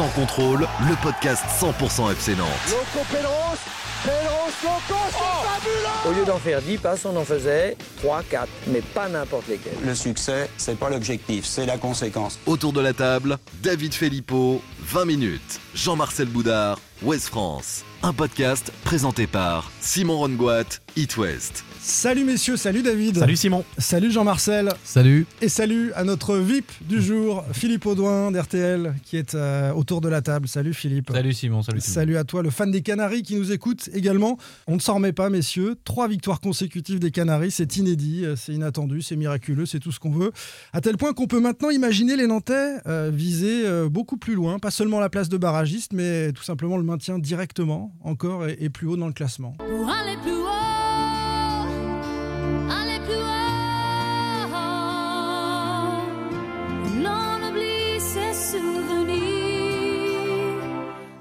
Sans 0.00 0.08
contrôle, 0.18 0.66
le 0.88 0.96
podcast 1.02 1.44
100% 1.60 2.10
FC 2.12 2.34
Nantes. 2.34 2.48
Loco 2.70 3.04
Pedros, 3.12 3.58
Pedros, 4.02 4.50
Loco, 4.62 5.00
c'est 5.10 6.08
Au 6.08 6.12
lieu 6.14 6.24
d'en 6.24 6.38
faire 6.38 6.62
10 6.62 6.78
passes, 6.78 7.04
on 7.04 7.14
en 7.18 7.24
faisait 7.24 7.76
3, 7.98 8.22
4, 8.22 8.48
mais 8.68 8.80
pas 8.80 9.10
n'importe 9.10 9.48
lesquels. 9.48 9.74
Le 9.84 9.94
succès, 9.94 10.48
c'est 10.56 10.78
pas 10.78 10.88
l'objectif, 10.88 11.44
c'est 11.44 11.66
la 11.66 11.76
conséquence. 11.76 12.38
Autour 12.46 12.72
de 12.72 12.80
la 12.80 12.94
table, 12.94 13.36
David 13.62 13.92
Filippo, 13.92 14.62
20 14.78 15.04
minutes. 15.04 15.60
Jean-Marcel 15.74 16.28
Boudard, 16.28 16.78
West 17.02 17.26
France. 17.26 17.84
Un 18.02 18.14
podcast 18.14 18.72
présenté 18.82 19.26
par 19.26 19.70
Simon 19.82 20.16
Rongoat, 20.16 20.80
It 20.96 21.18
West. 21.18 21.64
Salut 21.80 22.24
messieurs, 22.24 22.56
salut 22.56 22.82
David. 22.82 23.18
Salut 23.18 23.36
Simon. 23.36 23.64
Salut 23.78 24.10
Jean-Marcel. 24.10 24.70
Salut. 24.84 25.26
Et 25.40 25.48
salut 25.48 25.92
à 25.94 26.04
notre 26.04 26.36
VIP 26.36 26.70
du 26.82 27.00
jour, 27.00 27.42
Philippe 27.52 27.86
Audouin 27.86 28.30
d'RTL, 28.30 28.94
qui 29.02 29.16
est 29.16 29.34
euh, 29.34 29.72
autour 29.72 30.02
de 30.02 30.08
la 30.08 30.20
table. 30.20 30.46
Salut 30.46 30.74
Philippe. 30.74 31.10
Salut 31.10 31.32
Simon, 31.32 31.62
salut. 31.62 31.80
Salut 31.80 32.16
à 32.18 32.24
toi, 32.24 32.42
le 32.42 32.50
fan 32.50 32.70
des 32.70 32.82
Canaries 32.82 33.22
qui 33.22 33.36
nous 33.36 33.50
écoute 33.50 33.88
également. 33.94 34.36
On 34.66 34.74
ne 34.74 34.80
s'en 34.80 34.96
remet 34.96 35.12
pas, 35.12 35.30
messieurs. 35.30 35.74
Trois 35.84 36.06
victoires 36.06 36.40
consécutives 36.40 37.00
des 37.00 37.10
Canaries, 37.10 37.50
c'est 37.50 37.76
inédit, 37.76 38.26
euh, 38.26 38.36
c'est 38.36 38.52
inattendu, 38.52 39.00
c'est 39.00 39.16
miraculeux, 39.16 39.64
c'est 39.64 39.80
tout 39.80 39.90
ce 39.90 40.00
qu'on 40.00 40.10
veut. 40.10 40.32
À 40.74 40.82
tel 40.82 40.98
point 40.98 41.14
qu'on 41.14 41.26
peut 41.26 41.40
maintenant 41.40 41.70
imaginer 41.70 42.16
les 42.16 42.26
Nantais 42.26 42.76
euh, 42.86 43.10
viser 43.12 43.66
euh, 43.66 43.88
beaucoup 43.88 44.18
plus 44.18 44.34
loin, 44.34 44.58
pas 44.58 44.70
seulement 44.70 45.00
la 45.00 45.08
place 45.08 45.30
de 45.30 45.38
barragiste, 45.38 45.92
mais 45.94 46.32
tout 46.32 46.44
simplement 46.44 46.76
le 46.76 46.84
maintien 46.84 47.18
directement, 47.18 47.89
encore 48.02 48.46
et, 48.46 48.70
plus 48.70 48.86
haut 48.86 48.96
dans 48.96 49.06
le 49.06 49.12
classement. 49.12 49.56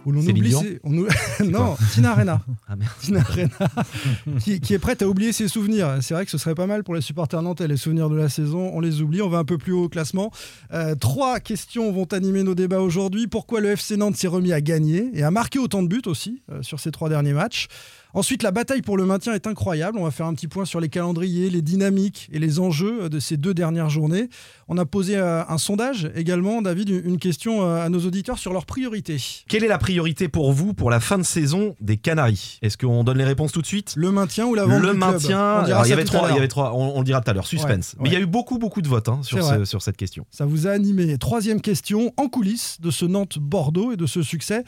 Où 0.09 0.11
l'on 0.11 0.21
oublie 0.31 0.51
ses- 0.51 0.79
on 0.83 0.91
non, 1.45 1.77
Tina 1.93 2.11
Arena. 2.11 2.41
Ah 2.67 2.75
merde. 2.75 2.91
Tina 2.99 3.19
Arena, 3.21 3.49
qui, 4.39 4.59
qui 4.59 4.73
est 4.73 4.79
prête 4.79 5.01
à 5.01 5.07
oublier 5.07 5.31
ses 5.33 5.47
souvenirs. 5.47 5.97
C'est 6.01 6.13
vrai 6.13 6.25
que 6.25 6.31
ce 6.31 6.37
serait 6.37 6.55
pas 6.55 6.65
mal 6.67 6.83
pour 6.83 6.95
les 6.95 7.01
supporters 7.01 7.41
nantais. 7.41 7.67
Les 7.67 7.77
souvenirs 7.77 8.09
de 8.09 8.15
la 8.15 8.29
saison, 8.29 8.71
on 8.73 8.79
les 8.79 9.01
oublie. 9.01 9.21
On 9.21 9.29
va 9.29 9.37
un 9.37 9.45
peu 9.45 9.57
plus 9.57 9.71
haut 9.71 9.83
au 9.85 9.89
classement. 9.89 10.31
Euh, 10.73 10.95
trois 10.95 11.39
questions 11.39 11.91
vont 11.91 12.05
animer 12.05 12.43
nos 12.43 12.55
débats 12.55 12.81
aujourd'hui. 12.81 13.27
Pourquoi 13.27 13.61
le 13.61 13.69
FC 13.69 13.97
Nantes 13.97 14.15
s'est 14.15 14.27
remis 14.27 14.51
à 14.53 14.61
gagner 14.61 15.09
et 15.13 15.23
à 15.23 15.31
marquer 15.31 15.59
autant 15.59 15.83
de 15.83 15.87
buts 15.87 16.01
aussi 16.07 16.41
euh, 16.51 16.61
sur 16.63 16.79
ces 16.79 16.91
trois 16.91 17.09
derniers 17.09 17.33
matchs? 17.33 17.67
Ensuite, 18.15 18.41
la 18.41 18.49
bataille 18.51 18.81
pour 18.81 18.97
le 18.97 19.05
maintien 19.05 19.33
est 19.33 19.45
incroyable. 19.45 19.99
On 19.99 20.03
va 20.03 20.09
faire 20.11 20.25
un 20.25 20.33
petit 20.33 20.47
point 20.47 20.65
sur 20.65 20.79
les 20.79 20.89
calendriers, 20.89 21.49
les 21.51 21.61
dynamiques 21.61 22.27
et 22.31 22.39
les 22.39 22.59
enjeux 22.59 23.07
de 23.07 23.19
ces 23.19 23.37
deux 23.37 23.53
dernières 23.53 23.89
journées. 23.91 24.29
On 24.67 24.77
a 24.79 24.85
posé 24.85 25.15
euh, 25.17 25.43
un 25.47 25.57
sondage 25.59 26.09
également, 26.15 26.61
David, 26.63 26.89
une 26.89 27.19
question 27.19 27.61
euh, 27.63 27.85
à 27.85 27.89
nos 27.89 27.99
auditeurs 27.99 28.39
sur 28.39 28.51
leurs 28.51 28.65
priorités. 28.65 29.17
Quelle 29.47 29.63
est 29.63 29.67
la 29.67 29.77
priorité 29.77 30.27
pour 30.27 30.51
vous 30.53 30.73
pour 30.73 30.89
la 30.89 30.99
fin 30.99 31.17
de 31.19 31.23
saison 31.23 31.75
des 31.81 31.97
Canaries? 31.97 32.57
Est-ce 32.63 32.77
qu'on 32.79 33.03
donne 33.03 33.19
les 33.19 33.23
réponses 33.25 33.51
tout 33.51 33.61
de 33.61 33.67
suite? 33.67 33.93
Le 33.95 34.11
maintien 34.11 34.47
ou 34.47 34.55
la 34.55 34.63
vente 34.65 34.81
Le 34.81 34.93
du 34.93 34.97
club? 34.97 34.97
maintien, 34.97 35.61
On 35.61 35.65
il 35.83 35.89
y 35.89 35.93
avait 35.93 36.03
trois, 36.03 36.29
il 36.31 36.35
y 36.35 36.37
avait 36.39 36.47
trois, 36.47 36.73
on, 36.73 36.95
on 36.95 36.99
le 36.99 37.05
dira 37.05 37.21
tout 37.21 37.29
à 37.29 37.33
l'heure, 37.35 37.45
suspense. 37.47 37.93
Ouais, 37.93 37.99
Mais 38.03 38.09
il 38.09 38.13
y 38.13 38.15
a 38.15 38.19
eu 38.19 38.25
beaucoup, 38.25 38.57
beaucoup 38.57 38.81
de 38.81 38.87
votes 38.87 39.09
hein, 39.09 39.19
sur, 39.21 39.43
ce- 39.43 39.65
sur 39.65 39.81
cette 39.83 39.97
question. 39.97 40.25
Ça 40.31 40.45
vous 40.45 40.65
a 40.65 40.71
animé. 40.71 41.17
Troisième 41.19 41.61
question, 41.61 42.11
en 42.17 42.27
coulisses 42.27 42.77
de 42.81 42.89
ce 42.89 43.05
Nantes-Bordeaux 43.05 43.91
et 43.91 43.97
de 43.97 44.07
ce 44.07 44.23
succès. 44.23 44.63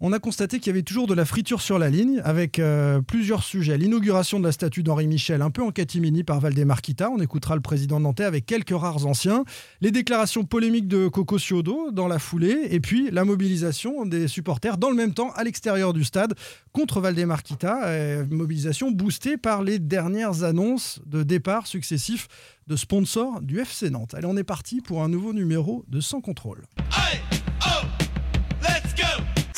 On 0.00 0.12
a 0.12 0.18
constaté 0.18 0.58
qu'il 0.58 0.68
y 0.68 0.70
avait 0.70 0.82
toujours 0.82 1.06
de 1.06 1.14
la 1.14 1.24
friture 1.24 1.60
sur 1.60 1.78
la 1.78 1.88
ligne 1.88 2.20
avec 2.24 2.58
euh, 2.58 3.00
plusieurs 3.00 3.42
sujets. 3.42 3.78
L'inauguration 3.78 4.40
de 4.40 4.44
la 4.44 4.52
statue 4.52 4.82
d'Henri 4.82 5.06
Michel, 5.06 5.40
un 5.40 5.50
peu 5.50 5.62
en 5.62 5.70
catimini 5.70 6.24
par 6.24 6.40
Valdemarquita. 6.40 7.10
On 7.10 7.18
écoutera 7.20 7.54
le 7.54 7.60
président 7.60 8.00
nantais 8.00 8.24
avec 8.24 8.44
quelques 8.44 8.76
rares 8.76 9.06
anciens. 9.06 9.44
Les 9.80 9.92
déclarations 9.92 10.44
polémiques 10.44 10.88
de 10.88 11.06
Coco 11.08 11.38
Ciodo 11.38 11.92
dans 11.92 12.08
la 12.08 12.18
foulée. 12.18 12.66
Et 12.70 12.80
puis 12.80 13.10
la 13.10 13.24
mobilisation 13.24 14.04
des 14.04 14.26
supporters 14.26 14.78
dans 14.78 14.90
le 14.90 14.96
même 14.96 15.14
temps 15.14 15.30
à 15.36 15.44
l'extérieur 15.44 15.92
du 15.92 16.02
stade 16.02 16.34
contre 16.72 17.00
Valdemarquita. 17.00 17.86
Euh, 17.86 18.26
mobilisation 18.28 18.90
boostée 18.90 19.36
par 19.36 19.62
les 19.62 19.78
dernières 19.78 20.42
annonces 20.42 21.00
de 21.06 21.22
départ 21.22 21.66
successifs 21.66 22.28
de 22.66 22.76
sponsors 22.76 23.40
du 23.40 23.60
FC 23.60 23.90
Nantes. 23.90 24.14
Allez, 24.14 24.26
on 24.26 24.36
est 24.36 24.44
parti 24.44 24.80
pour 24.80 25.02
un 25.02 25.08
nouveau 25.08 25.32
numéro 25.32 25.84
de 25.88 26.00
Sans 26.00 26.20
Contrôle. 26.20 26.62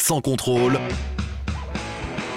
Sans 0.06 0.20
contrôle, 0.20 0.78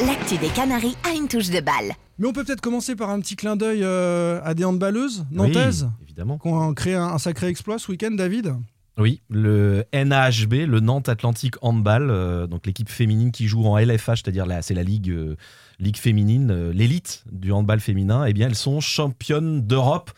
L'actu 0.04 0.38
des 0.40 0.48
Canaries 0.48 0.96
a 1.08 1.14
une 1.14 1.28
touche 1.28 1.52
de 1.52 1.60
balle. 1.60 1.92
Mais 2.18 2.28
on 2.28 2.34
peut 2.34 2.44
peut-être 2.44 2.62
commencer 2.62 2.96
par 2.96 3.12
un 3.12 3.20
petit 3.20 3.36
clin 3.36 3.56
d'œil 3.56 3.82
euh, 3.84 4.42
à 4.44 4.56
des 4.56 4.64
handballeuses 4.66 5.24
nantaises 5.30 5.84
Oui, 6.00 6.06
évidemment. 6.08 6.40
qui 6.40 6.48
ont 6.48 6.74
créé 6.74 6.96
un, 6.96 7.04
un 7.10 7.20
sacré 7.20 7.46
exploit 7.46 7.78
ce 7.78 7.92
week-end, 7.92 8.10
David? 8.10 8.56
Oui, 8.98 9.22
le 9.30 9.86
NAHB, 9.94 10.66
le 10.68 10.80
Nantes 10.80 11.10
Atlantique 11.10 11.58
Handball, 11.62 12.10
euh, 12.10 12.48
donc 12.48 12.66
l'équipe 12.66 12.90
féminine 12.90 13.32
qui 13.32 13.48
joue 13.48 13.64
en 13.66 13.78
LFH, 13.78 14.24
c'est-à-dire 14.24 14.48
la- 14.48 14.64
c'est 14.64 14.74
la 14.74 14.82
ligue, 14.84 15.12
euh, 15.12 15.36
ligue 15.80 15.98
féminine, 15.98 16.50
euh, 16.50 16.74
l'élite 16.74 17.24
du 17.32 17.52
handball 17.52 17.82
féminin, 17.82 18.26
eh 18.26 18.34
bien 18.34 18.48
elles 18.48 18.56
sont 18.56 18.80
championnes 18.80 19.62
d'Europe. 19.62 20.10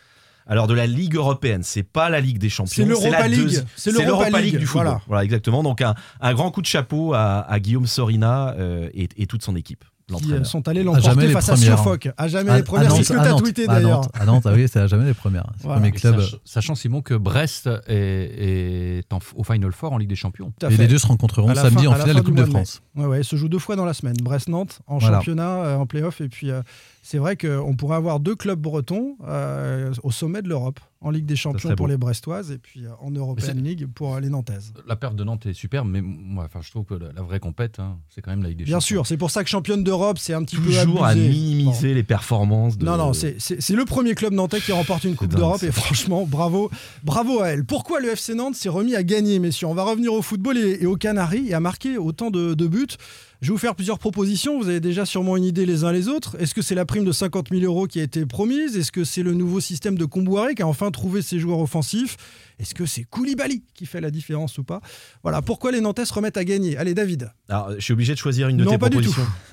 Alors 0.46 0.66
de 0.66 0.74
la 0.74 0.86
Ligue 0.86 1.14
européenne, 1.16 1.62
c'est 1.62 1.82
pas 1.82 2.08
la 2.10 2.20
Ligue 2.20 2.38
des 2.38 2.48
champions, 2.50 2.70
C'est 2.74 2.84
l'Europa 2.84 3.20
la 3.20 3.28
League. 3.28 3.62
C'est 3.76 3.90
c'est 3.92 4.04
l'Europa 4.04 4.40
League 4.40 4.52
League, 4.52 4.58
du 4.60 4.66
football. 4.66 4.84
voilà. 4.86 5.00
Voilà, 5.06 5.24
exactement. 5.24 5.62
Donc 5.62 5.80
un, 5.80 5.94
un 6.20 6.34
grand 6.34 6.50
coup 6.50 6.60
de 6.62 6.66
chapeau 6.66 7.14
à, 7.14 7.40
à 7.40 7.60
Guillaume 7.60 7.86
Sorina 7.86 8.54
euh, 8.58 8.88
et, 8.94 9.08
et 9.16 9.26
toute 9.26 9.42
son 9.42 9.56
équipe. 9.56 9.84
Qui 10.08 10.14
euh, 10.14 10.18
l'entraîneur. 10.18 10.46
sont 10.46 10.68
allés 10.68 10.82
l'emporter 10.82 11.28
face 11.28 11.48
à. 11.48 11.56
Suffolk. 11.56 12.10
À 12.18 12.26
jamais 12.28 12.50
À- 12.50 12.56
les 12.56 12.64
premières, 12.64 12.90
c'est 12.92 13.04
ce 13.04 13.12
que 13.12 13.18
tu 13.18 13.24
as 13.24 13.28
Nantes, 13.30 13.42
tweeté 13.42 13.66
d'ailleurs. 13.68 14.00
Nantes, 14.00 14.10
À 14.12 14.24
Nantes, 14.26 14.42
ah 14.46 14.52
oui, 14.52 14.66
c'est 14.70 14.80
à 14.80 14.86
jamais 14.88 15.04
les 15.06 15.14
premières. 15.14 15.46
Voilà. 15.60 15.76
premier 15.80 15.92
club. 15.92 16.20
Sach- 16.20 16.36
Sachant 16.44 16.74
Simon 16.74 17.02
que 17.02 17.14
Brest 17.14 17.70
est, 17.86 19.02
est 19.06 19.12
en- 19.12 19.20
au 19.36 19.44
Final 19.44 19.72
Four 19.72 19.92
en 19.92 19.98
Ligue 19.98 20.08
des 20.08 20.16
Champions. 20.16 20.52
Et 20.68 20.76
les 20.76 20.88
deux 20.88 20.98
se 20.98 21.06
rencontreront 21.06 21.54
samedi 21.54 21.84
fin- 21.84 21.90
en 21.90 21.92
finale 21.94 22.08
fin 22.08 22.14
de 22.14 22.20
Coupe 22.20 22.34
de 22.34 22.42
de. 22.44 22.50
France. 22.50 22.82
Ouais, 22.96 23.06
ouais, 23.06 23.22
se 23.22 23.36
joue 23.36 23.48
deux 23.48 23.60
fois 23.60 23.76
dans 23.76 23.84
la 23.84 23.94
semaine. 23.94 24.16
Brest-Nantes 24.20 24.80
en 24.86 24.98
Voilà. 24.98 25.18
championnat, 25.18 25.48
euh, 25.48 25.76
en 25.76 25.86
playoff. 25.86 26.20
Et 26.20 26.28
puis, 26.28 26.50
euh, 26.50 26.62
c'est 27.04 27.18
vrai 27.18 27.36
qu'on 27.36 27.74
pourrait 27.74 27.96
avoir 27.96 28.20
deux 28.20 28.36
clubs 28.36 28.60
bretons 28.60 29.16
euh, 29.26 29.92
au 30.04 30.12
sommet 30.12 30.40
de 30.40 30.48
l'Europe, 30.48 30.78
en 31.00 31.10
Ligue 31.10 31.26
des 31.26 31.34
Champions 31.34 31.74
pour 31.74 31.88
les 31.88 31.96
Brestoises 31.96 32.52
et 32.52 32.58
puis 32.58 32.86
euh, 32.86 32.90
en 33.00 33.10
European 33.10 33.54
League 33.56 33.88
pour 33.92 34.14
euh, 34.14 34.20
les 34.20 34.28
Nantaises. 34.28 34.72
La 34.86 34.94
perte 34.94 35.16
de 35.16 35.24
Nantes 35.24 35.46
est 35.46 35.52
superbe, 35.52 35.88
mais 35.88 36.00
moi, 36.00 36.44
enfin, 36.44 36.60
je 36.62 36.70
trouve 36.70 36.84
que 36.84 36.94
la, 36.94 37.10
la 37.12 37.22
vraie 37.22 37.40
compète, 37.40 37.80
hein, 37.80 37.98
c'est 38.08 38.20
quand 38.22 38.30
même 38.30 38.42
la 38.44 38.50
Ligue 38.50 38.58
des 38.58 38.64
Bien 38.64 38.76
Champions. 38.78 38.86
sûr, 39.02 39.06
c'est 39.08 39.16
pour 39.16 39.32
ça 39.32 39.42
que 39.42 39.50
championne 39.50 39.82
d'Europe, 39.82 40.18
c'est 40.18 40.32
un 40.32 40.44
petit 40.44 40.54
Toujours 40.54 40.98
peu 40.98 41.02
à 41.02 41.08
abusé. 41.08 41.28
minimiser 41.28 41.92
les 41.94 42.04
performances. 42.04 42.78
De... 42.78 42.84
Non, 42.84 42.96
non, 42.96 43.12
c'est- 43.12 43.36
le 43.70 43.84
premier 43.84 44.14
club 44.14 44.32
nantais 44.32 44.60
qui 44.60 44.70
remporte 44.70 45.02
une 45.02 45.16
Coupe 45.16 45.34
d'Europe 45.34 45.62
et 45.64 45.72
franchement, 45.72 46.24
bravo, 46.24 46.70
bravo 47.02 47.40
à 47.40 47.48
elle. 47.48 47.64
Pourquoi 47.64 47.98
le 47.98 48.10
FC 48.10 48.34
Nantes 48.34 48.54
s'est 48.54 48.68
remis 48.68 48.94
à 48.94 49.02
gagner, 49.02 49.40
messieurs? 49.40 49.66
On 49.66 49.74
va 49.74 49.82
revenir 49.82 50.12
au 50.12 50.22
football 50.22 50.56
et, 50.56 50.78
et 50.82 50.86
aux 50.86 50.96
Canaries 50.96 51.48
et 51.48 51.54
à 51.54 51.58
marquer 51.60 51.98
autant 51.98 52.30
de, 52.30 52.54
de 52.54 52.66
buts. 52.68 52.86
Je 53.42 53.48
vais 53.48 53.52
vous 53.54 53.58
faire 53.58 53.74
plusieurs 53.74 53.98
propositions. 53.98 54.56
Vous 54.60 54.68
avez 54.68 54.78
déjà 54.78 55.04
sûrement 55.04 55.36
une 55.36 55.42
idée 55.42 55.66
les 55.66 55.82
uns 55.82 55.90
les 55.90 56.06
autres. 56.06 56.36
Est-ce 56.38 56.54
que 56.54 56.62
c'est 56.62 56.76
la 56.76 56.84
prime 56.84 57.04
de 57.04 57.10
50 57.10 57.48
000 57.50 57.62
euros 57.64 57.88
qui 57.88 57.98
a 57.98 58.04
été 58.04 58.24
promise? 58.24 58.76
Est-ce 58.76 58.92
que 58.92 59.02
c'est 59.02 59.24
le 59.24 59.34
nouveau 59.34 59.58
système 59.58 59.98
de 59.98 60.04
Comboiré 60.04 60.54
qui 60.54 60.62
a 60.62 60.66
enfin 60.68 60.92
trouvé 60.92 61.22
ses 61.22 61.40
joueurs 61.40 61.58
offensifs? 61.58 62.16
Est-ce 62.60 62.72
que 62.76 62.86
c'est 62.86 63.02
Koulibaly 63.02 63.64
qui 63.74 63.86
fait 63.86 64.00
la 64.00 64.12
différence 64.12 64.58
ou 64.58 64.62
pas? 64.62 64.80
Voilà, 65.24 65.42
pourquoi 65.42 65.72
les 65.72 65.80
Nantais 65.80 66.04
se 66.04 66.14
remettent 66.14 66.36
à 66.36 66.44
gagner? 66.44 66.76
Allez, 66.76 66.94
David. 66.94 67.32
Alors, 67.48 67.72
je 67.76 67.80
suis 67.82 67.92
obligé 67.92 68.12
de 68.12 68.18
choisir 68.18 68.46
une 68.46 68.58
de 68.58 68.62
Non, 68.64 68.70
tes 68.70 68.78
pas 68.78 68.88
du 68.88 68.98
tout 69.00 69.12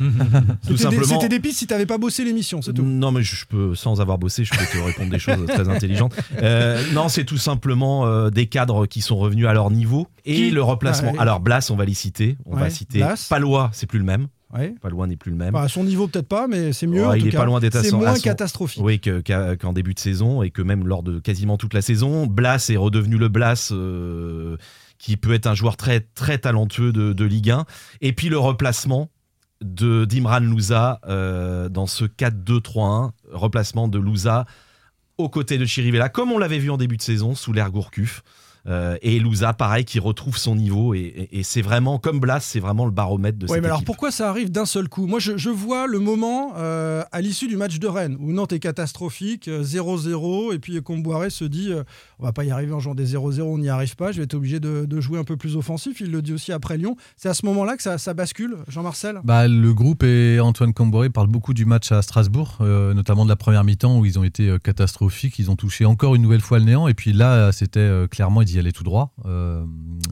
C'était 0.61 0.73
des- 0.73 0.77
simplement. 0.77 1.03
C'était 1.19 1.29
des 1.29 1.39
pistes 1.39 1.57
si 1.57 1.65
tu 1.65 1.73
n'avais 1.73 1.87
pas 1.87 1.97
bossé 1.97 2.23
l'émission, 2.23 2.61
c'est 2.61 2.73
tout. 2.73 2.83
Non, 2.83 3.11
mais 3.11 3.23
je 3.23 3.45
peux, 3.47 3.73
sans 3.73 3.99
avoir 4.01 4.19
bossé, 4.19 4.43
je 4.43 4.51
peux 4.51 4.57
te 4.65 4.77
répondre 4.85 5.09
des 5.09 5.17
choses 5.17 5.43
très 5.47 5.67
intelligentes. 5.67 6.13
Euh, 6.43 6.83
non, 6.93 7.09
c'est 7.09 7.23
tout 7.25 7.39
simplement 7.39 8.05
euh, 8.05 8.29
des 8.29 8.45
cadres 8.45 8.85
qui 8.85 9.01
sont 9.01 9.17
revenus 9.17 9.47
à 9.47 9.53
leur 9.53 9.71
niveau 9.71 10.07
et 10.25 10.35
Qui 10.35 10.51
le 10.51 10.61
remplacement. 10.61 11.13
Ouais. 11.13 11.19
Alors, 11.19 11.39
Blas, 11.39 11.71
on 11.71 11.75
va 11.75 11.85
les 11.85 11.95
citer. 11.95 12.37
On 12.45 12.53
Ouais, 12.53 12.59
va 12.59 12.69
citer 12.69 12.99
Blas. 12.99 13.25
Palois, 13.27 13.71
c'est 13.79 13.87
plus 13.87 13.99
le 13.99 14.05
même. 14.05 14.27
Ouais. 14.53 14.73
Palois 14.81 15.05
n'est 15.07 15.15
plus 15.15 15.29
le 15.31 15.37
même. 15.37 15.55
Enfin, 15.55 15.65
à 15.65 15.67
son 15.67 15.83
niveau, 15.83 16.07
peut-être 16.07 16.27
pas, 16.27 16.47
mais 16.47 16.73
c'est 16.73 16.87
mieux. 16.87 17.05
En 17.05 17.13
il 17.13 17.21
tout 17.21 17.27
est 17.27 17.31
cas. 17.31 17.37
pas 17.39 17.45
loin 17.45 17.59
d'être 17.59 17.75
à 17.75 17.83
C'est 17.83 17.91
moins 17.91 18.15
son- 18.15 18.21
catastrophique. 18.21 18.83
Oui, 18.83 18.99
qu'en 18.99 19.73
début 19.73 19.93
de 19.93 19.99
saison 19.99 20.41
et 20.43 20.49
que 20.49 20.61
même 20.61 20.87
lors 20.87 21.03
de 21.03 21.19
quasiment 21.19 21.57
toute 21.57 21.73
la 21.73 21.81
saison, 21.81 22.25
Blas 22.25 22.69
est 22.69 22.77
redevenu 22.77 23.17
le 23.17 23.27
Blas 23.27 23.69
euh, 23.71 24.57
qui 24.97 25.17
peut 25.17 25.33
être 25.33 25.45
un 25.47 25.53
joueur 25.53 25.77
très 25.77 25.99
très 26.01 26.39
talentueux 26.39 26.91
de, 26.91 27.13
de 27.13 27.25
Ligue 27.25 27.51
1. 27.51 27.65
Et 28.01 28.11
puis 28.13 28.29
le 28.29 28.37
replacement 28.39 29.09
de 29.61 30.05
d'Imran 30.05 30.39
Louza 30.39 30.99
euh, 31.07 31.69
dans 31.69 31.85
ce 31.85 32.05
4-2-3-1, 32.05 33.11
replacement 33.31 33.87
de 33.87 33.99
Louza 33.99 34.45
aux 35.17 35.29
côtés 35.29 35.57
de 35.57 35.65
Chirivella, 35.65 36.09
comme 36.09 36.31
on 36.31 36.37
l'avait 36.37 36.59
vu 36.59 36.71
en 36.71 36.77
début 36.77 36.97
de 36.97 37.01
saison 37.01 37.35
sous 37.35 37.51
l'ère 37.53 37.69
Gourcuff. 37.71 38.23
Euh, 38.67 38.97
et 39.01 39.19
Louza, 39.19 39.53
pareil, 39.53 39.85
qui 39.85 39.99
retrouve 39.99 40.37
son 40.37 40.55
niveau. 40.55 40.93
Et, 40.93 40.99
et- 40.99 41.39
et 41.39 41.43
c'est 41.43 41.61
vraiment, 41.61 41.97
comme 41.99 42.19
Blas, 42.19 42.39
c'est 42.41 42.59
vraiment 42.59 42.85
le 42.85 42.91
baromètre 42.91 43.37
de 43.37 43.45
Ouais, 43.47 43.53
cette 43.55 43.61
mais 43.61 43.67
alors 43.67 43.83
pourquoi 43.83 44.11
ça 44.11 44.29
arrive 44.29 44.51
d'un 44.51 44.65
seul 44.65 44.89
coup? 44.89 45.07
Moi, 45.07 45.19
je, 45.19 45.37
je 45.37 45.49
vois 45.49 45.87
le 45.87 45.99
moment 45.99 46.53
euh, 46.57 47.03
à 47.11 47.21
l'issue 47.21 47.47
du 47.47 47.55
match 47.57 47.79
de 47.79 47.87
Rennes 47.87 48.17
où 48.19 48.31
Nantes 48.31 48.51
est 48.53 48.59
catastrophique, 48.59 49.47
euh, 49.47 49.63
0-0, 49.63 50.53
et 50.53 50.59
puis 50.59 50.81
Comboiré 50.81 51.29
se 51.29 51.45
dit 51.45 51.71
euh, 51.71 51.83
on 52.19 52.25
va 52.25 52.33
pas 52.33 52.43
y 52.43 52.51
arriver 52.51 52.73
en 52.73 52.79
jouant 52.79 52.95
des 52.95 53.15
0-0, 53.15 53.41
on 53.41 53.57
n'y 53.59 53.69
arrive 53.69 53.95
pas, 53.95 54.11
je 54.11 54.17
vais 54.17 54.23
être 54.23 54.33
obligé 54.33 54.59
de, 54.59 54.85
de 54.85 55.01
jouer 55.01 55.19
un 55.19 55.23
peu 55.23 55.37
plus 55.37 55.55
offensif. 55.55 56.01
Il 56.01 56.11
le 56.11 56.21
dit 56.21 56.33
aussi 56.33 56.51
après 56.51 56.77
Lyon. 56.77 56.95
C'est 57.15 57.29
à 57.29 57.33
ce 57.33 57.45
moment-là 57.45 57.77
que 57.77 57.83
ça, 57.83 57.97
ça 57.97 58.13
bascule, 58.13 58.57
Jean-Marcel? 58.67 59.19
Bah, 59.23 59.47
le 59.47 59.73
groupe 59.73 60.03
et 60.03 60.39
Antoine 60.39 60.73
Comboré 60.73 61.09
parlent 61.09 61.27
beaucoup 61.27 61.53
du 61.53 61.65
match 61.65 61.91
à 61.91 62.01
Strasbourg, 62.01 62.57
euh, 62.61 62.93
notamment 62.93 63.23
de 63.23 63.29
la 63.29 63.35
première 63.35 63.63
mi-temps 63.63 63.99
où 63.99 64.05
ils 64.05 64.19
ont 64.19 64.23
été 64.23 64.49
euh, 64.49 64.57
catastrophiques. 64.57 65.39
Ils 65.39 65.49
ont 65.51 65.55
touché 65.55 65.85
encore 65.85 66.15
une 66.15 66.21
nouvelle 66.21 66.41
fois 66.41 66.59
le 66.59 66.65
néant. 66.65 66.87
Et 66.87 66.93
puis 66.93 67.13
là, 67.13 67.51
c'était 67.51 67.79
euh, 67.79 68.07
clairement, 68.07 68.41
ils 68.41 68.48
y 68.55 68.59
allaient 68.59 68.71
tout 68.71 68.83
droit. 68.83 69.13
Euh, 69.25 69.65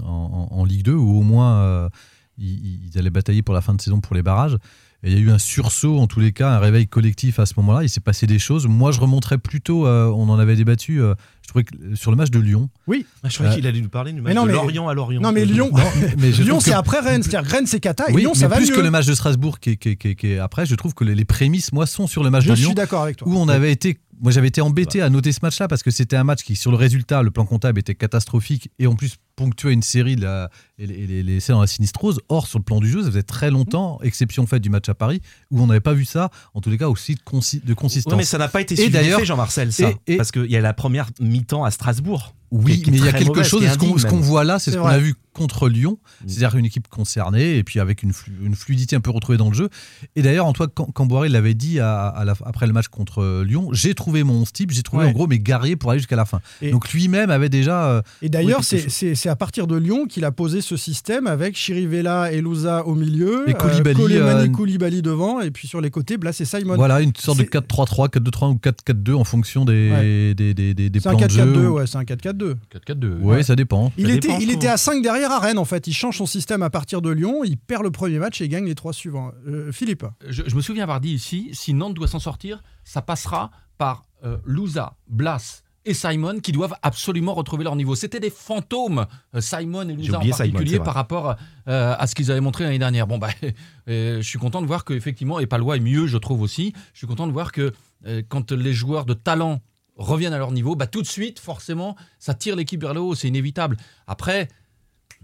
en, 0.03 0.65
Ligue 0.65 0.83
2, 0.83 0.93
ou 0.93 1.19
au 1.19 1.21
moins 1.21 1.61
euh, 1.61 1.89
ils, 2.37 2.85
ils 2.85 2.97
allaient 2.97 3.09
batailler 3.09 3.41
pour 3.41 3.53
la 3.53 3.61
fin 3.61 3.73
de 3.73 3.81
saison 3.81 4.01
pour 4.01 4.15
les 4.15 4.23
barrages. 4.23 4.57
Il 5.03 5.13
y 5.13 5.15
a 5.15 5.19
eu 5.19 5.29
un 5.29 5.37
sursaut, 5.37 5.99
en 5.99 6.07
tous 6.07 6.19
les 6.19 6.31
cas, 6.31 6.49
un 6.49 6.59
réveil 6.59 6.87
collectif 6.87 7.39
à 7.39 7.45
ce 7.45 7.53
moment-là. 7.57 7.83
Il 7.83 7.89
s'est 7.89 8.01
passé 8.01 8.25
des 8.25 8.39
choses. 8.39 8.65
Moi, 8.67 8.91
je 8.91 8.99
remonterais 8.99 9.37
plutôt, 9.37 9.85
euh, 9.85 10.07
on 10.07 10.27
en 10.29 10.39
avait 10.39 10.55
débattu, 10.55 11.01
je 11.47 11.51
trouvais 11.53 11.63
que 11.63 11.75
euh, 11.75 11.95
sur 11.95 12.11
le 12.11 12.17
match 12.17 12.29
de 12.29 12.39
Lyon. 12.39 12.69
Oui. 12.88 13.05
Ah, 13.23 13.29
je 13.29 13.35
croyais 13.35 13.53
Euh, 13.53 13.55
qu'il 13.55 13.65
allait 13.67 13.79
nous 13.79 13.88
parler 13.88 14.11
du 14.11 14.21
match 14.21 14.27
Mais 14.31 14.35
non, 14.35 14.44
de 14.44 14.47
mais- 14.49 14.53
Lorient 14.53 14.89
à 14.89 14.94
Lorient. 14.94 15.21
Non 15.21 15.31
mais 15.31 15.45
Lyon, 15.45 15.71
mais 16.19 16.31
je 16.33 16.44
Lyon 16.44 16.55
trouve 16.55 16.65
c'est 16.65 16.73
après 16.73 16.99
Rennes, 16.99 17.23
c'est-à-dire 17.23 17.49
Rennes 17.49 17.65
c'est 17.67 17.79
Cata 17.79 18.09
et 18.09 18.13
Oui, 18.13 18.21
Lyon 18.21 18.31
mais 18.35 18.39
ça 18.41 18.47
va 18.49 18.57
plus 18.57 18.69
mieux. 18.69 18.75
que 18.75 18.81
le 18.81 18.91
match 18.91 19.05
de 19.05 19.13
Strasbourg 19.15 19.59
qui 19.59 19.71
est, 19.71 19.77
qui 19.77 19.89
est- 19.89 19.95
qui 19.95 20.07
est- 20.09 20.15
qui 20.15 20.27
est 20.33 20.39
après, 20.39 20.65
je 20.65 20.75
trouve 20.75 20.94
que 20.94 21.03
les, 21.05 21.25
prémices, 21.25 21.71
moi, 21.71 21.85
sont 21.88 22.05
sur 22.05 22.23
le 22.23 22.29
match 22.29 22.44
Je 22.44 22.49
de 22.51 22.55
suis 22.55 22.65
Lyon. 22.65 22.73
d'accord 22.73 23.03
avec 23.03 23.15
toi. 23.17 23.27
Où 23.29 23.35
on 23.38 23.47
avait 23.47 23.71
été, 23.71 23.97
moi 24.21 24.31
j'avais 24.31 24.47
été 24.49 24.59
embêté 24.61 25.01
à 25.01 25.09
noter 25.09 25.31
ce 25.31 25.39
match-là 25.41 25.67
parce 25.69 25.83
que 25.83 25.91
c'était 25.91 26.15
un 26.17 26.23
match 26.25 26.44
qui, 26.44 26.55
sur 26.57 26.71
le 26.71 26.77
résultat, 26.77 27.21
le 27.23 27.31
plan 27.31 27.45
comptable 27.45 27.79
était 27.79 27.95
catastrophique 27.95 28.69
et 28.79 28.88
en 28.88 28.95
plus 28.95 29.15
ponctuait 29.35 29.71
une 29.73 29.83
série 29.83 30.15
de 30.15 30.23
la, 30.23 30.49
et 30.79 30.88
les, 30.88 31.21
les- 31.23 31.39
dans 31.49 31.61
la 31.61 31.67
sinistrose. 31.67 32.19
Or, 32.27 32.47
sur 32.47 32.57
le 32.59 32.63
plan 32.63 32.79
du 32.79 32.89
jeu, 32.89 33.01
ça 33.03 33.09
faisait 33.09 33.21
très 33.23 33.51
longtemps, 33.51 33.99
exception 34.01 34.47
faite 34.47 34.63
du 34.63 34.69
match 34.71 34.89
à 34.89 34.95
Paris, 34.95 35.21
où 35.51 35.61
on 35.61 35.67
n'avait 35.67 35.79
pas 35.79 35.94
vu 35.94 36.05
ça, 36.05 36.31
en 36.55 36.61
tous 36.61 36.71
les 36.71 36.77
cas 36.79 36.89
aussi 36.89 37.13
de, 37.13 37.19
consi- 37.21 37.63
de 37.63 37.73
consistance. 37.75 38.13
Ouais, 38.13 38.17
mais 38.17 38.25
ça 38.25 38.39
n'a 38.39 38.47
pas 38.47 38.61
été 38.61 38.75
suivi 38.75 39.25
Jean-Marcel, 39.25 39.71
ça. 39.71 39.89
et- 40.07 40.13
et- 40.13 40.17
Parce 40.17 40.31
qu'il 40.31 40.49
y 40.49 40.57
a 40.57 40.61
la 40.61 40.73
première 40.73 41.09
mi-temps 41.37 41.63
à 41.63 41.71
Strasbourg. 41.71 42.33
Oui, 42.51 42.81
mais 42.88 42.97
il 42.97 43.05
y 43.05 43.07
a 43.07 43.11
quelque 43.13 43.44
chose, 43.44 43.63
ce 43.65 44.05
qu'on 44.07 44.19
voit 44.19 44.44
là, 44.44 44.57
c'est 44.59 44.71
ce 44.71 44.77
C'est 44.77 44.81
qu'on 44.81 44.88
a 44.88 44.97
vu 44.97 45.15
contre 45.33 45.69
Lyon, 45.69 45.99
Mm. 46.01 46.27
c'est-à-dire 46.29 46.55
une 46.57 46.65
équipe 46.65 46.88
concernée 46.88 47.57
et 47.57 47.63
puis 47.63 47.79
avec 47.79 48.01
une, 48.01 48.11
flu- 48.11 48.33
une 48.44 48.55
fluidité 48.55 48.95
un 48.95 49.01
peu 49.01 49.11
retrouvée 49.11 49.38
dans 49.38 49.49
le 49.49 49.53
jeu. 49.53 49.69
Et 50.15 50.23
d'ailleurs, 50.23 50.47
Antoine 50.47 50.69
Cam- 50.75 50.91
Camboire, 50.91 51.27
il 51.27 51.31
l'avait 51.31 51.53
dit 51.53 51.79
à- 51.79 52.07
à 52.07 52.25
la- 52.25 52.33
après 52.44 52.65
le 52.65 52.73
match 52.73 52.88
contre 52.88 53.21
euh, 53.21 53.44
Lyon, 53.44 53.69
j'ai 53.71 53.94
trouvé 53.94 54.23
mon 54.23 54.44
type, 54.45 54.71
j'ai 54.71 54.81
trouvé 54.81 55.03
Ouais. 55.03 55.09
en 55.09 55.13
gros 55.13 55.27
mes 55.27 55.38
guerriers 55.38 55.75
pour 55.75 55.91
aller 55.91 55.99
jusqu'à 55.99 56.15
la 56.15 56.25
fin. 56.25 56.39
Et- 56.63 56.71
Donc 56.71 56.91
lui-même 56.91 57.29
avait 57.29 57.49
déjà... 57.49 57.85
euh, 57.88 58.01
Et 58.23 58.29
d'ailleurs, 58.29 58.63
c'est- 58.63 58.89
c'est 58.89 59.13
c'est 59.13 59.29
à 59.29 59.35
partir 59.35 59.67
de 59.67 59.75
Lyon 59.75 60.07
qu'il 60.07 60.25
a 60.25 60.31
posé 60.31 60.61
ce 60.61 60.75
système 60.75 61.27
avec 61.27 61.55
Chirivella 61.55 62.31
et 62.31 62.41
Louza 62.41 62.83
au 62.88 62.95
milieu, 62.95 63.47
Et 63.47 63.53
Koulibaly, 63.53 63.95
Koulibaly, 63.95 64.47
euh, 64.49 64.51
Koulibaly 64.51 65.01
devant, 65.03 65.41
et 65.41 65.51
puis 65.51 65.67
sur 65.67 65.81
les 65.81 65.91
côtés, 65.91 66.17
Blas 66.17 66.35
et 66.39 66.45
Simon. 66.45 66.75
voilà, 66.77 67.01
une 67.01 67.13
sorte 67.15 67.38
de 67.38 67.44
C'est- 67.44 67.49
4-3-3, 67.49 68.07
4-2-3 68.09 68.49
ou 68.49 68.55
4-4-2 68.57 69.13
en 69.13 69.23
fonction 69.23 69.65
des, 69.65 69.91
Ouais. 69.91 70.33
des, 70.33 70.55
des, 70.55 70.73
des, 70.73 70.89
C'est 70.99 71.07
un 71.07 71.11
plans 71.15 71.27
de 71.27 71.29
jeu. 71.31 71.45
4-4-2, 71.45 71.67
ouais, 71.67 71.85
c'est 71.85 71.97
un 71.97 72.03
4-4-2. 72.05 72.36
4-4-2. 72.45 73.21
Ouais, 73.21 73.43
ça 73.43 73.55
dépend. 73.55 73.91
Il, 73.97 74.07
Ça 74.07 74.13
était, 74.13 74.27
dépend, 74.27 74.39
il 74.39 74.51
était 74.51 74.67
à 74.67 74.77
5 74.77 75.01
derrière 75.01 75.31
à 75.31 75.39
Rennes 75.39 75.57
en 75.57 75.65
fait. 75.65 75.87
Il 75.87 75.93
change 75.93 76.17
son 76.17 76.25
système 76.25 76.61
à 76.63 76.69
partir 76.69 77.01
de 77.01 77.09
Lyon, 77.09 77.43
il 77.43 77.57
perd 77.57 77.83
le 77.83 77.91
premier 77.91 78.19
match 78.19 78.41
et 78.41 78.47
gagne 78.49 78.65
les 78.65 78.75
trois 78.75 78.93
suivants. 78.93 79.31
Euh, 79.47 79.71
Philippe 79.71 80.05
Je, 80.27 80.43
je 80.45 80.55
me 80.55 80.61
souviens 80.61 80.83
avoir 80.83 81.01
dit 81.01 81.13
ici, 81.13 81.49
si 81.53 81.73
Nantes 81.73 81.93
doit 81.93 82.07
s'en 82.07 82.19
sortir, 82.19 82.63
ça 82.83 83.01
passera 83.01 83.51
par 83.77 84.05
euh, 84.23 84.37
Louza, 84.45 84.95
Blas 85.07 85.63
et 85.87 85.93
Simon 85.93 86.39
qui 86.39 86.51
doivent 86.51 86.75
absolument 86.83 87.33
retrouver 87.33 87.63
leur 87.63 87.75
niveau. 87.75 87.95
C'était 87.95 88.19
des 88.19 88.29
fantômes, 88.29 89.07
euh, 89.33 89.41
Simon 89.41 89.87
et 89.89 89.93
Louza 89.93 90.19
en 90.19 90.21
Simon, 90.21 90.35
particulier, 90.37 90.79
par 90.79 90.93
rapport 90.93 91.35
euh, 91.67 91.95
à 91.97 92.07
ce 92.07 92.13
qu'ils 92.13 92.29
avaient 92.29 92.41
montré 92.41 92.65
l'année 92.65 92.79
dernière. 92.79 93.07
Bon, 93.07 93.17
bah, 93.17 93.29
euh, 93.89 94.17
je 94.17 94.27
suis 94.27 94.37
content 94.37 94.61
de 94.61 94.67
voir 94.67 94.83
qu'effectivement, 94.85 95.39
et 95.39 95.47
Palois 95.47 95.77
est 95.77 95.81
mieux, 95.81 96.05
je 96.05 96.17
trouve 96.17 96.41
aussi. 96.41 96.73
Je 96.93 96.99
suis 96.99 97.07
content 97.07 97.25
de 97.25 97.31
voir 97.31 97.51
que 97.51 97.73
euh, 98.05 98.21
quand 98.27 98.51
les 98.51 98.73
joueurs 98.73 99.05
de 99.05 99.13
talent 99.13 99.61
reviennent 99.97 100.33
à 100.33 100.38
leur 100.38 100.51
niveau, 100.51 100.75
bah, 100.75 100.88
tout 100.88 101.01
de 101.01 101.07
suite, 101.07 101.39
forcément, 101.39 101.95
ça 102.19 102.33
tire 102.33 102.55
l'équipe 102.55 102.81
vers 102.81 102.94
le 102.94 102.99
haut, 103.01 103.15
c'est 103.15 103.27
inévitable. 103.27 103.77
Après, 104.07 104.47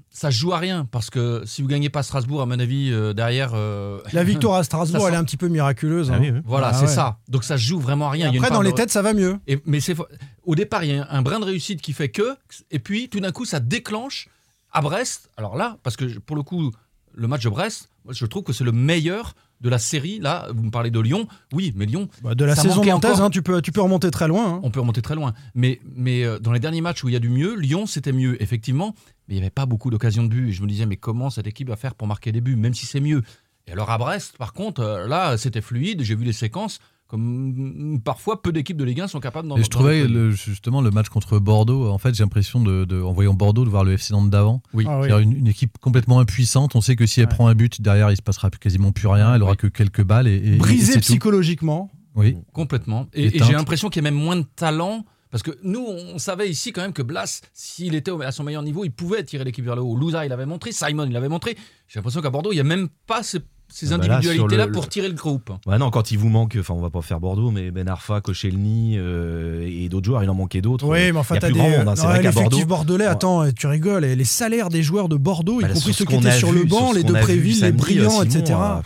ça 0.09 0.29
se 0.29 0.37
joue 0.37 0.53
à 0.53 0.59
rien, 0.59 0.85
parce 0.85 1.09
que 1.09 1.41
si 1.45 1.61
vous 1.63 1.67
gagnez 1.67 1.89
pas 1.89 2.03
Strasbourg, 2.03 2.41
à 2.41 2.45
mon 2.45 2.59
avis, 2.59 2.91
euh, 2.91 3.13
derrière... 3.13 3.51
euh, 3.55 3.99
La 4.13 4.23
victoire 4.23 4.55
à 4.59 4.63
Strasbourg, 4.63 5.07
elle 5.07 5.15
est 5.15 5.17
un 5.17 5.23
petit 5.23 5.37
peu 5.37 5.47
miraculeuse. 5.47 6.11
Ah 6.11 6.15
hein. 6.15 6.19
oui, 6.21 6.31
oui. 6.31 6.39
Voilà, 6.45 6.67
Ah 6.69 6.73
c'est 6.73 6.81
ouais. 6.85 6.87
ça. 6.87 7.17
Donc 7.29 7.43
ça 7.43 7.57
se 7.57 7.63
joue 7.63 7.79
vraiment 7.79 8.07
à 8.07 8.11
rien. 8.11 8.31
Après, 8.31 8.51
dans 8.51 8.61
les 8.61 8.71
de- 8.71 8.75
têtes, 8.75 8.91
ça 8.91 9.01
va 9.01 9.13
mieux. 9.13 9.37
Et- 9.47 9.59
mais 9.65 9.79
c'est 9.79 9.95
au 10.43 10.55
départ, 10.55 10.83
il 10.83 10.95
y 10.95 10.97
a 10.99 11.07
un 11.09 11.21
brin 11.23 11.39
de 11.39 11.45
réussite 11.45 11.81
qui 11.81 11.93
fait 11.93 12.09
que, 12.09 12.35
et 12.69 12.79
puis 12.79 13.09
tout 13.09 13.19
d'un 13.19 13.31
coup, 13.31 13.45
ça 13.45 13.59
déclenche 13.59 14.27
à 14.71 14.81
Brest. 14.81 15.29
Alors 15.37 15.55
là, 15.55 15.77
parce 15.83 15.95
que 15.97 16.05
pour 16.19 16.35
le 16.35 16.43
coup, 16.43 16.71
le 17.15 17.27
match 17.27 17.43
de 17.43 17.49
Brest, 17.49 17.89
je 18.09 18.25
trouve 18.27 18.43
que 18.43 18.53
c'est 18.53 18.63
le 18.63 18.71
meilleur 18.71 19.33
de 19.63 19.69
la 19.69 19.79
série. 19.79 20.19
Là, 20.19 20.47
vous 20.53 20.61
me 20.63 20.69
parlez 20.69 20.91
de 20.91 20.99
Lyon. 20.99 21.27
Oui, 21.53 21.73
mais 21.75 21.85
Lyon, 21.85 22.09
Bah, 22.21 22.35
de 22.35 22.45
la 22.45 22.55
Ça 22.55 22.61
saison 22.63 22.83
nantaise, 22.83 23.21
hein, 23.21 23.29
tu, 23.29 23.41
peux, 23.41 23.61
tu 23.61 23.71
peux 23.71 23.81
remonter 23.81 24.11
très 24.11 24.27
loin. 24.27 24.55
hein. 24.55 24.59
on 24.63 24.69
peut 24.69 24.79
remonter 24.81 25.01
très 25.01 25.15
loin. 25.15 25.33
Mais, 25.55 25.79
mais 25.95 26.23
euh, 26.23 26.37
dans 26.37 26.51
les 26.51 26.59
derniers 26.59 26.81
matchs 26.81 27.03
où 27.03 27.09
il 27.09 27.13
y 27.13 27.15
a 27.15 27.19
du 27.19 27.29
mieux, 27.29 27.55
Lyon, 27.55 27.85
c'était 27.87 28.11
mieux, 28.11 28.41
effectivement. 28.43 28.93
Mais 29.27 29.35
il 29.35 29.37
n'y 29.37 29.43
avait 29.43 29.49
pas 29.49 29.65
beaucoup 29.65 29.89
d'occasions 29.89 30.23
de 30.23 30.27
but. 30.27 30.49
Et 30.49 30.51
je 30.51 30.61
me 30.61 30.67
disais, 30.67 30.85
mais 30.85 30.97
comment 30.97 31.29
cette 31.29 31.47
équipe 31.47 31.69
va 31.69 31.77
faire 31.77 31.95
pour 31.95 32.07
marquer 32.07 32.31
des 32.31 32.41
buts, 32.41 32.57
même 32.57 32.73
si 32.73 32.85
c'est 32.85 32.99
mieux? 32.99 33.23
Et 33.65 33.71
alors 33.71 33.89
à 33.89 33.97
Brest, 33.97 34.37
par 34.37 34.51
contre, 34.51 34.81
euh, 34.81 35.07
là, 35.07 35.37
c'était 35.37 35.61
fluide. 35.61 36.01
J'ai 36.03 36.15
vu 36.15 36.25
les 36.25 36.33
séquences. 36.33 36.79
Comme 37.13 37.93
mm, 37.93 38.01
parfois, 38.01 38.41
peu 38.41 38.51
d'équipes 38.51 38.75
de 38.77 38.83
Ligue 38.83 39.01
1 39.01 39.07
sont 39.07 39.19
capables 39.19 39.47
d'en 39.47 39.55
Et 39.55 39.63
je 39.63 39.69
trouvais 39.69 40.07
le- 40.07 40.31
justement 40.31 40.81
le 40.81 40.89
match 40.89 41.09
contre 41.09 41.37
Bordeaux, 41.37 41.87
en 41.91 41.99
fait 41.99 42.15
j'ai 42.15 42.23
l'impression 42.23 42.59
de, 42.63 42.85
de- 42.85 42.99
en 43.03 43.11
voyant 43.13 43.35
Bordeaux 43.35 43.65
de 43.65 43.69
voir 43.69 43.83
le 43.83 43.93
FC 43.93 44.13
Nantes 44.13 44.31
d'avant. 44.31 44.63
Oui. 44.73 44.85
Ah 44.87 44.99
oui. 44.99 45.09
Une, 45.21 45.31
une 45.37 45.47
équipe 45.47 45.77
complètement 45.79 46.17
impuissante. 46.19 46.75
On 46.75 46.81
sait 46.81 46.95
que 46.95 47.05
si 47.05 47.19
elle 47.21 47.27
Ouais. 47.27 47.35
prend 47.35 47.45
un 47.47 47.53
but, 47.53 47.81
derrière, 47.81 48.09
il 48.09 48.17
se 48.17 48.23
passera 48.23 48.49
plus- 48.49 48.57
quasiment 48.57 48.91
plus 48.91 49.07
rien. 49.07 49.35
Elle 49.35 49.43
aura 49.43 49.51
Oui. 49.51 49.57
que 49.57 49.67
quelques 49.67 50.01
balles. 50.03 50.27
Et, 50.27 50.33
et- 50.37 50.53
et 50.53 50.57
Brisé 50.57 50.93
c'est 50.93 51.01
tout. 51.01 51.11
psychologiquement. 51.11 51.91
Oui. 52.15 52.35
Complètement. 52.51 53.05
Et, 53.13 53.29
j'ai 53.43 53.53
l'impression 53.53 53.89
qu'il 53.89 54.01
y 54.03 54.07
a 54.07 54.09
même 54.09 54.19
moins 54.19 54.37
de 54.37 54.45
talent. 54.55 55.05
Parce 55.29 55.43
que 55.43 55.51
nous, 55.63 55.85
on 55.87 56.17
savait 56.17 56.49
ici 56.49 56.71
quand 56.71 56.81
même 56.81 56.93
que 56.93 57.01
Blas, 57.03 57.41
s'il 57.53 57.93
était 57.93 58.11
à 58.23 58.31
son 58.31 58.43
meilleur 58.43 58.63
niveau, 58.63 58.85
il 58.85 58.91
pouvait 58.91 59.23
tirer 59.23 59.43
l'équipe 59.43 59.65
vers 59.65 59.75
le 59.75 59.81
haut. 59.83 59.95
Louza, 59.95 60.25
il 60.25 60.29
l'avait 60.29 60.45
montré. 60.47 60.71
Simon, 60.71 61.05
il 61.05 61.11
l'avait 61.13 61.29
montré. 61.29 61.55
J'ai 61.87 61.99
l'impression 61.99 62.21
qu'à 62.21 62.31
Bordeaux, 62.31 62.51
il 62.51 62.55
n'y 62.55 62.61
a 62.61 62.63
même 62.63 62.87
pas 63.07 63.21
ces, 63.23 63.39
ces 63.75 63.91
Ah 63.91 63.97
bah 63.97 64.07
là, 64.07 64.15
individualités-là 64.17 64.67
pour 64.67 64.87
tirer 64.87 65.07
le 65.09 65.15
groupe. 65.15 65.51
Ouais, 65.65 65.77
non, 65.79 65.89
quand 65.89 66.11
il 66.11 66.17
vous 66.19 66.29
manque, 66.29 66.55
enfin, 66.59 66.73
on 66.75 66.81
va 66.81 66.89
pas 66.91 67.01
faire 67.01 67.19
Bordeaux, 67.19 67.49
mais 67.49 67.71
Ben 67.71 67.87
Arfa, 67.89 68.21
Koscielny 68.21 68.95
euh, 68.97 69.67
et 69.67 69.89
d'autres 69.89 70.05
joueurs, 70.05 70.23
il 70.23 70.29
en 70.29 70.35
manquait 70.35 70.61
d'autres. 70.61 70.85
Oui, 70.87 71.11
mais 71.11 71.17
enfin, 71.19 71.35
il 71.35 71.37
y 71.37 71.37
a 71.37 71.41
t'as 71.41 71.47
plus 71.47 71.53
des. 71.53 71.59
grand 71.59 71.69
monde. 71.69 71.87
hein. 71.89 72.07
Ouais, 72.07 72.21
vrai 72.21 72.31
Bordeaux, 72.31 72.65
bordelais, 72.65 73.05
attends, 73.05 73.51
tu 73.51 73.65
rigoles. 73.67 74.05
Et 74.05 74.15
les 74.15 74.25
salaires 74.25 74.69
des 74.69 74.83
joueurs 74.83 75.09
de 75.09 75.15
Bordeaux, 75.15 75.59
bah, 75.61 75.69
y 75.69 75.73
compris 75.73 75.91
ceux 75.91 75.91
ce 75.93 76.03
qui 76.03 76.13
qu'on 76.13 76.19
étaient 76.21 76.29
a 76.29 76.37
sur 76.37 76.51
vu, 76.51 76.59
le 76.59 76.65
banc, 76.65 76.93
les 76.93 77.03
deux 77.03 77.15
a 77.15 77.19
vu 77.19 77.23
Préville, 77.25 77.61
les 77.61 77.71
brillants, 77.71 78.21
etc. 78.21 78.43
euh, 78.59 78.81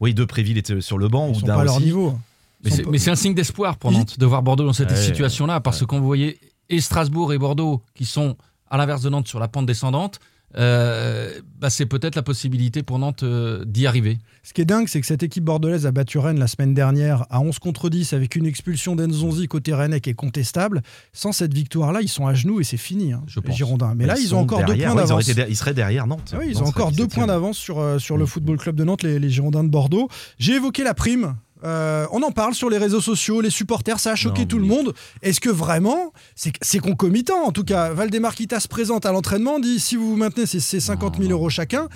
oui, 0.00 0.14
deux 0.14 0.26
Préville 0.26 0.56
étaient 0.58 0.80
sur 0.80 0.98
le 0.98 1.08
banc. 1.08 1.28
Ils 1.30 1.34
sont 1.36 1.42
Oudin 1.44 1.54
pas 1.56 1.60
à 1.62 1.64
leur 1.64 1.80
niveau. 1.80 2.16
Mais 2.64 2.70
c'est- 2.98 3.10
un 3.10 3.14
signe 3.16 3.34
d'espoir 3.34 3.76
pour 3.76 3.90
Nantes 3.92 4.18
de 4.18 4.26
voir 4.26 4.42
Bordeaux 4.42 4.64
dans 4.66 4.72
cette 4.72 4.96
situation-là. 4.96 5.60
Parce 5.60 5.80
que 5.80 5.84
quand 5.84 5.98
vous 5.98 6.06
voyez 6.06 6.38
et 6.70 6.80
Strasbourg 6.80 7.32
et 7.32 7.38
Bordeaux 7.38 7.82
qui 7.94 8.04
sont 8.04 8.36
à 8.70 8.76
l'inverse 8.76 9.02
de 9.02 9.08
Nantes 9.10 9.26
sur 9.28 9.38
la 9.40 9.48
pente 9.48 9.66
descendante, 9.66 10.20
euh, 10.56 11.40
bah, 11.58 11.68
c'est 11.68 11.86
peut-être 11.86 12.16
la 12.16 12.22
possibilité 12.22 12.82
pour 12.82 12.98
Nantes 12.98 13.22
euh, 13.22 13.64
d'y 13.66 13.86
arriver. 13.86 14.18
Ce 14.42 14.54
qui 14.54 14.62
est 14.62 14.64
dingue, 14.64 14.88
c'est 14.88 15.00
que 15.00 15.06
cette 15.06 15.22
équipe 15.22 15.44
bordelaise 15.44 15.86
a 15.86 15.90
battu 15.90 16.18
Rennes 16.18 16.38
la 16.38 16.46
semaine 16.46 16.72
dernière 16.72 17.26
à 17.28 17.40
11 17.40 17.58
contre 17.58 17.90
10 17.90 18.14
avec 18.14 18.34
une 18.34 18.46
expulsion 18.46 18.96
d'Enzonzi 18.96 19.46
côté 19.46 19.74
Rennes 19.74 20.00
qui 20.00 20.10
est 20.10 20.14
contestable. 20.14 20.82
Sans 21.12 21.32
cette 21.32 21.52
victoire-là, 21.52 22.00
ils 22.00 22.08
sont 22.08 22.26
à 22.26 22.34
genoux 22.34 22.60
et 22.60 22.64
c'est 22.64 22.78
fini, 22.78 23.12
hein, 23.12 23.22
Je 23.26 23.40
les 23.40 23.46
pense. 23.46 23.56
Girondins. 23.56 23.94
Mais 23.94 24.06
là, 24.06 24.16
ils, 24.18 24.34
ont 24.34 24.40
encore 24.40 24.64
deux 24.64 24.76
points 24.76 24.90
ouais, 24.90 24.96
d'avance. 24.96 25.28
ils 25.28 25.56
seraient 25.56 25.74
derrière 25.74 26.06
Nantes. 26.06 26.32
Ah 26.32 26.38
oui, 26.40 26.46
ils 26.48 26.54
Nantes 26.54 26.62
ont 26.62 26.68
encore 26.68 26.92
deux 26.92 27.06
17e. 27.06 27.14
points 27.14 27.26
d'avance 27.26 27.58
sur, 27.58 27.78
euh, 27.78 27.98
sur 27.98 28.16
le. 28.16 28.24
Football 28.24 28.58
Club 28.58 28.76
de 28.76 28.84
Nantes, 28.84 29.02
les, 29.02 29.18
les 29.18 29.30
Girondins 29.30 29.64
de 29.64 29.70
Bordeaux. 29.70 30.08
J'ai 30.38 30.54
évoqué 30.54 30.84
la 30.84 30.94
prime. 30.94 31.36
Euh, 31.64 32.06
on 32.12 32.22
en 32.22 32.30
parle 32.30 32.54
sur 32.54 32.70
les 32.70 32.78
réseaux 32.78 33.00
sociaux, 33.00 33.40
les 33.40 33.50
supporters, 33.50 33.98
ça 33.98 34.12
a 34.12 34.14
choqué 34.14 34.42
Non, 34.42 34.46
tout 34.46 34.58
le 34.58 34.66
monde. 34.66 34.94
Est-ce 35.22 35.40
que 35.40 35.50
vraiment, 35.50 36.12
c'est 36.36 36.52
c'est 36.62 36.78
concomitant 36.78 37.44
En 37.46 37.52
tout 37.52 37.64
cas, 37.64 37.92
Valdemar 37.92 38.34
Kita 38.34 38.60
se 38.60 38.68
présente 38.68 39.06
à 39.06 39.12
l'entraînement, 39.12 39.58
dit 39.58 39.80
si 39.80 39.96
vous 39.96 40.08
vous 40.10 40.16
maintenez, 40.16 40.46
c'est 40.46 40.60
c'est 40.60 40.80
50 40.80 41.18
000 41.18 41.30
euros 41.32 41.50
chacun. 41.50 41.88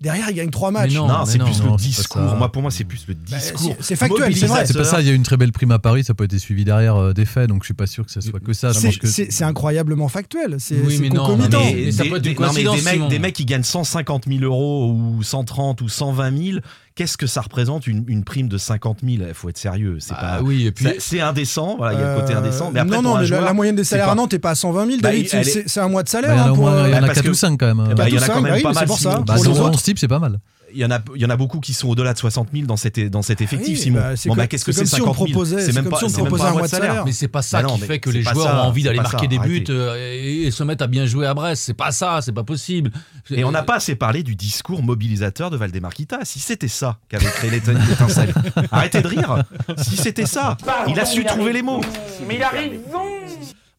Derrière, 0.00 0.30
il 0.30 0.34
gagne 0.36 0.48
trois 0.48 0.70
matchs. 0.70 0.94
non, 0.94 1.06
Non, 1.06 1.26
c'est 1.26 1.36
plus 1.38 1.60
non, 1.62 1.72
le 1.72 1.76
discours. 1.76 2.22
Moi, 2.22 2.50
pour 2.50 2.62
moi, 2.62 2.70
c'est 2.70 2.84
plus 2.84 3.04
le 3.06 3.12
Bah, 3.12 3.36
discours. 3.36 3.76
c'est- 3.80 3.96
factuel, 3.96 4.34
c'est 4.34 4.46
vrai. 4.46 4.64
C'est 4.64 4.72
pas 4.72 4.84
ça, 4.84 5.02
il 5.02 5.06
y 5.06 5.10
a 5.10 5.12
eu 5.12 5.14
une 5.14 5.24
très 5.24 5.36
belle 5.36 5.52
prime 5.52 5.72
à 5.72 5.78
Paris, 5.78 6.04
ça 6.04 6.14
peut 6.14 6.24
être 6.24 6.38
suivi 6.38 6.64
derrière 6.64 6.96
euh, 6.96 7.12
des 7.12 7.26
faits, 7.26 7.50
donc 7.50 7.64
je 7.64 7.66
suis 7.66 7.74
pas 7.74 7.86
sûr 7.86 8.06
que 8.06 8.10
ça 8.10 8.22
soit 8.22 8.40
que 8.40 8.54
ça. 8.54 8.72
C'est 8.72 8.92
que- 8.96 9.44
incroyablement 9.44 10.08
factuel. 10.08 10.56
C'est 10.58 10.80
Oui, 10.80 11.10
non, 11.10 11.26
concomitant. 11.26 11.60
mais- 11.62 11.74
mais 11.84 11.92
ça 11.92 12.04
peut 12.06 12.16
être 12.16 12.22
des, 12.22 12.30
une 12.30 12.40
non, 12.40 12.50
mais 12.54 12.62
des 12.64 12.80
mecs, 12.80 13.08
des 13.10 13.18
mecs 13.18 13.34
qui 13.34 13.44
gagnent 13.44 13.62
150 13.62 14.24
000 14.26 14.42
euros 14.42 14.90
ou 14.90 15.22
130 15.22 15.82
ou 15.82 15.90
120 15.90 16.34
000, 16.52 16.58
qu'est-ce 17.00 17.16
que 17.16 17.26
ça 17.26 17.40
représente 17.40 17.86
une, 17.86 18.04
une 18.08 18.24
prime 18.24 18.46
de 18.48 18.58
50 18.58 18.98
000 19.02 19.24
Il 19.26 19.32
faut 19.32 19.48
être 19.48 19.56
sérieux. 19.56 19.96
C'est 20.00 20.12
Ah 20.18 20.36
pas. 20.36 20.42
oui, 20.42 20.66
et 20.66 20.70
puis 20.70 20.84
c'est- 20.84 21.00
C'est 21.00 21.20
indécent. 21.22 21.76
Voilà, 21.78 21.94
il 21.94 22.00
y 22.00 22.02
a 22.04 22.14
le 22.14 22.20
côté 22.20 22.34
Euh, 22.34 22.38
indécent. 22.40 22.70
Mais 22.74 22.80
après, 22.80 22.94
non, 22.96 23.00
non, 23.02 23.14
mais 23.14 23.20
la- 23.20 23.26
joueur, 23.26 23.40
la, 23.40 23.52
moyenne 23.54 23.74
des 23.74 23.84
salaires 23.84 24.04
pas- 24.04 24.12
à 24.12 24.14
Nantes 24.16 24.32
n'est 24.34 24.38
pas 24.38 24.50
à 24.50 24.54
120 24.54 24.84
000, 24.86 24.98
Bah, 25.00 25.08
c'est- 25.12 25.20
est- 25.38 25.44
c'est 25.44 25.64
c'est 25.68 25.80
un 25.80 25.88
mois 25.88 26.02
de 26.02 26.08
Bah, 26.08 26.10
salaire. 26.12 26.32
il 26.34 26.36
y 26.36 26.40
en 26.40 26.44
a 26.44 26.48
hein, 26.50 26.54
pour, 26.54 26.68
euh, 26.68 26.88
il 26.88 26.90
y 26.90 26.94
en 26.94 26.98
a 26.98 27.00
parce 27.00 27.14
4 27.14 27.24
que- 27.24 27.30
ou 27.30 27.34
5 27.34 27.58
quand 27.58 27.66
même. 27.74 27.78
Il 27.78 27.82
y 27.82 27.86
en 27.86 27.88
a 27.88 27.92
ou 27.92 27.96
quand 27.96 28.10
même 28.10 28.20
cinq, 28.20 28.34
pas 28.42 28.54
oui, 28.56 28.62
mal. 28.62 28.74
c'est 28.78 28.86
pour 28.86 28.98
ça. 28.98 29.22
Bah, 29.26 29.34
pour 29.34 29.44
les 29.44 29.60
autres. 29.60 29.80
type, 29.82 29.98
c'est 29.98 30.08
pas 30.08 30.18
mal. 30.18 30.38
Il 30.72 30.80
y, 30.80 30.84
en 30.84 30.90
a, 30.90 31.00
il 31.14 31.20
y 31.20 31.24
en 31.26 31.30
a 31.30 31.36
beaucoup 31.36 31.60
qui 31.60 31.72
sont 31.74 31.88
au-delà 31.88 32.12
de 32.12 32.18
60 32.18 32.48
000 32.52 32.66
dans 32.66 32.76
cet, 32.76 32.98
dans 33.10 33.22
cet 33.22 33.40
effectif, 33.40 33.76
oui, 33.78 33.82
Simon. 33.82 34.00
bah, 34.00 34.16
c'est 34.16 34.28
bon, 34.28 34.34
bah, 34.36 34.46
qu'est-ce 34.46 34.64
que 34.64 34.72
c'est 34.72 34.86
c'est 34.86 34.98
comme 34.98 34.98
si 34.98 35.02
on 35.02 35.12
50 35.14 35.28
000 35.28 35.40
proposait- 35.40 35.60
c'est 35.60 35.72
même 35.74 35.88
pas, 35.88 35.98
si 35.98 36.04
on 36.04 36.08
c'est 36.08 36.16
même 36.18 36.26
proposait 36.26 36.42
pas 36.44 36.50
un 36.50 36.52
mois 36.52 36.62
de 36.62 36.66
salaire. 36.68 36.88
salaire. 36.88 37.04
Mais 37.06 37.12
c'est 37.12 37.28
pas 37.28 37.42
ça 37.42 37.62
Bah 37.62 37.68
non, 37.68 37.74
qui 37.74 37.80
mais 37.82 37.86
fait 37.86 37.98
que 38.00 38.10
les 38.10 38.22
joueurs 38.22 38.46
ça, 38.46 38.62
ont 38.62 38.68
envie 38.68 38.82
d'aller 38.82 38.96
ça, 38.98 39.02
marquer 39.02 39.26
des 39.28 39.38
buts 39.38 39.56
arrêtez. 39.56 39.72
euh, 39.72 40.14
et, 40.22 40.42
et 40.46 40.50
se 40.50 40.62
mettre 40.64 40.84
à 40.84 40.86
bien 40.86 41.06
jouer 41.06 41.26
à 41.26 41.34
Brest. 41.34 41.62
C'est 41.64 41.74
pas 41.74 41.92
ça, 41.92 42.20
c'est 42.22 42.32
pas 42.32 42.44
possible. 42.44 42.90
Et 43.30 43.44
on 43.44 43.50
n'a 43.50 43.62
pas 43.62 43.76
assez 43.76 43.94
parlé 43.96 44.22
du 44.22 44.36
discours 44.36 44.82
mobilisateur 44.82 45.50
de 45.50 45.56
Valdemar 45.56 45.92
Kita. 45.94 46.20
Si 46.24 46.38
c'était 46.38 46.68
ça 46.68 46.98
qu'avait 47.08 47.26
créé 47.26 47.50
l'étincelle, 47.50 48.32
arrêtez 48.70 49.02
de 49.02 49.08
rire. 49.08 49.44
Si 49.78 49.96
c'était 49.96 50.26
ça, 50.26 50.56
il 50.88 50.98
a 51.00 51.04
su 51.04 51.24
trouver 51.24 51.52
les 51.52 51.62
mots. 51.62 51.80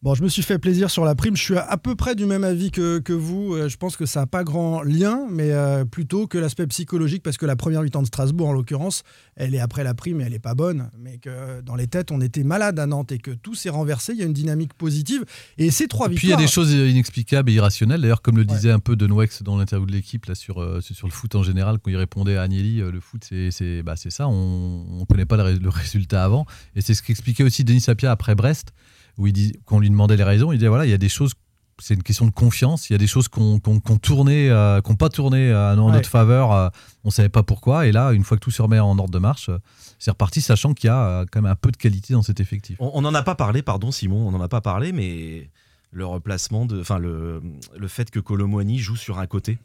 Bon, 0.02 0.16
je 0.16 0.24
me 0.24 0.28
suis 0.28 0.42
fait 0.42 0.58
plaisir 0.58 0.90
sur 0.90 1.04
la 1.04 1.14
prime. 1.14 1.36
Je 1.36 1.42
suis 1.42 1.56
à, 1.56 1.76
peu 1.76 1.94
près 1.94 2.16
du 2.16 2.26
même 2.26 2.42
avis 2.42 2.72
que, 2.72 2.98
que 2.98 3.12
vous. 3.12 3.54
Euh, 3.54 3.68
Je 3.68 3.76
pense 3.76 3.96
que 3.96 4.04
ça 4.04 4.20
n'a 4.20 4.26
pas 4.26 4.42
grand 4.42 4.82
lien, 4.82 5.28
mais 5.30 5.52
euh, 5.52 5.84
plutôt 5.84 6.26
que 6.26 6.38
l'aspect 6.38 6.66
psychologique, 6.66 7.22
parce 7.22 7.36
que 7.36 7.46
la 7.46 7.54
première 7.54 7.82
mi-temps 7.82 8.02
de 8.02 8.08
Strasbourg, 8.08 8.48
en 8.48 8.52
l'occurrence, 8.52 9.04
elle 9.36 9.54
est 9.54 9.60
après 9.60 9.84
la 9.84 9.94
prime 9.94 10.20
et 10.20 10.24
elle 10.24 10.32
n'est 10.32 10.40
pas 10.40 10.56
bonne. 10.56 10.90
Mais 10.98 11.18
que 11.18 11.60
dans 11.60 11.76
les 11.76 11.86
têtes, 11.86 12.10
on 12.10 12.20
était 12.20 12.42
malade 12.42 12.80
à 12.80 12.86
Nantes 12.86 13.12
et 13.12 13.18
que 13.18 13.30
tout 13.30 13.54
s'est 13.54 13.70
renversé. 13.70 14.12
Il 14.14 14.18
y 14.18 14.22
a 14.22 14.26
une 14.26 14.32
dynamique 14.32 14.74
positive. 14.74 15.24
Et 15.56 15.70
ces 15.70 15.86
trois 15.86 16.10
Et 16.10 16.16
puis 16.16 16.26
il 16.26 16.30
y 16.30 16.34
a 16.34 16.36
des 16.36 16.48
choses 16.48 16.72
inexplicables 16.72 17.48
et 17.50 17.54
irrationnelles. 17.54 18.00
D'ailleurs, 18.00 18.22
comme 18.22 18.38
le 18.38 18.44
disait 18.44 18.72
un 18.72 18.80
peu 18.80 18.96
De 18.96 19.06
Noex 19.06 19.44
dans 19.44 19.56
l'interview 19.56 19.86
de 19.86 19.92
l'équipe 19.92 20.26
là, 20.26 20.34
sur, 20.34 20.60
euh, 20.60 20.80
sur 20.80 21.06
le 21.06 21.12
foot 21.12 21.36
en 21.36 21.44
général, 21.44 21.78
quand 21.78 21.92
il 21.92 21.96
répondait 21.96 22.36
à 22.36 22.42
Agnelli, 22.42 22.80
euh, 22.80 22.90
le 22.90 22.98
foot, 22.98 23.24
c'est 23.28 23.52
c'est 23.52 23.84
bah, 23.84 23.94
c'est 23.94 24.10
ça, 24.10 24.26
on 24.26 24.98
ne 24.98 25.04
connaît 25.04 25.26
pas 25.26 25.36
le 25.36 25.68
résultat 25.68 26.24
avant. 26.24 26.44
Et 26.74 26.80
c'est 26.80 26.94
ce 26.94 27.04
qu'expliquait 27.04 27.44
aussi 27.44 27.62
Denis 27.62 27.82
Sapia 27.82 28.10
après 28.10 28.34
Brest, 28.34 28.72
où 29.18 29.26
il 29.26 29.32
dit, 29.32 29.52
quand 29.66 29.76
on 29.76 29.80
lui 29.80 29.90
demandait 29.90 30.16
les 30.16 30.24
raisons, 30.24 30.52
il 30.52 30.58
disait 30.58 30.68
voilà, 30.68 30.86
il 30.86 30.90
y 30.90 30.94
a 30.94 30.98
des 30.98 31.08
choses, 31.08 31.32
c'est 31.78 31.94
une 31.94 32.02
question 32.02 32.26
de 32.26 32.30
confiance, 32.30 32.88
il 32.90 32.92
y 32.92 32.96
a 32.96 32.98
des 32.98 33.06
choses 33.06 33.28
qu'on 33.28 33.58
qu'on 33.58 33.80
qu'on 33.80 33.98
tournait, 33.98 34.48
euh, 34.50 34.80
qu'on 34.80 34.94
pas 34.96 35.08
tourné 35.08 35.50
euh, 35.50 35.74
en 35.76 35.86
Ouais. 35.86 35.92
notre 35.92 36.08
faveur, 36.08 36.52
euh, 36.52 36.68
on 37.04 37.10
savait 37.10 37.28
pas 37.28 37.42
pourquoi. 37.42 37.86
Et 37.86 37.92
là, 37.92 38.12
une 38.12 38.24
fois 38.24 38.36
que 38.36 38.42
tout 38.42 38.50
se 38.50 38.62
remet 38.62 38.78
en 38.78 38.98
ordre 38.98 39.10
de 39.12 39.18
marche, 39.18 39.48
euh, 39.48 39.58
c'est 39.98 40.10
reparti, 40.10 40.40
sachant 40.40 40.74
qu'il 40.74 40.88
y 40.88 40.90
a 40.90 40.98
euh, 41.06 41.26
quand 41.30 41.42
même 41.42 41.50
un 41.50 41.56
peu 41.56 41.70
de 41.70 41.76
qualité 41.76 42.12
dans 42.14 42.22
cet 42.22 42.40
effectif. 42.40 42.76
On 42.80 43.00
n'en 43.02 43.14
a 43.14 43.22
pas 43.22 43.34
parlé, 43.34 43.62
pardon 43.62 43.90
Simon, 43.90 44.26
on 44.28 44.30
n'en 44.32 44.40
a 44.40 44.48
pas 44.48 44.60
parlé, 44.60 44.92
mais 44.92 45.50
le 45.90 46.06
replacement 46.06 46.64
de, 46.66 46.80
enfin 46.80 46.98
le, 46.98 47.42
le 47.76 47.88
fait 47.88 48.10
que 48.10 48.18
Colomwani 48.20 48.78
joue 48.78 48.96
sur 48.96 49.18
un 49.18 49.26
côté. 49.26 49.58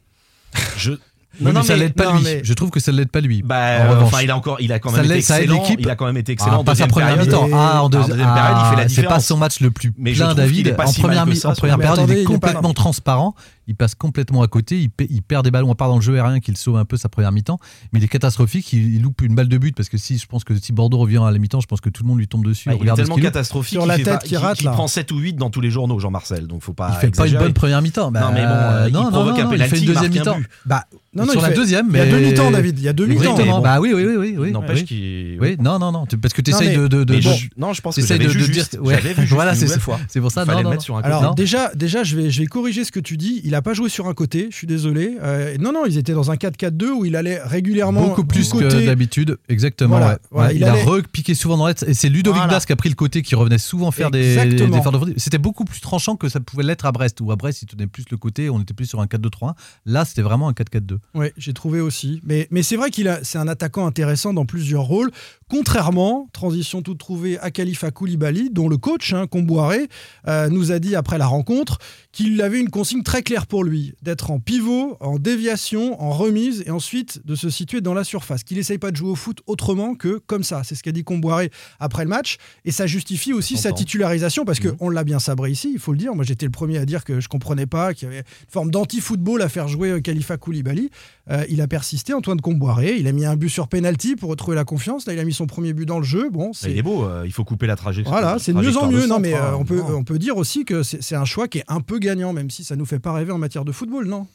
Je. 0.76 0.92
Oui, 1.40 1.52
mais 1.54 1.62
ça 1.62 1.76
l'aide 1.76 1.92
pas 1.94 2.04
non, 2.06 2.14
lui. 2.16 2.24
mais- 2.24 2.40
Je 2.42 2.52
trouve 2.54 2.70
que 2.70 2.80
ça 2.80 2.90
l'aide 2.90 3.10
pas 3.10 3.20
lui. 3.20 3.42
Bah, 3.42 3.96
En 3.98 4.02
enfin, 4.02 4.22
il 4.22 4.30
a 4.30 4.36
encore, 4.36 4.56
il 4.60 4.72
a 4.72 4.78
quand 4.78 4.90
même 4.90 5.04
été 5.04 5.20
ça 5.20 5.36
aide 5.42 5.50
excellent. 5.50 5.62
Il 5.78 5.88
a 5.90 5.94
quand 5.94 6.06
même 6.06 6.16
été 6.16 6.32
Ah, 6.32 6.34
excellent. 6.34 6.56
en 6.58 6.64
pas 6.64 6.74
sa 6.74 6.86
première 6.88 7.16
mi-temps. 7.16 7.48
Ah, 7.52 7.82
en, 7.82 7.84
En 7.84 7.88
deuxi- 7.88 8.08
deuxième 8.08 8.32
période, 8.34 8.56
il 8.58 8.70
fait 8.70 8.76
la 8.76 8.82
ah, 8.82 8.88
C'est 8.88 9.02
pas 9.02 9.02
différence. 9.02 9.24
son 9.26 9.36
match 9.36 9.60
le 9.60 9.70
plus 9.70 9.92
Mais 9.96 10.12
plein, 10.12 10.28
qu'il 10.28 10.36
David. 10.36 10.76
En 10.78 10.92
première, 10.92 11.26
mi- 11.26 11.40
en 11.44 11.52
première 11.52 11.78
période, 11.78 12.08
il 12.08 12.18
est 12.18 12.24
complètement 12.24 12.72
transparent. 12.74 13.34
Il 13.68 13.76
passe 13.76 13.94
complètement 13.94 14.42
à 14.42 14.48
côté. 14.48 14.80
Il, 14.80 14.90
il 15.10 15.22
perd 15.22 15.44
des 15.44 15.50
ballons, 15.50 15.70
à 15.70 15.74
part 15.74 15.88
dans 15.88 15.96
le 15.96 16.00
jeu 16.02 16.14
aérien 16.14 16.40
qu'il 16.40 16.56
sauve 16.56 16.76
un 16.78 16.84
peu 16.86 16.96
sa 16.96 17.08
première 17.08 17.30
mi-temps. 17.32 17.60
Mais 17.92 18.00
il 18.00 18.04
est 18.04 18.08
catastrophique. 18.08 18.72
Il, 18.72 18.94
il 18.96 19.02
loupe 19.02 19.20
une 19.22 19.34
balle 19.34 19.48
de 19.48 19.58
but 19.58 19.76
parce 19.76 19.88
que 19.90 19.98
si 19.98 20.16
je 20.18 20.26
pense 20.26 20.42
que 20.42 20.56
si 20.58 20.72
Bordeaux 20.72 20.98
revient 20.98 21.20
à 21.22 21.30
la 21.30 21.38
mi-temps, 21.38 21.60
je 21.60 21.66
pense 21.66 21.80
que 21.82 21.90
tout 21.90 22.02
le 22.02 22.08
monde 22.08 22.18
lui 22.18 22.26
tombe 22.28 22.44
dessus. 22.44 22.68
Ah, 22.70 22.74
il 22.80 22.88
est 22.88 22.94
tellement 22.94 23.16
loupe. 23.16 23.24
catastrophique 23.24 23.78
Sur 23.78 23.86
la 23.86 23.96
tête 23.96 24.06
pas- 24.06 24.16
qui 24.18 24.36
rate, 24.36 24.56
qu'il 24.56 24.66
là. 24.66 24.72
prend 24.72 24.88
7 24.88 25.12
ou 25.12 25.18
8 25.18 25.34
dans 25.34 25.50
tous 25.50 25.60
les 25.60 25.70
journaux, 25.70 25.98
Jean-Marcel. 26.00 26.46
Donc 26.46 26.62
faut 26.62 26.72
pas. 26.72 26.90
Il 26.94 26.98
fait 27.00 27.10
pas 27.16 27.28
une 27.28 27.36
bonne 27.38 27.52
première 27.52 27.82
mi-temps. 27.82 28.10
Bah, 28.10 28.20
Non, 28.20 28.32
mais 28.32 28.40
bon, 28.42 28.48
euh, 28.48 28.84
il 28.88 28.92
non, 28.94 29.04
non, 29.04 29.10
provoque 29.10 29.38
non, 29.38 29.50
un 29.50 29.54
il 29.54 29.62
fait 29.64 29.76
une 29.76 29.82
il 29.82 29.86
deuxième 29.88 30.12
mi-temps. 30.12 30.38
Bah, 30.64 30.84
non, 31.14 31.24
non, 31.26 31.32
sur 31.32 31.40
il 31.40 31.42
la 31.42 31.48
fait- 31.50 31.54
deuxième, 31.56 31.86
Il 31.90 31.96
y 31.96 32.00
a 32.00 32.04
mais 32.04 32.10
deux 32.10 32.20
mi-temps, 32.20 32.50
David. 32.50 32.78
Il 32.78 32.84
y 32.84 32.88
a 32.88 32.92
deux 32.94 33.06
mi-temps. 33.06 33.34
Bon. 33.36 33.60
Bah 33.60 33.80
oui, 33.80 33.92
oui, 33.94 34.04
oui, 34.04 34.34
oui. 34.38 34.50
N'empêche 34.50 34.84
qu'il. 34.84 35.38
Oui, 35.40 35.56
non, 35.60 35.78
non, 35.78 35.92
non. 35.92 36.06
Parce 36.22 36.32
que 36.32 36.40
tu 36.42 36.50
essayes 36.52 36.68
mais- 36.78 36.88
de, 36.88 37.04
de, 37.04 37.14
Mais 37.14 37.20
non, 37.56 37.72
je 37.74 37.80
pense 37.82 37.96
que 37.96 38.06
j'avais 38.06 38.24
de- 38.24 38.30
vu 38.30 38.38
Voilà, 39.28 39.54
c'est 39.54 39.62
nouvelle 39.62 39.68
ça. 39.78 39.80
fois. 39.80 40.00
C'est 40.08 40.20
pour 40.20 40.30
ça, 40.30 40.44
Il 40.46 40.50
non, 40.50 40.62
non, 40.62 40.96
Alors 41.02 41.34
déjà, 41.34 41.70
déjà 41.74 42.02
je, 42.04 42.16
vais, 42.16 42.30
je 42.30 42.40
vais 42.40 42.46
corriger 42.46 42.84
ce 42.84 42.92
que 42.92 43.00
tu 43.00 43.16
dis. 43.16 43.40
Il 43.44 43.54
n'a 43.58 43.62
pas 43.62 43.74
joué 43.74 43.88
sur 43.88 44.06
un 44.08 44.14
côté, 44.14 44.48
je 44.50 44.56
suis 44.56 44.66
désolé. 44.66 45.16
Euh, 45.22 45.56
non, 45.58 45.72
non, 45.72 45.84
ils 45.86 45.98
étaient 45.98 46.12
dans 46.12 46.30
un 46.30 46.36
4-4-2 46.36 46.86
où 46.90 47.04
il 47.04 47.16
allait 47.16 47.40
régulièrement 47.42 48.08
Beaucoup 48.08 48.24
plus 48.24 48.48
côté. 48.50 48.68
que 48.68 48.86
d'habitude, 48.86 49.36
exactement. 49.48 49.90
Voilà, 49.98 50.12
ouais. 50.12 50.18
voilà, 50.30 50.48
Ouais, 50.48 50.54
il 50.54 50.58
il, 50.60 50.64
allait- 50.64 50.80
a 50.80 50.84
repiqué 50.84 51.34
souvent 51.34 51.56
dans 51.56 51.66
l'aide 51.66 51.84
et 51.86 51.94
c'est 51.94 52.08
Ludovic 52.08 52.36
Voilà. 52.38 52.48
Blas 52.54 52.64
qui 52.66 52.72
a 52.72 52.76
pris 52.76 52.88
le 52.88 52.94
côté 52.94 53.22
qui 53.22 53.34
revenait 53.34 53.58
souvent 53.58 53.90
faire 53.90 54.10
des, 54.10 54.38
Exactement. 54.38 54.98
des 55.00 55.12
de 55.12 55.18
C'était 55.18 55.38
beaucoup 55.38 55.64
plus 55.64 55.80
tranchant 55.80 56.16
que 56.16 56.28
ça 56.28 56.40
pouvait 56.40 56.62
l'être 56.62 56.86
à 56.86 56.92
Brest, 56.92 57.20
où 57.20 57.30
à 57.32 57.36
Brest 57.36 57.62
il 57.62 57.66
tenait 57.66 57.86
plus 57.86 58.04
le 58.10 58.16
côté, 58.16 58.48
on 58.50 58.60
était 58.60 58.74
plus 58.74 58.86
sur 58.86 59.00
un 59.00 59.06
4-2-3-1. 59.06 59.54
Là 59.86 60.04
c'était 60.04 60.22
vraiment 60.22 60.48
un 60.48 60.52
4-4-2. 60.52 60.98
Oui, 61.14 61.26
j'ai 61.36 61.52
trouvé 61.52 61.80
aussi. 61.80 62.20
Mais, 62.24 62.46
mais 62.50 62.62
c'est 62.62 62.76
vrai 62.76 62.90
qu'il 62.90 63.08
a, 63.08 63.20
c'est 63.24 63.38
un 63.38 63.48
attaquant 63.48 63.86
intéressant 63.86 64.32
dans 64.32 64.46
plusieurs 64.46 64.84
rôles. 64.84 65.10
Contrairement, 65.50 66.28
transition 66.32 66.82
toute 66.82 66.98
trouvée 66.98 67.38
à 67.38 67.50
Khalifa 67.50 67.90
Koulibaly, 67.90 68.50
dont 68.50 68.68
le 68.68 68.76
coach, 68.76 69.14
hein, 69.14 69.26
Comboiré, 69.26 69.88
euh, 70.28 70.48
nous 70.48 70.72
a 70.72 70.78
dit 70.78 70.94
après 70.94 71.18
la 71.18 71.26
rencontre 71.26 71.78
qu'il 72.18 72.42
avait 72.42 72.58
une 72.58 72.68
consigne 72.68 73.04
très 73.04 73.22
claire 73.22 73.46
pour 73.46 73.62
lui, 73.62 73.94
d'être 74.02 74.32
en 74.32 74.40
pivot, 74.40 74.96
en 74.98 75.20
déviation, 75.20 76.02
en 76.02 76.10
remise, 76.10 76.64
et 76.66 76.70
ensuite 76.72 77.24
de 77.24 77.36
se 77.36 77.48
situer 77.48 77.80
dans 77.80 77.94
la 77.94 78.02
surface. 78.02 78.42
Qu'il 78.42 78.56
n'essaye 78.56 78.78
pas 78.78 78.90
de 78.90 78.96
jouer 78.96 79.10
au 79.10 79.14
foot 79.14 79.38
autrement 79.46 79.94
que 79.94 80.18
comme 80.26 80.42
ça. 80.42 80.62
C'est 80.64 80.74
ce 80.74 80.82
qu'a 80.82 80.90
dit 80.90 81.04
Comboiré 81.04 81.52
après 81.78 82.02
le 82.02 82.10
match. 82.10 82.38
Et 82.64 82.72
ça 82.72 82.88
justifie 82.88 83.32
aussi 83.32 83.56
sa 83.56 83.70
titularisation, 83.70 84.44
parce 84.44 84.60
Mhm. 84.60 84.76
qu'on 84.76 84.90
l'a 84.90 85.04
bien 85.04 85.20
sabré 85.20 85.52
ici, 85.52 85.70
il 85.72 85.78
faut 85.78 85.92
le 85.92 85.98
dire. 85.98 86.12
Moi 86.16 86.24
j'étais 86.24 86.44
le 86.46 86.50
premier 86.50 86.78
à 86.78 86.84
dire 86.86 87.04
que 87.04 87.20
je 87.20 87.28
comprenais 87.28 87.66
pas, 87.66 87.94
qu'il 87.94 88.08
y 88.08 88.10
avait 88.10 88.18
une 88.20 88.24
forme 88.50 88.72
d'anti-football 88.72 89.40
à 89.40 89.48
faire 89.48 89.68
jouer 89.68 89.90
euh, 89.90 90.00
Khalifa 90.00 90.36
Koulibaly. 90.38 90.90
Euh, 91.30 91.44
il 91.48 91.60
a 91.60 91.68
persisté, 91.68 92.14
Antoine 92.14 92.40
Comboiré. 92.40 92.96
Il 92.98 93.06
a 93.06 93.12
mis 93.12 93.26
un 93.26 93.36
but 93.36 93.48
sur 93.50 93.68
penalty 93.68 94.16
pour 94.16 94.30
retrouver 94.30 94.56
la 94.56 94.64
confiance. 94.64 95.06
Là, 95.06 95.12
il 95.12 95.18
a 95.20 95.24
mis 95.24 95.34
son 95.34 95.46
premier 95.46 95.72
but 95.72 95.86
dans 95.86 95.98
le 95.98 96.04
jeu. 96.04 96.30
Bon, 96.30 96.52
c'est 96.52 96.70
Il 96.72 96.78
est 96.78 96.82
beau, 96.82 97.04
euh, 97.04 97.22
il 97.26 97.32
faut 97.32 97.44
couper 97.44 97.66
la 97.68 97.76
trajectoire. 97.76 98.20
voilà, 98.20 98.38
c'est 98.40 98.52
de 98.52 98.58
mieux 98.58 98.76
en 98.76 98.90
mieux. 98.90 99.06
Non, 99.06 99.20
mais 99.20 99.34
euh, 99.34 99.38
hein. 99.52 99.56
on 99.60 99.64
peut 99.64 99.80
on 99.82 100.02
peut 100.02 100.18
dire 100.18 100.36
aussi 100.36 100.64
que 100.64 100.82
c'est 100.82 101.00
c'est 101.02 101.14
un 101.14 101.24
choix 101.24 101.46
qui 101.46 101.58
est 101.58 101.64
un 101.68 101.80
peu 101.80 101.98
gagnant, 102.08 102.32
même 102.32 102.50
si 102.50 102.64
ça 102.64 102.74
nous 102.76 102.86
fait 102.86 102.98
pas 102.98 103.12
rêver 103.12 103.32
en 103.32 103.38
matière 103.38 103.64
de 103.64 103.72
football, 103.72 104.06
non? 104.06 104.26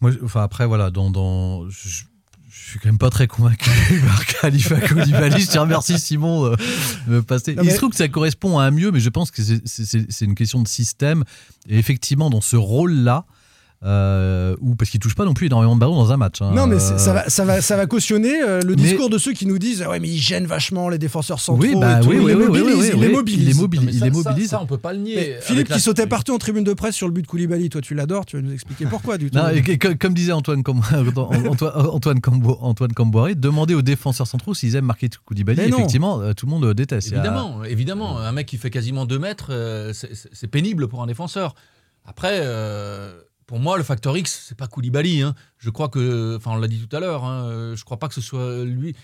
Moi, 0.00 0.12
enfin 0.22 0.42
après 0.42 0.66
voilà, 0.66 0.90
dans, 0.90 1.10
dans 1.10 1.68
je, 1.68 2.04
je 2.66 2.70
suis 2.70 2.78
quand 2.78 2.88
même 2.88 2.98
pas 2.98 3.10
très 3.10 3.26
convaincu 3.26 3.70
par 4.06 4.26
Khalifa 4.26 4.80
Koulibaly. 4.80 5.40
Je 5.42 5.50
te 5.50 5.58
remercie 5.58 5.98
Simon 5.98 6.46
euh, 6.46 6.56
de 7.06 7.12
me 7.12 7.22
passer. 7.22 7.54
Non, 7.54 7.62
Il 7.62 7.70
se 7.70 7.76
trouve 7.76 7.90
que 7.90 7.96
ça 7.96 8.08
correspond 8.08 8.58
à 8.58 8.64
un 8.64 8.70
mieux, 8.70 8.90
mais 8.90 9.00
je 9.00 9.10
pense 9.10 9.30
que 9.30 9.42
c'est 9.42 10.24
une 10.24 10.34
question 10.34 10.62
de 10.62 10.68
système. 10.68 11.24
Et 11.68 11.78
effectivement, 11.78 12.30
dans 12.30 12.40
ce 12.40 12.56
rôle-là, 12.56 13.24
euh, 13.84 14.56
où 14.60 14.74
parce 14.74 14.90
qu'il 14.90 14.98
touche 15.00 15.14
pas 15.14 15.24
non 15.24 15.34
plus 15.34 15.46
énormément 15.46 15.74
de 15.74 15.80
ballons 15.80 15.96
dans 15.96 16.10
un 16.10 16.16
match. 16.16 16.40
hein. 16.40 16.50
Non, 16.54 16.66
mais 16.66 16.76
Euh, 16.76 16.98
ça 16.98 17.12
va, 17.12 17.28
ça 17.28 17.44
va, 17.44 17.60
ça 17.60 17.76
va 17.76 17.86
cautionner 17.86 18.42
euh, 18.42 18.60
le 18.62 18.70
Mais- 18.70 18.82
discours 18.82 19.10
de 19.10 19.18
ceux 19.18 19.32
qui 19.32 19.46
nous 19.46 19.58
disent 19.58 19.82
ouais, 19.82 20.00
mais 20.00 20.08
il 20.08 20.18
gêne 20.18 20.46
vachement 20.46 20.88
les 20.88 20.98
défenseurs 20.98 21.40
centraux. 21.40 21.62
Oui, 21.62 21.74
bah 21.78 21.98
et 21.98 22.02
tout. 22.02 22.08
oui, 22.08 22.16
il 22.16 22.22
oui, 22.22 22.30
il 22.32 23.00
les 23.00 23.08
mobilise. 23.08 23.56
Il 23.92 24.00
les 24.02 24.10
mobilise. 24.10 24.48
Ça, 24.50 24.60
on 24.62 24.66
peut 24.66 24.78
pas 24.78 24.92
le 24.92 25.00
nier. 25.00 25.14
Mais 25.16 25.38
Philippe, 25.40 25.68
la- 25.68 25.76
qui 25.76 25.80
sautait 25.82 26.06
partout 26.06 26.34
en 26.34 26.38
tribune 26.38 26.64
de 26.64 26.72
presse 26.72 26.94
sur 26.94 27.06
le 27.06 27.12
but 27.12 27.22
de 27.22 27.26
Koulibaly, 27.26 27.68
toi 27.68 27.80
tu 27.80 27.94
l'adores, 27.94 28.24
tu 28.26 28.36
vas 28.36 28.42
nous 28.42 28.52
expliquer 28.52 28.86
pourquoi 28.86 29.18
du 29.18 29.30
tout. 29.30 29.38
Non, 29.38 29.48
et 29.50 29.78
comme 29.78 30.14
disait 30.14 30.32
Antoine, 30.32 30.62
Com- 30.62 30.80
Antoine, 31.48 31.72
Antoine, 31.90 32.20
Cambo- 32.20 32.58
Antoine 32.60 32.92
Camboiré, 32.92 33.34
demandez 33.34 33.74
aux 33.74 33.82
défenseurs 33.82 34.26
centraux 34.26 34.54
s'ils 34.54 34.74
aiment 34.76 34.86
marquer 34.86 35.08
Koulibaly. 35.26 35.60
Effectivement, 35.60 36.20
euh, 36.20 36.32
tout 36.32 36.46
le 36.46 36.50
monde 36.50 36.72
déteste. 36.74 37.08
Il 37.08 37.12
y 37.12 37.16
a- 37.16 37.18
Évidemment, 37.18 37.62
évidemment. 37.64 38.18
Un 38.18 38.32
mec 38.32 38.46
qui 38.46 38.56
fait 38.56 38.70
quasiment 38.70 39.04
2 39.06 39.18
mètres, 39.18 39.48
euh, 39.50 39.92
c'est 39.92 40.46
pénible 40.48 40.88
pour 40.88 41.02
un 41.02 41.06
défenseur. 41.06 41.54
Après, 42.06 42.38
euh, 42.42 43.12
pour 43.46 43.58
moi, 43.60 43.76
le 43.78 43.84
facteur 43.84 44.16
X, 44.16 44.46
c'est 44.48 44.56
pas 44.58 44.66
Koulibaly. 44.66 45.22
hein. 45.22 45.34
Je 45.58 45.70
crois 45.70 45.88
que, 45.88 46.36
enfin, 46.36 46.52
on 46.52 46.56
l'a 46.56 46.68
dit 46.68 46.78
tout 46.84 46.96
à 46.96 47.00
l'heure, 47.00 47.24
hein, 47.24 47.74
je 47.76 47.84
crois 47.84 47.98
pas 47.98 48.08
que 48.08 48.14
ce 48.14 48.20
soit 48.20 48.64
lui, 48.64 48.94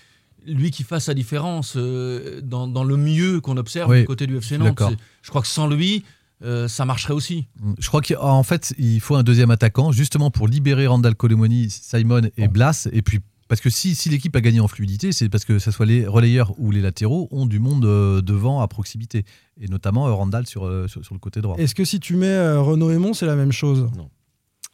lui 0.45 0.69
qui 0.71 0.83
fasse 0.83 1.07
la 1.07 1.13
différence 1.13 1.75
euh, 1.77 2.41
dans, 2.41 2.67
dans 2.67 2.83
le 2.83 2.97
mieux 2.97 3.39
qu'on 3.39 3.55
observe 3.57 3.89
Oui, 3.89 4.01
du 4.01 4.05
côté 4.05 4.27
du 4.27 4.35
FC 4.37 4.57
Nantes. 4.57 4.81
Je 5.21 5.29
crois 5.29 5.41
que 5.41 5.47
sans 5.47 5.67
lui, 5.67 6.03
euh, 6.43 6.67
ça 6.67 6.83
marcherait 6.83 7.13
aussi. 7.13 7.47
Je 7.79 7.87
crois 7.87 8.01
qu'en 8.01 8.43
fait, 8.43 8.73
il 8.77 8.99
faut 8.99 9.15
un 9.15 9.23
deuxième 9.23 9.51
attaquant, 9.51 9.93
justement 9.93 10.29
pour 10.29 10.47
libérer 10.49 10.87
Randall 10.87 11.15
Colomoni, 11.15 11.69
Simon 11.69 12.23
et 12.35 12.47
Blas. 12.49 12.89
Et 12.91 13.01
puis, 13.01 13.21
parce 13.47 13.61
que 13.61 13.69
si, 13.69 13.95
si 13.95 14.09
l'équipe 14.09 14.35
a 14.35 14.41
gagné 14.41 14.59
en 14.59 14.67
fluidité, 14.67 15.13
c'est 15.13 15.29
parce 15.29 15.45
que 15.45 15.59
ce 15.59 15.71
soit 15.71 15.85
les 15.85 16.05
relayeurs 16.05 16.53
ou 16.59 16.71
les 16.71 16.81
latéraux 16.81 17.29
ont 17.31 17.45
du 17.45 17.59
monde 17.59 17.85
euh, 17.85 18.21
devant 18.21 18.59
à 18.61 18.67
proximité. 18.67 19.23
Et 19.61 19.67
notamment 19.69 20.07
euh, 20.07 20.11
Randall 20.13 20.47
sur, 20.47 20.65
euh, 20.65 20.87
sur, 20.89 21.05
sur 21.05 21.13
le 21.13 21.19
côté 21.19 21.39
droit. 21.39 21.55
Est-ce 21.57 21.75
que 21.75 21.85
si 21.85 21.99
tu 22.01 22.15
mets 22.17 22.25
euh, 22.27 22.59
Renaud 22.61 22.91
Aymon, 22.91 23.13
c'est 23.13 23.25
la 23.27 23.35
même 23.37 23.51
chose? 23.53 23.89
Non. 23.95 24.09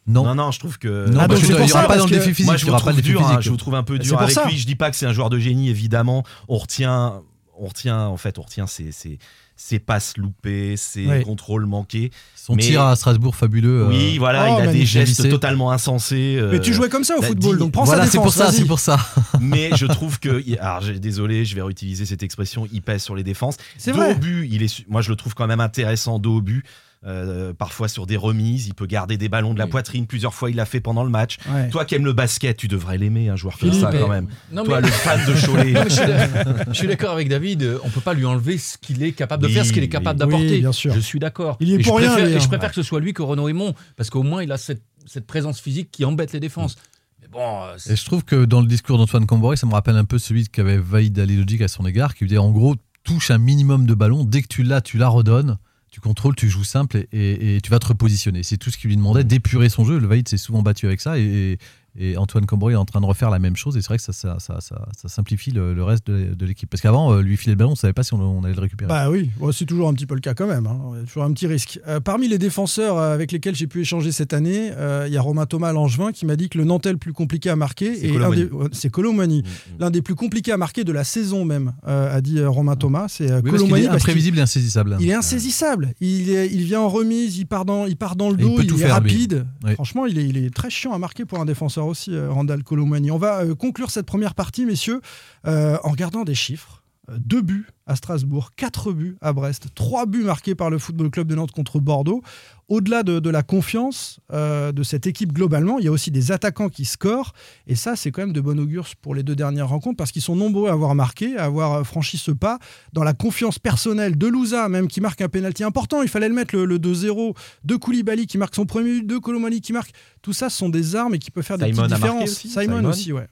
Non, 0.10 0.36
non, 0.36 0.52
je 0.52 0.60
trouve 0.60 0.78
que. 0.80 1.10
Non, 1.10 1.20
Ah, 1.22 1.28
pour 1.28 1.38
il 1.38 1.50
y 1.50 1.72
aura 1.72 1.84
pas 1.88 1.98
dans 1.98 2.06
le 2.06 2.12
défi 2.12 2.30
physique. 2.34 2.46
Moi, 2.46 2.58
je 2.58 2.66
vous 2.66 2.72
aura 2.72 2.80
pas 2.80 2.92
trouve 2.92 2.96
le 2.98 3.02
défi 3.02 3.10
dur. 3.16 3.28
hein, 3.28 3.38
je 3.42 3.50
vous 3.50 3.58
trouve 3.58 3.76
un 3.76 3.84
peu 3.84 3.98
dur 4.00 4.20
avec 4.20 4.34
ça. 4.34 4.46
lui. 4.48 4.58
Je 4.58 4.66
dis 4.66 4.76
pas 4.76 4.90
que 4.90 4.98
c'est 4.98 5.06
un 5.06 5.14
joueur 5.14 5.30
de 5.30 5.40
génie, 5.40 5.70
évidemment. 5.70 6.24
On 6.48 6.58
retient, 6.58 7.22
on 7.58 7.68
retient 7.68 8.00
en 8.08 8.18
fait, 8.18 8.40
on 8.40 8.42
retient 8.42 8.66
ses, 8.68 8.92
ses, 8.92 9.20
ses 9.56 9.80
passes 9.80 10.16
loupées, 10.18 10.78
ses 10.78 11.06
Ouais. 11.06 11.22
contrôles 11.22 11.66
manqués. 11.66 12.12
Son 12.36 12.56
Mais- 12.56 12.64
tir 12.64 12.82
à 12.82 12.96
Strasbourg 12.96 13.36
fabuleux. 13.36 13.82
euh, 13.84 13.88
Oui, 13.90 14.18
voilà, 14.18 14.48
Oh, 14.56 14.60
il 14.64 14.68
a 14.70 14.72
des 14.72 14.86
gestes 14.86 15.30
totalement 15.30 15.70
insensés. 15.72 16.38
euh, 16.40 16.50
Mais 16.54 16.62
tu 16.62 16.74
jouais 16.74 16.88
comme 16.90 17.04
ça 17.04 17.16
au 17.18 17.22
bah, 17.22 17.28
football, 17.28 17.58
donc 17.60 17.74
prends 17.74 17.84
voilà, 17.84 18.06
sa 18.06 18.12
c'est 18.12 18.18
pour 18.18 18.28
défense. 18.28 18.46
ça, 18.48 18.52
c'est 18.54 18.66
pour 18.66 18.80
ça. 18.80 18.98
mais 19.42 19.70
je 19.76 19.86
trouve 19.86 20.20
que, 20.20 20.42
alors 20.60 20.82
désolé, 21.00 21.44
je 21.46 21.54
vais 21.56 21.62
réutiliser 21.62 22.06
cette 22.06 22.24
expression, 22.24 22.68
il 22.72 22.82
pèse 22.82 23.04
sur 23.04 23.16
les 23.16 23.24
défenses. 23.24 23.58
C'est 23.78 23.92
Dos 23.92 23.98
vrai. 23.98 24.14
au 24.14 24.18
but, 24.18 24.48
il 24.50 24.64
est, 24.64 24.68
su- 24.70 24.86
moi 24.90 25.02
je 25.02 25.10
le 25.10 25.18
trouve 25.18 25.36
quand 25.36 25.46
même 25.46 25.60
intéressant 25.60 26.18
dos 26.20 26.38
au 26.38 26.42
but. 26.42 26.64
Euh, 27.06 27.54
parfois 27.54 27.88
sur 27.88 28.06
des 28.06 28.18
remises, 28.18 28.68
il 28.68 28.74
peut 28.74 28.86
garder 28.86 29.16
des 29.16 29.30
ballons 29.30 29.54
de 29.54 29.58
la 29.60 29.64
Oui. 29.66 29.72
poitrine. 29.72 30.06
Plusieurs 30.06 30.34
fois, 30.34 30.50
il 30.50 30.58
l'a 30.58 30.66
fait 30.66 30.82
pendant 30.82 31.06
le 31.06 31.10
match. 31.10 31.38
Ouais. 31.50 31.70
Toi 31.70 31.86
qui 31.86 31.96
aimes 31.96 32.04
le 32.04 32.12
basket, 32.12 32.58
tu 32.58 32.68
devrais 32.68 32.98
l'aimer, 32.98 33.30
un 33.30 33.38
joueur 33.38 33.58
comme 33.58 33.70
Philippe, 33.70 33.82
ça 33.86 33.92
mais- 33.94 34.00
quand 34.02 34.10
même. 34.10 34.28
Non, 34.52 34.66
Toi, 34.66 34.82
mais- 34.82 34.88
le 34.88 34.92
fan 34.94 35.20
de 35.26 35.34
Cholet. 35.46 35.72
Non, 35.74 35.84
je 35.86 35.90
suis 35.94 36.06
d'ac- 36.06 36.68
je 36.68 36.74
suis 36.74 36.88
d'accord 36.90 37.12
avec 37.14 37.30
David. 37.30 37.64
euh, 37.64 37.80
On 37.86 37.90
peut 37.90 38.02
pas 38.02 38.14
lui 38.14 38.26
enlever 38.26 38.58
ce 38.58 38.78
qu'il 38.78 39.02
est 39.02 39.14
capable 39.14 39.44
de 39.44 39.48
Oui, 39.48 39.54
faire, 39.54 39.66
ce 39.66 39.72
qu'il 39.72 39.82
est 39.84 39.88
capable 39.88 40.22
oui. 40.22 40.26
d'apporter. 40.30 40.56
Oui, 40.56 40.60
bien 40.60 40.74
sûr. 40.74 40.94
Je 40.94 41.00
suis 41.00 41.20
d'accord. 41.20 41.56
Il 41.62 41.70
y 41.70 41.74
est 41.74 41.80
Et 41.80 41.84
je 41.84 41.88
pour 41.88 42.00
rien, 42.00 42.12
préfère- 42.12 42.36
Et 42.36 42.40
je 42.42 42.48
préfère 42.50 42.70
que 42.70 42.76
ce 42.76 42.84
soit 42.84 43.00
lui 43.00 43.14
que 43.14 43.22
Renaud 43.22 43.48
Aymon, 43.48 43.74
parce 43.96 44.10
qu'au 44.10 44.24
moins 44.24 44.44
il 44.44 44.52
a 44.52 44.58
cette, 44.58 44.84
cette 45.06 45.26
présence 45.26 45.62
physique 45.62 45.92
qui 45.92 46.04
embête 46.04 46.34
les 46.34 46.42
défenses. 46.42 46.76
Mais 47.22 47.30
bon, 47.30 47.64
euh, 47.64 47.78
Et 47.90 47.96
je 47.96 48.04
trouve 48.04 48.26
que 48.26 48.44
dans 48.44 48.60
le 48.60 48.68
discours 48.68 48.98
d'Antoine 48.98 49.26
Camboré, 49.26 49.56
ça 49.56 49.66
me 49.68 49.72
rappelle 49.74 49.96
un 49.96 50.04
peu 50.06 50.20
celui 50.20 50.50
qu'avait 50.50 50.78
Vaïd 50.78 51.18
Alilogic 51.18 51.62
à 51.62 51.70
son 51.70 51.86
égard, 51.86 52.14
qui 52.14 52.26
lui 52.26 52.28
disait 52.30 52.40
en 52.40 52.52
gros, 52.52 52.76
touche 53.06 53.32
un 53.32 53.38
minimum 53.38 53.86
de 53.86 53.94
ballon, 53.94 54.26
dès 54.26 54.42
que 54.42 54.48
tu 54.50 54.64
l'as, 54.64 54.82
tu 54.82 54.98
la 54.98 55.08
redonnes, 55.08 55.58
tu 55.92 56.02
contrôles, 56.02 56.36
tu 56.36 56.50
joues 56.50 56.64
simple 56.64 57.06
et, 57.12 57.60
tu 57.64 57.70
vas 57.72 57.80
te 57.80 57.88
repositionner. 57.88 58.44
C'est 58.44 58.58
tout 58.58 58.70
ce 58.70 58.78
qu'il 58.78 58.90
lui 58.90 58.98
demandait, 58.98 59.24
d'épurer 59.24 59.70
son 59.70 59.86
jeu. 59.86 60.00
Le 60.00 60.08
Vaïd 60.08 60.28
s'est 60.28 60.38
souvent 60.38 60.62
battu 60.62 60.86
avec 60.86 61.02
ça 61.02 61.18
et, 61.18 61.58
Et 62.02 62.16
Antoine 62.18 62.46
Cambrai 62.46 62.74
est 62.74 62.78
en 62.78 62.86
train 62.86 63.02
de 63.02 63.06
refaire 63.06 63.30
la 63.30 63.40
même 63.40 63.58
chose. 63.58 63.76
Et 63.76 63.82
c'est 63.82 63.88
vrai 63.90 63.98
que 63.98 64.04
ça, 64.04 64.14
ça, 64.14 64.38
ça, 64.40 64.62
ça- 64.62 64.88
ça 64.98 65.10
simplifie 65.10 65.52
le, 65.52 65.74
le 65.74 65.84
reste 65.84 66.08
de, 66.08 66.34
de 66.34 66.46
l'équipe. 66.46 66.70
Parce 66.70 66.80
qu'avant, 66.82 67.12
euh, 67.14 67.22
lui 67.22 67.36
filer 67.36 67.52
le 67.52 67.58
ballon, 67.58 67.72
on 67.72 67.74
ne 67.74 67.78
savait 67.78 67.92
pas 67.94 68.04
si 68.04 68.14
on, 68.14 68.22
on 68.22 68.44
allait 68.46 68.56
le 68.56 68.62
récupérer. 68.62 68.88
Bah 68.88 69.10
oui, 69.10 69.30
Bon, 69.38 69.52
c'est 69.52 69.66
toujours 69.66 69.90
un 69.90 69.94
petit 69.94 70.06
peu 70.06 70.16
le 70.16 70.22
cas 70.22 70.34
quand 70.34 70.48
même. 70.48 70.66
hein. 70.66 70.80
Il 70.94 71.00
y 71.00 71.04
a 71.04 71.06
Toujours 71.06 71.24
un 71.26 71.34
petit 71.34 71.46
risque. 71.48 71.80
Euh, 71.88 72.00
parmi 72.00 72.30
les 72.30 72.38
défenseurs 72.38 72.98
euh, 72.98 73.14
avec 73.14 73.32
lesquels 73.34 73.54
j'ai 73.56 73.68
pu 73.68 73.82
échanger 73.82 74.12
cette 74.14 74.34
année, 74.34 74.72
euh, 74.78 75.06
il 75.08 75.14
y 75.14 75.18
a 75.18 75.22
Romain 75.22 75.46
Thomas 75.46 75.74
Langevin 75.74 76.14
qui 76.14 76.26
m'a 76.26 76.38
dit 76.38 76.48
que 76.48 76.58
le 76.58 76.64
Nantel 76.64 76.94
le 76.94 76.98
plus 77.00 77.12
compliqué 77.14 77.50
à 77.50 77.58
marquer, 77.58 77.96
C'est 77.96 78.08
Colomani. 78.10 78.44
des- 78.46 78.50
c'est 78.72 78.90
Colomani. 78.90 79.40
Mm, 79.42 79.46
mm. 79.76 79.80
L'un 79.82 79.92
des 79.92 80.02
plus 80.02 80.16
compliqués 80.16 80.54
à 80.54 80.58
marquer 80.58 80.86
de 80.86 80.94
la 80.94 81.04
saison 81.04 81.44
même, 81.44 81.74
euh, 81.88 82.16
a 82.16 82.22
dit 82.22 82.42
Romain 82.44 82.78
Thomas. 82.78 83.08
C'est 83.10 83.26
Oui, 83.26 83.30
parce 83.30 83.42
qu'il 83.44 83.52
Colomani 83.52 83.84
est 83.84 83.88
parce 83.88 83.98
qu'il- 84.04 84.10
imprévisible 84.12 84.38
et 84.38 84.42
insaisissable. 84.42 84.98
Il 85.02 85.10
est 85.10 85.14
insaisissable. 85.14 85.94
Il, 86.00 86.30
est- 86.30 86.48
il 86.48 86.64
vient 86.64 86.80
en 86.80 86.90
remise, 86.90 87.38
il 87.38 87.46
part 87.46 87.66
dans, 87.66 87.86
il 87.86 87.98
part 87.98 88.16
dans 88.16 88.30
le 88.30 88.40
Et 88.40 88.44
il 88.44 88.48
dos, 88.48 88.56
il, 88.62 88.68
tout 88.68 88.76
est 88.76 88.80
faire, 88.80 88.94
rapide. 88.94 89.46
Oui. 89.66 89.74
Franchement, 89.74 90.06
il 90.06 90.18
est, 90.18 90.26
il 90.26 90.38
est 90.38 90.54
très 90.54 90.70
chiant 90.70 90.94
à 90.94 90.98
marquer 90.98 91.26
pour 91.26 91.40
un 91.40 91.46
défenseur 91.46 91.89
aussi, 91.90 92.14
euh, 92.14 92.32
Randall 92.32 92.64
Colomani. 92.64 93.12
On 93.12 93.18
va 93.18 93.44
euh, 93.44 93.56
conclure 93.56 93.92
cette 93.92 94.06
première 94.06 94.36
partie, 94.36 94.66
messieurs, 94.66 95.02
euh, 95.46 95.78
en 95.84 95.90
regardant 95.90 96.24
des 96.24 96.36
chiffres. 96.36 96.84
Deux 97.18 97.42
buts 97.42 97.68
à 97.88 97.96
Strasbourg, 97.96 98.52
quatre 98.56 98.92
buts 98.92 99.18
à 99.20 99.34
Brest, 99.34 99.70
trois 99.74 100.06
buts 100.06 100.24
marqués 100.24 100.54
par 100.54 100.70
le 100.70 100.78
Football 100.78 101.10
Club 101.10 101.28
de 101.28 101.34
Nantes 101.34 101.52
contre 101.52 101.80
Bordeaux. 101.80 102.22
Au-delà 102.70 103.02
de, 103.02 103.20
de 103.20 103.30
la 103.32 103.42
confiance 103.42 104.20
euh, 104.32 104.72
de 104.72 104.84
cette 104.84 105.08
équipe 105.08 105.34
globalement, 105.34 105.80
il 105.80 105.86
y 105.86 105.88
a 105.88 105.92
aussi 105.92 106.12
des 106.12 106.32
attaquants 106.32 106.70
qui 106.70 106.86
scorent. 106.86 107.34
Et 107.66 107.76
ça, 107.76 107.96
c'est 107.96 108.12
quand 108.12 108.22
même 108.22 108.32
de 108.32 108.42
bon 108.42 108.60
augure 108.60 108.88
pour 109.02 109.16
les 109.16 109.24
deux 109.24 109.36
dernières 109.36 109.68
rencontres 109.68 109.98
parce 109.98 110.12
qu'ils 110.12 110.22
sont 110.22 110.36
nombreux 110.36 110.70
à 110.70 110.74
avoir 110.74 110.94
marqué, 110.94 111.36
à 111.36 111.46
avoir 111.46 111.74
euh, 111.74 111.84
franchi 111.84 112.18
ce 112.18 112.32
pas. 112.32 112.60
Dans 112.94 113.04
la 113.04 113.14
confiance 113.14 113.58
personnelle 113.58 114.18
de 114.18 114.28
Louza, 114.28 114.70
même 114.70 114.88
qui 114.88 115.02
marque 115.02 115.22
un 115.22 115.30
pénalty 115.30 115.64
important, 115.64 116.04
il 116.04 116.10
fallait 116.10 116.30
le 116.30 116.36
mettre 116.36 116.56
le, 116.56 116.66
le 116.66 116.78
2-0, 116.78 117.36
de 117.64 117.76
Koulibaly 117.76 118.28
qui 118.28 118.38
marque 118.38 118.54
son 118.54 118.66
premier 118.66 119.00
but, 119.00 119.08
de 119.08 119.18
Colomani 119.18 119.62
qui 119.62 119.74
marque. 119.74 119.92
Tout 120.22 120.34
ça, 120.34 120.50
ce 120.50 120.58
sont 120.58 120.70
des 120.70 120.96
armes 120.96 121.16
et 121.16 121.20
qui 121.20 121.32
peuvent 121.32 121.44
faire 121.44 121.58
des 121.58 121.66
Simon 121.66 121.84
petites 121.84 121.96
différences. 121.96 122.24
aussi, 122.30 122.50
Simon, 122.50 122.78
Simon. 122.78 122.90
aussi, 122.90 123.14
ouais. 123.14 123.28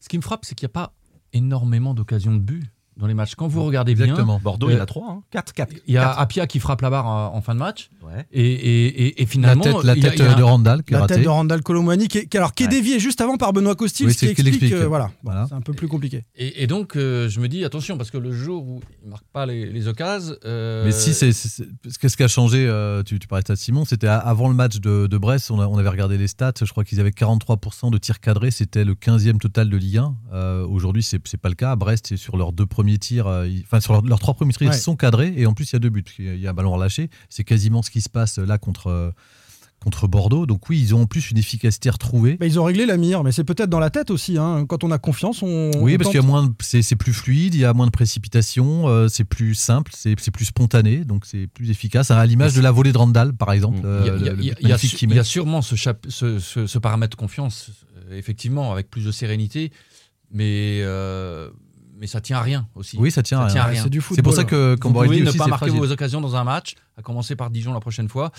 Ce 0.00 0.08
qui 0.08 0.16
me 0.16 0.22
frappe, 0.22 0.44
c'est 0.44 0.56
qu'il 0.56 0.66
n'y 0.66 0.72
a 0.72 0.74
pas 0.74 0.92
énormément 1.32 1.94
d'occasions 1.94 2.34
de 2.34 2.40
but 2.40 2.64
dans 2.96 3.06
les 3.06 3.14
matchs. 3.14 3.34
Quand 3.34 3.48
vous 3.48 3.64
regardez 3.64 3.94
bien, 3.94 4.04
Exactement. 4.04 4.40
Bordeaux, 4.42 4.68
il 4.70 4.74
y 4.74 4.76
en 4.76 4.80
Euh, 4.80 4.82
a 4.82 4.86
3, 4.86 5.22
4, 5.30 5.52
4. 5.52 5.74
il 5.86 5.94
y 5.94 5.96
a 5.96 6.10
Apia 6.10 6.46
qui 6.46 6.58
frappe 6.60 6.80
la 6.82 6.90
barre 6.90 7.06
en, 7.06 7.34
en 7.36 7.40
fin 7.40 7.54
de 7.54 7.58
match. 7.60 7.90
Ouais. 8.02 8.26
Et, 8.32 8.42
et, 8.42 8.86
et, 8.86 9.22
et 9.22 9.24
La 9.24 9.26
finalement, 9.30 9.62
tête, 9.62 9.84
la 9.84 9.94
il 9.96 10.02
y 10.02 10.06
a- 10.06 10.10
tête 10.10 10.18
il 10.18 10.24
y 10.24 10.28
a 10.28 10.34
de 10.34 10.42
Randall 10.42 10.82
qui 10.82 10.94
est 10.94 10.98
La 10.98 11.06
tête 11.06 11.22
de 11.22 11.28
Randall 11.28 11.62
Colomani, 11.62 12.08
qui 12.08 12.18
est, 12.18 12.26
qui- 12.26 12.36
alors, 12.36 12.52
qui 12.54 12.64
est 12.64 12.66
Ouais. 12.66 12.72
déviée 12.72 12.98
juste 13.00 13.20
avant 13.20 13.36
par 13.36 13.52
Benoît 13.52 13.74
Costil, 13.74 14.06
Oui, 14.06 14.12
ce 14.14 14.18
qui 14.20 14.26
explique. 14.26 14.48
explique. 14.48 14.72
euh, 14.74 14.86
voilà, 14.86 15.10
Voilà. 15.22 15.46
c'est 15.48 15.54
un 15.54 15.60
peu 15.60 15.72
plus 15.72 15.88
compliqué. 15.88 16.24
Et, 16.36 16.62
et 16.62 16.66
donc, 16.66 16.96
euh, 16.96 17.28
je 17.28 17.40
me 17.40 17.48
dis, 17.48 17.64
attention, 17.64 17.96
parce 17.96 18.10
que 18.10 18.18
le 18.18 18.32
jour 18.32 18.62
où 18.66 18.80
il 19.02 19.06
ne 19.06 19.10
marque 19.10 19.24
pas 19.32 19.46
les, 19.46 19.66
les 19.66 19.88
occasions. 19.88 20.34
euh, 20.44 20.84
Mais 20.84 20.92
si, 20.92 21.14
c'est, 21.14 21.32
c'est- 21.32 21.48
c'est- 21.48 21.68
parce 21.82 21.98
que 21.98 22.08
ce 22.08 22.16
qui 22.16 22.22
a 22.22 22.28
changé, 22.28 22.66
euh, 22.66 23.02
tu, 23.02 23.18
tu 23.18 23.26
parlais 23.28 23.42
de 23.42 23.48
ça, 23.48 23.56
Simon, 23.56 23.84
c'était 23.84 24.06
avant 24.08 24.48
le 24.48 24.54
match 24.54 24.80
de, 24.80 25.06
de 25.06 25.18
Brest, 25.18 25.50
on, 25.50 25.60
a- 25.60 25.66
on 25.66 25.78
avait 25.78 25.88
regardé 25.88 26.18
les 26.18 26.28
stats, 26.28 26.52
je 26.60 26.70
crois 26.70 26.84
qu'ils 26.84 27.00
avaient 27.00 27.10
43% 27.10 27.90
de 27.90 27.98
tirs 27.98 28.20
cadrés, 28.20 28.50
c'était 28.50 28.84
le 28.84 28.94
15e 28.94 29.38
total 29.38 29.70
de 29.70 29.76
Ligue 29.76 29.98
1. 29.98 30.14
Euh, 30.32 30.66
aujourd'hui, 30.66 31.02
c'est, 31.02 31.20
c'est 31.26 31.36
pas 31.40 31.48
le 31.48 31.54
cas. 31.54 31.72
À 31.72 31.76
Brest, 31.76 32.06
c'est 32.08 32.16
sur 32.16 32.36
leurs 32.36 32.52
deux 32.52 32.66
premiers 32.66 32.91
tirs, 32.98 33.26
euh, 33.26 33.46
enfin 33.64 33.80
sur 33.80 33.92
leurs, 33.92 34.02
leurs 34.02 34.20
trois 34.20 34.34
premiers 34.34 34.52
tirs, 34.52 34.68
Ouais. 34.68 34.76
ils 34.76 34.80
sont 34.80 34.96
cadrés, 34.96 35.32
et 35.36 35.46
en 35.46 35.54
plus, 35.54 35.70
il 35.70 35.74
y 35.74 35.76
a 35.76 35.80
deux 35.80 35.90
buts, 35.90 36.02
parce 36.02 36.18
il 36.18 36.38
y 36.40 36.46
a 36.46 36.50
un 36.50 36.54
ballon 36.54 36.72
relâché. 36.72 37.10
C'est 37.28 37.44
quasiment 37.44 37.82
ce 37.82 37.90
qui 37.90 38.00
se 38.00 38.08
passe 38.08 38.38
là 38.38 38.58
contre, 38.58 38.88
euh, 38.88 39.10
contre 39.82 40.06
Bordeaux. 40.06 40.46
Donc 40.46 40.68
oui, 40.68 40.78
ils 40.80 40.94
ont 40.94 41.02
en 41.02 41.06
plus 41.06 41.32
une 41.32 41.38
efficacité 41.38 41.90
retrouvée. 41.90 42.36
Bah, 42.36 42.46
ils 42.46 42.60
ont 42.60 42.62
réglé 42.62 42.86
la 42.86 42.96
mire, 42.96 43.24
mais 43.24 43.32
c'est 43.32 43.42
peut-être 43.42 43.68
dans 43.68 43.80
la 43.80 43.90
tête 43.90 44.12
aussi. 44.12 44.38
hein. 44.38 44.64
Quand 44.68 44.84
on 44.84 44.92
a 44.92 44.98
confiance, 44.98 45.42
on. 45.42 45.72
Oui, 45.78 45.94
on 45.94 45.98
parce 45.98 46.10
qu'il 46.10 46.20
y 46.20 46.22
a 46.22 46.26
moins, 46.26 46.54
c'est, 46.60 46.82
c'est 46.82 46.94
plus 46.94 47.12
fluide, 47.12 47.54
il 47.54 47.60
y 47.60 47.64
a 47.64 47.72
moins 47.74 47.86
de 47.86 47.90
précipitation, 47.90 48.86
euh, 48.88 49.08
c'est 49.08 49.24
plus 49.24 49.56
simple, 49.56 49.90
c'est, 49.92 50.14
c'est 50.20 50.30
plus 50.30 50.44
spontané, 50.44 51.04
donc 51.04 51.26
c'est 51.26 51.48
plus 51.48 51.70
efficace. 51.70 52.12
À 52.12 52.24
l'image 52.26 52.54
de 52.54 52.60
la 52.60 52.70
volée 52.70 52.92
de 52.92 52.98
Randall, 52.98 53.32
par 53.34 53.50
exemple. 53.52 53.80
Euh, 53.84 54.36
Il 54.40 54.68
y 54.68 55.18
a- 55.18 55.24
sûrement 55.24 55.62
ce, 55.62 55.74
chap- 55.74 56.06
ce, 56.08 56.38
ce- 56.38 56.68
ce 56.68 56.78
paramètre 56.78 57.16
confiance, 57.16 57.70
euh, 58.08 58.16
effectivement, 58.16 58.70
avec 58.72 58.88
plus 58.88 59.04
de 59.04 59.10
sérénité, 59.10 59.72
mais, 60.30 60.78
euh, 60.82 61.50
mais 62.02 62.08
ça 62.08 62.20
tient 62.20 62.38
à 62.38 62.42
rien 62.42 62.66
aussi. 62.74 62.96
Oui, 62.98 63.12
ça 63.12 63.22
tient 63.22 63.38
Ça 63.38 63.44
à 63.46 63.48
tient 63.50 63.62
à 63.62 63.66
rien. 63.66 63.82
C'est 63.84 63.88
du 63.88 63.98
C'est 64.00 64.06
football. 64.06 64.24
pour 64.24 64.34
ça 64.34 64.42
que 64.42 64.76
Vous 64.82 64.92
pouvez 64.92 65.08
dit 65.18 65.22
ne 65.22 65.28
aussi, 65.28 65.38
pas 65.38 65.44
c'est 65.44 65.50
marquer 65.50 65.66
fragile. 65.66 65.80
vos 65.86 65.92
occasions 65.92 66.20
dans 66.20 66.34
un 66.34 66.42
match, 66.42 66.74
à 66.98 67.02
commencer 67.02 67.36
par 67.36 67.48
Dijon 67.48 67.72
la 67.72 67.78
prochaine 67.78 68.08
fois, 68.08 68.32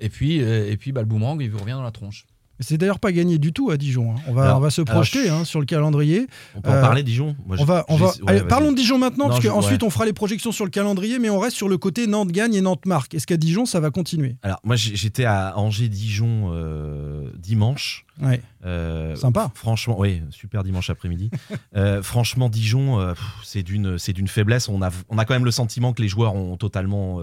et 0.00 0.08
puis, 0.08 0.42
euh, 0.42 0.70
et 0.72 0.78
puis 0.78 0.92
bah, 0.92 1.02
le 1.02 1.06
boomerang, 1.06 1.38
il 1.42 1.50
vous 1.50 1.58
revient 1.58 1.72
dans 1.72 1.82
la 1.82 1.90
tronche. 1.90 2.24
C'est 2.62 2.78
d'ailleurs 2.78 2.98
pas 3.00 3.12
gagné 3.12 3.38
du 3.38 3.52
tout 3.52 3.70
à 3.70 3.76
Dijon. 3.76 4.12
hein. 4.12 4.20
On, 4.26 4.32
va, 4.32 4.44
Alors- 4.44 4.56
on 4.58 4.60
va 4.60 4.70
se 4.70 4.80
projeter 4.82 5.26
je- 5.26 5.30
hein, 5.32 5.44
sur 5.44 5.60
le 5.60 5.66
calendrier. 5.66 6.26
On 6.54 6.60
peut 6.60 6.70
en 6.70 6.74
Euh, 6.74 6.80
parler, 6.80 7.02
Dijon 7.02 7.36
Moi, 7.46 7.56
On 7.60 7.64
va, 7.64 7.84
on 7.88 7.96
va... 7.96 8.06
ouais, 8.06 8.12
Allez, 8.26 8.38
vas-y. 8.40 8.48
parlons 8.48 8.70
de 8.72 8.76
Dijon 8.76 8.98
maintenant, 8.98 9.26
Non, 9.28 9.30
parce 9.34 9.44
qu'ensuite 9.46 9.82
ouais. 9.82 9.86
on 9.86 9.90
fera 9.90 10.04
les 10.06 10.12
projections 10.12 10.52
sur 10.52 10.64
le 10.64 10.70
calendrier, 10.70 11.18
mais 11.18 11.28
on 11.30 11.38
reste 11.38 11.56
sur 11.56 11.68
le 11.68 11.76
côté 11.78 12.06
Nantes 12.06 12.32
gagne 12.32 12.54
et 12.54 12.60
Nantes 12.60 12.86
marque. 12.86 13.14
Est-ce 13.14 13.26
qu'à 13.26 13.36
Dijon 13.36 13.66
ça 13.66 13.80
va 13.80 13.90
continuer? 13.90 14.36
Alors, 14.42 14.60
moi, 14.64 14.76
j'étais 14.76 15.24
à 15.24 15.58
Angers-Dijon 15.58 16.50
euh, 16.52 17.28
dimanche. 17.38 18.04
Ouais. 18.20 18.40
Euh, 18.64 19.16
Sympa. 19.16 19.50
Franchement, 19.54 19.96
oui, 19.98 20.22
super 20.30 20.62
dimanche 20.64 20.90
après-midi. 20.90 21.30
Euh, 21.74 22.02
franchement, 22.02 22.50
Dijon, 22.50 23.00
euh, 23.00 23.14
c'est 23.42 23.62
d'une, 23.62 23.98
c'est 23.98 24.12
d'une 24.12 24.28
faiblesse. 24.28 24.68
On 24.68 24.82
a, 24.82 24.90
on 25.08 25.16
a 25.16 25.24
quand 25.24 25.32
même 25.32 25.44
le 25.46 25.50
sentiment 25.50 25.92
que 25.94 26.02
les 26.02 26.08
joueurs 26.08 26.34
ont 26.34 26.56
totalement 26.58 27.18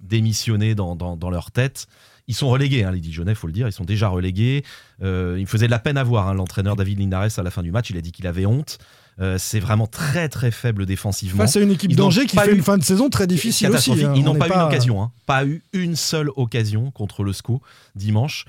démissionné 0.00 0.74
dans, 0.74 0.96
dans, 0.96 1.16
dans 1.16 1.30
leur 1.30 1.50
tête. 1.50 1.86
Ils 2.32 2.34
sont 2.34 2.48
relégués, 2.48 2.82
hein, 2.82 2.92
les 2.92 3.00
Dijonnais, 3.00 3.34
faut 3.34 3.46
le 3.46 3.52
dire. 3.52 3.68
Ils 3.68 3.72
sont 3.72 3.84
déjà 3.84 4.08
relégués. 4.08 4.64
Euh, 5.02 5.34
il 5.36 5.42
me 5.42 5.46
faisait 5.46 5.66
de 5.66 5.70
la 5.70 5.78
peine 5.78 5.98
à 5.98 6.02
voir, 6.02 6.28
hein, 6.28 6.32
l'entraîneur 6.34 6.76
David 6.76 6.98
Linares, 6.98 7.28
à 7.38 7.42
la 7.42 7.50
fin 7.50 7.62
du 7.62 7.70
match. 7.70 7.90
Il 7.90 7.98
a 7.98 8.00
dit 8.00 8.10
qu'il 8.10 8.26
avait 8.26 8.46
honte. 8.46 8.78
Euh, 9.20 9.36
c'est 9.38 9.60
vraiment 9.60 9.86
très, 9.86 10.30
très 10.30 10.50
faible 10.50 10.86
défensivement. 10.86 11.42
Face 11.42 11.56
à 11.56 11.60
une 11.60 11.70
équipe 11.72 11.94
d'Angers 11.94 12.24
qui 12.24 12.38
fait 12.38 12.50
eu- 12.50 12.56
une 12.56 12.62
fin 12.62 12.78
de 12.78 12.82
saison 12.82 13.10
très 13.10 13.26
difficile 13.26 13.68
aussi. 13.70 13.90
hein. 14.02 14.14
Ils 14.16 14.22
On 14.26 14.32
n'ont 14.32 14.38
pas, 14.38 14.48
eu 14.48 14.52
une 14.54 14.60
occasion, 14.62 15.02
hein. 15.02 15.12
pas 15.26 15.44
eu 15.44 15.62
une 15.74 15.94
seule 15.96 16.30
occasion 16.36 16.90
contre 16.90 17.22
le 17.22 17.34
SCO 17.34 17.60
dimanche. 17.94 18.46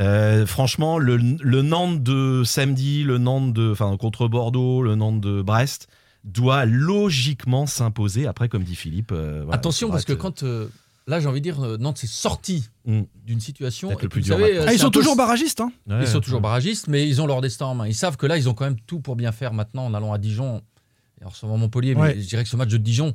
Euh, 0.00 0.44
franchement, 0.44 0.98
le, 0.98 1.16
le 1.16 1.62
Nantes 1.62 2.02
de 2.02 2.42
samedi, 2.44 3.04
le 3.04 3.18
Nantes 3.18 3.52
de, 3.52 3.70
enfin, 3.70 3.96
contre 3.96 4.26
Bordeaux, 4.28 4.82
le 4.82 4.96
Nantes 4.96 5.20
de 5.20 5.40
Brest 5.40 5.86
doit 6.24 6.64
logiquement 6.64 7.66
s'imposer. 7.66 8.26
Après, 8.26 8.48
comme 8.48 8.64
dit 8.64 8.74
Philippe, 8.74 9.12
euh, 9.12 9.42
voilà, 9.44 9.54
Attention, 9.56 9.88
parce 9.90 10.04
que 10.04 10.12
quand. 10.12 10.42
euh, 10.42 10.66
là, 11.06 11.20
j'ai 11.20 11.26
envie 11.28 11.40
de 11.40 11.44
dire, 11.44 11.60
euh, 11.64 11.76
Nantes 11.78 11.98
s'est 11.98 12.06
sorti 12.06 12.68
Mm. 12.84 13.02
d'une 13.24 13.40
situation. 13.40 13.90
Et 13.90 13.94
le 13.94 13.98
plus 14.08 14.08
puis, 14.08 14.22
dur 14.22 14.38
savez, 14.38 14.58
euh, 14.58 14.64
Ah, 14.66 14.72
ils 14.72 14.78
sont 14.78 14.86
peu- 14.90 14.98
toujours 15.00 15.16
barragistes. 15.16 15.60
hein. 15.60 15.72
Ouais, 15.86 15.96
Ils 16.02 16.06
sont 16.06 16.16
ouais. 16.16 16.20
toujours 16.20 16.40
barragistes, 16.40 16.88
mais 16.88 17.06
ils 17.08 17.20
ont 17.22 17.26
leur 17.26 17.40
destin 17.40 17.66
en 17.66 17.74
main. 17.74 17.86
Ils 17.86 17.94
savent 17.94 18.16
que 18.16 18.26
là, 18.26 18.36
ils 18.36 18.48
ont 18.48 18.54
quand 18.54 18.64
même 18.64 18.80
tout 18.86 19.00
pour 19.00 19.16
bien 19.16 19.32
faire 19.32 19.52
maintenant 19.52 19.86
en 19.86 19.94
allant 19.94 20.12
à 20.12 20.18
Dijon 20.18 20.62
et 21.20 21.24
en 21.24 21.28
recevant 21.28 21.56
Montpellier. 21.56 21.94
Mais 21.94 22.20
je 22.20 22.28
dirais 22.28 22.42
que 22.44 22.48
ce 22.50 22.56
match 22.56 22.68
de 22.70 22.76
Dijon, 22.76 23.12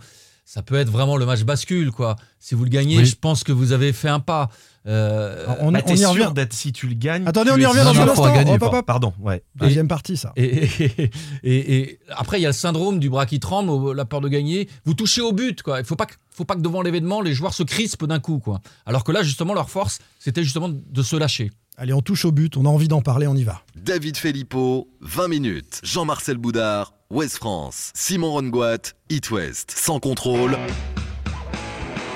ça 0.53 0.61
peut 0.61 0.75
être 0.75 0.89
vraiment 0.89 1.15
le 1.15 1.25
match 1.25 1.43
bascule. 1.43 1.91
quoi. 1.91 2.17
Si 2.39 2.55
vous 2.55 2.65
le 2.65 2.69
gagnez, 2.69 2.97
Oui. 2.97 3.05
je 3.05 3.15
pense 3.15 3.45
que 3.45 3.53
vous 3.53 3.71
avez 3.71 3.93
fait 3.93 4.09
un 4.09 4.19
pas. 4.19 4.49
Euh, 4.85 5.45
on, 5.61 5.71
Bah, 5.71 5.79
on 5.85 5.93
y 5.93 5.97
sûr 5.97 6.09
revient. 6.09 6.31
d'être 6.35 6.51
si 6.51 6.73
tu 6.73 6.87
le 6.87 6.95
gagnes. 6.95 7.25
Attendez, 7.25 7.51
on 7.51 7.57
y 7.57 7.65
revient 7.65 7.83
dans 7.85 7.97
un 7.97 8.09
instant. 8.09 8.33
gagner, 8.33 8.53
hop, 8.55 8.59
pas. 8.59 8.83
Pardon, 8.83 9.13
ouais. 9.21 9.43
Deuxième 9.55 9.87
partie, 9.87 10.17
ça. 10.17 10.33
Et, 10.35 10.43
et- 10.43 11.11
et- 11.43 11.73
et 11.79 11.99
après, 12.09 12.39
il 12.39 12.43
y 12.43 12.45
a 12.45 12.49
le 12.49 12.53
syndrome 12.53 12.99
du 12.99 13.09
bras 13.09 13.25
qui 13.25 13.39
tremble, 13.39 13.93
la 13.95 14.03
peur 14.03 14.19
de 14.19 14.27
gagner. 14.27 14.67
Vous 14.83 14.93
touchez 14.93 15.21
au 15.21 15.31
but, 15.31 15.61
quoi. 15.61 15.79
Il 15.79 15.85
faut 15.85 15.95
pas 15.95 16.05
que, 16.07 16.15
faut 16.31 16.43
pas 16.45 16.55
que 16.55 16.61
devant 16.61 16.81
l'événement, 16.81 17.21
les 17.21 17.33
joueurs 17.33 17.53
se 17.53 17.63
crispent 17.63 18.05
d'un 18.05 18.19
coup, 18.19 18.39
quoi. 18.39 18.59
Alors 18.85 19.05
que 19.05 19.13
là, 19.13 19.23
justement, 19.23 19.53
leur 19.53 19.69
force, 19.69 19.99
c'était 20.19 20.43
justement 20.43 20.67
de 20.69 21.01
se 21.03 21.15
lâcher. 21.15 21.49
Allez, 21.77 21.93
on 21.93 22.01
touche 22.01 22.25
au 22.25 22.31
but. 22.33 22.57
On 22.57 22.65
a 22.65 22.69
envie 22.69 22.89
d'en 22.89 23.01
parler. 23.01 23.25
On 23.27 23.35
y 23.35 23.43
va. 23.43 23.61
David 23.75 24.17
Filippo, 24.17 24.89
20 24.99 25.27
minutes. 25.29 25.79
Jean-Marcel 25.83 26.37
Boudard, 26.37 26.93
Ouest 27.11 27.39
France. 27.39 27.91
Simon 27.93 28.31
Rongoat, 28.31 28.93
It 29.09 29.31
West. 29.31 29.71
Sans 29.75 29.99
contrôle. 29.99 30.57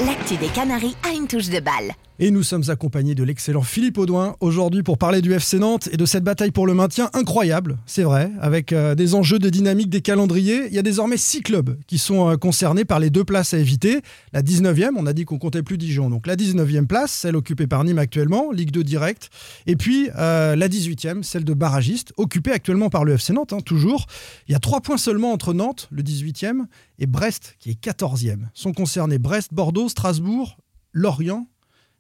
L'actu 0.06 0.38
des 0.38 0.48
Canaries 0.48 0.96
a 1.04 1.10
une 1.10 1.28
touche 1.28 1.50
de 1.50 1.60
balle. 1.60 1.92
Et 2.18 2.32
nous 2.32 2.44
sommes 2.44 2.64
accompagnés 2.70 3.14
de 3.14 3.26
l'excellent 3.26 3.62
Philippe 3.62 3.98
Audouin 3.98 4.38
aujourd'hui 4.40 4.84
pour 4.84 4.98
parler 4.98 5.22
du 5.22 5.34
FC 5.34 5.60
Nantes 5.60 5.90
et 5.92 5.98
de 5.98 6.06
cette 6.06 6.24
bataille 6.24 6.52
pour 6.52 6.66
le 6.66 6.74
maintien 6.74 7.10
incroyable, 7.12 7.78
c'est 7.86 8.04
vrai, 8.04 8.32
avec 8.40 8.72
euh, 8.72 8.96
des 8.96 9.16
enjeux 9.16 9.38
de 9.38 9.50
dynamique 9.50 9.90
des 9.90 10.00
calendriers. 10.00 10.68
Il 10.68 10.74
y 10.74 10.80
a 10.80 10.82
désormais 10.82 11.18
six 11.18 11.42
clubs 11.42 11.78
qui 11.88 11.98
sont 11.98 12.30
euh, 12.30 12.38
concernés 12.38 12.86
par 12.86 13.02
les 13.02 13.10
deux 13.10 13.26
places 13.26 13.54
à 13.54 13.58
éviter. 13.58 14.00
La 14.32 14.42
19e, 14.42 14.92
on 14.96 15.06
a 15.08 15.12
dit 15.12 15.26
qu'on 15.26 15.40
comptait 15.40 15.62
plus 15.62 15.78
Dijon, 15.78 16.10
donc 16.10 16.26
la 16.26 16.38
19e 16.38 16.86
place, 16.88 17.12
celle 17.12 17.36
occupée 17.36 17.68
par 17.68 17.84
Nîmes 17.84 18.00
actuellement, 18.00 18.50
Ligue 18.50 18.72
2 18.72 18.86
direct. 18.86 19.30
Et 19.68 19.76
puis 19.76 20.10
euh, 20.18 20.56
la 20.56 20.70
18e, 20.70 21.22
celle 21.22 21.44
de 21.44 21.54
barragiste, 21.54 22.14
occupée 22.16 22.54
actuellement 22.54 22.90
par 22.90 23.04
le 23.04 23.16
FC 23.16 23.34
Nantes, 23.34 23.52
hein, 23.52 23.60
toujours. 23.60 24.06
Il 24.48 24.54
y 24.54 24.56
a 24.56 24.60
trois 24.60 24.80
points 24.80 24.96
seulement 24.96 25.34
entre 25.34 25.54
Nantes, 25.54 25.90
le 25.92 26.02
18e, 26.02 26.62
et 26.98 27.08
Brest, 27.08 27.58
qui 27.60 27.72
est 27.72 27.84
14e. 27.84 28.44
Sont 28.54 28.72
concernés 28.72 29.20
Brest, 29.20 29.54
Bordeaux, 29.54 29.90
Strasbourg, 29.90 30.58
Lorient, 30.94 31.50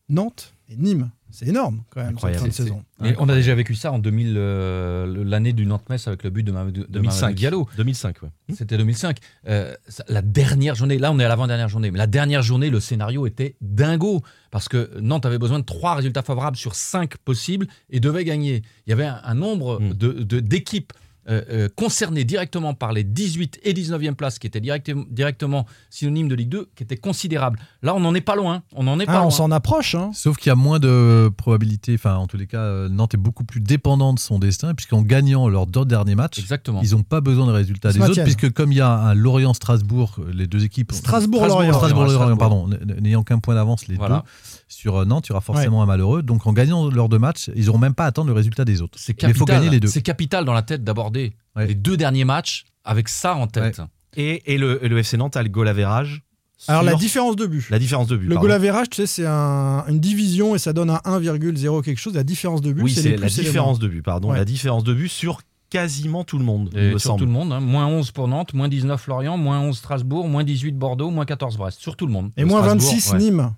Nantes 0.09 0.53
et 0.69 0.75
Nîmes. 0.75 1.09
C'est 1.31 1.47
énorme 1.49 1.81
quand 1.89 1.99
même 1.99 2.11
Incroyable. 2.11 2.45
cette 2.45 2.53
fin 2.55 2.63
de 2.63 2.67
saison. 2.69 2.83
Mais 3.01 3.13
on 3.19 3.27
a 3.27 3.35
déjà 3.35 3.53
vécu 3.55 3.75
ça 3.75 3.91
en 3.91 3.99
2000, 3.99 4.35
euh, 4.37 5.23
l'année 5.25 5.51
du 5.51 5.65
Nantes-Metz 5.65 6.07
avec 6.07 6.23
le 6.23 6.29
but 6.29 6.43
de, 6.43 6.51
Mamadou, 6.53 6.81
de 6.83 6.87
2005. 6.87 7.21
Mamadou 7.21 7.37
Diallo. 7.37 7.67
2005, 7.75 8.23
ouais. 8.23 8.29
C'était 8.55 8.77
2005. 8.77 9.17
Euh, 9.49 9.73
ça- 9.89 10.05
la 10.07 10.21
dernière 10.21 10.75
journée, 10.75 10.97
là 10.97 11.11
on 11.11 11.19
est 11.19 11.25
à 11.25 11.27
l'avant-dernière 11.27 11.67
journée, 11.67 11.91
mais 11.91 11.97
la 11.97 12.07
dernière 12.07 12.41
journée, 12.41 12.69
le 12.69 12.79
scénario 12.79 13.27
était 13.27 13.55
dingo 13.59 14.21
parce 14.49 14.69
que 14.69 14.91
Nantes 15.01 15.25
avait 15.25 15.37
besoin 15.39 15.59
de 15.59 15.65
trois 15.65 15.95
résultats 15.95 16.21
favorables 16.23 16.55
sur 16.55 16.73
cinq 16.73 17.17
possibles 17.17 17.67
et 17.89 17.99
devait 17.99 18.23
gagner. 18.23 18.61
Il 18.87 18.91
y 18.91 18.93
avait 18.93 19.05
un, 19.05 19.19
un 19.23 19.33
nombre 19.35 19.81
Mm. 19.81 19.93
de- 19.93 20.13
de- 20.23 20.39
d'équipes 20.39 20.93
euh, 21.27 21.41
euh, 21.49 21.69
concernés 21.75 22.23
directement 22.23 22.73
par 22.73 22.93
les 22.93 23.03
18 23.03 23.59
et 23.63 23.73
19e 23.73 24.13
places, 24.15 24.37
qui 24.39 24.47
étaient 24.47 24.59
directem- 24.59 25.05
directement 25.09 25.65
synonymes 25.89 26.27
de 26.27 26.35
Ligue 26.35 26.49
2, 26.49 26.69
qui 26.75 26.83
étaient 26.83 26.97
considérables. 26.97 27.59
Là, 27.81 27.95
on 27.95 27.99
n'en 27.99 28.13
est 28.13 28.21
pas 28.21 28.35
loin. 28.35 28.61
On 28.75 28.83
n'en 28.83 28.99
est 28.99 29.05
pas 29.05 29.13
Ah, 29.13 29.19
on 29.19 29.23
loin. 29.23 29.31
s'en 29.31 29.51
approche. 29.51 29.95
hein. 29.95 30.11
Sauf 30.13 30.37
qu'il 30.37 30.49
y 30.49 30.51
a 30.51 30.55
moins 30.55 30.79
de 30.79 31.31
probabilités, 31.35 31.95
enfin 31.95 32.15
en 32.15 32.27
tous 32.27 32.37
les 32.37 32.47
cas, 32.47 32.59
euh, 32.59 32.89
Nantes 32.89 33.13
est 33.15 33.17
beaucoup 33.17 33.43
plus 33.43 33.59
dépendant 33.61 34.13
de 34.13 34.19
son 34.19 34.37
destin, 34.39 34.73
puisqu'en 34.75 35.01
gagnant 35.01 35.47
leurs 35.47 35.65
deux 35.67 35.85
derniers 35.85 36.15
matchs, 36.15 36.39
Exactement. 36.39 36.81
ils 36.83 36.91
n'ont 36.91 37.03
pas 37.03 37.21
besoin 37.21 37.47
des 37.47 37.53
résultats 37.53 37.91
des 37.91 37.99
autres, 38.01 38.23
puisque 38.23 38.51
comme 38.53 38.71
il 38.71 38.77
y 38.77 38.81
a 38.81 38.91
un 38.91 39.13
Lorient-Strasbourg, 39.13 40.17
les 40.33 40.47
deux 40.47 40.63
équipes... 40.63 40.91
Strasbourg-Lorient. 40.91 41.73
Strasbourg-Lorient, 41.73 42.17
Strasbourg. 42.35 42.37
pardon, 42.37 42.69
n'ayant 43.01 43.23
qu'un 43.23 43.39
point 43.39 43.55
d'avance 43.55 43.87
les 43.87 43.95
Voilà. 43.95 44.17
deux, 44.17 44.21
sur 44.67 44.97
euh, 44.97 45.05
Nantes, 45.05 45.27
il 45.27 45.29
y 45.29 45.31
aura 45.33 45.41
forcément 45.41 45.83
un 45.83 45.85
malheureux. 45.85 46.21
Donc 46.23 46.47
en 46.47 46.53
gagnant 46.53 46.89
leurs 46.89 47.09
deux 47.09 47.19
matchs, 47.19 47.49
ils 47.55 47.65
n'auront 47.67 47.77
même 47.77 47.93
pas 47.93 48.05
à 48.05 48.07
attendre 48.07 48.27
le 48.27 48.33
résultat 48.33 48.65
des 48.65 48.81
autres. 48.81 48.97
C'est 48.99 49.21
Mais 49.23 49.29
il 49.29 49.33
faut 49.35 49.45
capital. 49.45 49.55
gagner 49.61 49.69
les 49.71 49.79
deux. 49.79 49.87
C'est 49.87 50.01
capital 50.01 50.45
dans 50.45 50.53
la 50.53 50.61
tête 50.63 50.83
d'aborder 50.83 51.33
Ouais. 51.55 51.67
les 51.67 51.75
deux 51.75 51.95
derniers 51.97 52.25
matchs 52.25 52.65
avec 52.83 53.07
ça 53.09 53.35
en 53.35 53.47
tête. 53.47 53.81
Et, 54.17 54.53
et 54.53 54.57
le, 54.57 54.83
et 54.83 54.87
le 54.89 54.97
FC 54.97 55.17
Nantes 55.17 55.37
a 55.37 55.43
le 55.43 55.49
goal 55.49 55.67
average. 55.67 56.21
Alors 56.67 56.83
la 56.83 56.95
différence 56.95 57.35
de 57.35 57.45
but. 57.45 57.69
la 57.69 57.79
différence 57.79 58.07
de 58.07 58.15
but. 58.17 58.27
Le 58.27 58.35
pardon. 58.35 58.47
goal 58.47 58.51
average, 58.55 58.89
tu 58.89 58.95
sais, 58.97 59.07
c'est 59.07 59.25
un- 59.25 59.83
une 59.87 59.99
division 59.99 60.55
et 60.55 60.57
ça 60.59 60.71
donne 60.73 60.89
un 60.89 61.01
1,0 61.03 61.81
quelque 61.83 61.97
chose. 61.99 62.13
La 62.15 62.23
différence 62.23 62.61
de 62.61 62.71
but, 62.71 62.81
Oui, 62.83 62.91
c'est 62.93 63.17
la 63.17 63.27
différence 63.27 63.77
de 63.77 63.87
but, 63.89 64.01
pardon. 64.01 64.31
Ouais. 64.31 64.37
La 64.37 64.45
différence 64.45 64.83
de 64.85 64.93
but 64.93 65.09
sur 65.09 65.41
quasiment 65.69 66.23
tout 66.23 66.37
le 66.37 66.45
monde, 66.45 66.69
il 66.73 66.79
Et 66.79 66.83
me 66.93 66.97
sur 66.97 67.09
semble. 67.09 67.19
tout 67.19 67.25
le 67.25 67.31
monde, 67.31 67.51
hein. 67.51 67.59
moins 67.59 67.87
11 67.87 68.11
pour 68.11 68.27
Nantes, 68.29 68.53
moins 68.53 68.69
19 68.69 69.05
Lorient, 69.07 69.37
moins 69.37 69.59
11 69.59 69.77
Strasbourg, 69.77 70.29
moins 70.29 70.43
18 70.45 70.77
Bordeaux, 70.77 71.09
moins 71.09 71.25
14 71.25 71.57
Brest. 71.57 71.79
Sur 71.81 71.97
tout 71.97 72.05
le 72.05 72.13
monde. 72.13 72.31
Et 72.37 72.41
Le 72.41 72.47
moins 72.47 72.61
Strasbourg, 72.61 72.89
26 72.91 73.11
ouais. 73.11 73.17
Nîmes. 73.19 73.51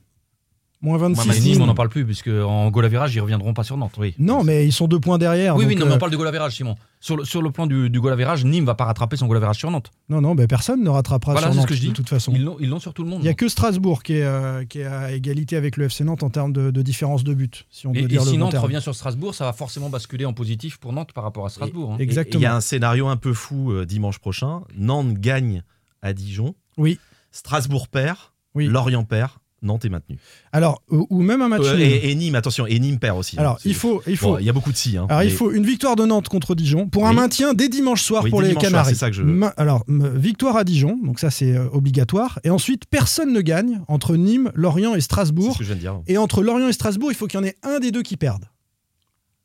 Moins 0.79 0.99
Moins 0.99 1.09
26 1.09 1.27
mais 1.27 1.39
Nîmes, 1.39 1.61
on 1.63 1.65
n'en 1.65 1.73
parle 1.73 1.89
plus, 1.89 2.05
puisque 2.05 2.27
en 2.27 2.69
goal 2.69 2.85
average, 2.85 3.15
ils 3.15 3.19
reviendront 3.19 3.53
pas 3.55 3.63
sur 3.63 3.77
Nantes. 3.77 3.95
Oui, 3.97 4.13
Non, 4.19 4.43
mais 4.43 4.63
ils 4.67 4.71
sont 4.71 4.87
deux 4.87 4.99
points 4.99 5.17
derrière. 5.17 5.55
oui, 5.55 5.65
oui, 5.65 5.75
non, 5.75 5.87
mais 5.87 5.93
euh, 5.93 5.95
on 5.95 5.97
parle 5.97 6.11
de 6.11 6.17
goal 6.17 6.27
average, 6.27 6.55
Simon. 6.55 6.75
Sur 6.99 7.17
le, 7.17 7.25
sur 7.25 7.41
le 7.41 7.49
plan 7.51 7.65
du, 7.65 7.89
du 7.89 7.99
goal 7.99 8.13
average, 8.13 8.45
Nîmes 8.45 8.65
va 8.65 8.75
pas 8.75 8.85
rattraper 8.85 9.17
son 9.17 9.25
goal 9.25 9.37
average 9.37 9.57
sur 9.57 9.71
Nantes. 9.71 9.91
non, 10.09 10.21
non, 10.21 10.35
ben, 10.35 10.45
personne 10.45 10.83
ne 10.83 10.89
rattrapera 10.89 11.31
Voilà, 11.31 11.47
sur 11.47 11.53
c'est 11.53 11.55
ce 11.55 11.61
Nantes, 11.61 11.69
que 11.69 11.73
je 11.75 11.79
dis. 11.81 11.87
de 11.89 11.93
toute 11.93 12.09
façon. 12.09 12.31
Ils 12.59 12.69
l'ont 12.69 12.79
sur 12.79 12.93
tout 12.93 13.03
le 13.03 13.09
monde. 13.09 13.21
Il 13.21 13.23
n'y 13.23 13.29
a 13.29 13.33
que 13.33 13.47
Strasbourg 13.49 14.03
qui 14.03 14.13
est, 14.17 14.23
euh, 14.23 14.65
qui 14.65 14.79
est 14.81 14.85
à 14.85 15.11
égalité 15.13 15.55
avec 15.55 15.77
le 15.77 15.85
FC 15.85 16.03
Nantes 16.03 16.21
en 16.21 16.29
termes 16.29 16.53
de, 16.53 16.69
de 16.69 16.81
différence 16.83 17.23
de 17.23 17.33
but, 17.33 17.65
si 17.71 17.87
on 17.87 17.91
et, 17.93 17.99
peut 17.99 18.05
et 18.05 18.07
dire 18.07 18.23
le 18.23 18.29
si 18.31 18.37
Nantes 18.37 18.51
terme. 18.51 18.63
revient 18.63 18.81
sur 18.81 18.93
Strasbourg, 18.93 19.33
ça 19.33 19.45
va 19.45 19.53
forcément 19.53 19.89
basculer 19.89 20.25
en 20.25 20.33
positif 20.33 20.77
pour 20.77 20.93
Nantes 20.93 21.11
par 21.11 21.23
rapport 21.23 21.45
à 21.47 21.49
Strasbourg. 21.49 21.93
hein. 21.93 21.97
Exactement. 21.99 22.39
Il 22.39 22.43
y 22.43 22.47
a 22.47 22.55
un 22.55 22.61
scénario 22.61 23.07
un 23.07 23.17
peu 23.17 23.33
fou 23.33 23.71
euh, 23.71 23.85
dimanche 23.85 24.19
prochain. 24.19 24.61
Nantes 24.77 25.13
gagne 25.15 25.63
à 26.03 26.13
Dijon. 26.13 26.53
Oui. 26.77 26.99
Strasbourg 27.31 27.87
perd. 27.87 28.17
Oui. 28.53 28.67
Lorient 28.67 29.03
perd. 29.03 29.31
Nantes 29.63 29.85
est 29.85 29.89
maintenu. 29.89 30.17
Alors, 30.51 30.81
ou, 30.91 31.07
ou 31.09 31.21
même 31.21 31.41
un 31.41 31.47
match 31.47 31.63
Euh, 31.65 31.77
et, 31.79 32.11
et 32.11 32.15
Nîmes, 32.15 32.35
attention, 32.35 32.67
et 32.67 32.77
Nîmes 32.79 32.99
perd 32.99 33.17
aussi. 33.17 33.37
Alors, 33.39 33.53
hein. 33.53 33.57
C'est- 33.61 33.69
il 33.69 33.75
faut, 33.75 34.01
il 34.07 34.15
faut, 34.17 34.37
y 34.39 34.49
a 34.49 34.53
beaucoup 34.53 34.71
de 34.71 34.77
si. 34.77 34.97
hein, 34.97 35.07
Alors, 35.09 35.23
il 35.23 35.31
faut 35.31 35.51
une 35.51 35.65
victoire 35.65 35.95
de 35.95 36.05
Nantes 36.05 36.29
contre 36.29 36.53
Dijon 36.55 36.87
pour 36.87 37.05
un 37.07 37.09
Oui. 37.11 37.15
maintien 37.15 37.53
dès 37.53 37.67
dimanche 37.69 38.01
soir 38.03 38.23
Oui, 38.23 38.29
pour 38.29 38.41
les 38.41 38.51
soir, 38.51 38.61
Canaries. 38.61 38.89
c'est 38.89 38.95
ça 38.95 39.09
que 39.09 39.15
je- 39.15 39.23
Ma- 39.23 39.47
Alors, 39.57 39.83
victoire 39.87 40.57
à 40.57 40.63
Dijon, 40.63 40.97
donc 41.03 41.19
ça 41.19 41.31
c'est 41.31 41.55
euh, 41.55 41.67
obligatoire. 41.71 42.39
Et 42.43 42.49
ensuite, 42.49 42.83
personne 42.89 43.33
ne 43.33 43.41
gagne 43.41 43.81
entre 43.87 44.15
Nîmes, 44.15 44.51
Lorient 44.55 44.93
et 44.95 45.01
Strasbourg. 45.01 45.53
ce 45.53 45.57
que 45.59 45.63
je 45.63 45.69
viens 45.69 45.75
de 45.75 45.81
dire. 45.81 46.01
Et 46.07 46.17
entre 46.17 46.43
Lorient 46.43 46.67
et 46.67 46.73
Strasbourg, 46.73 47.11
il 47.11 47.15
faut 47.15 47.25
qu'il 47.27 47.39
y 47.39 47.43
en 47.43 47.45
ait 47.45 47.55
un 47.63 47.79
des 47.79 47.91
deux 47.91 48.03
qui 48.03 48.17
perde. 48.17 48.45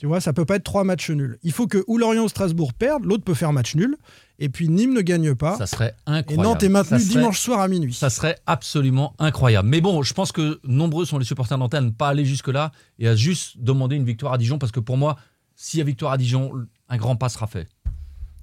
Tu 0.02 0.08
vois, 0.08 0.20
ça 0.20 0.32
peut 0.32 0.44
pas 0.44 0.56
être 0.56 0.64
trois 0.64 0.82
matchs 0.82 1.10
nuls. 1.10 1.38
Il 1.44 1.52
faut 1.52 1.68
que 1.68 1.84
ou 1.86 1.96
Lorient 1.96 2.24
ou 2.24 2.28
Strasbourg 2.28 2.74
perdent, 2.74 3.04
l'autre 3.04 3.22
peut 3.22 3.34
faire 3.34 3.52
match 3.52 3.76
nul. 3.76 3.96
Et 4.40 4.48
puis 4.48 4.68
Nîmes 4.68 4.94
ne 4.94 5.00
gagne 5.00 5.36
pas. 5.36 5.56
Ça 5.56 5.68
serait 5.68 5.94
et 6.08 6.10
incroyable. 6.10 6.42
Nantes 6.42 6.62
est 6.64 6.68
maintenu 6.68 6.98
serait- 6.98 7.08
dimanche 7.20 7.38
soir 7.38 7.60
à 7.60 7.68
minuit. 7.68 7.94
Ça 7.94 8.10
serait 8.10 8.36
absolument 8.46 9.14
incroyable. 9.20 9.68
Mais 9.68 9.80
bon, 9.80 10.02
je 10.02 10.12
pense 10.12 10.32
que 10.32 10.58
nombreux 10.64 11.04
sont 11.04 11.18
les 11.18 11.24
supporters 11.24 11.56
nantais 11.56 11.76
à 11.76 11.82
ne 11.82 11.90
pas 11.90 12.08
aller 12.08 12.24
jusque-là 12.24 12.72
et 12.98 13.06
à 13.06 13.14
juste 13.14 13.58
demander 13.60 13.94
une 13.94 14.04
victoire 14.04 14.32
à 14.32 14.38
Dijon 14.38 14.58
parce 14.58 14.72
que 14.72 14.80
pour 14.80 14.96
moi, 14.96 15.18
s'il 15.54 15.78
y 15.78 15.82
a 15.82 15.84
victoire 15.84 16.10
à 16.10 16.18
Dijon, 16.18 16.50
un 16.88 16.96
grand 16.96 17.14
pas 17.14 17.28
sera 17.28 17.46
fait. 17.46 17.68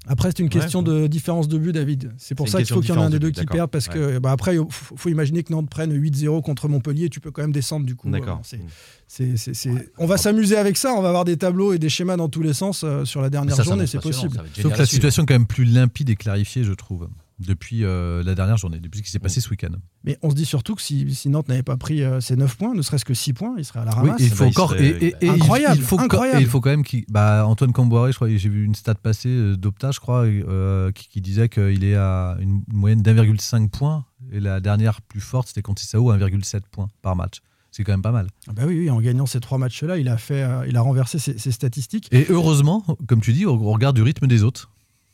Après, 0.07 0.29
c'est 0.29 0.39
une 0.39 0.49
question 0.49 0.81
de 0.81 1.07
différence 1.07 1.47
de 1.47 1.57
but, 1.57 1.71
David. 1.73 2.13
C'est 2.17 2.33
pour 2.33 2.47
ça 2.49 2.59
qu'il 2.59 2.67
faut 2.73 2.81
qu'il 2.81 2.89
y 2.89 2.97
en 2.97 3.01
ait 3.01 3.05
un 3.05 3.09
de 3.09 3.17
des 3.17 3.19
deux 3.19 3.31
qui 3.31 3.41
but, 3.41 3.51
perdent 3.51 3.69
parce 3.69 3.87
que 3.87 4.17
bah, 4.19 4.31
après, 4.31 4.55
il 4.55 4.65
faut, 4.69 4.95
faut 4.95 5.09
imaginer 5.09 5.43
que 5.43 5.51
Nantes 5.53 5.69
prenne 5.69 5.93
8-0 5.93 6.41
contre 6.41 6.67
Montpellier. 6.67 7.09
Tu 7.09 7.19
peux 7.19 7.31
quand 7.31 7.41
même 7.41 7.51
descendre 7.51 7.85
du 7.85 7.95
coup. 7.95 8.09
D'accord. 8.09 8.37
Euh, 8.37 8.41
c'est- 8.43 8.59
c'est- 9.07 9.37
c'est- 9.37 9.53
c'est- 9.53 9.91
On 9.97 10.05
va 10.07 10.17
s'amuser 10.17 10.55
avec 10.57 10.77
ça. 10.77 10.93
On 10.93 11.01
va 11.01 11.09
avoir 11.09 11.25
des 11.25 11.37
tableaux 11.37 11.73
et 11.73 11.79
des 11.79 11.89
schémas 11.89 12.17
dans 12.17 12.29
tous 12.29 12.41
les 12.41 12.53
sens 12.53 12.83
euh, 12.83 13.05
sur 13.05 13.21
la 13.21 13.29
dernière 13.29 13.55
Ça, 13.55 13.63
journée. 13.63 13.85
C'est 13.87 14.01
possible. 14.01 14.41
Sauf 14.59 14.73
que 14.73 14.77
la 14.79 14.85
situation 14.85 15.23
est 15.23 15.25
quand 15.25 15.33
même 15.35 15.45
plus 15.45 15.65
limpide 15.65 16.09
et 16.09 16.15
clarifiée, 16.15 16.63
je 16.63 16.73
trouve, 16.73 17.07
depuis 17.39 17.83
euh, 17.83 18.21
la 18.23 18.35
dernière 18.35 18.57
journée, 18.57 18.79
depuis 18.79 18.99
ce 18.99 19.03
qui 19.03 19.09
s'est 19.11 19.19
passé 19.19 19.39
ce 19.41 19.49
week-end. 19.49 19.71
Mais 20.03 20.17
on 20.21 20.29
se 20.29 20.35
dit 20.35 20.45
surtout 20.45 20.75
que 20.75 20.81
si, 20.81 21.13
si 21.15 21.29
Nantes 21.29 21.47
n'avait 21.47 21.63
pas 21.63 21.77
pris 21.77 22.03
euh, 22.03 22.19
ses 22.19 22.35
9 22.35 22.57
points, 22.57 22.73
ne 22.73 22.81
serait-ce 22.81 23.05
que 23.05 23.13
6 23.13 23.33
points, 23.33 23.55
il 23.57 23.63
serait 23.65 23.79
à 23.79 23.85
la 23.85 23.91
Oui, 23.91 24.07
ramasse. 24.09 24.21
et 24.21 24.25
il 24.25 24.29
faut 24.29 24.43
bah, 24.43 24.45
il 24.45 24.49
encore. 24.49 24.69
serait- 24.71 24.85
Et, 24.87 25.05
et- 25.05 25.07
et 25.07 25.15
il- 25.21 25.29
Incroyable, 25.29 25.75
il 25.77 25.81
faut, 25.83 25.97
co- 25.97 26.03
incroyable. 26.03 26.39
et 26.39 26.43
il 26.43 26.49
faut 26.49 26.59
quand 26.61 26.69
même 26.69 26.83
qu'il. 26.83 27.05
Bah, 27.09 27.45
Antoine 27.47 27.71
Camboiré, 27.71 28.11
je 28.11 28.17
crois, 28.17 28.29
j'ai 28.29 28.49
vu 28.49 28.63
une 28.65 28.75
stat 28.75 28.95
passer 28.95 29.29
euh, 29.29 29.55
d'Opta, 29.55 29.91
je 29.91 29.99
crois, 29.99 30.25
euh, 30.25 30.91
qui, 30.91 31.07
qui 31.07 31.21
disait 31.21 31.47
qu'il 31.49 31.83
est 31.83 31.95
à 31.95 32.37
une 32.41 32.61
moyenne 32.73 33.01
d'1,5 33.01 33.69
points. 33.69 34.05
Et 34.31 34.39
la 34.39 34.59
dernière 34.59 35.01
plus 35.01 35.21
forte, 35.21 35.47
c'était 35.47 35.61
contre 35.61 35.81
Sao, 35.81 36.11
1,7 36.11 36.61
points 36.71 36.87
par 37.01 37.15
match. 37.15 37.39
C'est 37.71 37.83
quand 37.83 37.93
même 37.93 38.01
pas 38.01 38.11
mal. 38.11 38.27
Ah 38.47 38.53
bah 38.53 38.63
oui, 38.65 38.79
oui, 38.79 38.89
en 38.89 38.99
gagnant 38.99 39.27
ces 39.27 39.39
trois 39.39 39.59
matchs-là, 39.59 39.97
il 39.99 40.07
a 40.09 40.17
fait, 40.17 40.41
euh, 40.41 40.65
il 40.67 40.75
a 40.75 40.81
renversé 40.81 41.19
ses, 41.19 41.37
ses 41.37 41.51
statistiques. 41.51 42.07
Et 42.11 42.25
heureusement, 42.29 42.83
comme 43.07 43.21
tu 43.21 43.31
dis, 43.31 43.45
au 43.45 43.53
au 43.53 43.71
regard 43.71 43.93
du 43.93 44.01
rythme 44.01 44.25
des 44.27 44.43
autres. 44.43 44.71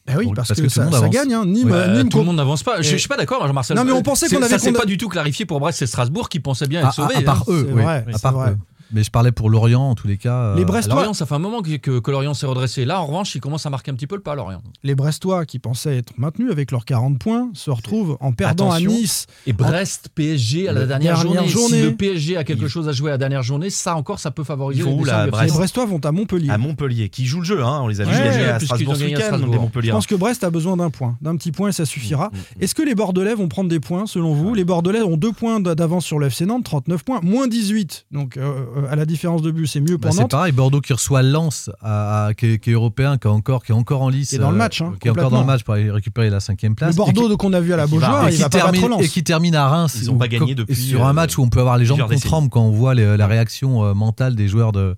Bah 0.07 0.13
oui, 0.17 0.27
parce, 0.35 0.49
parce 0.49 0.61
que, 0.61 0.67
que 0.67 0.71
tout 0.71 0.79
le 0.79 0.83
ça, 0.83 0.83
monde 0.83 0.91
ça 0.93 0.97
avance. 0.99 1.09
gagne. 1.13 1.33
hein. 1.33 1.45
Nîmes, 1.45 1.71
Ouais, 1.71 1.77
euh, 1.77 1.97
Nîmes 1.97 2.09
tout 2.09 2.19
le 2.19 2.25
monde 2.25 2.35
n'avance 2.35 2.61
pas. 2.61 2.81
Je, 2.81 2.89
je 2.91 2.95
suis 2.97 3.07
pas 3.07 3.17
d'accord, 3.17 3.45
Jean-Marcel. 3.47 3.75
Non, 3.75 3.83
mais 3.83 3.91
on 3.91 4.03
pensait 4.03 4.27
qu'on 4.29 4.37
avait 4.41 4.49
Ça 4.49 4.59
s'est 4.59 4.71
pas 4.71 4.85
du 4.85 4.97
tout 4.97 5.09
clarifié 5.09 5.45
pour 5.45 5.59
Brest 5.59 5.81
et 5.81 5.87
Strasbourg 5.87 6.29
qui 6.29 6.39
pensaient 6.39 6.67
bien 6.67 6.81
être 6.85 6.93
sauvés. 6.93 7.15
à- 7.15 7.21
part 7.23 7.41
hein. 7.41 7.51
eux, 7.51 7.65
c'est 7.67 7.73
oui. 7.73 7.81
vrai, 7.81 8.05
à 8.13 8.19
part 8.19 8.39
eux. 8.49 8.57
Mais 8.91 9.03
je 9.03 9.11
parlais 9.11 9.31
pour 9.31 9.49
Lorient, 9.49 9.81
en 9.89 9.95
tous 9.95 10.07
les 10.07 10.17
cas. 10.17 10.33
euh, 10.35 10.55
Les 10.55 10.65
Brestois, 10.65 10.95
Lorient, 10.95 11.13
ça 11.13 11.25
fait 11.25 11.35
un 11.35 11.39
moment 11.39 11.61
que, 11.61 11.75
que- 11.77 11.99
que 11.99 12.11
Lorient 12.11 12.33
s'est 12.33 12.45
redressé. 12.45 12.85
Là, 12.85 13.01
en 13.01 13.05
revanche, 13.07 13.33
il 13.35 13.41
commence 13.41 13.65
à 13.65 13.69
marquer 13.69 13.91
un 13.91 13.95
petit 13.95 14.07
peu 14.07 14.15
le 14.15 14.21
pas, 14.21 14.35
Lorient. 14.35 14.61
les 14.83 14.95
Brestois 14.95 15.45
qui 15.45 15.59
pensaient 15.59 15.97
être 15.97 16.13
maintenus 16.17 16.51
avec 16.51 16.71
leurs 16.71 16.85
40 16.85 17.17
points 17.19 17.49
se 17.53 17.71
retrouvent 17.71 18.17
en 18.19 18.31
perdant 18.31 18.71
Attention. 18.71 18.91
à 18.91 18.93
Nice. 18.93 19.27
Et 19.47 19.53
Brest, 19.53 20.09
PSG 20.13 20.67
à 20.69 20.73
la 20.73 20.85
dernière, 20.85 21.15
dernière 21.19 21.33
journée. 21.43 21.47
journée. 21.49 21.77
Si 21.79 21.83
le 21.83 21.95
PSG 21.95 22.37
a 22.37 22.43
quelque 22.43 22.63
Il- 22.63 22.69
chose 22.69 22.87
à 22.87 22.91
jouer 22.91 23.09
à 23.09 23.13
la 23.13 23.17
dernière 23.17 23.43
journée, 23.43 23.69
ça 23.69 23.95
encore, 23.95 24.19
ça 24.19 24.31
peut 24.31 24.43
favoriser 24.43 24.83
les 24.83 24.87
où, 24.89 24.99
descentes 24.99 25.07
là, 25.07 25.25
du 25.25 25.31
Brest 25.31 25.51
Les. 25.53 25.57
Brestois 25.57 25.85
vont 25.85 25.99
à 26.05 26.11
Montpellier. 26.11 26.49
À 26.51 26.57
Montpellier, 26.57 27.09
qui 27.09 27.25
joue 27.25 27.39
le 27.39 27.45
jeu, 27.45 27.63
hein, 27.63 27.79
on 27.81 27.87
les 27.87 28.01
a 28.01 28.03
vus 28.05 28.11
Ouais, 28.11 28.17
gagner 28.23 28.45
à 28.45 28.59
Strasbourg 28.59 28.95
ce 28.95 29.03
week-end. 29.03 29.39
Je 29.81 29.91
pense 29.91 30.07
que 30.07 30.15
Brest 30.15 30.43
a 30.43 30.49
besoin 30.49 30.77
d'un 30.77 30.89
point, 30.89 31.17
d'un 31.21 31.35
petit 31.35 31.51
point 31.51 31.69
et 31.69 31.71
ça 31.71 31.85
suffira. 31.85 32.27
Mm, 32.31 32.37
mm, 32.37 32.61
Est-ce 32.63 32.75
que 32.75 32.83
les 32.83 32.95
Bordelais 32.95 33.33
vont 33.33 33.47
prendre 33.47 33.69
des 33.69 33.79
points 33.79 34.05
selon 34.05 34.33
vous? 34.33 34.53
Les 34.53 34.63
Bordelais 34.63 35.01
ont 35.01 35.17
deux 35.17 35.31
points 35.31 35.59
d'avance 35.59 36.05
sur 36.05 36.19
le 36.19 36.27
FC 36.27 36.45
Nantes, 36.45 36.63
39 36.65 37.03
points, 37.03 37.19
moins 37.23 37.47
18. 37.47 38.05
Donc 38.11 38.37
euh, 38.37 38.65
à 38.89 38.95
la 38.95 39.05
différence 39.05 39.41
de 39.41 39.51
but, 39.51 39.67
c'est 39.67 39.79
mieux 39.79 39.97
Bah, 39.97 40.07
pour 40.09 40.13
c'est 40.13 40.21
Nantes. 40.21 40.31
pareil, 40.31 40.51
Bordeaux 40.51 40.81
qui 40.81 40.93
reçoit 40.93 41.21
Lens, 41.23 41.69
à, 41.81 42.25
à- 42.27 42.33
qui, 42.33 42.45
est, 42.47 42.59
qui 42.59 42.69
est 42.71 42.73
européen, 42.73 43.17
qui 43.17 43.27
est 43.27 43.31
encore, 43.31 43.63
qui 43.63 43.71
est 43.71 43.75
encore 43.75 44.01
en 44.01 44.09
lice. 44.09 44.29
Qui 44.29 44.35
est 44.35 44.39
dans 44.39 44.49
le 44.49 44.55
euh, 44.55 44.59
match, 44.59 44.81
hein, 44.81 44.93
qui 44.99 45.07
est 45.07 45.11
encore 45.11 45.29
dans 45.31 45.39
le 45.41 45.45
match 45.45 45.63
pour 45.63 45.73
aller 45.75 45.89
récupérer 45.91 46.29
la 46.29 46.39
cinquième 46.39 46.75
place. 46.75 46.91
Le 46.91 46.95
Bordeaux 46.97 47.37
qu'on 47.37 47.53
a 47.53 47.59
vu 47.59 47.73
à 47.73 47.77
la 47.77 47.87
Beaujoire, 47.87 48.27
et 48.27 48.31
il 48.31 48.35
qui, 48.37 48.41
va 48.41 48.49
termine, 48.49 48.81
battre 48.81 48.93
Lens. 48.93 49.03
et 49.03 49.07
qui 49.09 49.23
termine 49.23 49.55
à 49.55 49.67
Reims. 49.67 49.97
Ils 50.01 50.09
ont 50.11 50.15
où- 50.15 50.17
pas 50.17 50.27
gagné 50.27 50.55
depuis, 50.55 50.75
Sur 50.75 51.05
un 51.05 51.09
euh, 51.09 51.13
match 51.13 51.37
où 51.37 51.41
on 51.43 51.49
peut 51.49 51.59
avoir 51.59 51.77
les 51.77 51.85
jambes 51.85 52.01
qu'on 52.07 52.19
tremble 52.19 52.49
quand 52.49 52.61
on 52.63 52.71
voit 52.71 52.93
les- 52.93 53.17
la 53.17 53.27
réaction 53.27 53.83
euh, 53.85 53.93
mentale 53.93 54.35
des 54.35 54.47
joueurs 54.47 54.71
de. 54.71 54.95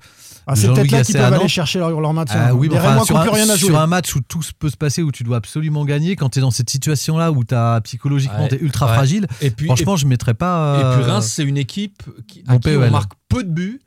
Ah, 0.49 0.55
c'est 0.55 0.67
peut-être 0.67 0.91
là 0.91 1.03
qu'ils 1.03 1.15
peuvent 1.15 1.33
aller 1.33 1.47
chercher 1.47 1.79
leur, 1.79 1.99
leur 1.99 2.13
maintien. 2.13 2.39
Ah 2.39 2.55
oui, 2.55 2.69
enfin, 2.71 3.03
sur, 3.03 3.17
un, 3.17 3.21
plus 3.21 3.31
rien 3.31 3.49
à 3.49 3.55
jouer. 3.57 3.69
sur 3.69 3.79
un 3.79 3.88
match 3.88 4.15
où 4.15 4.21
tout 4.21 4.39
peut 4.60 4.69
se 4.69 4.77
passer, 4.77 5.03
où 5.03 5.12
tu 5.12 5.23
dois 5.23 5.38
absolument 5.38 5.83
gagner, 5.83 6.15
quand 6.15 6.29
tu 6.29 6.39
es 6.39 6.41
dans 6.41 6.51
cette 6.51 6.69
situation-là 6.69 7.31
où 7.33 7.43
as, 7.51 7.81
psychologiquement 7.81 8.43
Ouais, 8.43 8.49
tu 8.49 8.55
es 8.55 8.60
ultra 8.60 8.88
ouais. 8.88 8.93
fragile, 8.93 9.27
Et 9.41 9.51
puis, 9.51 9.65
franchement, 9.65 9.97
je 9.97 10.05
ne 10.05 10.10
mettrais 10.10 10.33
pas. 10.33 10.79
et, 10.79 10.83
euh, 10.86 10.95
puis 10.95 11.03
Reims, 11.12 11.27
c'est 11.36 11.43
une 11.43 11.57
équipe 11.57 12.01
qui, 12.27 12.43
à 12.47 12.53
mon 12.53 12.60
qui 12.60 12.69
on 12.69 12.79
PEL. 12.79 12.91
marque 12.91 13.12
peu 13.29 13.43
de 13.43 13.49
buts. 13.49 13.81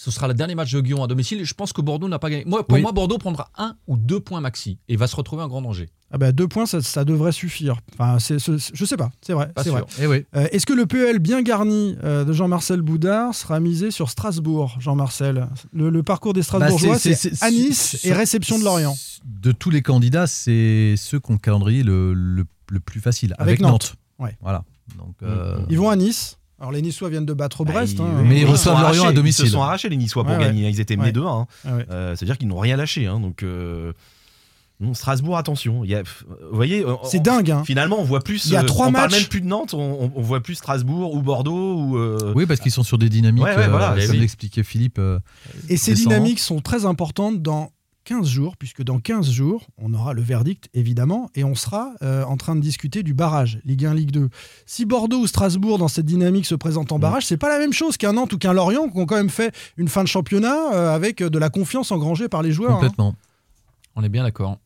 Ce 0.00 0.10
sera 0.10 0.28
le 0.28 0.34
dernier 0.34 0.54
match 0.54 0.72
de 0.72 0.80
Guillaume 0.80 1.02
à 1.02 1.06
domicile. 1.06 1.40
Et 1.40 1.44
je 1.44 1.52
pense 1.52 1.74
que 1.74 1.82
Bordeaux 1.82 2.08
n'a 2.08 2.18
pas 2.18 2.30
gagné. 2.30 2.44
Moi, 2.46 2.66
pour 2.66 2.76
Oui. 2.76 2.80
moi, 2.82 2.92
Bordeaux 2.92 3.18
prendra 3.18 3.50
un 3.58 3.76
ou 3.86 3.98
deux 3.98 4.18
points 4.18 4.40
maxi 4.40 4.78
et 4.88 4.96
va 4.96 5.06
se 5.06 5.14
retrouver 5.14 5.42
en 5.42 5.48
grand 5.48 5.60
danger. 5.60 5.90
Ah 6.10 6.16
bah, 6.16 6.32
deux 6.32 6.48
points, 6.48 6.64
ça, 6.64 6.80
ça 6.80 7.04
devrait 7.04 7.32
suffire. 7.32 7.76
Enfin, 7.92 8.18
c'est, 8.18 8.38
c'est- 8.38 8.74
je 8.74 8.84
sais 8.86 8.96
pas, 8.96 9.10
c'est 9.20 9.34
vrai. 9.34 9.52
Pas 9.54 9.62
c'est 9.62 9.68
sûr. 9.68 9.78
vrai. 9.78 9.86
eh 10.00 10.06
oui. 10.06 10.24
Euh, 10.34 10.48
Est-ce 10.52 10.64
que 10.64 10.72
le 10.72 10.86
PEL 10.86 11.18
bien 11.18 11.42
garni 11.42 11.96
euh, 12.02 12.24
de 12.24 12.32
Jean-Marcel 12.32 12.80
Boudard 12.80 13.34
sera 13.34 13.60
misé 13.60 13.90
sur 13.90 14.08
Strasbourg, 14.08 14.74
Jean-Marcel? 14.80 15.46
Le, 15.72 15.90
le 15.90 16.02
parcours 16.02 16.32
des 16.32 16.42
Strasbourgeois, 16.42 16.94
Bah, 16.94 16.98
c'est, 16.98 17.14
c'est- 17.14 17.42
à 17.44 17.50
Nice 17.50 18.02
et 18.04 18.12
réception 18.14 18.58
de 18.58 18.64
Lorient. 18.64 18.96
De 19.24 19.52
tous 19.52 19.70
les 19.70 19.82
candidats, 19.82 20.26
c'est 20.26 20.94
ceux 20.96 21.20
qui 21.20 21.30
ont 21.30 21.34
le 21.34 21.38
calendrier 21.38 21.82
le, 21.82 22.14
le, 22.14 22.44
le 22.70 22.80
plus 22.80 23.00
facile. 23.00 23.34
Avec 23.38 23.48
Avec, 23.48 23.60
Nantes. 23.60 23.70
Nantes. 23.72 23.94
Ouais. 24.18 24.36
Voilà. 24.40 24.64
Donc, 24.98 25.14
euh, 25.22 25.60
Ils 25.68 25.78
vont 25.78 25.90
à 25.90 25.96
Nice. 25.96 26.38
Alors 26.60 26.72
les 26.72 26.82
Niçois 26.82 27.08
viennent 27.08 27.24
de 27.26 27.32
battre 27.32 27.64
Bah, 27.64 27.72
Brest. 27.72 27.94
ils- 27.98 28.02
hein. 28.02 28.22
Mais 28.24 28.40
ils 28.40 28.46
se 28.46 28.50
reçoivent 28.52 28.82
Lorient 28.82 29.06
à 29.08 29.12
domicile. 29.12 29.46
Ils 29.46 29.48
se 29.48 29.52
sont 29.54 29.62
arrachés 29.62 29.88
les 29.88 29.96
Niçois 29.96 30.24
pour 30.24 30.32
Ouais, 30.32 30.38
ouais. 30.38 30.44
gagner. 30.44 30.68
Ils 30.68 30.80
étaient 30.80 30.96
menés 30.96 31.08
Ouais. 31.08 31.12
2 31.12 31.24
1 31.24 31.46
Ah 31.64 31.74
ouais. 31.76 31.86
Euh, 31.90 32.14
C'est-à-dire 32.16 32.36
qu'ils 32.38 32.48
n'ont 32.48 32.58
rien 32.58 32.76
lâché. 32.76 33.06
hein, 33.06 33.18
donc, 33.18 33.42
euh, 33.42 33.92
non, 34.78 34.92
Strasbourg, 34.94 35.36
attention. 35.38 35.84
Il 35.84 35.90
y 35.90 35.94
a- 35.94 36.02
pff, 36.02 36.24
vous 36.28 36.54
voyez, 36.56 36.84
on- 36.84 36.98
C'est 37.04 37.20
dingue. 37.20 37.50
hein. 37.50 37.62
Finalement, 37.64 37.98
on 37.98 38.04
voit 38.04 38.20
plus. 38.20 38.44
Il 38.46 38.52
y 38.52 38.56
a 38.56 38.60
euh, 38.62 38.66
trois 38.66 38.88
on 38.88 38.92
parle 38.92 39.10
matchs. 39.10 39.20
même 39.20 39.28
plus 39.28 39.40
de 39.40 39.46
Nantes. 39.46 39.72
On, 39.74 39.78
on- 40.04 40.12
on 40.14 40.22
voit 40.22 40.40
plus 40.40 40.54
Strasbourg 40.54 41.14
ou 41.14 41.22
Bordeaux 41.22 41.76
ou. 41.76 41.96
euh, 41.98 42.32
oui, 42.36 42.44
parce 42.46 42.60
qu'ils 42.60 42.72
sont 42.72 42.82
sur 42.82 42.98
des 42.98 43.08
dynamiques, 43.08 43.44
Ouais, 43.44 43.56
ouais, 43.56 43.68
voilà, 43.68 43.92
euh, 43.92 44.06
comme 44.06 44.16
l'expliquait 44.16 44.62
Philippe. 44.62 44.98
euh, 44.98 45.18
Et 45.70 45.76
ces 45.78 45.94
dynamiques 45.94 46.40
sont 46.40 46.60
très 46.60 46.84
importantes 46.84 47.40
dans 47.42 47.70
15 48.04 48.26
jours, 48.26 48.56
puisque 48.56 48.82
dans 48.82 48.98
15 48.98 49.30
jours, 49.30 49.66
on 49.78 49.92
aura 49.94 50.12
le 50.14 50.22
verdict, 50.22 50.68
évidemment, 50.74 51.30
et 51.34 51.44
on 51.44 51.54
sera 51.54 51.92
euh, 52.02 52.24
en 52.24 52.36
train 52.36 52.56
de 52.56 52.60
discuter 52.60 53.02
du 53.02 53.14
barrage, 53.14 53.60
Ligue 53.64 53.84
1, 53.86 53.94
Ligue 53.94 54.10
2. 54.10 54.28
Si 54.66 54.84
Bordeaux 54.86 55.18
ou 55.20 55.26
Strasbourg, 55.26 55.78
dans 55.78 55.88
cette 55.88 56.06
dynamique, 56.06 56.46
se 56.46 56.54
présentent 56.54 56.92
en 56.92 56.98
Mm. 56.98 57.02
barrage, 57.02 57.26
c'est 57.26 57.36
pas 57.36 57.48
la 57.48 57.58
même 57.58 57.72
chose 57.72 57.96
qu'un 57.96 58.14
Nantes 58.14 58.32
ou 58.32 58.38
qu'un 58.38 58.52
Lorient, 58.52 58.88
qui 58.88 58.98
ont 58.98 59.06
quand 59.06 59.16
même 59.16 59.30
fait 59.30 59.54
une 59.76 59.88
fin 59.88 60.02
de 60.02 60.08
championnat 60.08 60.72
euh, 60.72 60.94
avec 60.94 61.22
de 61.22 61.38
la 61.38 61.50
confiance 61.50 61.92
engrangée 61.92 62.28
par 62.28 62.42
les 62.42 62.52
joueurs. 62.52 62.72
hein. 62.72 62.80
complètement. 62.80 63.14
On 63.96 64.02
est 64.02 64.08
bien 64.08 64.22
d'accord. 64.24 64.58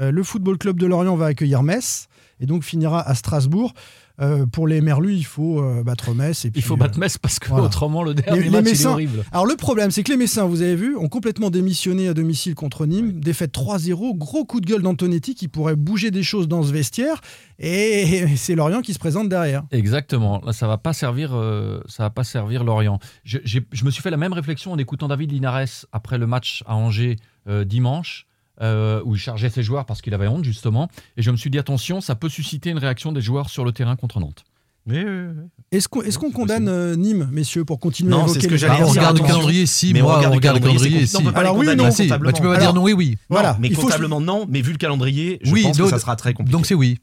Euh, 0.00 0.10
le 0.10 0.22
Football 0.22 0.58
Club 0.58 0.78
de 0.78 0.86
Lorient 0.86 1.16
va 1.16 1.26
accueillir 1.26 1.62
Metz 1.62 2.08
et 2.40 2.46
donc 2.46 2.64
finira 2.64 3.00
à 3.06 3.14
Strasbourg. 3.14 3.72
Euh, 4.20 4.46
pour 4.46 4.66
les 4.68 4.80
Merlus, 4.80 5.14
il 5.14 5.24
faut 5.24 5.60
euh, 5.62 5.82
battre 5.82 6.12
Metz. 6.14 6.44
Et 6.44 6.50
puis, 6.50 6.60
Il 6.60 6.62
faut 6.64 6.74
euh, 6.74 6.76
battre 6.76 6.98
Metz 6.98 7.16
parce 7.18 7.38
que 7.38 7.48
voilà. 7.48 7.64
autrement 7.64 8.02
le 8.02 8.14
dernier 8.14 8.38
Les- 8.40 8.44
les 8.44 8.50
match 8.50 8.66
est 8.80 8.86
horrible. 8.86 9.24
Alors 9.32 9.46
le 9.46 9.56
problème, 9.56 9.90
c'est 9.90 10.02
que 10.02 10.10
les 10.12 10.16
Messins, 10.18 10.44
vous 10.44 10.60
avez 10.62 10.76
vu, 10.76 10.96
ont 10.96 11.08
complètement 11.08 11.50
démissionné 11.50 12.08
à 12.08 12.14
domicile 12.14 12.54
contre 12.54 12.86
Nîmes. 12.86 13.20
Défaite 13.20 13.52
3-0, 13.52 14.16
gros 14.16 14.44
coup 14.44 14.60
de 14.60 14.66
gueule 14.66 14.82
d'Antonetti 14.82 15.34
qui 15.34 15.48
pourrait 15.48 15.76
bouger 15.76 16.10
des 16.10 16.22
choses 16.22 16.46
dans 16.48 16.62
ce 16.62 16.72
vestiaire. 16.72 17.20
Et 17.58 18.26
c'est 18.36 18.54
Lorient 18.54 18.82
qui 18.82 18.92
se 18.92 18.98
présente 18.98 19.28
derrière. 19.28 19.62
Exactement. 19.70 20.40
Là, 20.44 20.52
ça 20.52 20.66
va 20.66 20.78
pas 20.78 20.92
servir, 20.92 21.30
euh, 21.34 21.80
ça 21.86 22.02
va 22.04 22.10
pas 22.10 22.24
servir 22.24 22.64
Lorient. 22.64 22.98
Je, 23.24 23.38
je 23.44 23.84
me 23.84 23.90
suis 23.90 24.02
fait 24.02 24.10
la 24.10 24.16
même 24.16 24.32
réflexion 24.32 24.72
en 24.72 24.78
écoutant 24.78 25.08
David 25.08 25.32
Linares 25.32 25.86
après 25.92 26.18
le 26.18 26.26
match 26.26 26.62
à 26.66 26.74
Angers 26.76 27.16
euh, 27.48 27.64
dimanche, 27.64 28.26
euh, 28.62 29.00
où 29.04 29.14
il 29.16 29.18
chargeait 29.20 29.50
ses 29.50 29.62
joueurs 29.62 29.84
parce 29.86 30.00
qu'il 30.02 30.14
avait 30.14 30.28
honte 30.28 30.44
justement. 30.44 30.88
Et 31.16 31.22
je 31.22 31.30
me 31.30 31.36
suis 31.36 31.50
dit 31.50 31.58
attention, 31.58 32.00
ça 32.00 32.14
peut 32.14 32.28
susciter 32.28 32.70
une 32.70 32.78
réaction 32.78 33.12
des 33.12 33.20
joueurs 33.20 33.50
sur 33.50 33.64
le 33.64 33.72
terrain 33.72 33.96
contre 33.96 34.20
Nantes. 34.20 34.44
Mais, 34.84 35.04
euh, 35.04 35.32
Est-ce 35.70 35.86
qu'on 35.88 36.02
est-ce 36.02 36.18
qu'on 36.18 36.28
c'est 36.28 36.32
condamne 36.32 36.66
euh, 36.68 36.96
Nîmes, 36.96 37.28
messieurs, 37.30 37.64
pour 37.64 37.78
continuer 37.78 38.10
Non, 38.10 38.24
à 38.24 38.28
c'est 38.28 38.30
évoquer 38.32 38.40
ce 38.42 38.46
que 38.48 38.52
les 38.54 38.58
j'allais 38.58 38.74
Ah, 38.80 38.84
on 38.86 38.90
dire, 38.92 39.00
regarde 39.02 39.18
le 39.18 39.24
calendrier, 39.24 39.66
si. 39.66 39.92
Mais 39.92 40.02
Moi, 40.02 40.10
on 40.10 40.14
on 40.14 40.16
regarde 40.18 40.34
le 40.34 40.40
le 40.40 40.66
calendrier, 40.66 41.06
si. 41.06 41.16
Alors 41.36 41.56
oui, 41.56 41.66
non, 41.76 41.84
Bah, 41.84 41.90
si. 41.92 42.08
Bah, 42.08 42.18
tu 42.34 42.42
peux 42.42 42.48
pas 42.48 42.56
Alors, 42.56 42.58
dire 42.58 42.74
non, 42.74 42.82
oui, 42.82 42.92
oui. 42.92 43.16
Voilà, 43.30 43.56
mais 43.60 43.68
il 43.68 43.76
faut- 43.76 43.82
comptablement 43.82 44.20
non, 44.20 44.44
mais 44.48 44.60
vu 44.60 44.72
le 44.72 44.78
calendrier, 44.78 45.38
je 45.44 45.52
Oui, 45.52 45.62
pense 45.62 45.78
que 45.78 45.88
ça 45.88 46.00
sera 46.00 46.16
très 46.16 46.34
compliqué. 46.34 46.52
Donc 46.56 46.66
c'est 46.66 46.74
oui. 46.74 46.98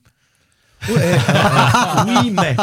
Ouais, 0.89 0.95
oui, 2.07 2.31
mais. 2.31 2.55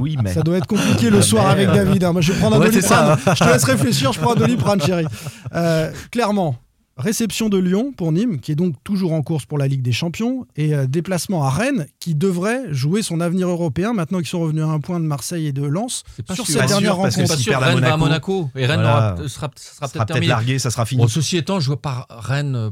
Oui, 0.00 0.16
mais. 0.22 0.32
ça 0.32 0.42
doit 0.42 0.56
être 0.58 0.66
compliqué 0.66 1.10
le 1.10 1.20
soir 1.22 1.46
avec 1.48 1.68
David. 1.70 2.04
hein. 2.04 2.12
Moi, 2.12 2.20
je 2.22 2.32
vais 2.32 2.38
prendre 2.38 2.56
un 2.56 2.60
Ouais, 2.60 2.70
doliprane. 2.70 3.18
ça. 3.18 3.34
Je 3.34 3.44
te 3.44 3.48
laisse 3.50 3.64
réfléchir, 3.64 4.12
je 4.12 4.20
prends 4.20 4.32
un 4.32 4.36
doliprane, 4.36 4.80
chérie. 4.82 5.06
Euh, 5.54 5.90
clairement, 6.10 6.56
réception 6.96 7.48
de 7.48 7.58
Lyon 7.58 7.92
pour 7.96 8.10
Nîmes, 8.12 8.40
qui 8.40 8.52
est 8.52 8.56
donc 8.56 8.74
toujours 8.82 9.12
en 9.12 9.22
course 9.22 9.44
pour 9.44 9.58
la 9.58 9.68
Ligue 9.68 9.82
des 9.82 9.92
Champions, 9.92 10.46
et 10.56 10.74
euh, 10.74 10.86
déplacement 10.86 11.44
à 11.44 11.50
Rennes, 11.50 11.86
qui 12.00 12.14
devrait 12.14 12.72
jouer 12.72 13.02
son 13.02 13.20
avenir 13.20 13.48
européen 13.48 13.92
maintenant 13.92 14.18
qu'ils 14.18 14.28
sont 14.28 14.40
revenus 14.40 14.64
à 14.64 14.68
un 14.68 14.80
point 14.80 14.98
de 15.00 15.04
Marseille 15.04 15.46
et 15.46 15.52
de 15.52 15.62
Lens. 15.64 16.04
C'est 16.16 16.24
pas 16.26 16.34
Sur 16.34 16.46
sûr. 16.46 16.54
cette 16.54 16.62
sûr, 16.68 16.68
dernière 16.78 16.96
rencontre. 16.96 17.28
Pas 17.28 17.36
sûr, 17.36 17.58
Rennes 17.58 17.80
va 17.80 17.94
à 17.94 17.96
Monaco, 17.96 18.48
et 18.56 18.64
Rennes 18.66 18.80
voilà. 18.80 19.14
aura- 19.18 19.28
sera, 19.28 19.50
sera 19.56 19.86
Ça 19.86 19.92
sera 19.92 20.06
peut-être 20.06 20.24
largué, 20.26 20.58
ça 20.58 20.70
sera 20.70 20.86
fini. 20.86 21.02
Bon, 21.02 21.08
ceci 21.08 21.36
étant, 21.36 21.60
je 21.60 21.66
vois 21.66 21.82
pas 21.82 22.06
Rennes, 22.08 22.70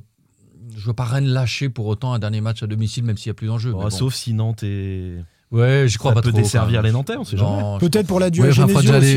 je 0.77 0.85
vois 0.85 0.95
pas 0.95 1.05
Rennes 1.05 1.27
lâcher 1.27 1.69
pour 1.69 1.87
autant 1.87 2.13
un 2.15 2.19
dernier 2.19 2.41
match 2.41 2.63
à 2.63 2.67
domicile, 2.67 3.05
même 3.05 3.17
s'il 3.19 3.29
y 3.29 3.31
a 3.31 3.35
plus 3.35 3.47
d'enjeu. 3.49 3.73
Oh, 3.75 3.81
bon. 3.83 3.91
Sauf 3.91 4.15
si 4.15 4.33
Nantes 4.33 4.63
est. 4.63 5.19
ouais, 5.55 5.87
je 5.89 5.97
crois 5.99 6.11
ça 6.11 6.15
pas 6.17 6.23
peut 6.23 6.31
trop. 6.31 6.41
desservir 6.41 6.83
les 6.83 6.93
Nantais, 6.93 7.17
on 7.17 7.25
sait 7.25 7.37
jamais. 7.37 7.79
Peut-être 7.81 8.07
pour 8.07 8.21
la 8.21 8.29
Ouais, 8.29 8.51
enfin, 8.51 8.67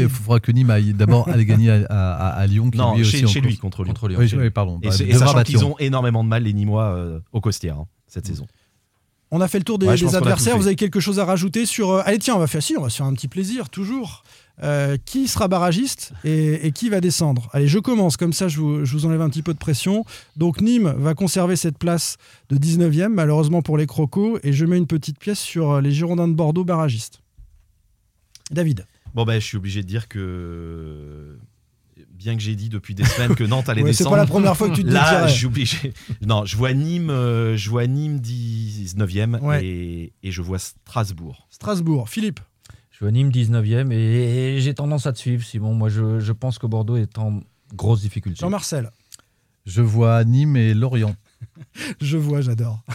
faudra 0.09 0.39
que 0.39 0.51
Nîmes 0.51 0.69
aille 0.69 0.93
d'abord 0.93 1.27
aller 1.33 1.45
gagner 1.45 1.69
à, 1.71 1.85
à- 1.89 2.27
à 2.39 2.47
Lyon, 2.47 2.69
qui 2.71 2.77
Non, 2.77 2.95
lui 2.95 3.03
chez, 3.03 3.17
aussi 3.17 3.25
en 3.25 3.27
chez 3.29 3.41
lui 3.41 3.57
contre 3.57 3.83
lui. 3.83 3.89
contre 3.89 4.07
Lyon. 4.07 4.19
Oui, 4.21 4.33
oui, 4.37 4.49
pardon. 4.49 4.79
Et, 4.83 4.87
Bah, 4.89 4.95
et 5.05 5.13
sachant 5.13 5.43
qu'ils 5.43 5.65
ont 5.65 5.75
énormément 5.79 6.23
de 6.23 6.29
mal, 6.29 6.43
les 6.43 6.53
Nîmois, 6.53 6.85
euh, 6.95 7.19
au 7.33 7.41
Costière, 7.41 7.77
hein, 7.79 7.87
cette 8.07 8.25
saison. 8.27 8.47
On 9.29 9.41
a 9.41 9.47
fait 9.49 9.57
le 9.57 9.65
tour 9.65 9.77
des, 9.77 9.87
Ouais, 9.87 9.97
des 9.97 10.15
adversaires. 10.15 10.57
Vous 10.57 10.67
avez 10.67 10.77
quelque 10.77 11.01
chose 11.01 11.19
à 11.19 11.25
rajouter 11.25 11.65
sur. 11.65 11.89
euh, 11.91 12.01
Allez, 12.05 12.17
tiens, 12.19 12.35
on 12.35 12.39
va 12.39 12.47
faire 12.47 12.63
si, 12.63 12.77
on 12.77 12.81
va 12.83 12.89
se 12.89 12.95
faire 12.97 13.05
un 13.05 13.13
petit 13.13 13.27
plaisir, 13.27 13.69
toujours. 13.69 14.23
Euh, 14.63 14.97
qui 15.05 15.27
sera 15.27 15.47
barragiste 15.47 16.13
et, 16.23 16.65
et 16.65 16.71
qui 16.71 16.89
va 16.89 16.99
descendre? 16.99 17.47
Allez, 17.53 17.67
je 17.67 17.77
commence, 17.77 18.17
comme 18.17 18.33
ça 18.33 18.47
je 18.47 18.59
vous, 18.59 18.85
je 18.85 18.91
vous 18.93 19.05
enlève 19.05 19.21
un 19.21 19.29
petit 19.29 19.43
peu 19.43 19.53
de 19.53 19.59
pression. 19.59 20.03
Donc 20.35 20.61
Nîmes 20.61 20.95
va 20.97 21.13
conserver 21.13 21.55
cette 21.55 21.77
place 21.77 22.17
de 22.49 22.57
19e, 22.57 23.09
malheureusement 23.09 23.61
pour 23.61 23.77
les 23.77 23.85
Crocos, 23.85 24.39
et 24.41 24.53
je 24.53 24.65
mets 24.65 24.77
une 24.79 24.87
petite 24.87 25.19
pièce 25.19 25.39
sur 25.39 25.73
euh, 25.73 25.81
les 25.81 25.91
Girondins 25.91 26.27
de 26.27 26.33
Bordeaux 26.33 26.63
barragistes. 26.63 27.21
David. 28.49 28.87
Bon, 29.13 29.25
ben, 29.25 29.39
je 29.39 29.45
suis 29.45 29.57
obligé 29.57 29.83
de 29.83 29.87
dire 29.87 30.07
que. 30.07 31.37
Bien 32.11 32.35
que 32.35 32.41
j'ai 32.41 32.55
dit 32.55 32.69
depuis 32.69 32.95
des 32.95 33.05
semaines 33.05 33.35
que 33.35 33.43
Nantes 33.43 33.69
allait 33.69 33.81
Ouais, 33.83 33.93
c'est 33.93 33.99
descendre. 33.99 34.15
pas 34.15 34.21
la 34.23 34.27
première 34.27 34.57
fois 34.57 34.69
que 34.69 34.73
tu 34.75 34.83
te 34.83 34.89
Là, 34.89 35.27
suis 35.27 35.45
obligé. 35.45 35.93
Non, 36.25 36.45
je 36.45 36.57
vois 36.57 36.73
Nîmes, 36.73 37.11
euh, 37.11 37.55
je 37.57 37.69
vois 37.69 37.85
Nîmes 37.85 38.17
19e 38.17 39.39
Ouais. 39.41 39.63
et, 39.63 40.13
et 40.23 40.31
je 40.31 40.41
vois 40.41 40.57
Strasbourg. 40.57 41.47
Strasbourg. 41.51 42.09
Philippe. 42.09 42.39
Je 42.97 43.05
vois 43.05 43.11
Nîmes 43.11 43.29
19e 43.29 43.91
et, 43.91 44.55
et 44.55 44.59
j'ai 44.59 44.73
tendance 44.73 45.05
à 45.05 45.13
te 45.13 45.19
suivre, 45.19 45.43
Simon. 45.45 45.75
Moi, 45.75 45.87
je, 45.87 46.19
je 46.19 46.31
pense 46.31 46.57
que 46.57 46.65
Bordeaux 46.65 46.97
est 46.97 47.19
en 47.19 47.41
grosse 47.75 48.01
difficulté. 48.01 48.39
Jean-Marcel. 48.39 48.89
Je 49.67 49.83
vois 49.83 50.23
Nîmes 50.23 50.55
et 50.55 50.73
Lorient. 50.73 51.15
Je 52.01 52.17
vois, 52.17 52.41
j'adore. 52.41 52.79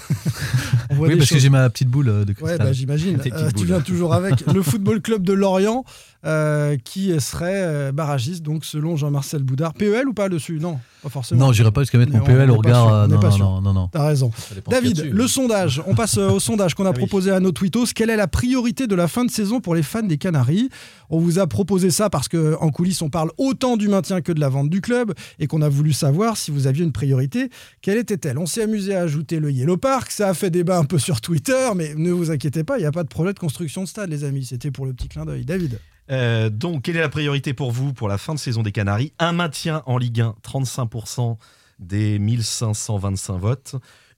Oui, 0.99 1.17
parce 1.17 1.31
que 1.31 1.39
j'ai 1.39 1.49
ma 1.49 1.71
petite 1.71 1.89
boule 1.89 2.09
euh, 2.11 2.25
de 2.27 2.31
Ouais, 2.33 2.35
cristal. 2.35 2.59
bah, 2.59 2.73
j'imagine. 2.73 3.19
Euh, 3.33 3.51
tu 3.57 3.65
viens 3.65 3.81
toujours 3.81 4.13
avec 4.13 4.47
le 4.53 4.61
Football 4.63 5.01
Club 5.01 5.23
de 5.23 5.33
Lorient, 5.33 5.85
euh, 6.27 6.77
qui 6.85 7.19
serait 7.19 7.63
euh, 7.65 7.93
barragiste, 7.93 8.43
donc 8.43 8.65
selon 8.67 8.97
Jean-Marcel 8.97 9.43
Boudard. 9.43 9.73
PEL 9.73 10.07
ou 10.07 10.13
pas 10.13 10.29
dessus? 10.29 10.59
Non, 10.61 10.79
pas 11.03 11.09
forcément. 11.09 11.47
non, 11.47 11.53
j'irai 11.53 11.71
pas 11.73 11.81
jusqu'à 11.81 11.97
mettre 11.97 12.13
mon 12.13 12.21
on- 12.21 12.25
PEL 12.25 12.51
au 12.51 12.57
regard. 12.57 13.09
Non, 13.09 13.19
non, 13.39 13.61
non, 13.63 13.73
non. 13.73 13.89
T'as 13.91 14.07
raison. 14.07 14.31
David, 14.69 14.97
dessus. 14.97 15.11
le 15.11 15.27
sondage. 15.27 15.83
On 15.87 15.95
passe 15.95 16.19
au 16.19 16.39
sondage 16.41 16.75
qu'on 16.75 16.85
a 16.85 16.89
Ah 16.89 16.93
oui. 16.93 16.99
proposé 16.99 17.31
à 17.31 17.41
nos 17.41 17.53
tweetos. 17.53 17.87
Quelle 17.95 18.11
est 18.11 18.17
la 18.17 18.29
priorité 18.29 18.87
de 18.87 18.95
la 18.95 19.09
fin 19.09 19.25
de 19.25 19.31
saison 19.31 19.61
pour 19.61 19.75
les 19.75 19.83
fans 19.83 20.03
des 20.03 20.19
Canaries? 20.19 20.69
On 21.09 21.19
vous 21.19 21.39
a 21.39 21.47
proposé 21.47 21.91
ça 21.91 22.11
parce 22.11 22.29
qu'en 22.29 22.69
coulisses, 22.71 23.01
on 23.03 23.09
parle 23.11 23.31
autant 23.39 23.77
du 23.79 23.89
maintien 23.89 24.21
que 24.21 24.33
de 24.33 24.41
la 24.41 24.49
vente 24.51 24.69
du 24.69 24.81
club 24.83 25.15
et 25.39 25.47
qu'on 25.47 25.63
a 25.63 25.69
voulu 25.71 25.93
savoir 25.95 26.37
si 26.37 26.51
vous 26.51 26.67
aviez 26.67 26.85
une 26.85 26.93
priorité. 26.93 27.49
Quelle 27.81 27.99
était-elle? 27.99 28.39
On 28.39 28.47
s'est 28.53 28.63
amusé 28.63 28.95
à 28.95 29.01
ajouter 29.01 29.41
le 29.41 29.51
Yellow 29.51 29.79
Park. 29.79 30.11
Ça 30.11 30.29
a 30.29 30.35
fait 30.35 30.51
débat 30.51 30.79
un 30.79 30.85
peu 30.85 30.99
sur 30.99 31.23
Twitter, 31.23 31.71
mais 31.75 31.95
ne 31.95 32.13
vous 32.13 32.31
inquiétez 32.31 32.65
pas, 32.65 32.77
il 32.77 32.83
n'y 32.83 32.87
a 32.87 32.93
pas 32.93 33.03
de 33.03 33.09
projet 33.09 33.33
de 33.33 33.39
construction 33.39 33.83
de 33.83 33.89
stade, 33.89 34.11
les 34.11 34.25
amis. 34.25 34.45
C'était 34.45 34.71
pour 34.71 34.85
le 34.85 34.93
petit 34.93 35.09
clin 35.09 35.25
d'œil. 35.25 35.45
David 35.45 35.81
Euh, 36.11 36.51
donc, 36.51 36.83
quelle 36.83 36.97
est 36.97 37.01
la 37.01 37.09
priorité 37.09 37.55
pour 37.55 37.73
vous 37.73 37.95
pour 37.95 38.09
la 38.09 38.19
fin 38.19 38.35
de 38.35 38.39
saison 38.39 38.63
des 38.63 38.73
Canaries? 38.73 39.15
Un 39.19 39.33
maintien 39.33 39.83
en 39.87 39.97
Ligue 39.97 40.21
1, 40.21 40.35
35% 40.45 41.39
des 41.79 42.19
1525 42.19 43.39
votes. 43.39 43.77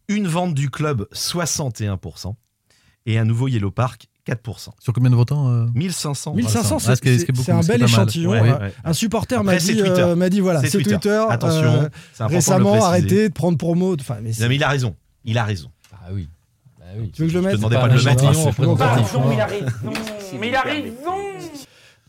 Une 0.09 0.27
vente 0.27 0.55
du 0.55 0.69
club, 0.69 1.07
61%. 1.13 2.35
Et 3.07 3.19
un 3.19 3.25
nouveau 3.25 3.47
Yellow 3.47 3.71
Park, 3.71 4.09
4%. 4.27 4.69
Sur 4.81 4.93
combien 4.93 5.11
de 5.11 5.17
votants 5.17 5.49
euh 5.51 5.67
1500. 5.75 6.35
1500, 6.35 6.75
Ouais, 6.77 6.81
c'est 6.81 6.97
ce 6.97 7.01
un 7.53 7.61
bel 7.61 7.83
échantillon. 7.83 8.31
Ouais, 8.31 8.41
Euh, 8.41 8.59
ouais. 8.59 8.73
Un 8.85 8.93
supporter 8.95 9.43
m'a 9.45 9.53
Après, 9.53 9.65
dit, 9.65 9.81
euh, 9.81 10.17
m'a 10.17 10.31
dit 10.31 10.41
voilà, 10.41 10.61
C'est 10.61 10.69
c'est 10.71 10.79
Twitter. 10.79 10.93
Twitter. 10.93 11.25
Attention, 11.29 11.63
euh, 11.63 11.89
de 12.19 12.29
le 12.29 12.35
récemment, 12.37 12.85
arrêtez 12.85 13.29
de 13.29 13.33
prendre 13.35 13.59
pour 13.59 13.77
mot. 13.77 13.95
Enfin, 14.01 14.17
mais 14.23 14.31
Non, 14.41 14.49
mais 14.49 14.57
il 14.57 14.63
a 14.65 14.69
raison. 14.69 14.95
Il 15.25 15.37
a 15.39 15.45
raison. 15.45 15.69
Ah 15.93 16.09
oui. 16.13 16.29
Ah 16.81 16.85
oui. 16.99 17.11
Tu 17.15 17.23
veux 17.23 17.29
que 17.29 17.33
je 17.35 17.39
le 17.39 17.45
Je 17.45 17.49
te 17.49 17.53
mette 17.53 17.57
demandais 17.57 17.77
pas 17.77 17.83
pas 17.83 17.89
de 17.89 17.99
le 17.99 18.03
mettre. 18.05 18.25
hein. 18.25 18.33
représentatif. 18.33 19.17
Mais 20.41 20.49
il 20.49 20.55
a 20.55 20.61
raison 20.63 21.13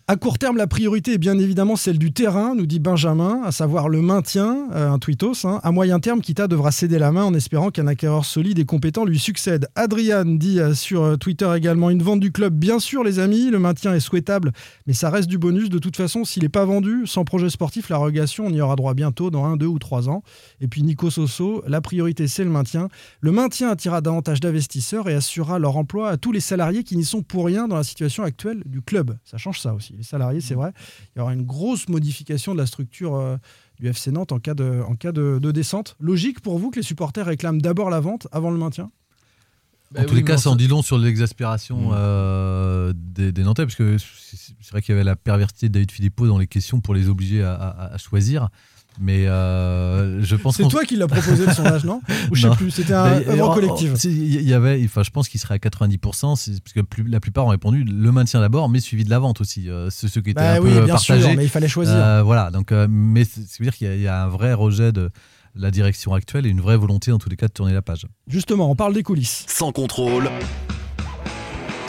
À 0.07 0.17
court 0.17 0.37
terme, 0.37 0.57
la 0.57 0.67
priorité 0.67 1.13
est 1.13 1.17
bien 1.17 1.39
évidemment 1.39 1.75
celle 1.75 1.97
du 1.97 2.13
terrain, 2.13 2.53
nous 2.53 2.67
dit 2.67 2.77
Benjamin, 2.79 3.41
à 3.43 3.51
savoir 3.51 3.89
le 3.89 4.03
maintien, 4.03 4.67
euh, 4.75 4.91
un 4.91 4.99
tweetos. 4.99 5.47
hein. 5.47 5.59
À 5.63 5.71
moyen 5.71 5.99
terme, 5.99 6.21
Kita 6.21 6.47
devra 6.47 6.71
céder 6.71 6.99
la 6.99 7.11
main 7.11 7.23
en 7.23 7.33
espérant 7.33 7.71
qu'un 7.71 7.87
acquéreur 7.87 8.23
solide 8.23 8.59
et 8.59 8.65
compétent 8.65 9.03
lui 9.03 9.17
succède. 9.17 9.67
Adrian 9.73 10.25
dit 10.25 10.59
euh, 10.59 10.75
sur 10.75 11.01
euh, 11.01 11.15
Twitter 11.15 11.51
également 11.57 11.89
une 11.89 12.03
vente 12.03 12.19
du 12.19 12.31
club. 12.31 12.53
Bien 12.53 12.77
sûr, 12.77 13.03
les 13.03 13.17
amis, 13.17 13.49
le 13.49 13.57
maintien 13.57 13.95
est 13.95 13.99
souhaitable, 13.99 14.51
mais 14.85 14.93
ça 14.93 15.09
reste 15.09 15.27
du 15.27 15.39
bonus. 15.39 15.71
De 15.71 15.79
toute 15.79 15.97
façon, 15.97 16.23
s'il 16.23 16.43
n'est 16.43 16.49
pas 16.49 16.65
vendu, 16.65 17.07
sans 17.07 17.25
projet 17.25 17.49
sportif, 17.49 17.89
la 17.89 17.97
relégation, 17.97 18.45
on 18.45 18.51
y 18.51 18.61
aura 18.61 18.75
droit 18.75 18.93
bientôt 18.93 19.31
dans 19.31 19.45
un, 19.45 19.57
deux 19.57 19.65
ou 19.65 19.79
trois 19.79 20.07
ans. 20.07 20.21
Et 20.61 20.67
puis 20.67 20.83
Nico 20.83 21.09
Soso, 21.09 21.63
la 21.65 21.81
priorité 21.81 22.27
c'est 22.27 22.43
le 22.43 22.51
maintien. 22.51 22.89
Le 23.21 23.31
maintien 23.31 23.69
attirera 23.69 24.01
davantage 24.01 24.39
d'investisseurs 24.39 25.09
et 25.09 25.15
assurera 25.15 25.57
leur 25.57 25.77
emploi 25.77 26.09
à 26.09 26.17
tous 26.17 26.31
les 26.31 26.41
salariés 26.41 26.83
qui 26.83 26.95
n'y 26.95 27.05
sont 27.05 27.23
pour 27.23 27.47
rien 27.47 27.67
dans 27.67 27.75
la 27.75 27.83
situation 27.83 28.21
actuelle 28.21 28.61
du 28.67 28.83
club. 28.83 29.17
Ça 29.23 29.39
change 29.39 29.59
ça 29.59 29.73
aussi. 29.73 29.94
Les 29.97 30.03
salariés, 30.03 30.41
c'est 30.41 30.55
vrai, 30.55 30.71
il 31.15 31.19
y 31.19 31.21
aura 31.21 31.33
une 31.33 31.45
grosse 31.45 31.87
modification 31.89 32.53
de 32.53 32.59
la 32.59 32.65
structure 32.65 33.15
euh, 33.15 33.37
du 33.79 33.87
FC 33.87 34.11
Nantes 34.11 34.31
en 34.31 34.39
cas, 34.39 34.53
de, 34.53 34.81
en 34.87 34.95
cas 34.95 35.11
de, 35.11 35.39
de 35.41 35.51
descente. 35.51 35.95
Logique 35.99 36.39
pour 36.41 36.57
vous 36.59 36.71
que 36.71 36.77
les 36.77 36.83
supporters 36.83 37.25
réclament 37.25 37.61
d'abord 37.61 37.89
la 37.89 37.99
vente 37.99 38.27
avant 38.31 38.51
le 38.51 38.57
maintien? 38.57 38.89
Bah 39.91 40.01
En 40.01 40.03
tous 40.05 40.11
oui, 40.11 40.17
les 40.21 40.23
cas, 40.25 40.37
ça 40.37 40.49
en 40.49 40.55
dit 40.55 40.67
long 40.67 40.81
sur 40.81 40.97
l'exaspération 40.97 41.89
Mm. 41.89 41.93
euh, 41.95 42.93
des, 42.95 43.31
des 43.31 43.43
Nantais, 43.43 43.63
parce 43.65 43.75
que 43.75 43.97
c'est 43.97 44.35
c'est 44.59 44.71
vrai 44.71 44.81
qu'il 44.81 44.93
y 44.93 44.95
avait 44.95 45.03
la 45.05 45.15
perversité 45.15 45.67
de 45.69 45.73
David 45.73 45.91
Philippot 45.91 46.27
dans 46.27 46.39
les 46.39 46.47
questions 46.47 46.81
pour 46.81 46.93
les 46.95 47.07
obliger 47.07 47.43
à, 47.43 47.53
à- 47.53 47.93
à 47.93 47.97
choisir. 47.97 48.49
Mais 48.99 49.27
euh, 49.27 50.23
je 50.23 50.35
pense 50.35 50.55
C'est 50.57 50.67
toi 50.67 50.83
qui 50.85 50.95
l'as 50.95 51.07
proposé 51.07 51.45
le 51.45 51.51
sondage, 51.53 51.83
non 51.83 52.01
Ou 52.31 52.35
je 52.35 52.43
sais 52.43 52.47
Non. 52.47 52.55
plus, 52.55 52.71
c'était 52.71 52.93
un 52.93 53.13
œuvre 53.27 53.51
euh, 53.51 53.53
collective. 53.55 53.95
si, 53.97 54.09
Il 54.09 54.41
y 54.47 54.53
avait, 54.53 54.81
enfin, 54.85 55.03
je 55.03 55.09
pense 55.09 55.27
qu'il 55.27 55.39
serait 55.39 55.55
à 55.55 55.57
90%, 55.59 56.35
c'est- 56.35 56.63
parce 56.63 56.73
que 56.73 56.79
plus- 56.81 57.03
la 57.07 57.19
plupart 57.19 57.45
ont 57.45 57.49
répondu 57.49 57.83
le 57.83 58.11
maintien 58.11 58.39
d'abord, 58.39 58.69
mais 58.69 58.79
suivi 58.79 59.03
de 59.03 59.09
la 59.09 59.19
vente 59.19 59.41
aussi. 59.41 59.69
euh, 59.69 59.89
ceux, 59.89 60.07
ceux 60.07 60.21
qui 60.21 60.29
étaient 60.31 60.39
Bah 60.41 60.53
un 60.53 60.59
oui, 60.59 60.71
peu 60.73 60.85
bien 60.85 60.97
sûr, 60.97 61.15
partagés. 61.15 61.35
mais 61.35 61.43
il 61.43 61.49
fallait 61.49 61.67
choisir. 61.67 61.95
Euh, 61.95 62.23
voilà, 62.23 62.51
donc, 62.51 62.71
euh, 62.71 62.87
mais 62.89 63.25
c'est- 63.25 63.41
ça 63.41 63.57
veut 63.59 63.65
dire 63.65 63.75
qu'il 63.75 63.93
y, 63.95 64.01
y 64.03 64.07
a 64.07 64.23
un 64.23 64.27
vrai 64.29 64.53
rejet 64.53 64.91
de 64.91 65.09
la 65.55 65.71
direction 65.71 66.13
actuelle 66.13 66.45
et 66.45 66.49
une 66.49 66.61
vraie 66.61 66.77
volonté, 66.77 67.11
en 67.11 67.17
tous 67.17 67.29
les 67.29 67.35
cas, 67.37 67.47
de 67.47 67.53
tourner 67.53 67.73
la 67.73 67.81
page. 67.81 68.05
Justement, 68.27 68.69
on 68.69 68.75
parle 68.75 68.93
des 68.93 69.03
coulisses. 69.03 69.45
Sans 69.47 69.71
contrôle. 69.71 70.29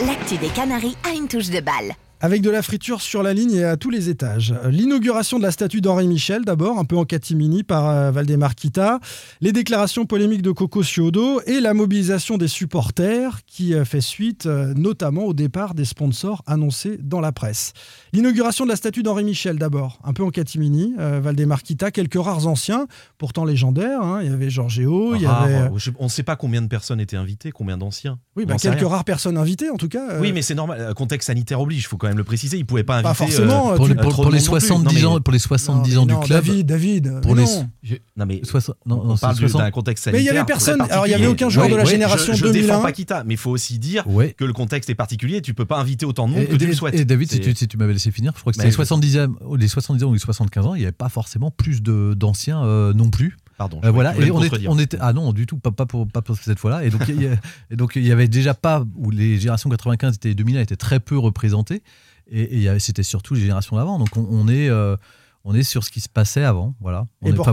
L'actu 0.05 0.37
des 0.37 0.47
Canaries 0.49 0.95
a 1.09 1.13
une 1.15 1.27
touche 1.27 1.49
de 1.49 1.59
balle. 1.59 1.93
Avec 2.19 2.41
de 2.41 2.49
la 2.49 2.63
friture 2.63 3.01
sur 3.01 3.21
la 3.21 3.31
ligne 3.31 3.51
et 3.53 3.63
à 3.63 3.77
tous 3.77 3.91
les 3.91 4.09
étages. 4.09 4.55
L'inauguration 4.65 5.37
de 5.37 5.43
la 5.43 5.51
statue 5.51 5.81
d'Henri 5.81 6.07
Michel, 6.07 6.45
d'abord, 6.45 6.79
un 6.79 6.83
peu 6.83 6.97
en 6.97 7.05
catimini 7.05 7.61
par 7.61 7.87
euh, 7.87 8.09
Valdemar 8.09 8.55
Kita. 8.55 8.99
Les 9.39 9.51
déclarations 9.51 10.07
polémiques 10.07 10.41
de 10.41 10.49
Coco 10.49 10.81
Ciodo 10.81 11.41
et 11.45 11.59
la 11.59 11.75
mobilisation 11.75 12.39
des 12.39 12.47
supporters 12.47 13.41
qui 13.45 13.75
euh, 13.75 13.85
fait 13.85 14.01
suite 14.01 14.47
euh, 14.47 14.73
notamment 14.75 15.25
au 15.25 15.33
départ 15.35 15.75
des 15.75 15.85
sponsors 15.85 16.41
annoncés 16.47 16.97
dans 16.99 17.21
la 17.21 17.31
presse. 17.31 17.73
L'inauguration 18.13 18.65
de 18.65 18.71
la 18.71 18.77
statue 18.77 19.03
d'Henri 19.03 19.23
Michel, 19.23 19.59
d'abord, 19.59 19.99
un 20.03 20.13
peu 20.13 20.23
en 20.23 20.31
catimini. 20.31 20.95
Valdemar 20.97 21.61
Kita, 21.61 21.91
quelques 21.91 22.19
rares 22.19 22.47
anciens, 22.47 22.87
pourtant 23.19 23.45
légendaires. 23.45 24.01
hein. 24.01 24.21
Il 24.23 24.31
y 24.31 24.33
avait 24.33 24.49
Giorgio, 24.49 25.13
il 25.13 25.21
y 25.21 25.25
avait. 25.27 25.69
on 25.99 26.05
ne 26.05 26.09
sait 26.09 26.23
pas 26.23 26.35
combien 26.35 26.63
de 26.63 26.67
personnes 26.67 26.99
étaient 26.99 27.15
invitées, 27.17 27.51
combien 27.51 27.77
d'anciens. 27.77 28.17
Oui, 28.35 28.45
bah, 28.45 28.55
quelques 28.59 28.87
rares 28.87 29.05
personnes 29.05 29.37
invitées, 29.37 29.69
en 29.69 29.77
tout 29.77 29.87
cas. 29.89 30.19
Oui, 30.19 30.31
mais 30.31 30.41
c'est 30.41 30.55
normal. 30.55 30.93
Contexte 30.95 31.27
sanitaire 31.27 31.61
oblige, 31.61 31.81
il 31.81 31.85
faut 31.85 31.97
quand 31.97 32.06
même 32.07 32.17
le 32.17 32.23
préciser. 32.23 32.57
Ils 32.57 32.61
ne 32.61 32.65
pouvaient 32.65 32.83
pas 32.83 32.95
inviter. 32.95 33.09
Pas 33.09 33.13
forcément, 33.13 33.71
euh, 33.71 33.75
Pour, 33.75 33.85
tu- 33.87 33.93
les- 33.93 34.01
pour- 34.01 34.13
pour 34.15 34.25
de 34.25 34.31
les 34.31 34.37
monde 34.39 34.47
non 34.47 34.51
plus. 34.53 34.67
70 34.67 34.83
Non, 35.03 35.09
mais- 35.11 35.15
ans, 35.17 35.21
pour 35.21 35.33
les 35.33 35.39
70 35.39 35.95
Non, 35.95 36.01
ans 36.01 36.05
mais 36.05 36.13
du 36.13 36.19
non, 36.19 36.19
club. 36.25 36.45
David, 36.45 36.65
David. 36.65 37.21
Pour 37.21 37.35
mais 37.35 37.41
les- 37.43 37.47
non. 37.47 37.69
Non, 38.17 38.25
mais 38.25 38.41
Soixante- 38.43 38.75
non, 38.85 39.01
on 39.01 39.07
non, 39.07 39.15
c'est 39.15 39.21
parle 39.21 39.35
du- 39.35 39.41
60. 39.41 39.61
d'un 39.61 39.71
contexte 39.71 40.05
Mais 40.07 40.13
il 40.13 40.15
y 40.15 40.25
sanitaire. 40.25 40.41
avait 40.41 40.45
personne. 40.47 40.81
Alors, 40.89 41.07
il 41.07 41.11
y 41.11 41.13
avait 41.13 41.27
aucun 41.27 41.49
joueur 41.49 41.69
de 41.69 41.75
la 41.75 41.83
ouais, 41.83 41.89
génération 41.89 42.33
je, 42.33 42.37
je 42.39 42.43
défends 42.51 42.53
2001. 42.67 42.81
Paquita, 42.81 43.23
mais 43.25 43.33
il 43.35 43.37
faut 43.37 43.51
aussi 43.51 43.79
dire 43.79 44.07
Ouais. 44.07 44.33
que 44.37 44.45
le 44.45 44.53
contexte 44.53 44.89
est 44.89 44.95
particulier. 44.95 45.41
Tu 45.41 45.53
peux 45.53 45.65
pas 45.65 45.77
inviter 45.79 46.05
autant 46.05 46.27
de 46.27 46.33
monde 46.33 46.43
Et, 46.43 46.47
que 46.47 46.55
tu 46.55 46.63
et- 46.63 46.67
le 46.67 46.73
souhaites. 46.73 46.95
et 46.95 47.05
David, 47.05 47.31
si 47.31 47.39
tu, 47.39 47.53
si 47.55 47.67
tu 47.67 47.77
m'avais 47.77 47.93
laissé 47.93 48.11
finir, 48.11 48.33
je 48.35 48.41
crois 48.41 48.51
que 48.51 48.55
c'était 48.57 48.67
les 48.67 48.71
je- 48.71 48.75
70 48.75 49.17
ans, 49.19 49.27
les 49.57 49.67
70 49.67 50.03
ans 50.03 50.09
ou 50.09 50.13
les 50.13 50.19
75 50.19 50.65
ans, 50.65 50.75
il 50.75 50.79
n'y 50.79 50.85
avait 50.85 50.91
pas 50.91 51.09
forcément 51.09 51.51
plus 51.51 51.81
de- 51.81 52.13
d'anciens 52.15 52.63
euh, 52.63 52.93
non 52.93 53.09
plus. 53.09 53.37
Pardon. 53.57 53.81
Euh, 53.83 53.89
voilà, 53.91 54.15
et 54.15 54.29
on, 54.31 54.41
est- 54.41 54.49
contredire. 54.49 54.71
on 54.71 54.77
était 54.79 54.97
ah 55.01 55.13
non 55.13 55.33
du 55.33 55.45
tout 55.47 55.57
pas, 55.57 55.71
pas 55.71 55.85
pour 55.87 56.07
pas 56.07 56.21
pour 56.21 56.37
cette 56.37 56.59
fois-là 56.59 56.83
et 56.85 56.89
donc 56.91 57.01
il 57.09 57.21
y, 57.21 57.27
a- 57.27 57.31
et 57.71 57.75
donc 57.75 57.93
il 57.95 58.05
y 58.05 58.11
avait 58.11 58.27
déjà 58.27 58.53
pas 58.53 58.83
où 58.95 59.09
les 59.09 59.37
générations 59.39 59.69
95 59.69 60.19
et 60.25 60.35
2000 60.35 60.57
étaient 60.57 60.75
très 60.75 60.99
peu 60.99 61.17
représentées 61.17 61.81
et, 62.29 62.63
et 62.65 62.79
c'était 62.79 63.03
surtout 63.03 63.33
les 63.33 63.41
générations 63.41 63.75
d'avant 63.77 63.97
donc 63.97 64.15
on, 64.15 64.27
on 64.29 64.47
est 64.47 64.69
euh, 64.69 64.95
on 65.43 65.55
est 65.55 65.63
sur 65.63 65.83
ce 65.83 65.89
qui 65.91 66.01
se 66.01 66.09
passait 66.09 66.43
avant 66.43 66.75
voilà 66.79 67.07
On 67.21 67.27
Et 67.29 67.33
pas- 67.33 67.51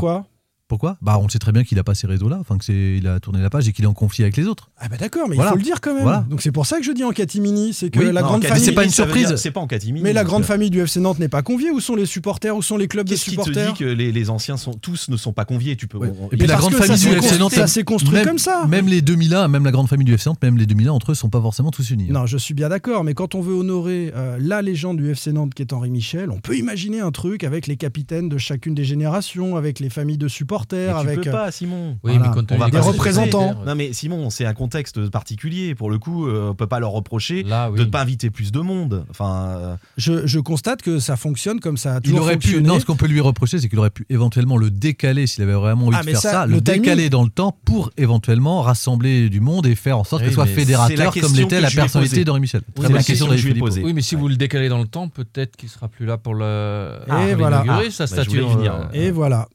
pourquoi? 0.68 0.96
Bah 1.02 1.18
on 1.20 1.28
sait 1.28 1.38
très 1.38 1.52
bien 1.52 1.62
qu'il 1.62 1.78
a 1.78 1.84
pas 1.84 1.94
ces 1.94 2.06
réseaux 2.06 2.28
là 2.28 2.38
enfin 2.40 2.56
que 2.58 2.64
c'est 2.64 2.96
il 2.98 3.06
a 3.06 3.20
tourné 3.20 3.42
la 3.42 3.50
page 3.50 3.68
et 3.68 3.72
qu'il 3.72 3.84
est 3.84 3.88
en 3.88 3.92
conflit 3.92 4.22
avec 4.24 4.36
les 4.36 4.46
autres 4.46 4.70
Ah 4.78 4.88
bah 4.88 4.96
d'accord, 4.96 5.28
mais 5.28 5.36
Voilà. 5.36 5.50
il 5.50 5.52
faut 5.52 5.58
le 5.58 5.62
dire 5.64 5.80
quand 5.80 5.92
même. 5.94 6.02
Voilà. 6.04 6.24
Donc 6.30 6.40
c'est 6.42 6.52
pour 6.52 6.64
ça 6.66 6.78
que 6.78 6.84
je 6.84 6.92
dis 6.92 7.04
en 7.04 7.12
catimini, 7.12 7.72
c'est 7.74 7.90
que 7.90 7.98
Oui, 7.98 8.06
la 8.12 8.22
Non, 8.22 8.28
grande 8.28 8.44
famille. 8.44 8.64
c'est 8.64 8.72
pas 8.72 8.84
une 8.84 8.90
surprise. 8.90 9.34
C'est 9.36 9.50
pas 9.50 9.60
en 9.60 9.66
catimini. 9.66 10.02
Mais 10.02 10.12
la 10.12 10.24
grande 10.24 10.42
euh, 10.42 10.46
famille 10.46 10.70
du 10.70 10.80
FC 10.80 11.00
Nantes 11.00 11.18
n'est 11.18 11.28
pas 11.28 11.42
conviée. 11.42 11.70
Où 11.70 11.80
sont 11.80 11.94
les 11.96 12.06
supporters 12.06 12.56
Où 12.56 12.62
sont 12.62 12.76
les 12.76 12.88
clubs 12.88 13.06
de 13.06 13.10
Qu'est-ce 13.10 13.24
qui 13.24 13.36
te 13.36 13.42
supporters 13.42 13.72
dit 13.74 13.78
que 13.78 13.84
les, 13.84 14.10
les 14.10 14.30
anciens 14.30 14.56
sont 14.56 14.72
tous 14.72 15.08
ne 15.10 15.16
sont 15.16 15.32
pas 15.32 15.44
conviés 15.44 15.76
Tu 15.76 15.86
peux. 15.86 15.98
Ouais. 15.98 16.08
Et 16.08 16.28
puis 16.36 16.38
Mais 16.40 16.46
la 16.46 16.56
grande 16.56 16.74
famille 16.74 16.98
du 16.98 17.08
FC 17.08 17.38
Nantes, 17.38 17.52
ça 17.52 17.66
s'est 17.66 17.84
construit 17.84 18.14
même, 18.14 18.26
comme 18.26 18.38
ça. 18.38 18.66
même 18.66 18.88
les 18.88 19.02
2001 19.02 19.48
même 19.48 19.64
la 19.64 19.70
grande 19.70 19.88
famille 19.88 20.06
du 20.06 20.14
FC 20.14 20.28
Nantes 20.30 20.42
même 20.42 20.56
les 20.56 20.66
2001 20.66 20.92
entre 20.92 21.12
eux 21.12 21.14
sont 21.14 21.28
pas 21.30 21.40
forcément 21.40 21.70
tous 21.70 21.90
unis 21.90 22.06
hein. 22.10 22.14
Non, 22.14 22.26
je 22.26 22.38
suis 22.38 22.54
bien 22.54 22.68
d'accord, 22.70 23.04
mais 23.04 23.14
quand 23.14 23.34
on 23.34 23.40
veut 23.40 23.54
honorer 23.54 24.12
euh, 24.16 24.38
la 24.40 24.62
légende 24.62 24.96
du 24.96 25.10
FC 25.10 25.32
Nantes 25.32 25.52
qui 25.54 25.62
est 25.62 25.72
Henri 25.72 25.90
Michel, 25.90 26.30
on 26.30 26.40
peut 26.40 26.56
imaginer 26.56 27.00
un 27.00 27.10
truc 27.12 27.44
avec 27.44 27.66
les 27.66 27.76
capitaines 27.76 28.28
de 28.28 28.38
chacune 28.38 28.74
des 28.74 28.84
générations, 28.84 29.56
avec 29.56 29.78
les 29.80 29.90
familles 29.90 30.18
de 30.18 30.28
Mais 30.54 30.86
supporters, 30.88 31.00
tu 31.00 31.06
avec. 31.08 31.20
peux 31.22 31.28
euh, 31.28 31.32
pas, 31.32 31.50
Simon. 31.50 31.98
Oui, 32.02 32.12
Voilà. 32.12 32.18
mais 32.20 32.34
quand 32.34 32.52
On 32.52 32.58
va 32.58 32.70
se 32.82 32.88
représentants. 32.88 33.54
Non 33.66 33.74
mais 33.74 33.92
Simon, 33.92 34.30
c'est 34.30 34.44
un 34.46 34.54
contexte 34.54 35.08
particulier. 35.10 35.74
Pour 35.74 35.90
le 35.90 35.98
coup, 35.98 36.26
euh, 36.28 36.50
on 36.50 36.54
peut 36.54 36.66
pas 36.66 36.80
leur 36.80 36.90
reprocher 36.92 37.42
Là, 37.42 37.70
oui. 37.70 37.78
de 37.78 37.84
ne 37.84 37.90
pas 37.90 38.02
inviter 38.02 38.30
plus 38.30 38.52
de 38.52 38.60
monde. 38.60 39.04
Enfin, 39.10 39.46
euh, 39.56 39.76
je, 39.96 40.26
je 40.26 40.38
constate 40.40 40.82
que 40.82 40.98
ça 40.98 41.16
fonctionne 41.16 41.60
comme 41.60 41.76
ça 41.76 41.96
a 41.96 42.00
Il 42.04 42.18
aurait 42.18 42.36
pu, 42.38 42.62
non, 42.62 42.78
ce 42.80 42.84
qu'on 42.84 42.96
peut 42.96 43.06
lui 43.06 43.20
reprocher, 43.20 43.58
c'est 43.58 43.68
qu'il 43.68 43.78
aurait 43.78 43.90
pu 43.90 44.06
éventuellement 44.10 44.56
le 44.56 44.70
décaler 44.70 45.26
s'il 45.26 45.42
avait 45.42 45.52
vraiment 45.54 45.86
envie 45.86 45.96
Ah, 45.98 46.02
de 46.02 46.06
mais 46.06 46.12
faire 46.12 46.20
ça, 46.20 46.30
ça, 46.32 46.46
le 46.46 46.60
décaler 46.60 47.10
dans 47.10 47.22
le 47.24 47.30
temps 47.30 47.56
pour 47.64 47.90
éventuellement 47.96 48.62
rassembler 48.62 49.28
du 49.28 49.40
monde 49.40 49.66
et 49.66 49.74
faire 49.74 49.98
en 49.98 50.04
sorte 50.04 50.22
Oui, 50.22 50.28
que 50.28 50.34
soit 50.34 50.44
mais 50.46 50.52
fédérateur 50.52 51.12
comme 51.14 51.34
l'était 51.34 51.60
la 51.60 51.70
personnalité 51.70 52.24
d'Henri 52.24 52.40
Michel. 52.40 52.62
Très 52.74 52.82
bonne 52.88 52.92
la 52.96 53.02
question 53.02 53.26
que 53.26 53.36
je 53.36 53.44
lui 53.44 53.50
ai 53.50 53.54
d'Henri 53.54 53.60
posée. 53.70 53.82
Oui, 53.84 53.92
mais 53.92 54.02
si 54.02 54.14
vous 54.14 54.28
le 54.28 54.36
décalez 54.36 54.68
dans 54.68 54.78
le 54.80 54.86
temps, 54.86 55.08
peut-être 55.08 55.56
qu'il 55.56 55.68
sera 55.68 55.88
plus 55.88 56.06
là 56.06 56.16
pour 56.18 56.34
le. 56.34 56.90
Et 57.30 57.34
voilà. 57.34 57.62
inaugurer 57.64 57.86
Ah, 57.88 57.90
sa 57.90 58.04
bah, 58.06 58.22
je 58.24 58.30
statue. 58.30 58.40
euh, 58.42 58.82
Et 58.92 59.10
voilà. 59.10 59.48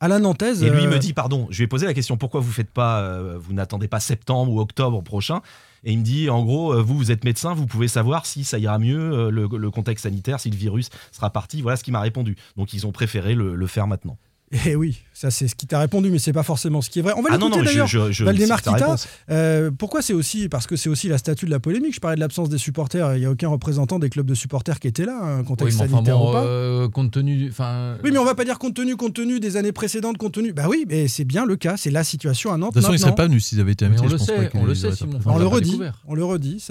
À 0.00 0.08
la 0.08 0.18
Nantaise. 0.18 0.62
Et 0.62 0.70
lui 0.70 0.82
il 0.82 0.86
euh, 0.88 0.90
me 0.90 0.98
dit, 0.98 1.12
pardon, 1.12 1.46
je 1.50 1.58
lui 1.58 1.64
ai 1.64 1.66
posé 1.66 1.86
la 1.86 1.94
question, 1.94 2.16
pourquoi 2.16 2.40
vous 2.40 2.52
faites 2.52 2.70
pas, 2.70 3.00
euh, 3.00 3.38
vous 3.38 3.54
n'attendez 3.54 3.88
pas 3.88 4.00
septembre 4.00 4.52
ou 4.52 4.60
octobre 4.60 5.02
prochain? 5.02 5.40
Et 5.84 5.92
il 5.92 5.98
me 5.98 6.04
dit, 6.04 6.28
en 6.30 6.44
gros, 6.44 6.74
euh, 6.74 6.82
vous, 6.82 6.96
vous 6.96 7.10
êtes 7.10 7.24
médecin, 7.24 7.54
vous 7.54 7.66
pouvez 7.66 7.88
savoir 7.88 8.26
si 8.26 8.44
ça 8.44 8.58
ira 8.58 8.78
mieux, 8.78 9.30
le, 9.30 9.46
le 9.46 9.70
contexte 9.70 10.04
sanitaire, 10.04 10.40
si 10.40 10.50
le 10.50 10.56
virus 10.56 10.90
sera 11.12 11.30
parti. 11.30 11.62
Voilà 11.62 11.76
ce 11.76 11.84
qu'il 11.84 11.92
m'a 11.92 12.00
répondu. 12.00 12.36
Donc 12.56 12.72
ils 12.72 12.86
ont 12.86 12.92
préféré 12.92 13.34
le, 13.34 13.54
le 13.54 13.66
faire 13.66 13.86
maintenant. 13.86 14.18
Eh 14.66 14.76
oui, 14.76 15.02
ça 15.12 15.30
c'est 15.32 15.48
ce 15.48 15.54
qui 15.56 15.66
t'a 15.66 15.78
répondu, 15.80 16.10
mais 16.10 16.18
c'est 16.20 16.32
pas 16.32 16.42
forcément 16.44 16.80
ce 16.80 16.88
qui 16.88 17.00
est 17.00 17.02
vrai. 17.02 17.12
On 17.16 17.22
va 17.22 17.30
Ah 17.32 17.38
non, 17.38 17.46
l'écouter 17.48 17.58
non, 17.58 17.64
je, 17.64 17.70
d'ailleurs. 17.72 17.86
je, 17.88 18.12
je 18.12 18.24
Valdemar 18.24 18.62
Kita. 18.62 18.96
Euh, 19.30 19.70
pourquoi 19.76 20.00
c'est 20.00 20.12
aussi 20.12 20.48
Parce 20.48 20.66
que 20.66 20.76
c'est 20.76 20.88
aussi 20.88 21.08
la 21.08 21.18
statue 21.18 21.46
de 21.46 21.50
la 21.50 21.58
polémique. 21.60 21.94
Je 21.94 22.00
parlais 22.00 22.14
de 22.14 22.20
l'absence 22.20 22.48
des 22.48 22.58
supporters. 22.58 23.14
Il 23.16 23.20
n'y 23.20 23.26
a 23.26 23.30
aucun 23.30 23.48
représentant 23.48 23.98
des 23.98 24.10
clubs 24.10 24.26
de 24.26 24.34
supporters 24.34 24.78
qui 24.78 24.86
était 24.86 25.06
là, 25.06 25.18
un 25.22 25.38
Oui, 25.40 25.44
contexte 25.44 25.78
mais 25.78 25.84
enfin 25.86 25.94
sanitaire 25.96 26.18
bon, 26.18 26.30
ou 26.30 26.32
pas. 26.32 26.44
euh, 26.44 26.88
compte 26.88 27.10
tenu. 27.10 27.36
du- 27.36 27.48
Enfin. 27.50 27.96
Oui, 28.04 28.10
mais 28.12 28.18
on 28.18 28.24
va 28.24 28.34
pas 28.36 28.44
dire 28.44 28.58
compte 28.58 28.74
tenu, 28.74 28.94
compte 28.96 29.14
tenu 29.14 29.40
des 29.40 29.56
années 29.56 29.72
précédentes, 29.72 30.18
compte 30.18 30.34
tenu. 30.34 30.52
Bah 30.52 30.66
oui, 30.68 30.84
mais 30.88 31.08
c'est 31.08 31.24
bien 31.24 31.46
le 31.46 31.56
cas. 31.56 31.76
C'est 31.76 31.90
la 31.90 32.04
situation 32.04 32.52
à 32.52 32.56
Nantes. 32.56 32.74
De 32.74 32.80
toute 32.80 32.82
façon, 32.82 32.92
il 32.92 32.94
maintenant. 33.00 33.06
serait 33.08 33.14
pas 33.16 33.26
venu 33.26 33.40
s'ils 33.40 33.60
avaient 33.60 33.72
été 33.72 33.84
invités. 33.86 34.02
on 34.04 34.08
je 34.08 34.12
le 34.12 34.18
pense 34.18 34.26
sait, 34.28 34.50
on 34.54 34.64
le 34.64 34.74
sait. 34.74 34.88
On 35.26 35.38
le 35.38 35.46
redit. 35.46 35.80
On 36.06 36.14
le 36.14 36.24
redit. 36.24 36.64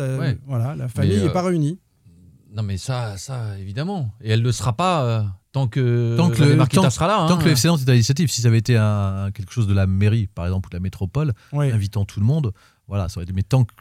Voilà, 0.47 0.75
la 0.75 0.87
famille 0.87 1.17
n'est 1.17 1.23
euh, 1.25 1.29
pas 1.29 1.41
réunie. 1.41 1.79
Non, 2.55 2.63
mais 2.63 2.77
ça, 2.77 3.17
ça, 3.17 3.57
évidemment. 3.59 4.11
Et 4.21 4.29
elle 4.31 4.43
ne 4.43 4.51
sera 4.51 4.73
pas 4.73 5.03
euh, 5.05 5.23
tant 5.53 5.67
que, 5.69 6.15
Tant 6.17 6.29
que 6.29 6.35
Valdemar 6.39 6.67
le- 6.69 6.75
tant- 6.81 6.89
sera 6.89 7.07
là. 7.07 7.25
Tant 7.29 7.35
hein. 7.35 7.37
que 7.37 7.45
le 7.45 7.51
FC 7.51 7.69
Nantes 7.69 7.79
est 7.81 7.89
à 7.89 7.93
l'initiative, 7.93 8.29
si 8.29 8.41
ça 8.41 8.49
avait 8.49 8.57
été 8.57 8.75
un- 8.75 9.31
quelque 9.33 9.53
chose 9.53 9.67
de 9.67 9.73
la 9.73 9.87
mairie, 9.87 10.27
par 10.27 10.45
exemple, 10.45 10.67
ou 10.67 10.69
de 10.71 10.75
la 10.75 10.81
métropole, 10.81 11.33
Oui. 11.53 11.71
invitant 11.71 12.03
tout 12.03 12.19
le 12.19 12.25
monde, 12.25 12.51
voilà, 12.89 13.07
ça 13.07 13.17
aurait 13.19 13.23
été. 13.23 13.31
Mais 13.33 13.43
tant 13.43 13.63
que 13.63 13.73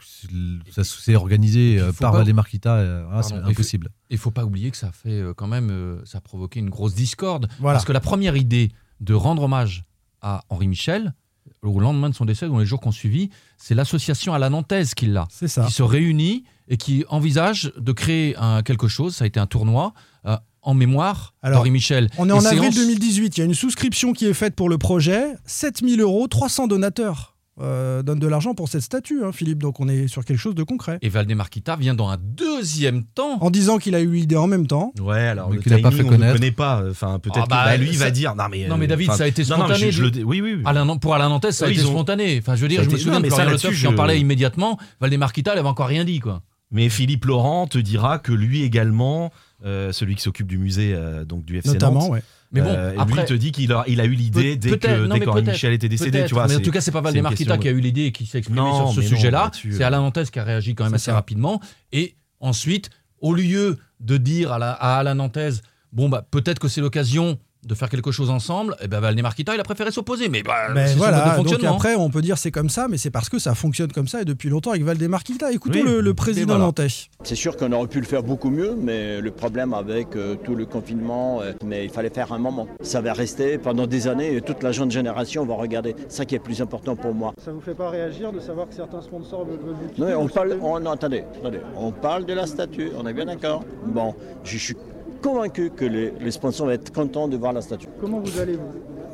ça 0.71 0.83
s'est 0.83 1.15
organisé 1.15 1.75
puis, 1.75 1.83
euh, 1.83 1.91
par 1.91 2.11
pas- 2.11 2.19
Valdemar 2.19 2.47
Kita, 2.47 2.75
euh, 2.75 3.03
voilà, 3.07 3.23
c'est 3.23 3.35
il 3.35 3.43
impossible. 3.43 3.89
Il 4.09 4.17
faut 4.17 4.31
pas 4.31 4.45
oublier 4.45 4.71
que 4.71 4.77
ça 4.77 4.91
fait 4.91 5.19
euh, 5.19 5.33
quand 5.33 5.47
même, 5.47 5.69
euh, 5.71 6.01
ça 6.05 6.19
a 6.19 6.21
provoqué 6.21 6.59
une 6.59 6.69
grosse 6.69 6.95
discorde. 6.95 7.49
Voilà. 7.59 7.75
Parce 7.75 7.85
que 7.85 7.91
la 7.91 7.99
première 7.99 8.37
idée 8.37 8.71
de 9.01 9.13
rendre 9.13 9.43
hommage 9.43 9.83
à 10.21 10.43
Henri 10.49 10.67
Michel, 10.67 11.13
au 11.61 11.79
lendemain 11.79 12.09
de 12.09 12.15
son 12.15 12.25
décès, 12.25 12.47
dans 12.47 12.59
les 12.59 12.65
jours 12.65 12.79
qui 12.79 12.87
ont 12.87 12.91
suivi, 12.93 13.29
c'est 13.57 13.75
l'association 13.75 14.33
à 14.33 14.39
la 14.39 14.49
Nantaise 14.49 14.93
qui 14.93 15.07
l'a, 15.07 15.27
C'est 15.29 15.47
ça. 15.49 15.65
qui 15.65 15.73
se 15.73 15.83
réunit 15.83 16.45
et 16.69 16.77
qui 16.77 17.03
envisage 17.09 17.73
de 17.77 17.91
créer 17.91 18.35
un, 18.37 18.61
quelque 18.63 18.87
chose. 18.87 19.15
Ça 19.15 19.25
a 19.25 19.27
été 19.27 19.39
un 19.39 19.47
tournoi 19.47 19.93
euh, 20.25 20.37
en 20.63 20.73
mémoire 20.73 21.33
Alors, 21.41 21.65
Michel. 21.65 22.09
On 22.17 22.29
est 22.29 22.31
en 22.31 22.43
avril 22.45 22.61
séance- 22.73 22.75
2018. 22.75 23.37
Il 23.37 23.39
y 23.39 23.43
a 23.43 23.45
une 23.45 23.53
souscription 23.53 24.13
qui 24.13 24.25
est 24.25 24.33
faite 24.33 24.55
pour 24.55 24.69
le 24.69 24.77
projet. 24.77 25.25
7000 25.45 26.01
euros, 26.01 26.27
300 26.27 26.67
donateurs 26.67 27.31
euh, 27.61 28.01
donnent 28.01 28.17
de 28.17 28.25
l'argent 28.27 28.55
pour 28.55 28.67
cette 28.67 28.81
statue, 28.81 29.23
hein, 29.23 29.31
Philippe. 29.31 29.59
Donc 29.59 29.79
on 29.79 29.87
est 29.87 30.07
sur 30.07 30.25
quelque 30.25 30.39
chose 30.39 30.55
de 30.55 30.63
concret. 30.63 30.97
Et 31.03 31.09
Valdemar 31.09 31.51
Kita 31.51 31.75
vient 31.75 31.93
dans 31.93 32.09
un 32.09 32.17
deuxième 32.19 33.03
temps. 33.03 33.37
En 33.41 33.51
disant 33.51 33.77
qu'il 33.77 33.93
a 33.93 33.99
eu 34.01 34.11
l'idée 34.11 34.35
en 34.35 34.47
même 34.47 34.65
temps. 34.65 34.91
Ouais, 34.99 35.19
alors 35.19 35.49
Mais 35.51 35.57
le 35.57 35.81
pas 35.81 35.91
fait 35.91 36.01
on 36.03 36.09
ne 36.11 36.31
connaît 36.33 36.51
pas. 36.51 36.81
Enfin, 36.89 37.19
peut-être 37.19 37.41
Ah 37.41 37.45
que 37.45 37.49
bah, 37.49 37.65
bah, 37.65 37.77
lui 37.77 37.89
il 37.89 37.97
ça- 37.97 38.05
va 38.05 38.11
dire. 38.11 38.35
Non 38.35 38.45
mais, 38.49 38.67
Non, 38.67 38.77
mais 38.77 38.85
euh, 38.85 38.87
David, 38.87 39.11
ça 39.11 39.25
a 39.25 39.27
été 39.27 39.43
non, 39.43 39.49
non, 39.49 39.67
mais 39.67 39.75
spontané 39.75 39.91
je- 39.91 39.97
je 39.97 40.01
le 40.01 40.09
dis- 40.09 40.23
Oui, 40.23 40.41
oui. 40.41 40.55
oui. 40.55 40.61
Alain- 40.65 40.97
pour 40.97 41.13
Alain 41.13 41.29
Nantes, 41.29 41.51
ça 41.51 41.65
a 41.65 41.69
été 41.69 41.83
ont- 41.83 41.89
spontané. 41.91 42.39
Enfin, 42.39 42.55
je 42.55 42.61
veux 42.63 42.67
dire, 42.69 42.79
Ça 42.79 42.85
je 42.85 42.89
me 42.89 42.97
souviens 42.97 43.13
non, 43.13 43.19
de 43.19 43.27
Florian 43.29 43.57
Turf 43.57 43.79
qui 43.79 43.85
en 43.87 43.91
je- 43.91 43.95
parlait 43.95 44.19
immédiatement. 44.19 44.79
Valdemar 44.99 45.31
Kita, 45.31 45.53
elle 45.53 45.59
avait 45.59 45.67
encore 45.69 45.87
rien 45.87 46.05
dit, 46.05 46.19
quoi. 46.19 46.41
Mais 46.71 46.89
Philippe 46.89 47.25
Laurent 47.25 47.67
te 47.67 47.77
dira 47.77 48.17
que 48.17 48.31
lui 48.31 48.63
également, 48.63 49.31
celui 49.63 50.15
qui 50.15 50.21
s'occupe 50.21 50.47
du 50.47 50.57
musée 50.57 50.93
euh, 50.93 51.25
donc 51.25 51.45
du 51.45 51.57
FC 51.57 51.69
Notamment, 51.69 52.01
Nantes, 52.01 52.11
ouais. 52.11 52.23
Mais 52.53 52.61
bon, 52.61 52.69
euh, 52.69 52.93
après, 52.97 53.15
lui 53.15 53.21
il 53.21 53.25
te 53.25 53.33
dit 53.33 53.51
qu'il 53.51 53.71
a, 53.73 53.83
il 53.87 53.99
a 53.99 54.05
eu 54.05 54.11
l'idée 54.11 54.55
dès 54.55 54.77
que 54.77 55.05
non, 55.07 55.17
dès 55.17 55.41
Michel 55.41 55.73
était 55.73 55.89
décédé, 55.89 56.25
tu 56.25 56.35
vois. 56.35 56.47
mais 56.47 56.55
en 56.55 56.59
tout 56.59 56.69
cas, 56.71 56.81
c'est 56.81 56.91
pas 56.91 57.01
Kita 57.01 57.29
question 57.29 57.57
qui 57.57 57.67
a 57.67 57.71
eu 57.71 57.79
l'idée 57.79 58.05
et 58.05 58.11
qui 58.11 58.27
s'est 58.27 58.37
exprimé 58.37 58.61
Non, 58.61 58.91
sur 58.91 59.01
ce 59.01 59.09
sujet-là. 59.09 59.51
C'est 59.53 59.81
euh. 59.81 59.87
Alain 59.87 60.01
Nantes 60.01 60.29
qui 60.31 60.37
a 60.37 60.43
réagi 60.43 60.75
quand 60.75 60.83
même 60.83 60.93
assez 60.93 61.05
ça. 61.05 61.15
rapidement. 61.15 61.59
Et 61.91 62.15
ensuite, 62.39 62.91
au 63.19 63.33
lieu 63.33 63.77
de 63.99 64.17
dire 64.17 64.51
à, 64.51 64.59
la, 64.59 64.71
à 64.71 64.97
Alain 64.99 65.15
Nantes, 65.15 65.63
bon, 65.91 66.09
bah, 66.09 66.27
peut-être 66.29 66.59
que 66.59 66.67
c'est 66.67 66.81
l'occasion 66.81 67.39
de 67.65 67.75
faire 67.75 67.89
quelque 67.89 68.11
chose 68.11 68.29
ensemble, 68.29 68.75
et 68.81 68.87
ben 68.87 68.99
Valdemar 68.99 69.35
Kita, 69.35 69.55
il 69.55 69.59
a 69.59 69.63
préféré 69.63 69.91
s'opposer. 69.91 70.29
Mais 70.29 70.43
bah, 70.43 70.53
c'est 70.75 70.87
son 70.87 70.89
mode 70.89 70.97
voilà, 70.97 71.25
donc 71.25 71.47
fonctionnement. 71.47 71.75
après 71.75 71.95
on 71.95 72.09
peut 72.09 72.21
dire 72.21 72.37
c'est 72.37 72.51
comme 72.51 72.69
ça, 72.69 72.87
mais 72.89 72.97
c'est 72.97 73.11
parce 73.11 73.29
que 73.29 73.39
ça 73.39 73.55
fonctionne 73.55 73.91
comme 73.91 74.07
ça 74.07 74.21
et 74.21 74.25
depuis 74.25 74.49
longtemps 74.49 74.71
avec 74.71 74.83
Valdemar 74.83 75.23
Kita. 75.23 75.51
Écoutons 75.51 75.79
Oui, 75.83 76.01
le, 76.01 76.13
président 76.13 76.53
voilà. 76.53 76.65
nantais. 76.65 76.87
C'est 77.23 77.35
sûr 77.35 77.57
qu'on 77.57 77.71
aurait 77.71 77.87
pu 77.87 77.99
le 77.99 78.05
faire 78.05 78.23
beaucoup 78.23 78.49
mieux, 78.49 78.75
mais 78.79 79.21
le 79.21 79.31
problème 79.31 79.73
avec 79.73 80.15
euh, 80.15 80.35
tout 80.35 80.55
le 80.55 80.65
confinement, 80.65 81.41
euh, 81.41 81.53
mais 81.65 81.85
il 81.85 81.89
fallait 81.89 82.09
faire 82.09 82.31
un 82.33 82.37
moment. 82.39 82.67
Ça 82.81 83.01
va 83.01 83.13
rester 83.13 83.57
pendant 83.57 83.87
des 83.87 84.07
années 84.07 84.35
et 84.35 84.41
toute 84.41 84.63
la 84.63 84.71
jeune 84.71 84.91
génération 84.91 85.45
va 85.45 85.55
regarder. 85.55 85.95
C'est 86.09 86.17
ça 86.17 86.25
qui 86.25 86.35
est 86.35 86.39
le 86.39 86.43
plus 86.43 86.61
important 86.61 86.95
pour 86.95 87.13
moi. 87.13 87.33
Ça 87.43 87.51
vous 87.51 87.61
fait 87.61 87.73
pas 87.75 87.89
réagir 87.89 88.31
de 88.31 88.39
savoir 88.39 88.67
que 88.67 88.75
certains 88.75 89.01
sponsors 89.01 89.45
veulent 89.45 89.59
veulent 89.63 89.75
vous 89.81 89.87
quitter 89.89 90.01
Non, 90.01 90.07
mais 90.07 90.15
on 90.15 90.27
parle, 90.27 90.51
sentez- 90.51 90.61
on, 90.63 90.79
non, 90.79 90.91
attendez, 90.91 91.23
attendez, 91.39 91.59
on 91.75 91.91
parle 91.91 92.25
de 92.25 92.33
la 92.33 92.45
statue, 92.45 92.91
on 92.97 93.05
est 93.07 93.13
bien 93.13 93.25
d'accord 93.25 93.63
Bon, 93.87 94.15
je 94.43 94.57
suis 94.57 94.75
convaincu 95.23 95.71
que 95.71 95.85
les, 95.85 96.13
les 96.19 96.31
sponsors 96.31 96.67
vont 96.67 96.71
être 96.73 96.91
contents 96.93 97.27
de 97.27 97.37
voir 97.37 97.53
la 97.53 97.61
statue. 97.61 97.87
Comment 97.99 98.19
vous 98.19 98.39
allez, 98.39 98.53
vous, 98.53 98.71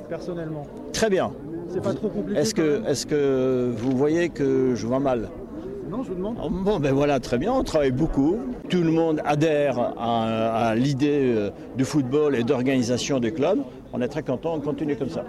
personnellement? 0.09 0.65
Très 0.91 1.09
bien. 1.09 1.31
C'est 1.69 1.81
pas 1.83 1.93
trop 1.93 2.09
compliqué 2.09 2.39
Est-ce 2.39 2.53
que, 2.55 2.81
est 2.87 3.05
que 3.07 3.71
vous 3.77 3.95
voyez 3.95 4.29
que 4.29 4.73
je 4.75 4.85
vois 4.87 4.99
mal? 4.99 5.29
Non, 5.89 6.03
je 6.03 6.09
vous 6.09 6.15
demande. 6.15 6.37
Oh, 6.43 6.49
Bon, 6.49 6.79
ben 6.79 6.93
voilà, 6.93 7.19
très 7.19 7.37
bien, 7.37 7.53
on 7.53 7.63
travaille 7.63 7.91
beaucoup. 7.91 8.37
Tout 8.69 8.81
le 8.81 8.91
monde 8.91 9.21
adhère 9.25 9.79
à, 9.97 10.69
à 10.69 10.75
l'idée 10.75 11.33
euh, 11.35 11.49
du 11.77 11.85
football 11.85 12.35
et 12.35 12.43
d'organisation 12.43 13.19
des 13.19 13.31
clubs. 13.31 13.59
On 13.91 14.01
est 14.01 14.07
très 14.07 14.21
content, 14.23 14.53
on 14.55 14.59
continue 14.59 14.95
comme 14.95 15.09
ça. 15.09 15.23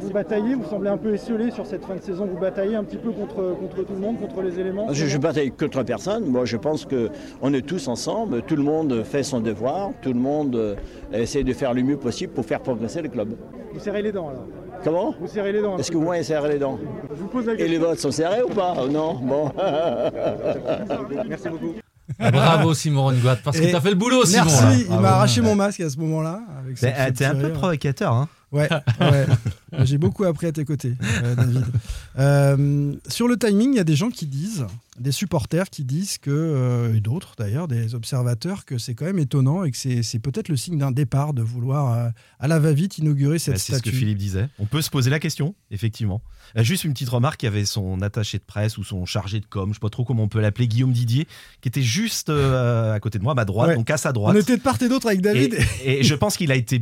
Vous 0.00 0.10
bataillez, 0.10 0.54
vous 0.54 0.64
semblez 0.64 0.88
un 0.90 0.96
peu 0.96 1.14
esselé 1.14 1.50
sur 1.50 1.66
cette 1.66 1.84
fin 1.84 1.96
de 1.96 2.00
saison. 2.00 2.26
Vous 2.26 2.38
bataillez 2.38 2.76
un 2.76 2.84
petit 2.84 2.96
peu 2.96 3.10
contre, 3.10 3.56
contre 3.58 3.84
tout 3.84 3.92
le 3.94 4.00
monde, 4.00 4.20
contre 4.20 4.42
les 4.42 4.58
éléments 4.60 4.86
Je, 4.92 5.06
je 5.06 5.18
bataille 5.18 5.50
contre 5.50 5.82
personne. 5.82 6.24
Moi, 6.26 6.44
je 6.44 6.56
pense 6.56 6.86
qu'on 6.86 7.52
est 7.54 7.66
tous 7.66 7.88
ensemble. 7.88 8.42
Tout 8.42 8.56
le 8.56 8.62
monde 8.62 9.02
fait 9.04 9.22
son 9.24 9.40
devoir. 9.40 9.90
Tout 10.00 10.12
le 10.12 10.20
monde 10.20 10.54
euh, 10.54 10.74
essaie 11.12 11.42
de 11.42 11.52
faire 11.52 11.74
le 11.74 11.82
mieux 11.82 11.96
possible 11.96 12.32
pour 12.32 12.44
faire 12.44 12.60
progresser 12.60 13.02
le 13.02 13.08
club. 13.08 13.30
Vous 13.72 13.80
serrez 13.80 14.02
les 14.02 14.12
dents 14.12 14.28
alors 14.28 14.46
Comment? 14.84 15.14
Vous 15.18 15.26
serrez 15.26 15.52
les 15.52 15.62
dents. 15.62 15.76
Est-ce 15.78 15.88
que 15.90 15.94
peu. 15.94 15.98
vous 15.98 16.04
voyez 16.04 16.22
serrer 16.22 16.50
les 16.50 16.58
dents? 16.58 16.78
Je 17.10 17.14
vous 17.16 17.28
pose 17.28 17.46
la 17.46 17.54
Et 17.54 17.56
les 17.56 17.64
question. 17.70 17.88
votes 17.88 17.98
sont 17.98 18.10
serrés 18.10 18.42
ou 18.42 18.48
pas? 18.48 18.74
Non 18.90 19.14
Bon. 19.14 19.50
Merci 21.28 21.48
beaucoup. 21.48 21.74
Ah, 22.18 22.30
Bravo 22.30 22.74
Simon 22.74 23.02
Rongoat, 23.04 23.36
parce 23.42 23.58
que 23.58 23.62
Et 23.64 23.70
tu 23.70 23.76
as 23.76 23.80
fait 23.80 23.88
le 23.90 23.94
boulot 23.96 24.24
Simon. 24.26 24.44
Merci, 24.44 24.62
là. 24.62 24.94
il 24.96 25.00
m'a 25.00 25.08
arraché 25.12 25.40
mon 25.40 25.54
masque 25.54 25.80
à 25.80 25.88
ce 25.88 25.96
moment-là. 25.98 26.40
avec 26.62 26.76
ce- 26.78 26.86
T'es 27.12 27.24
un 27.24 27.34
peu 27.34 27.46
rire. 27.46 27.52
provocateur, 27.54 28.12
hein 28.12 28.28
Ouais, 28.54 28.68
ouais. 29.00 29.26
j'ai 29.84 29.98
beaucoup 29.98 30.24
appris 30.24 30.46
à 30.46 30.52
tes 30.52 30.64
côtés, 30.64 30.94
euh, 31.22 31.34
David. 31.34 31.64
Euh, 32.18 32.94
sur 33.08 33.28
le 33.28 33.36
timing, 33.36 33.72
il 33.72 33.76
y 33.76 33.80
a 33.80 33.84
des 33.84 33.96
gens 33.96 34.10
qui 34.10 34.26
disent, 34.26 34.64
des 34.98 35.10
supporters 35.12 35.68
qui 35.70 35.84
disent 35.84 36.18
que, 36.18 36.30
euh, 36.30 36.94
et 36.94 37.00
d'autres 37.00 37.34
d'ailleurs, 37.36 37.66
des 37.66 37.94
observateurs, 37.94 38.64
que 38.64 38.78
c'est 38.78 38.94
quand 38.94 39.06
même 39.06 39.18
étonnant 39.18 39.64
et 39.64 39.72
que 39.72 39.76
c'est 39.76 40.18
peut-être 40.20 40.48
le 40.48 40.56
signe 40.56 40.78
d'un 40.78 40.92
départ 40.92 41.34
de 41.34 41.42
vouloir 41.42 42.12
à 42.38 42.48
la 42.48 42.58
va-vite 42.60 42.98
inaugurer 42.98 43.38
cette 43.38 43.54
Bah, 43.54 43.58
C'est 43.58 43.72
ce 43.72 43.78
statue. 43.78 43.90
que 43.90 43.96
Philippe 43.96 44.18
disait. 44.18 44.48
On 44.58 44.66
peut 44.66 44.82
se 44.82 44.90
poser 44.90 45.10
la 45.10 45.18
question, 45.18 45.54
effectivement. 45.72 46.22
Juste 46.56 46.84
une 46.84 46.92
petite 46.92 47.08
remarque, 47.08 47.42
il 47.42 47.46
y 47.46 47.48
avait 47.48 47.64
son 47.64 48.00
attaché 48.02 48.38
de 48.38 48.44
presse 48.44 48.78
ou 48.78 48.84
son 48.84 49.04
chargé 49.06 49.40
de 49.40 49.46
com, 49.46 49.70
je 49.70 49.74
sais 49.74 49.80
pas 49.80 49.88
trop 49.90 50.04
comment 50.04 50.22
on 50.22 50.28
peut 50.28 50.40
l'appeler, 50.40 50.68
Guillaume 50.68 50.92
Didier, 50.92 51.26
qui 51.60 51.68
était 51.68 51.82
juste 51.82 52.30
à 52.30 52.98
côté 53.00 53.18
de 53.18 53.24
moi, 53.24 53.32
à 53.32 53.34
ma 53.34 53.44
droite, 53.44 53.70
Ouais. 53.70 53.76
donc 53.76 53.90
à 53.90 53.96
sa 53.96 54.10
On 54.10 54.12
droite. 54.12 54.36
était 54.36 54.56
de 54.56 54.62
part 54.62 54.80
et 54.80 54.88
d'autre 54.88 55.08
avec 55.08 55.20
David. 55.22 55.56
Et, 55.84 56.00
et 56.00 56.02
je 56.04 56.14
pense 56.14 56.36
qu'il 56.36 56.52
a 56.52 56.54
été, 56.54 56.80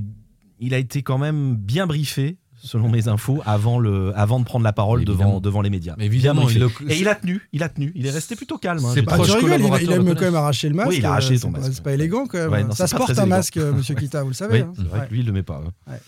il 0.63 0.75
a 0.75 0.79
été 0.79 1.03
quand 1.03 1.19
même 1.19 1.57
bien 1.57 1.87
briefé, 1.87 2.39
selon 2.55 2.89
mes 2.89 3.09
infos, 3.09 3.43
avant, 3.45 3.79
le, 3.79 4.13
avant 4.17 4.39
de 4.39 4.45
prendre 4.45 4.65
la 4.65 4.73
parole 4.73 5.05
devant, 5.05 5.41
devant 5.41 5.63
les 5.63 5.71
médias. 5.71 5.95
Mais 5.99 6.07
évidemment, 6.07 6.49
il 6.49 6.61
le- 6.61 6.71
et 6.89 6.99
il 7.01 7.09
a 7.09 7.15
tenu, 7.17 7.41
il 7.53 7.63
a 7.63 7.69
tenu, 7.69 7.91
il 7.97 8.07
est 8.07 8.11
resté 8.11 8.37
plutôt 8.37 8.57
calme. 8.59 8.85
hein, 8.85 8.91
C'est 8.95 9.03
pas- 9.03 9.17
rigoles, 9.17 9.61
il, 9.61 9.83
il 9.83 9.93
aime 9.93 10.15
quand 10.15 10.21
même 10.21 10.35
arracher 10.37 10.69
le 10.69 10.77
masque. 10.77 10.91
Oui, 10.91 10.97
il 10.99 11.07
a 11.07 11.11
arraché 11.11 11.35
euh, 11.35 11.39
son 11.39 11.49
c'est 11.49 11.53
pas- 11.55 11.59
masque. 11.61 11.73
C'est 11.75 11.83
pas 11.83 11.93
élégant 11.95 12.27
quand 12.27 12.39
même. 12.39 12.51
Ouais, 12.53 12.65
non, 12.65 12.71
ça 12.73 12.87
se 12.87 12.95
porte 12.95 13.11
un 13.11 13.15
élégant. 13.15 13.27
masque, 13.29 13.57
euh, 13.57 13.73
monsieur 13.73 13.95
Kita, 13.97 14.23
vous 14.23 14.29
le 14.29 14.35
savez. 14.35 14.63
Oui, 14.63 14.69
hein. 14.69 14.73
c'est 14.77 14.83
vrai 14.85 15.01
Ouais. 15.01 15.07
que 15.09 15.13
lui, 15.13 15.21
il 15.21 15.27
le 15.27 15.33
met 15.33 15.43
pas. 15.43 15.57
hein. 15.67 15.73
Ouais. 15.93 15.99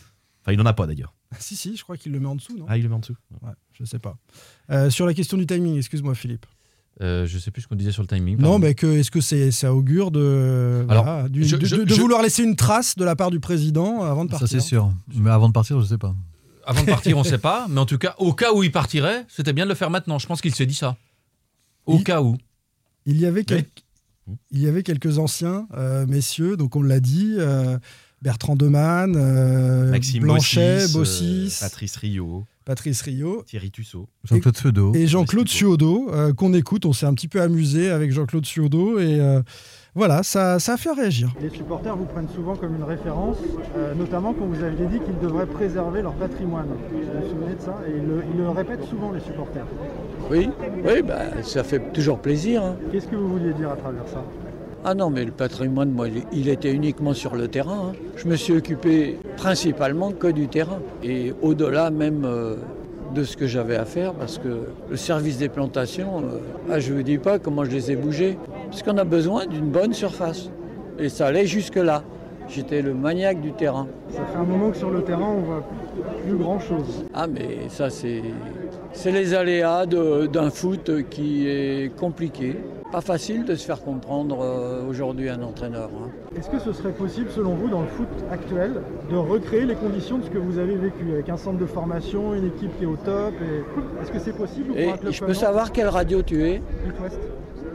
Enfin, 0.42 0.52
il 0.52 0.60
en 0.60 0.66
a 0.66 0.72
pas 0.72 0.86
d'ailleurs. 0.86 1.12
Si, 1.40 1.56
si, 1.56 1.76
je 1.76 1.82
crois 1.82 1.96
qu'il 1.96 2.12
le 2.12 2.20
met 2.20 2.26
en 2.28 2.36
dessous, 2.36 2.56
non? 2.56 2.66
Ah, 2.68 2.76
il 2.76 2.84
le 2.84 2.88
met 2.88 2.94
en 2.94 3.00
dessous. 3.00 3.16
Ouais, 3.42 3.50
je 3.72 3.84
sais 3.84 3.98
pas. 3.98 4.16
Euh, 4.70 4.88
sur 4.90 5.04
la 5.06 5.14
question 5.14 5.36
du 5.36 5.46
timing, 5.46 5.76
excuse-moi 5.78 6.14
Philippe. 6.14 6.46
Euh, 7.02 7.26
je 7.26 7.38
sais 7.38 7.50
plus 7.50 7.62
ce 7.62 7.66
qu'on 7.68 7.74
disait 7.74 7.90
sur 7.90 8.02
le 8.02 8.06
timing. 8.08 8.38
Non, 8.38 8.58
mais 8.60 8.74
que, 8.74 8.86
est-ce 8.86 9.10
que 9.10 9.20
c'est, 9.20 9.50
ça 9.50 9.74
augure 9.74 10.12
de, 10.12 10.86
Alors, 10.88 11.04
voilà, 11.04 11.28
du- 11.28 11.42
je- 11.44 11.56
de, 11.56 11.64
je- 11.66 11.76
de- 11.76 11.84
de 11.84 11.92
je- 11.94 12.00
vouloir 12.00 12.22
laisser 12.22 12.44
une 12.44 12.54
trace 12.54 12.94
de 12.96 13.04
la 13.04 13.16
part 13.16 13.30
du 13.32 13.40
président 13.40 14.02
avant 14.02 14.24
de 14.24 14.30
Ça, 14.30 14.38
partir 14.38 14.60
c'est 14.60 14.66
sûr. 14.66 14.92
Mais 15.12 15.30
avant 15.30 15.48
de 15.48 15.52
partir, 15.52 15.80
je 15.80 15.86
sais 15.86 15.98
pas. 15.98 16.14
Avant 16.66 16.82
de 16.82 16.86
partir, 16.86 17.16
on 17.18 17.22
ne 17.22 17.26
sait 17.28 17.38
pas, 17.38 17.66
mais 17.68 17.80
en 17.80 17.86
tout 17.86 17.98
cas, 17.98 18.14
au 18.18 18.32
cas 18.32 18.52
où 18.52 18.62
il 18.62 18.70
partirait, 18.70 19.26
c'était 19.28 19.52
bien 19.52 19.64
de 19.64 19.70
le 19.70 19.74
faire 19.74 19.90
maintenant. 19.90 20.18
Je 20.20 20.26
pense 20.28 20.40
qu'il 20.40 20.54
s'est 20.54 20.66
dit 20.66 20.74
ça. 20.74 20.96
Au 21.86 21.96
Il- 21.98 22.04
cas 22.04 22.22
où. 22.22 22.36
Il 23.06 23.18
y 23.20 23.26
avait, 23.26 23.42
quel- 23.44 23.66
Oui. 24.28 24.36
il 24.52 24.60
y 24.60 24.68
avait 24.68 24.82
quelques 24.84 25.18
anciens 25.18 25.66
euh, 25.76 26.06
messieurs, 26.06 26.56
donc 26.56 26.76
on 26.76 26.82
l'a 26.82 27.00
dit, 27.00 27.34
euh, 27.38 27.76
Bertrand 28.22 28.54
Demann, 28.56 29.14
euh, 29.16 29.90
Maxime 29.90 30.22
Blanchet, 30.22 30.86
Bossis, 30.92 30.94
euh, 30.94 30.98
Bossis, 31.44 31.58
Patrice 31.60 31.96
Rio, 31.96 32.44
Patrice 32.64 33.02
Rio 33.02 33.42
Thierry 33.46 33.70
Tussaud. 33.70 34.08
Jean-Claude 34.24 34.56
Feudo. 34.56 34.92
et 34.94 35.06
Jean-Claude 35.06 35.48
Suodo, 35.48 36.08
euh, 36.12 36.32
qu'on 36.32 36.52
écoute. 36.54 36.86
On 36.86 36.92
s'est 36.92 37.06
un 37.06 37.14
petit 37.14 37.28
peu 37.28 37.40
amusé 37.42 37.90
avec 37.90 38.10
Jean-Claude 38.12 38.46
Suodo 38.46 38.98
et 38.98 39.20
euh, 39.20 39.42
voilà, 39.94 40.22
ça, 40.22 40.58
ça 40.58 40.72
a 40.74 40.76
fait 40.76 40.90
réagir. 40.92 41.32
Les 41.40 41.50
supporters 41.50 41.94
vous 41.96 42.06
prennent 42.06 42.28
souvent 42.34 42.56
comme 42.56 42.74
une 42.74 42.82
référence, 42.84 43.36
euh, 43.76 43.94
notamment 43.94 44.32
quand 44.32 44.46
vous 44.46 44.62
aviez 44.64 44.86
dit 44.86 44.98
qu'ils 45.00 45.18
devraient 45.20 45.46
préserver 45.46 46.02
leur 46.02 46.14
patrimoine. 46.14 46.66
Vous 46.90 46.98
vous 46.98 47.28
souvenez 47.28 47.54
de 47.54 47.60
ça? 47.60 47.78
Et 47.86 47.90
ils 47.98 48.06
le, 48.06 48.22
ils 48.32 48.38
le 48.38 48.48
répètent 48.50 48.84
souvent, 48.84 49.12
les 49.12 49.20
supporters. 49.20 49.66
Oui, 50.30 50.48
oui 50.84 51.02
bah, 51.02 51.42
ça 51.42 51.62
fait 51.62 51.92
toujours 51.92 52.18
plaisir. 52.18 52.64
hein. 52.64 52.76
Qu'est-ce 52.90 53.06
que 53.06 53.16
vous 53.16 53.28
vouliez 53.28 53.52
dire 53.52 53.70
à 53.70 53.76
travers 53.76 54.08
ça? 54.08 54.24
Ah 54.84 54.94
non, 54.94 55.08
mais 55.10 55.24
le 55.24 55.30
patrimoine, 55.30 55.90
moi, 55.90 56.08
il- 56.32 56.48
était 56.48 56.70
uniquement 56.72 57.14
sur 57.14 57.34
le 57.36 57.48
terrain. 57.48 57.90
hein. 57.90 57.92
Je 58.16 58.28
me 58.28 58.36
suis 58.36 58.52
occupé 58.54 59.18
principalement 59.36 60.12
que 60.12 60.26
du 60.26 60.46
terrain. 60.48 60.78
Et 61.02 61.32
au-delà 61.42 61.90
même 61.90 62.24
euh, 62.26 62.56
de 63.14 63.24
ce 63.24 63.36
que 63.36 63.46
j'avais 63.46 63.76
à 63.76 63.86
faire, 63.86 64.12
parce 64.12 64.36
que 64.38 64.66
le 64.90 64.96
service 64.96 65.38
des 65.38 65.48
plantations, 65.48 66.18
euh, 66.18 66.38
ah, 66.70 66.80
je 66.80 66.92
ne 66.92 66.98
vous 66.98 67.02
dis 67.02 67.16
pas 67.18 67.38
comment 67.38 67.64
je 67.64 67.70
les 67.70 67.92
ai 67.92 67.96
bougés. 67.96 68.36
Parce 68.70 68.82
qu'on 68.82 68.98
a 68.98 69.04
besoin 69.04 69.46
d'une 69.46 69.70
bonne 69.70 69.94
surface. 69.94 70.50
Et 70.98 71.08
ça 71.08 71.26
allait 71.28 71.46
jusque-là. 71.46 72.02
J'étais 72.46 72.82
le 72.82 72.92
maniaque 72.92 73.40
du 73.40 73.52
terrain. 73.52 73.86
Ça 74.10 74.20
fait 74.26 74.38
un 74.38 74.44
moment 74.44 74.70
que 74.70 74.76
sur 74.76 74.90
le 74.90 75.02
terrain, 75.02 75.34
on 75.38 75.40
voit 75.40 75.64
plus 76.26 76.36
grand-chose. 76.36 77.06
Ah 77.14 77.26
mais 77.26 77.68
ça 77.70 77.88
c'est 77.88 78.20
c'est 78.92 79.12
les 79.12 79.32
aléas 79.32 79.86
d'un 79.86 80.50
foot 80.50 80.90
qui 81.08 81.48
est 81.48 81.90
compliqué. 81.96 82.56
Pas 82.94 83.00
facile 83.00 83.44
de 83.44 83.56
se 83.56 83.66
faire 83.66 83.82
comprendre 83.82 84.38
euh, 84.40 84.88
aujourd'hui 84.88 85.28
un 85.28 85.42
entraîneur. 85.42 85.90
hein. 86.00 86.10
Est-ce 86.38 86.48
que 86.48 86.60
ce 86.60 86.72
serait 86.72 86.92
possible, 86.92 87.28
selon 87.28 87.56
vous, 87.56 87.68
dans 87.68 87.80
le 87.80 87.88
foot 87.88 88.06
actuel, 88.30 88.74
de 89.10 89.16
recréer 89.16 89.64
les 89.66 89.74
conditions 89.74 90.18
de 90.18 90.22
ce 90.22 90.30
que 90.30 90.38
vous 90.38 90.58
avez 90.58 90.76
vécu, 90.76 91.10
avec 91.12 91.28
un 91.28 91.36
centre 91.36 91.58
de 91.58 91.66
formation, 91.66 92.34
une 92.34 92.46
équipe 92.46 92.70
qui 92.78 92.84
est 92.84 92.86
au 92.86 92.94
top 92.94 93.34
et... 93.42 94.00
Est-ce 94.00 94.12
que 94.12 94.20
c'est 94.20 94.36
possible 94.36 94.70
ou 94.70 94.76
Et 94.76 94.92
je 95.10 95.24
peux 95.24 95.34
savoir 95.34 95.72
quelle 95.72 95.88
radio 95.88 96.22
tu 96.22 96.44
es? 96.44 96.62
East 96.86 97.00
West. 97.02 97.18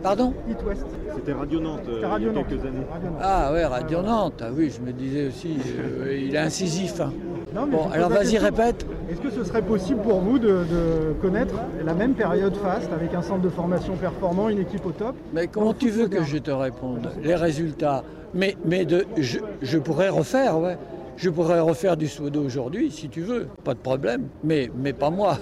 Pardon 0.03 0.33
East 0.49 0.59
West. 0.65 0.85
C'était 1.15 1.33
Radio 1.33 1.59
Nantes 1.59 1.81
euh, 1.89 2.07
Radio 2.07 2.29
il 2.29 2.33
y 2.33 2.37
a 2.37 2.39
Nantes. 2.39 2.47
quelques 2.49 2.65
années. 2.65 2.85
Radio 2.91 3.09
Nantes. 3.09 3.19
Ah 3.21 3.51
ouais, 3.53 3.65
Radio 3.65 4.01
Nantes. 4.01 4.41
Ah 4.41 4.49
oui, 4.55 4.71
je 4.75 4.81
me 4.85 4.93
disais 4.93 5.27
aussi, 5.27 5.57
euh, 5.79 6.17
il 6.27 6.33
est 6.35 6.39
incisif. 6.39 6.99
hein. 7.01 7.11
Non, 7.53 7.65
mais 7.65 7.75
Bon, 7.77 7.89
alors 7.91 8.09
vas-y, 8.09 8.37
répète. 8.37 8.85
Est-ce 9.11 9.19
que 9.21 9.31
ce 9.31 9.43
serait 9.43 9.63
possible 9.63 10.01
pour 10.01 10.19
vous 10.19 10.37
de, 10.39 10.47
de 10.47 11.13
connaître 11.21 11.55
la 11.83 11.93
même 11.93 12.13
période 12.13 12.55
faste, 12.55 12.91
avec 12.93 13.13
un 13.13 13.21
centre 13.23 13.41
de 13.41 13.49
formation 13.49 13.95
performant, 13.95 14.49
une 14.49 14.59
équipe 14.59 14.85
au 14.85 14.91
top? 14.91 15.15
Mais 15.33 15.47
comment 15.47 15.73
tu 15.73 15.89
veux 15.89 16.07
que 16.07 16.23
je 16.23 16.37
te 16.37 16.51
réponde 16.51 17.09
Les 17.23 17.35
résultats? 17.35 18.03
Mais, 18.35 18.55
mais 18.65 18.85
de, 18.85 19.05
je, 19.17 19.39
je 19.63 19.77
pourrais 19.79 20.09
refaire, 20.09 20.59
ouais. 20.59 20.77
Je 21.17 21.29
pourrais 21.29 21.59
refaire 21.59 21.97
du 21.97 22.07
sudo 22.07 22.41
aujourd'hui, 22.43 22.91
si 22.91 23.09
tu 23.09 23.21
veux, 23.21 23.47
pas 23.65 23.73
de 23.73 23.79
problème. 23.79 24.27
Mais, 24.43 24.69
mais 24.77 24.93
pas 24.93 25.09
moi. 25.09 25.37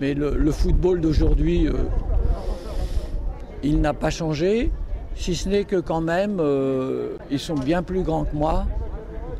Mais 0.00 0.14
le, 0.14 0.36
le 0.36 0.52
football 0.52 1.00
d'aujourd'hui, 1.00 1.66
euh, 1.66 1.72
il 3.62 3.80
n'a 3.80 3.94
pas 3.94 4.10
changé, 4.10 4.70
si 5.14 5.34
ce 5.34 5.48
n'est 5.48 5.64
que 5.64 5.76
quand 5.76 6.00
même, 6.00 6.38
euh, 6.40 7.16
ils 7.30 7.38
sont 7.38 7.54
bien 7.54 7.82
plus 7.82 8.02
grands 8.02 8.24
que 8.24 8.36
moi 8.36 8.66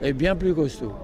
et 0.03 0.13
bien 0.13 0.35
plus 0.35 0.55
costauds. 0.55 0.95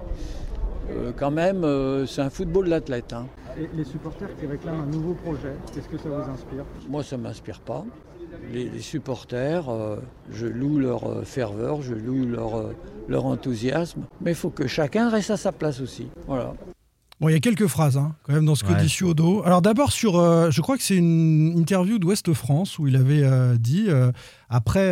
Euh, 0.91 1.11
quand 1.15 1.31
même, 1.31 1.63
euh, 1.63 2.05
c'est 2.05 2.21
un 2.21 2.29
football 2.29 2.69
d'athlète. 2.69 3.13
hein. 3.13 3.25
Et 3.59 3.69
les 3.75 3.83
supporters 3.83 4.35
qui 4.39 4.47
réclament 4.47 4.81
un 4.81 4.85
nouveau 4.85 5.13
projet, 5.13 5.53
est-ce 5.77 5.87
que 5.87 5.97
ça 5.97 6.09
vous 6.09 6.29
inspire? 6.29 6.65
Moi, 6.89 7.03
ça 7.03 7.17
ne 7.17 7.23
m'inspire 7.23 7.59
pas. 7.59 7.85
Les, 8.51 8.67
les 8.67 8.79
supporters, 8.79 9.65
je 10.31 10.47
loue 10.47 10.79
leur 10.79 11.23
ferveur, 11.23 11.81
je 11.83 11.93
loue 11.93 12.25
leur, 12.25 12.71
leur 13.07 13.25
enthousiasme, 13.27 14.01
mais 14.21 14.31
il 14.31 14.35
faut 14.35 14.49
que 14.49 14.65
chacun 14.65 15.07
reste 15.09 15.29
à 15.29 15.37
sa 15.37 15.51
place 15.51 15.79
aussi. 15.81 16.07
Voilà. 16.27 16.53
Bon, 17.23 17.29
il 17.29 17.31
y 17.31 17.37
a 17.37 17.39
quelques 17.39 17.67
phrases 17.67 17.95
hein, 17.95 18.17
quand 18.23 18.33
même 18.33 18.43
dans 18.43 18.53
ce 18.53 18.65
que 18.65 18.73
Ouais. 18.73 18.81
dit 18.81 18.89
Suodo. 18.89 19.43
Alors 19.45 19.61
d'abord 19.61 19.93
sur, 19.93 20.17
euh, 20.17 20.51
je 20.51 20.59
crois 20.59 20.75
que 20.75 20.83
c'est 20.83 20.97
une 20.97 21.57
interview 21.57 21.97
d'Ouest 21.97 22.33
France 22.33 22.77
où 22.77 22.85
il 22.85 22.97
avait 22.97 23.23
euh, 23.23 23.55
dit 23.57 23.85
euh, 23.87 24.11
après 24.49 24.91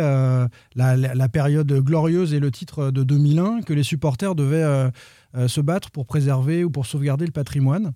la, 0.74 1.28
période 1.28 1.70
glorieuse 1.70 2.32
et 2.32 2.40
le 2.40 2.50
titre 2.50 2.90
de 2.90 3.02
2001 3.02 3.60
que 3.60 3.74
les 3.74 3.82
supporters 3.82 4.34
devaient 4.34 4.90
se 5.46 5.60
battre 5.60 5.90
pour 5.90 6.06
préserver 6.06 6.64
ou 6.64 6.70
pour 6.70 6.86
sauvegarder 6.86 7.26
le 7.26 7.32
patrimoine. 7.32 7.92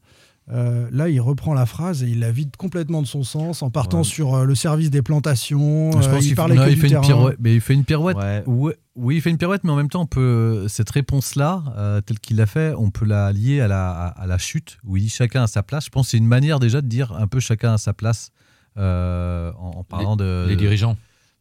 Euh, 0.53 0.87
là, 0.93 1.09
il 1.09 1.21
reprend 1.21 1.55
la 1.55 1.67
phrase 1.67 2.05
et 2.05 2.07
il 2.09 2.21
la 2.21 2.31
vide 2.31 2.57
complètement 2.57 3.03
de 3.03 3.07
son 3.09 3.25
sens 3.25 3.63
en 3.63 3.71
partant 3.71 3.99
Ouais. 3.99 4.05
sur 4.05 4.35
euh, 4.35 4.45
le 4.45 4.55
service 4.55 4.91
des 4.91 5.03
plantations. 5.03 5.91
Je 6.01 6.09
euh, 6.09 6.19
il 6.21 6.23
qu'il 6.23 6.35
parlait 6.37 6.55
non, 6.55 6.65
que 6.65 6.69
il 6.71 6.75
du 6.77 6.81
fait 6.81 6.89
une 6.95 7.01
pirouette. 7.01 7.37
Mais 7.41 7.55
il 7.57 7.61
fait 7.61 7.75
une 7.75 7.85
pirouette. 7.85 8.17
Ouais. 8.17 8.45
Oui, 8.95 9.17
il 9.17 9.21
fait 9.23 9.31
une 9.31 9.39
pirouette, 9.39 9.65
mais 9.65 9.71
en 9.73 9.77
même 9.77 9.89
temps, 9.89 10.03
on 10.03 10.07
peut, 10.07 10.67
cette 10.69 10.89
réponse-là, 10.91 11.65
euh, 11.77 12.01
telle 12.01 12.21
qu'il 12.21 12.37
l'a 12.37 12.47
fait, 12.47 12.75
on 12.79 12.91
peut 12.91 13.05
la 13.05 13.33
lier 13.33 13.61
à 13.61 13.67
la, 13.69 13.91
à, 13.91 14.07
à 14.23 14.27
la 14.29 14.39
chute, 14.39 14.79
où 14.85 14.97
il 14.97 15.03
dit 15.03 15.09
chacun 15.09 15.43
à 15.43 15.47
sa 15.49 15.63
place. 15.65 15.87
Je 15.87 15.91
pense 15.91 16.07
que 16.07 16.11
c'est 16.13 16.19
une 16.19 16.27
manière 16.29 16.61
déjà 16.61 16.81
de 16.81 16.87
dire 16.87 17.13
un 17.13 17.27
peu 17.27 17.41
chacun 17.41 17.75
à 17.75 17.79
sa 17.79 17.93
place 17.93 18.31
euh, 18.79 19.51
en, 19.59 19.79
en 19.79 19.85
parlant 19.85 20.15
de. 20.17 20.47
Les 20.49 20.57
dirigeants. 20.57 20.97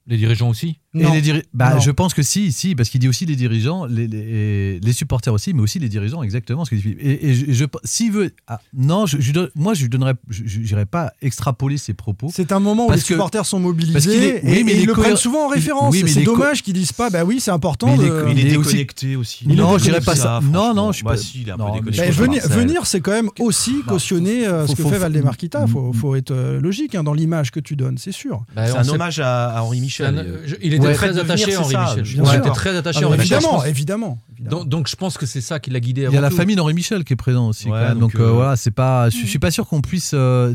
Les 0.07 0.17
dirigeants 0.17 0.49
aussi 0.49 0.77
Et 0.93 1.03
Non. 1.03 1.13
les 1.13 1.19
diri- 1.21 1.41
bah, 1.53 1.73
Non. 1.73 1.79
je 1.81 1.91
pense 1.91 2.13
que 2.13 2.21
si, 2.23 2.51
si, 2.51 2.73
parce 2.75 2.89
qu'il 2.89 2.99
dit 3.01 3.07
aussi 3.09 3.25
les 3.25 3.35
dirigeants, 3.35 3.85
les, 3.85 4.07
les, 4.07 4.79
les 4.79 4.93
supporters 4.93 5.33
aussi, 5.33 5.53
mais 5.53 5.61
aussi 5.61 5.77
les 5.79 5.89
dirigeants, 5.89 6.21
exactement 6.23 6.63
ce 6.63 6.69
que 6.69 6.75
dit 6.75 6.81
Philippe. 6.83 6.99
Et, 7.01 7.29
et 7.31 7.33
je, 7.33 7.51
je- 7.51 7.65
s'il 7.83 8.11
veut, 8.11 8.31
ah, 8.47 8.61
non, 8.73 9.05
je, 9.07 9.19
je 9.19 9.31
donne- 9.33 9.49
moi 9.55 9.73
je 9.73 9.87
donnerais, 9.87 10.13
je 10.29 10.75
pas 10.85 11.11
extrapoler 11.21 11.77
ses 11.77 11.93
propos. 11.93 12.29
C'est 12.31 12.51
un 12.51 12.59
moment 12.59 12.87
où 12.87 12.91
les 12.91 12.97
que- 12.97 13.03
supporters 13.03 13.45
sont 13.45 13.59
mobilisés 13.59 13.97
est- 13.97 14.41
oui, 14.45 14.57
et, 14.59 14.63
mais 14.63 14.71
et 14.71 14.75
il 14.75 14.79
ils 14.79 14.83
est 14.83 14.85
le 14.85 14.93
prennent 14.93 15.15
souvent 15.17 15.47
en 15.47 15.49
référence. 15.49 15.91
oui, 15.93 16.03
mais 16.03 16.09
c'est 16.11 16.23
dommage 16.23 16.61
qu'ils 16.63 16.73
disent 16.75 16.93
pas, 16.93 17.09
bah 17.09 17.23
oui, 17.25 17.39
c'est 17.39 17.51
important. 17.51 17.87
Mais 17.87 17.95
il 17.97 18.05
est 18.05 18.09
de- 18.09 18.25
Il 18.29 18.39
est 18.39 18.41
Il 18.43 18.53
est 18.53 18.57
aussi- 18.57 18.67
déconnecté 18.69 19.15
aussi. 19.15 19.45
Il 19.49 19.55
non, 19.55 19.77
je 19.77 19.83
dirais 19.85 20.01
pas 20.01 20.15
ça. 20.15 20.39
Non, 20.43 20.73
non, 20.73 20.91
je 20.91 20.97
suis 20.97 21.03
Bah 21.03 21.11
pas. 21.11 21.17
si, 21.17 21.41
il 21.41 21.49
est 21.49 21.51
un 21.51 21.57
peu 21.57 21.63
non, 21.63 21.73
mais 21.73 21.79
déconnecté. 21.79 22.11
Je- 22.11 22.53
venir, 22.53 22.85
c'est 22.85 23.01
quand 23.01 23.11
même 23.11 23.29
aussi 23.39 23.77
Bah, 23.85 23.93
cautionner 23.93 24.45
euh, 24.47 24.67
ce 24.67 24.75
que 24.75 24.83
fait 24.83 24.89
faut- 24.93 24.99
Valdemar 24.99 25.35
Kita. 25.37 25.63
Il 25.65 25.71
faut, 25.71 25.89
Mm. 25.91 25.93
faut 25.93 26.15
être 26.15 26.31
euh, 26.31 26.61
logique 26.61 26.93
hein, 26.95 27.03
dans 27.03 27.13
l'image 27.13 27.51
que 27.51 27.59
tu 27.59 27.75
donnes, 27.75 27.97
c'est 27.97 28.11
sûr. 28.13 28.43
Bah, 28.55 28.67
C'est 28.67 28.77
un 28.77 28.87
hommage 28.89 29.19
à, 29.19 29.61
Henri 29.63 29.79
c'est 29.94 29.94
Michel. 30.03 30.19
un- 30.19 30.47
je- 30.47 30.55
il 30.61 30.73
était 30.73 30.87
Ouais. 30.87 30.93
très 30.93 31.17
attaché 31.17 31.55
à 31.55 31.59
Henri 31.61 31.67
c'est 31.69 31.73
ça, 31.73 31.95
Michel. 31.95 32.23
Il 32.25 32.35
était 32.39 32.49
très 32.51 32.75
attaché 32.77 32.99
Ah, 33.01 33.05
à 33.05 33.07
Henri 33.07 33.17
Michel. 33.19 33.39
évidemment. 33.67 34.17
Donc, 34.39 34.67
donc 34.69 34.87
je 34.89 34.95
pense 34.95 35.17
que 35.17 35.25
c'est 35.25 35.41
ça 35.41 35.59
qui 35.59 35.69
l'a 35.71 35.79
guidé. 35.79 36.01
Il 36.01 36.03
y 36.03 36.07
a 36.07 36.09
avant 36.09 36.21
la 36.21 36.29
tout. 36.29 36.35
famille 36.35 36.55
d'Henri 36.55 36.73
Michel 36.73 37.03
qui 37.03 37.13
est 37.13 37.15
présent 37.15 37.47
aussi. 37.49 37.65
Ouais, 37.65 37.71
quand 37.71 37.79
même. 37.89 37.99
donc, 37.99 38.13
Donc, 38.13 38.21
euh, 38.21 38.25
euh, 38.27 38.31
voilà, 38.31 38.55
c'est 38.55 38.71
pas. 38.71 39.09
Je, 39.09 39.17
je 39.19 39.25
suis 39.25 39.39
pas 39.39 39.51
sûr 39.51 39.67
qu'on 39.67 39.81
puisse. 39.81 40.11
euh, 40.13 40.53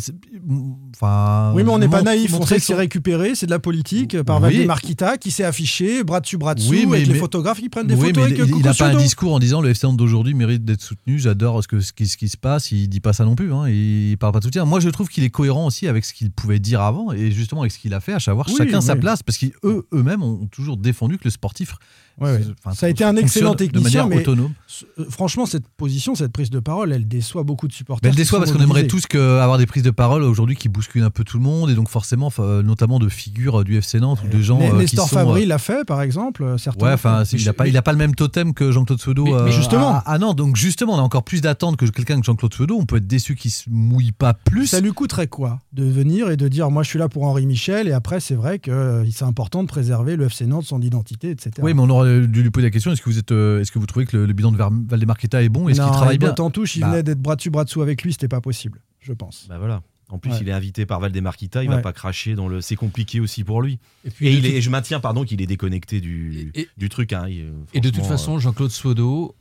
Enfin. 0.95 1.53
Oui, 1.55 1.63
mais 1.65 1.71
on 1.71 1.79
n'est 1.79 1.89
pas 1.89 2.03
naïf. 2.03 2.35
On 2.35 2.45
sait 2.47 2.57
que 2.57 2.61
c'est 2.63 2.73
son- 2.73 2.79
récupéré, 2.79 3.35
c'est 3.35 3.47
de 3.47 3.51
la 3.51 3.59
politique 3.59 4.23
par 4.23 4.37
Oui. 4.43 4.55
Valdemar 4.55 4.81
Kita 4.81 5.17
qui 5.19 5.31
s'est 5.31 5.45
affiché, 5.45 6.05
bras 6.05 6.21
dessus, 6.21 6.37
bras 6.39 6.55
dessous, 6.55 6.71
Oui, 6.71 6.87
mais- 6.87 6.97
avec 6.97 7.09
les 7.09 7.15
photographes 7.15 7.61
qui 7.61 7.69
prennent 7.69 7.87
des 7.87 7.95
Oui, 7.95 8.09
photos 8.09 8.29
mais 8.31 8.41
avec 8.41 8.49
il- 8.57 8.63
n'a 8.63 8.75
pas 8.75 8.89
un 8.89 8.97
discours 8.97 9.35
en 9.35 9.39
disant 9.39 9.61
le 9.61 9.71
FC 9.71 9.87
d'aujourd'hui 9.97 10.35
mérite 10.35 10.65
d'être 10.65 10.83
soutenu. 10.83 11.19
J'adore 11.19 11.63
ce, 11.63 11.69
que, 11.69 11.81
ce, 11.81 11.93
qui, 11.93 12.07
ce 12.07 12.17
qui 12.17 12.29
se 12.29 12.37
passe. 12.37 12.71
Il 12.73 12.89
dit 12.89 13.01
pas 13.01 13.13
ça 13.13 13.25
non 13.25 13.35
plus. 13.35 13.53
Hein. 13.53 13.69
Il 13.69 14.17
parle 14.19 14.33
pas 14.33 14.41
de 14.41 14.45
soutien. 14.45 14.65
Moi, 14.65 14.81
je 14.81 14.89
trouve 14.91 15.09
qu'il 15.09 15.25
est 15.25 15.31
cohérent 15.31 15.67
aussi 15.67 15.87
avec 15.87 16.05
ce 16.05 16.13
qu'il 16.13 16.31
pouvait 16.31 16.59
dire 16.59 16.81
avant 16.83 17.13
et 17.13 17.31
justement 17.31 17.63
avec 17.63 17.73
ce 17.73 17.79
qu'il 17.79 17.95
a 17.95 18.01
fait, 18.01 18.13
à 18.13 18.21
savoir 18.21 18.47
Oui, 18.49 18.55
chacun 18.59 18.81
sa 18.81 18.97
place, 18.97 19.23
parce 19.23 19.39
qu'eux 19.39 19.87
eux-mêmes 19.95 20.23
ont 20.23 20.47
toujours 20.47 20.77
défendu 20.77 21.17
que 21.19 21.25
le 21.25 21.31
sportif. 21.31 21.75
Ouais, 22.21 22.33
ouais. 22.33 22.41
enfin, 22.65 22.75
Ça 22.75 22.87
a 22.87 22.89
été 22.89 23.05
un 23.05 23.17
excellent 23.17 23.55
technicien, 23.55 24.07
mais 24.07 24.19
autonome. 24.19 24.53
euh, 24.99 25.05
franchement, 25.11 25.47
cette 25.47 25.67
position, 25.69 26.15
cette 26.15 26.33
prise 26.33 26.51
de 26.51 26.61
parole, 26.61 26.93
elle 26.93 27.09
déçoit 27.09 27.43
beaucoup 27.45 27.67
de 27.69 27.73
supporters. 27.73 28.07
Mais 28.09 28.11
elle 28.11 28.17
déçoit 28.17 28.39
parce 28.39 28.53
qu'on 28.53 28.61
aimerait 28.61 28.87
tous 28.87 29.07
que, 29.07 29.39
avoir 29.39 29.59
des 29.59 29.67
prises 29.67 29.83
de 29.83 29.91
parole 29.91 30.23
aujourd'hui 30.23 30.57
qui 30.57 30.69
bousculent 30.69 31.03
un 31.05 31.11
peu 31.11 31.25
tout 31.25 31.39
le 31.39 31.43
monde 31.45 31.71
et 31.71 31.75
donc 31.75 31.89
forcément, 31.89 32.31
euh, 32.39 32.63
notamment 32.63 32.99
de 32.99 33.09
figures 33.09 33.65
du 33.65 33.77
FC 33.77 34.01
Nantes 34.01 34.21
ou 34.25 34.29
de 34.29 34.41
gens 34.43 34.59
Né- 34.59 34.67
euh, 34.69 34.73
qui 34.73 34.77
Nestor 34.79 35.09
sont. 35.09 35.15
Fabry 35.17 35.45
euh, 35.45 35.47
l'a 35.47 35.59
fait, 35.59 35.85
par 35.87 36.03
exemple. 36.03 36.43
euh, 36.43 36.59
Certains. 36.59 36.87
Ouais, 36.87 36.93
enfin, 36.93 37.23
Mais 37.33 37.39
il 37.69 37.73
n'a 37.73 37.83
pas, 37.83 37.93
le 37.93 37.99
même 37.99 38.15
totem 38.15 38.53
que 38.55 38.71
Jean-Claude 38.71 39.01
Seudo. 39.01 39.25
Mais- 39.25 39.31
mais 39.33 39.39
euh, 39.39 39.51
justement. 39.51 40.03
Ah 40.05 40.19
non, 40.19 40.35
donc 40.35 40.57
justement, 40.57 40.95
on 40.95 40.99
a 40.99 41.03
encore 41.03 41.25
plus 41.25 41.41
d'attentes 41.41 41.77
que 41.77 41.87
quelqu'un 41.87 42.21
que 42.21 42.27
Jean-Claude 42.27 42.53
Seudo. 42.55 42.77
On 42.79 42.85
peut 42.87 42.97
être 42.97 43.07
déçu 43.07 43.35
qu'il 43.35 43.51
se 43.51 43.65
mouille 43.71 44.13
pas 44.13 44.35
plus. 44.35 44.67
Ça 44.67 44.81
lui 44.81 44.93
coûterait 44.93 45.27
quoi 45.29 45.59
de 45.73 45.85
venir 45.85 46.31
et 46.31 46.37
de 46.37 46.49
dire 46.49 46.71
moi 46.71 46.83
je 46.83 46.89
suis 46.89 46.99
là 46.99 47.09
pour 47.09 47.25
Henri 47.25 47.47
Michel 47.47 47.89
et 47.89 47.93
après 47.93 48.21
c'est 48.21 48.35
vrai 48.35 48.59
que 48.59 48.71
euh, 48.71 49.11
c'est 49.11 49.25
important 49.25 49.63
de 49.63 49.69
préserver 49.69 50.17
le 50.17 50.27
FC 50.27 50.47
Nantes, 50.47 50.65
son 50.65 50.81
identité, 50.81 51.31
etc. 51.31 51.51
Oui, 51.63 51.75
mais 51.75 51.81
on 51.83 51.91
aurait 51.91 52.10
dû 52.27 52.43
lui 52.43 52.51
poser 52.51 52.67
la 52.67 52.71
question 52.71 52.91
est-ce 52.93 53.01
que 53.03 53.09
vous 53.11 53.19
êtes, 53.19 53.33
euh, 53.33 53.61
est-ce 53.61 53.71
que 53.73 53.79
vous 53.79 53.87
trouvez 53.87 54.07
que 54.07 54.17
le, 54.17 54.27
le 54.27 54.33
bilan 54.33 54.53
de 54.53 54.57
Ver- 54.57 54.71
Valdemar 54.89 55.19
Kita 55.19 55.43
est 55.43 55.49
bon? 55.49 55.69
Est-ce 55.69 55.81
qu'il 55.81 55.91
travaille 55.91 56.17
il 56.17 56.19
bien? 56.19 56.35
en 56.39 56.51
touche, 56.51 56.77
il 56.77 56.81
Bah, 56.81 56.91
venait 56.91 57.03
d'être 57.03 57.21
bras 57.21 57.37
dessus 57.37 57.51
bras 57.51 57.65
dessous 57.65 57.83
avec 57.83 58.03
lui, 58.03 58.13
c'était 58.13 58.29
pas 58.29 58.41
possible, 58.41 58.81
je 59.01 59.13
pense. 59.13 59.47
Bah 59.49 59.59
voilà. 59.59 59.83
En 60.13 60.19
plus, 60.19 60.33
Ouais. 60.33 60.39
il 60.41 60.49
est 60.49 60.53
invité 60.53 60.87
par 60.87 60.99
Valdemar 60.99 61.37
Kita, 61.37 61.63
il 61.63 61.69
Ouais. 61.71 61.77
va 61.77 61.83
pas 61.83 61.93
cracher 61.93 62.35
dans 62.35 62.49
le. 62.49 62.61
C'est 62.61 62.75
compliqué 62.75 63.21
aussi 63.21 63.45
pour 63.45 63.63
lui. 63.63 63.79
Et, 64.05 64.11
puis 64.11 64.27
Et, 64.27 64.31
de 64.33 64.37
il 64.39 64.43
toute- 64.43 64.53
est, 64.53 64.57
et 64.57 64.61
je 64.61 64.69
maintiens, 64.71 64.99
pardon, 64.99 65.25
qu'il 65.25 65.41
est 65.41 65.47
déconnecté 65.47 66.01
du, 66.01 66.51
Et- 66.57 66.69
du 66.77 66.89
truc. 66.89 67.13
hein. 67.13 67.27
Il- 67.29 67.53
Et 67.75 67.81
de 67.81 67.91
toute 67.91 68.05
façon, 68.07 68.41
Jean-Claude 68.41 68.73
Swodo 68.73 69.37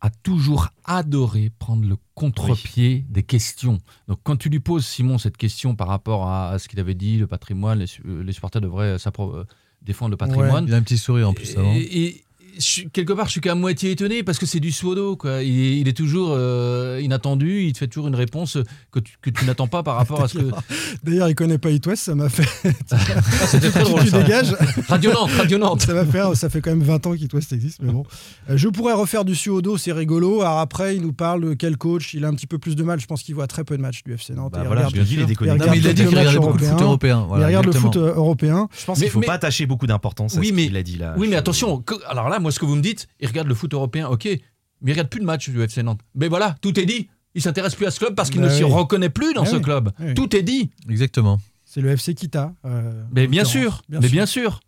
a 0.00 0.08
toujours 0.10 0.68
adoré 0.84 1.50
prendre 1.58 1.84
le 1.86 1.96
contre-pied 2.14 3.04
des 3.10 3.22
questions. 3.22 3.78
Donc 4.06 4.20
quand 4.22 4.36
tu 4.36 4.48
lui 4.48 4.60
poses, 4.60 4.86
Simon, 4.86 5.18
cette 5.18 5.36
question 5.36 5.74
par 5.74 5.88
rapport 5.88 6.26
à, 6.28 6.50
à 6.52 6.58
ce 6.58 6.68
qu'il 6.68 6.78
avait 6.80 6.94
dit, 6.94 7.18
le 7.18 7.26
patrimoine, 7.26 7.80
les, 7.80 7.86
su- 7.88 8.02
euh, 8.06 8.22
les 8.22 8.32
supporters 8.32 8.62
devraient 8.62 8.96
s'appro- 8.96 9.34
euh, 9.34 9.44
défendre 9.82 10.10
le 10.12 10.16
patrimoine. 10.16 10.64
Il 10.66 10.74
a 10.74 10.76
un 10.76 10.82
petit 10.82 10.98
sourire 10.98 11.28
en 11.28 11.34
plus 11.34 11.56
avant. 11.56 11.72
Et, 11.74 11.80
et 11.80 12.24
je 12.58 12.82
quelque 12.88 13.12
part, 13.12 13.26
je 13.26 13.32
suis 13.32 13.40
qu'à 13.40 13.54
moitié 13.54 13.90
étonné 13.92 14.22
parce 14.22 14.38
que 14.38 14.46
c'est 14.46 14.60
du 14.60 14.72
Swodo. 14.72 15.16
Quoi. 15.16 15.42
Il, 15.42 15.58
est, 15.60 15.76
il 15.78 15.88
est 15.88 15.92
toujours 15.96 16.30
euh, 16.32 17.00
inattendu, 17.02 17.62
il 17.62 17.72
te 17.72 17.78
fait 17.78 17.86
toujours 17.88 18.08
une 18.08 18.14
réponse 18.14 18.58
que 18.92 18.98
tu, 19.00 19.14
que 19.22 19.30
tu 19.30 19.44
n'attends 19.44 19.66
pas 19.68 19.82
par 19.82 19.96
rapport 19.96 20.22
à 20.22 20.28
ce 20.28 20.38
que... 20.38 20.44
D'ailleurs, 21.04 21.28
il 21.28 21.34
connaît 21.34 21.58
pas 21.58 21.70
It 21.70 21.86
West, 21.86 22.04
ça 22.04 22.14
m'a 22.14 22.28
fait. 22.28 22.48
Ah, 22.90 22.96
C'était 23.46 23.70
très 23.70 23.82
Tu- 23.84 23.90
drôle. 23.90 24.02
tu 24.04 24.08
ça. 24.10 24.22
dégages. 24.22 24.56
Radio 24.88 25.12
Nantes, 25.12 25.30
Radio 25.32 25.58
Nantes. 25.58 25.82
Ça 25.82 25.94
va 25.94 26.04
faire, 26.04 26.34
ça 26.36 26.48
fait 26.48 26.60
quand 26.60 26.70
même 26.70 26.82
20 26.82 27.06
ans 27.06 27.14
qu'It 27.14 27.32
West 27.34 27.52
existe, 27.52 27.78
mais 27.82 27.92
bon. 27.92 28.04
Euh, 28.50 28.56
je 28.56 28.68
pourrais 28.68 28.92
refaire 28.94 29.24
du 29.24 29.34
suodo, 29.34 29.76
c'est 29.76 29.92
rigolo. 29.92 30.40
Alors 30.40 30.58
après, 30.58 30.96
il 30.96 31.02
nous 31.02 31.12
parle 31.12 31.44
de 31.50 31.54
quel 31.54 31.76
coach, 31.76 32.14
il 32.14 32.24
a 32.24 32.28
un 32.28 32.34
petit 32.34 32.46
peu 32.46 32.58
plus 32.58 32.76
de 32.76 32.82
mal. 32.82 33.00
Je 33.00 33.06
pense 33.06 33.22
qu'il 33.22 33.34
voit 33.34 33.46
très 33.46 33.64
peu 33.64 33.76
de 33.76 33.82
matchs 33.82 34.02
du 34.04 34.12
FC 34.14 34.32
Nantes. 34.34 34.52
Bah 34.52 34.60
Il 34.62 34.66
voilà, 34.66 34.86
regarde- 34.86 35.06
je 35.06 35.14
il 35.14 35.20
est 35.20 35.26
déconnecté. 35.26 35.70
Mais 35.70 35.78
il 35.78 35.86
a 35.86 35.92
dit 35.92 36.04
qu'il 36.06 36.18
regardait 36.18 36.38
beaucoup 36.38 36.56
de 36.58 36.64
foot 36.64 36.80
européens. 36.80 36.86
européen. 37.18 37.24
Voilà, 37.28 37.44
il 37.44 37.46
regarde 37.48 37.66
exactement. 37.66 37.92
le 37.94 38.00
foot 38.00 38.02
euh, 38.16 38.18
européen. 38.18 38.68
Je 38.78 38.84
pense 38.84 38.98
qu'il 38.98 39.10
faut 39.10 39.20
mais- 39.20 39.26
pas 39.26 39.34
attacher 39.34 39.66
beaucoup 39.66 39.86
d'importance 39.86 40.36
à 40.36 40.40
Oui, 40.40 40.48
ce 40.48 40.54
mais- 40.54 40.66
qu'il 40.66 40.76
a 40.76 40.82
dit 40.82 40.96
là. 40.96 41.14
Oui, 41.18 41.28
mais 41.28 41.36
attention, 41.36 41.82
alors 42.08 42.28
là, 42.28 42.38
moi, 42.40 42.47
ce 42.50 42.58
que 42.58 42.64
vous 42.66 42.76
me 42.76 42.82
dites, 42.82 43.08
il 43.20 43.28
regarde 43.28 43.48
le 43.48 43.54
foot 43.54 43.72
européen, 43.74 44.08
ok, 44.08 44.24
mais 44.26 44.40
il 44.82 44.90
regarde 44.92 45.08
plus 45.08 45.20
de 45.20 45.24
matchs 45.26 45.48
du 45.50 45.60
FC 45.62 45.82
Nantes. 45.82 46.00
Mais 46.14 46.28
voilà, 46.28 46.56
tout 46.60 46.78
est 46.78 46.86
dit. 46.86 47.08
Il 47.34 47.42
s'intéresse 47.42 47.74
plus 47.74 47.86
à 47.86 47.90
ce 47.90 47.98
club 48.00 48.14
parce 48.14 48.30
qu'il 48.30 48.40
Bah 48.40 48.48
ne 48.48 48.52
s'y 48.52 48.64
oui. 48.64 48.72
reconnaît 48.72 49.10
plus 49.10 49.34
dans 49.34 49.42
Ah 49.42 49.46
ce 49.46 49.56
oui. 49.56 49.62
club. 49.62 49.90
Ah 49.98 50.02
oui. 50.06 50.14
Tout 50.14 50.34
est 50.34 50.42
dit. 50.42 50.70
Exactement. 50.88 51.38
C'est 51.64 51.80
le 51.82 51.90
FC 51.90 52.14
Kita. 52.14 52.54
euh, 52.64 53.04
Mais 53.12 53.26
en 53.26 53.30
bien 53.30 53.44
sûr, 53.44 53.82
mais 53.88 54.08
bien 54.08 54.24
sûr. 54.26 54.60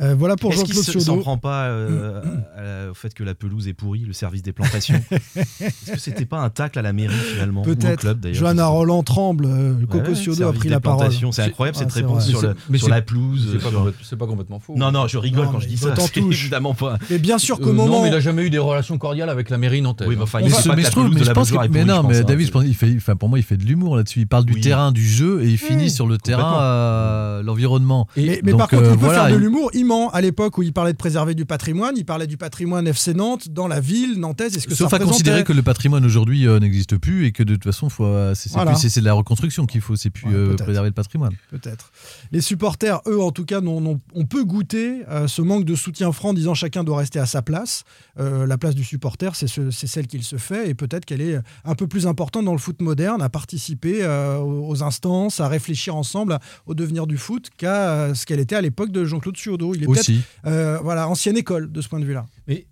Euh, 0.00 0.14
voilà 0.14 0.36
pour 0.36 0.52
Est-ce 0.52 0.64
qu'il 0.64 0.74
Jean-Claude 0.74 0.94
se- 0.94 1.00
s'en 1.00 1.18
prend 1.18 1.36
pas 1.36 1.64
euh, 1.66 2.22
à 2.56 2.62
la- 2.62 2.90
au 2.90 2.94
fait 2.94 3.12
que 3.12 3.22
la 3.22 3.34
pelouse 3.34 3.68
est 3.68 3.74
pourrie, 3.74 4.00
le 4.06 4.12
service 4.14 4.42
des 4.42 4.52
plantations 4.52 5.00
Est-ce 5.36 5.92
que 5.92 5.98
c'était 6.00 6.24
pas 6.24 6.38
un 6.40 6.48
tacle 6.50 6.78
à 6.78 6.82
la 6.82 6.92
mairie 6.92 7.14
finalement 7.14 7.62
Peut-être. 7.62 8.16
Johanna 8.32 8.66
Roland 8.66 9.02
tremble. 9.02 9.44
euh, 9.46 9.74
Coco 9.88 10.12
Ouais, 10.12 10.42
a 10.44 10.52
pris 10.52 10.68
la 10.70 10.80
parole. 10.80 11.12
C'est 11.32 11.42
incroyable 11.42 11.76
cette 11.76 11.88
Ah, 11.88 11.92
c'est 11.94 12.00
réponse 12.00 12.26
sur, 12.26 12.42
le- 12.42 12.56
mais 12.70 12.78
la 12.88 13.02
pelouse. 13.02 13.58
C'est 14.02 14.16
pas, 14.16 14.26
complètement 14.26 14.60
faux. 14.60 14.74
Non, 14.76 14.90
non, 14.92 15.06
je 15.08 15.18
rigole 15.18 15.46
Non, 15.46 15.52
quand 15.52 15.60
je 15.60 15.68
dis 15.68 15.76
ça. 15.76 15.94
Évidemment 16.16 16.74
pas. 16.74 16.98
Et 17.10 17.18
bien 17.18 17.38
sûr 17.38 17.58
qu'au 17.60 17.70
Euh, 17.70 17.72
moment. 17.72 17.96
Non, 17.98 18.02
mais 18.02 18.08
il 18.08 18.14
a 18.14 18.20
jamais 18.20 18.42
eu 18.44 18.50
des 18.50 18.58
relations 18.58 18.96
cordiales 18.98 19.28
avec 19.30 19.50
la 19.50 19.58
mairie 19.58 19.82
nantaise. 19.82 20.08
Oui, 20.08 20.16
mais 20.16 20.22
enfin, 20.22 20.38
On 20.42 20.46
il 20.46 20.50
je 20.50 21.30
pense 21.32 21.52
mais 21.70 21.84
non, 21.84 22.02
mais 22.02 22.18
hein. 22.18 22.24
David, 22.26 22.50
enfin, 22.96 23.16
pour 23.16 23.28
moi, 23.28 23.38
il 23.38 23.42
fait 23.42 23.56
de 23.56 23.64
l'humour 23.64 23.96
là-dessus. 23.96 24.20
Il 24.20 24.26
parle 24.26 24.44
du 24.44 24.60
terrain, 24.60 24.92
du 24.92 25.06
jeu, 25.06 25.42
et 25.42 25.48
il 25.48 25.58
finit 25.58 25.90
sur 25.90 26.06
le 26.06 26.18
terrain, 26.18 27.42
l'environnement. 27.42 28.06
Mais, 28.16 28.40
par 28.56 28.68
contre, 28.68 28.90
il 28.92 28.98
peut 28.98 29.08
faire 29.08 29.28
de 29.30 29.36
l'humour. 29.36 29.70
À 30.12 30.20
l'époque 30.20 30.58
où 30.58 30.62
il 30.62 30.72
parlait 30.72 30.92
de 30.92 30.96
préserver 30.96 31.34
du 31.34 31.44
patrimoine, 31.44 31.94
il 31.96 32.04
parlait 32.04 32.26
du 32.28 32.36
patrimoine 32.36 32.86
FC 32.86 33.14
Nantes 33.14 33.48
dans 33.48 33.66
la 33.66 33.80
ville 33.80 34.18
nantaise. 34.20 34.56
Est-ce 34.56 34.68
que 34.68 34.74
Sauf 34.76 34.90
ça 34.90 34.96
à 34.96 34.98
considérer 35.00 35.42
que 35.44 35.52
le 35.52 35.62
patrimoine 35.62 36.04
aujourd'hui 36.04 36.46
euh, 36.46 36.60
n'existe 36.60 36.96
plus 36.98 37.26
et 37.26 37.32
que 37.32 37.42
de 37.42 37.54
toute 37.54 37.64
façon, 37.64 37.88
euh, 38.00 38.32
c'est 38.34 38.52
Voilà. 38.52 38.72
de 38.74 39.00
la 39.04 39.12
reconstruction 39.12 39.66
qu'il 39.66 39.80
faut, 39.80 39.96
c'est 39.96 40.10
plus 40.10 40.26
Ouais, 40.28 40.34
euh, 40.34 40.54
préserver 40.56 40.88
le 40.88 40.94
patrimoine. 40.94 41.32
Peut-être. 41.50 41.90
Les 42.30 42.40
supporters, 42.40 43.00
eux, 43.08 43.20
en 43.20 43.32
tout 43.32 43.44
cas, 43.44 43.60
on 43.60 44.24
peut 44.26 44.44
goûter 44.44 45.02
euh, 45.08 45.26
ce 45.26 45.42
manque 45.42 45.64
de 45.64 45.74
soutien 45.74 46.12
franc, 46.12 46.28
en 46.30 46.34
disant 46.34 46.54
chacun 46.54 46.84
doit 46.84 46.98
rester 46.98 47.18
à 47.18 47.26
sa 47.26 47.42
place. 47.42 47.82
La 48.16 48.58
place 48.58 48.74
du 48.74 48.84
supporter, 48.84 49.34
c'est 49.34 49.46
ce- 49.48 49.70
c'est 49.72 49.86
celle 49.88 50.06
qu'il 50.06 50.22
se 50.22 50.36
fait, 50.36 50.68
et 50.70 50.74
peut-être 50.74 51.04
qu'elle 51.04 51.20
est 51.22 51.38
un 51.64 51.74
peu 51.74 51.86
plus 51.88 52.06
importante 52.06 52.44
dans 52.44 52.52
le 52.52 52.58
foot 52.58 52.80
moderne, 52.82 53.20
à 53.22 53.28
participer 53.28 54.06
aux 54.06 54.82
instances, 54.82 55.40
à 55.40 55.48
réfléchir 55.48 55.96
ensemble 55.96 56.38
au 56.66 56.74
devenir 56.74 57.06
du 57.06 57.16
foot, 57.16 57.48
qu'à 57.56 58.14
ce 58.14 58.26
qu'elle 58.26 58.40
était 58.40 58.54
à 58.56 58.60
l'époque 58.60 58.92
de 58.92 59.04
Jean-Claude 59.04 59.36
Suodo. 59.36 59.71
Il 59.74 59.82
est 59.84 59.86
peut-être 59.86 60.00
Aussi. 60.00 60.20
euh, 60.46 60.78
voilà, 60.82 61.08
ancienne 61.08 61.36
école 61.36 61.70
de 61.72 61.80
ce 61.80 61.88
point 61.88 62.00
de 62.00 62.04
vue-là. 62.04 62.26
Mais 62.46 62.66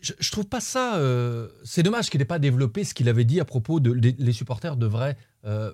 je, 0.00 0.12
je 0.18 0.30
trouve 0.30 0.46
pas 0.46 0.60
ça. 0.60 0.96
euh, 0.96 1.48
c'est 1.64 1.82
dommage 1.82 2.08
qu'il 2.10 2.18
n'ait 2.20 2.24
pas 2.24 2.38
développé 2.38 2.84
ce 2.84 2.94
qu'il 2.94 3.08
avait 3.08 3.24
dit 3.24 3.38
à 3.40 3.44
propos 3.44 3.80
de 3.80 3.92
les, 3.92 4.14
les 4.18 4.32
supporters 4.32 4.76
devraient 4.76 5.16
euh, 5.46 5.72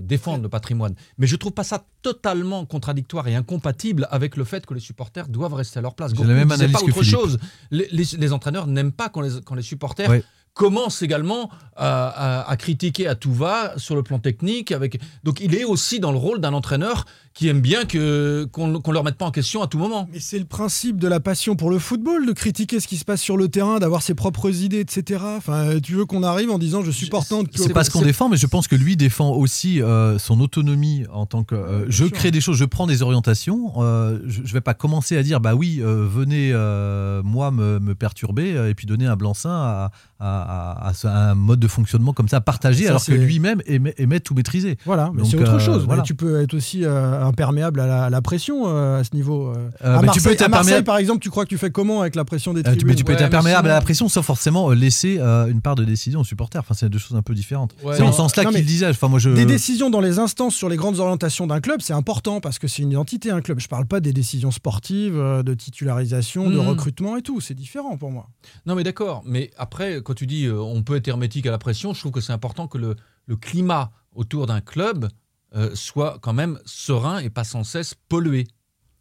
défendre 0.00 0.42
le 0.42 0.48
patrimoine. 0.48 0.94
Mais 1.18 1.26
je 1.26 1.36
trouve 1.36 1.52
pas 1.52 1.64
ça 1.64 1.84
totalement 2.02 2.64
contradictoire 2.66 3.26
et 3.28 3.34
incompatible 3.34 4.06
avec 4.10 4.36
le 4.36 4.44
fait 4.44 4.66
que 4.66 4.74
les 4.74 4.80
supporters 4.80 5.28
doivent 5.28 5.54
rester 5.54 5.78
à 5.78 5.82
leur 5.82 5.94
place. 5.94 6.12
Gourcuff 6.12 6.28
la 6.30 6.34
même 6.38 6.50
analyse 6.52 6.72
pas 6.72 6.80
que 6.80 6.84
autre 6.86 6.94
Philippe. 7.02 7.10
chose. 7.10 7.38
Les, 7.70 7.88
les- 7.92 8.16
les 8.18 8.32
entraîneurs 8.32 8.66
n'aiment 8.66 8.92
pas 8.92 9.08
quand 9.08 9.20
les, 9.20 9.40
quand 9.44 9.54
les 9.54 9.62
supporters 9.62 10.10
Ouais. 10.10 10.24
commencent 10.54 11.02
également 11.02 11.48
à, 11.76 12.42
à- 12.42 12.50
à 12.50 12.56
critiquer 12.56 13.06
à 13.08 13.14
tout 13.14 13.32
va 13.32 13.74
sur 13.78 13.94
le 13.96 14.02
plan 14.02 14.18
technique. 14.18 14.70
Avec... 14.72 15.00
Donc 15.24 15.40
il 15.40 15.54
est 15.54 15.64
aussi 15.64 15.98
dans 16.00 16.12
le 16.12 16.18
rôle 16.18 16.40
d'un 16.40 16.52
entraîneur 16.52 17.06
qui 17.34 17.48
aime 17.48 17.60
bien 17.60 17.84
que, 17.84 18.46
qu'on 18.52 18.68
ne 18.68 18.92
leur 18.92 19.04
mette 19.04 19.16
pas 19.16 19.24
en 19.24 19.30
question 19.30 19.62
à 19.62 19.66
tout 19.66 19.78
moment. 19.78 20.06
Mais 20.12 20.20
c'est 20.20 20.38
le 20.38 20.44
principe 20.44 20.98
de 20.98 21.08
la 21.08 21.18
passion 21.20 21.56
pour 21.56 21.70
le 21.70 21.78
football, 21.78 22.26
de 22.26 22.32
critiquer 22.32 22.78
ce 22.80 22.86
qui 22.86 22.96
se 22.98 23.04
passe 23.04 23.20
sur 23.20 23.36
le 23.36 23.48
terrain, 23.48 23.78
d'avoir 23.78 24.02
ses 24.02 24.14
propres 24.14 24.50
idées, 24.62 24.80
etc. 24.80 25.20
Enfin, 25.36 25.80
tu 25.82 25.94
veux 25.94 26.04
qu'on 26.04 26.22
arrive 26.22 26.50
en 26.50 26.58
disant 26.58 26.82
je 26.82 26.90
supporte 26.90 27.28
tant 27.28 27.42
que 27.44 27.50
C'est 27.54 27.72
pas 27.72 27.84
ce 27.84 27.90
qu'on 27.90 28.02
défend, 28.02 28.28
mais 28.28 28.36
je 28.36 28.46
pense 28.46 28.68
que 28.68 28.76
lui 28.76 28.96
défend 28.96 29.30
aussi 29.32 29.80
euh, 29.80 30.18
son 30.18 30.40
autonomie 30.40 31.04
en 31.12 31.26
tant 31.26 31.42
que 31.44 31.54
euh, 31.54 31.84
je 31.88 32.04
sûr. 32.04 32.12
crée 32.12 32.30
des 32.30 32.40
choses, 32.40 32.56
je 32.58 32.64
prends 32.64 32.86
des 32.86 33.02
orientations. 33.02 33.72
euh, 33.78 34.18
je, 34.26 34.42
je 34.44 34.52
vais 34.52 34.60
pas 34.60 34.74
commencer 34.74 35.16
à 35.16 35.22
dire 35.22 35.40
bah 35.40 35.54
oui, 35.54 35.80
euh, 35.80 36.06
venez 36.08 36.50
euh, 36.52 37.22
moi 37.22 37.50
me, 37.50 37.78
me 37.80 37.94
perturber 37.94 38.68
et 38.68 38.74
puis 38.74 38.86
donner 38.86 39.06
un 39.06 39.16
blanc-seing 39.16 39.50
à, 39.50 39.90
à- 40.20 40.42
à- 40.80 40.88
à 40.88 40.92
ce- 40.94 41.06
à 41.06 41.30
un 41.30 41.34
mode 41.34 41.60
de 41.60 41.68
fonctionnement 41.68 42.12
comme 42.12 42.28
ça 42.28 42.40
partagé, 42.40 42.84
Ça, 42.84 42.90
alors 42.90 43.04
que 43.04 43.12
lui-même 43.12 43.62
aimait, 43.66 43.94
aimait 43.96 44.20
tout 44.20 44.34
maîtriser. 44.34 44.76
Voilà, 44.84 45.10
mais 45.14 45.24
c'est 45.24 45.36
autre 45.38 45.54
euh, 45.54 45.58
chose. 45.58 45.84
voilà. 45.86 46.02
Tu 46.02 46.14
peux 46.14 46.40
être 46.42 46.54
aussi 46.54 46.84
euh, 46.84 47.21
imperméable 47.24 47.80
à 47.80 47.86
la, 47.86 48.04
à 48.04 48.10
la 48.10 48.22
pression 48.22 48.64
euh, 48.66 49.00
à 49.00 49.04
ce 49.04 49.10
niveau. 49.14 49.48
euh. 49.48 49.68
Euh, 49.84 49.96
à, 49.96 49.96
mais 49.96 49.98
tu 50.00 50.06
Marseille, 50.06 50.22
peux 50.24 50.30
être 50.32 50.42
à 50.42 50.48
Marseille, 50.48 50.68
imperméable- 50.74 50.84
par 50.84 50.96
exemple, 50.98 51.20
tu 51.20 51.30
crois 51.30 51.44
que 51.44 51.48
tu 51.50 51.58
fais 51.58 51.70
comment 51.70 52.00
avec 52.02 52.14
la 52.14 52.24
pression 52.24 52.52
des 52.52 52.60
Euh, 52.60 52.62
tu, 52.64 52.68
tribunes 52.70 52.86
mais 52.88 52.94
tu 52.94 53.04
peux 53.04 53.12
Ouais, 53.12 53.18
être 53.18 53.24
imperméable 53.24 53.66
sinon- 53.66 53.70
à 53.70 53.78
la 53.78 53.80
pression 53.80 54.08
sans 54.08 54.22
forcément 54.22 54.70
laisser 54.70 55.18
euh, 55.20 55.46
une 55.46 55.60
part 55.60 55.74
de 55.74 55.84
décision 55.84 56.20
aux 56.20 56.24
supporters. 56.24 56.60
Enfin, 56.60 56.74
c'est 56.74 56.88
deux 56.88 56.98
choses 56.98 57.16
un 57.16 57.22
peu 57.22 57.34
différentes. 57.34 57.74
Ouais, 57.82 57.96
c'est 57.96 58.02
en 58.02 58.10
ce 58.12 58.16
sens-là 58.18 58.44
qu'il 58.46 58.64
disait. 58.66 58.88
Enfin, 58.88 59.08
moi, 59.08 59.18
je... 59.18 59.30
Des 59.30 59.46
décisions 59.46 59.90
dans 59.90 60.00
les 60.00 60.18
instances 60.18 60.54
sur 60.54 60.68
les 60.68 60.76
grandes 60.76 60.98
orientations 60.98 61.46
d'un 61.46 61.60
club, 61.60 61.80
c'est 61.80 61.92
important 61.94 62.40
parce 62.40 62.58
que 62.58 62.68
c'est 62.68 62.82
une 62.82 62.90
identité, 62.92 63.30
un 63.30 63.40
club. 63.40 63.58
Je 63.60 63.68
parle 63.68 63.86
pas 63.86 64.00
des 64.00 64.12
décisions 64.12 64.50
sportives, 64.50 65.14
de 65.16 65.54
titularisation, 65.54 66.48
de 66.50 66.56
Mhm. 66.58 66.68
recrutement 66.68 67.16
et 67.16 67.22
tout. 67.22 67.40
C'est 67.40 67.54
différent 67.54 67.96
pour 67.96 68.10
moi. 68.10 68.28
Non, 68.66 68.74
mais 68.74 68.84
d'accord. 68.84 69.22
Mais 69.26 69.50
après, 69.56 70.00
quand 70.02 70.14
tu 70.14 70.26
dis 70.26 70.46
euh, 70.46 70.58
on 70.60 70.82
peut 70.82 70.96
être 70.96 71.08
hermétique 71.08 71.46
à 71.46 71.50
la 71.50 71.58
pression, 71.58 71.92
je 71.94 72.00
trouve 72.00 72.12
que 72.12 72.20
c'est 72.20 72.32
important 72.32 72.66
que 72.68 72.78
le, 72.78 72.96
le 73.26 73.36
climat 73.36 73.90
autour 74.14 74.46
d'un 74.46 74.60
club 74.60 75.08
euh, 75.54 75.70
soit 75.74 76.18
quand 76.22 76.32
même 76.32 76.58
serein 76.64 77.18
et 77.18 77.30
pas 77.30 77.44
sans 77.44 77.64
cesse 77.64 77.94
pollué. 78.08 78.46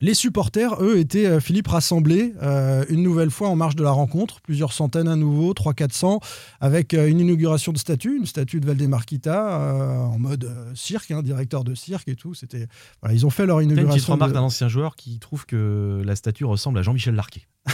Les 0.04 0.16
supporters, 0.16 0.82
eux, 0.82 0.98
étaient, 0.98 1.28
euh, 1.28 1.40
Philippe, 1.40 1.68
rassemblés 1.68 2.34
euh, 2.42 2.84
une 2.90 3.04
nouvelle 3.04 3.30
fois 3.30 3.50
en 3.50 3.56
marge 3.56 3.76
de 3.76 3.84
la 3.84 3.92
rencontre, 3.92 4.42
plusieurs 4.42 4.74
centaines 4.74 5.08
à 5.08 5.16
nouveau, 5.16 5.54
300-400, 5.54 6.20
avec 6.60 6.96
euh, 6.96 7.08
une 7.08 7.20
inauguration 7.20 7.72
de 7.72 7.78
statue, 7.78 8.18
une 8.18 8.26
statue 8.26 8.60
de 8.60 8.66
Valdemar 8.66 9.06
Kita, 9.06 9.60
euh, 9.62 9.98
en 9.98 10.18
mode 10.18 10.46
euh, 10.46 10.72
cirque, 10.74 11.12
hein, 11.12 11.22
directeur 11.22 11.64
de 11.64 11.76
cirque 11.76 12.08
et 12.08 12.16
tout. 12.16 12.34
C'était, 12.34 12.66
voilà, 13.00 13.14
ils 13.14 13.28
ont 13.28 13.30
fait 13.30 13.46
leur 13.46 13.58
T'as 13.58 13.64
une 13.64 13.70
inauguration. 13.72 13.98
petite 13.98 14.10
remarque 14.10 14.32
de- 14.32 14.36
d'un 14.38 14.42
ancien 14.42 14.70
joueur 14.70 14.96
qui 14.96 15.20
trouve 15.20 15.46
que 15.46 16.02
la 16.04 16.16
statue 16.16 16.46
ressemble 16.46 16.80
à 16.80 16.82
Jean-Michel 16.82 17.14
Larquet. 17.14 17.44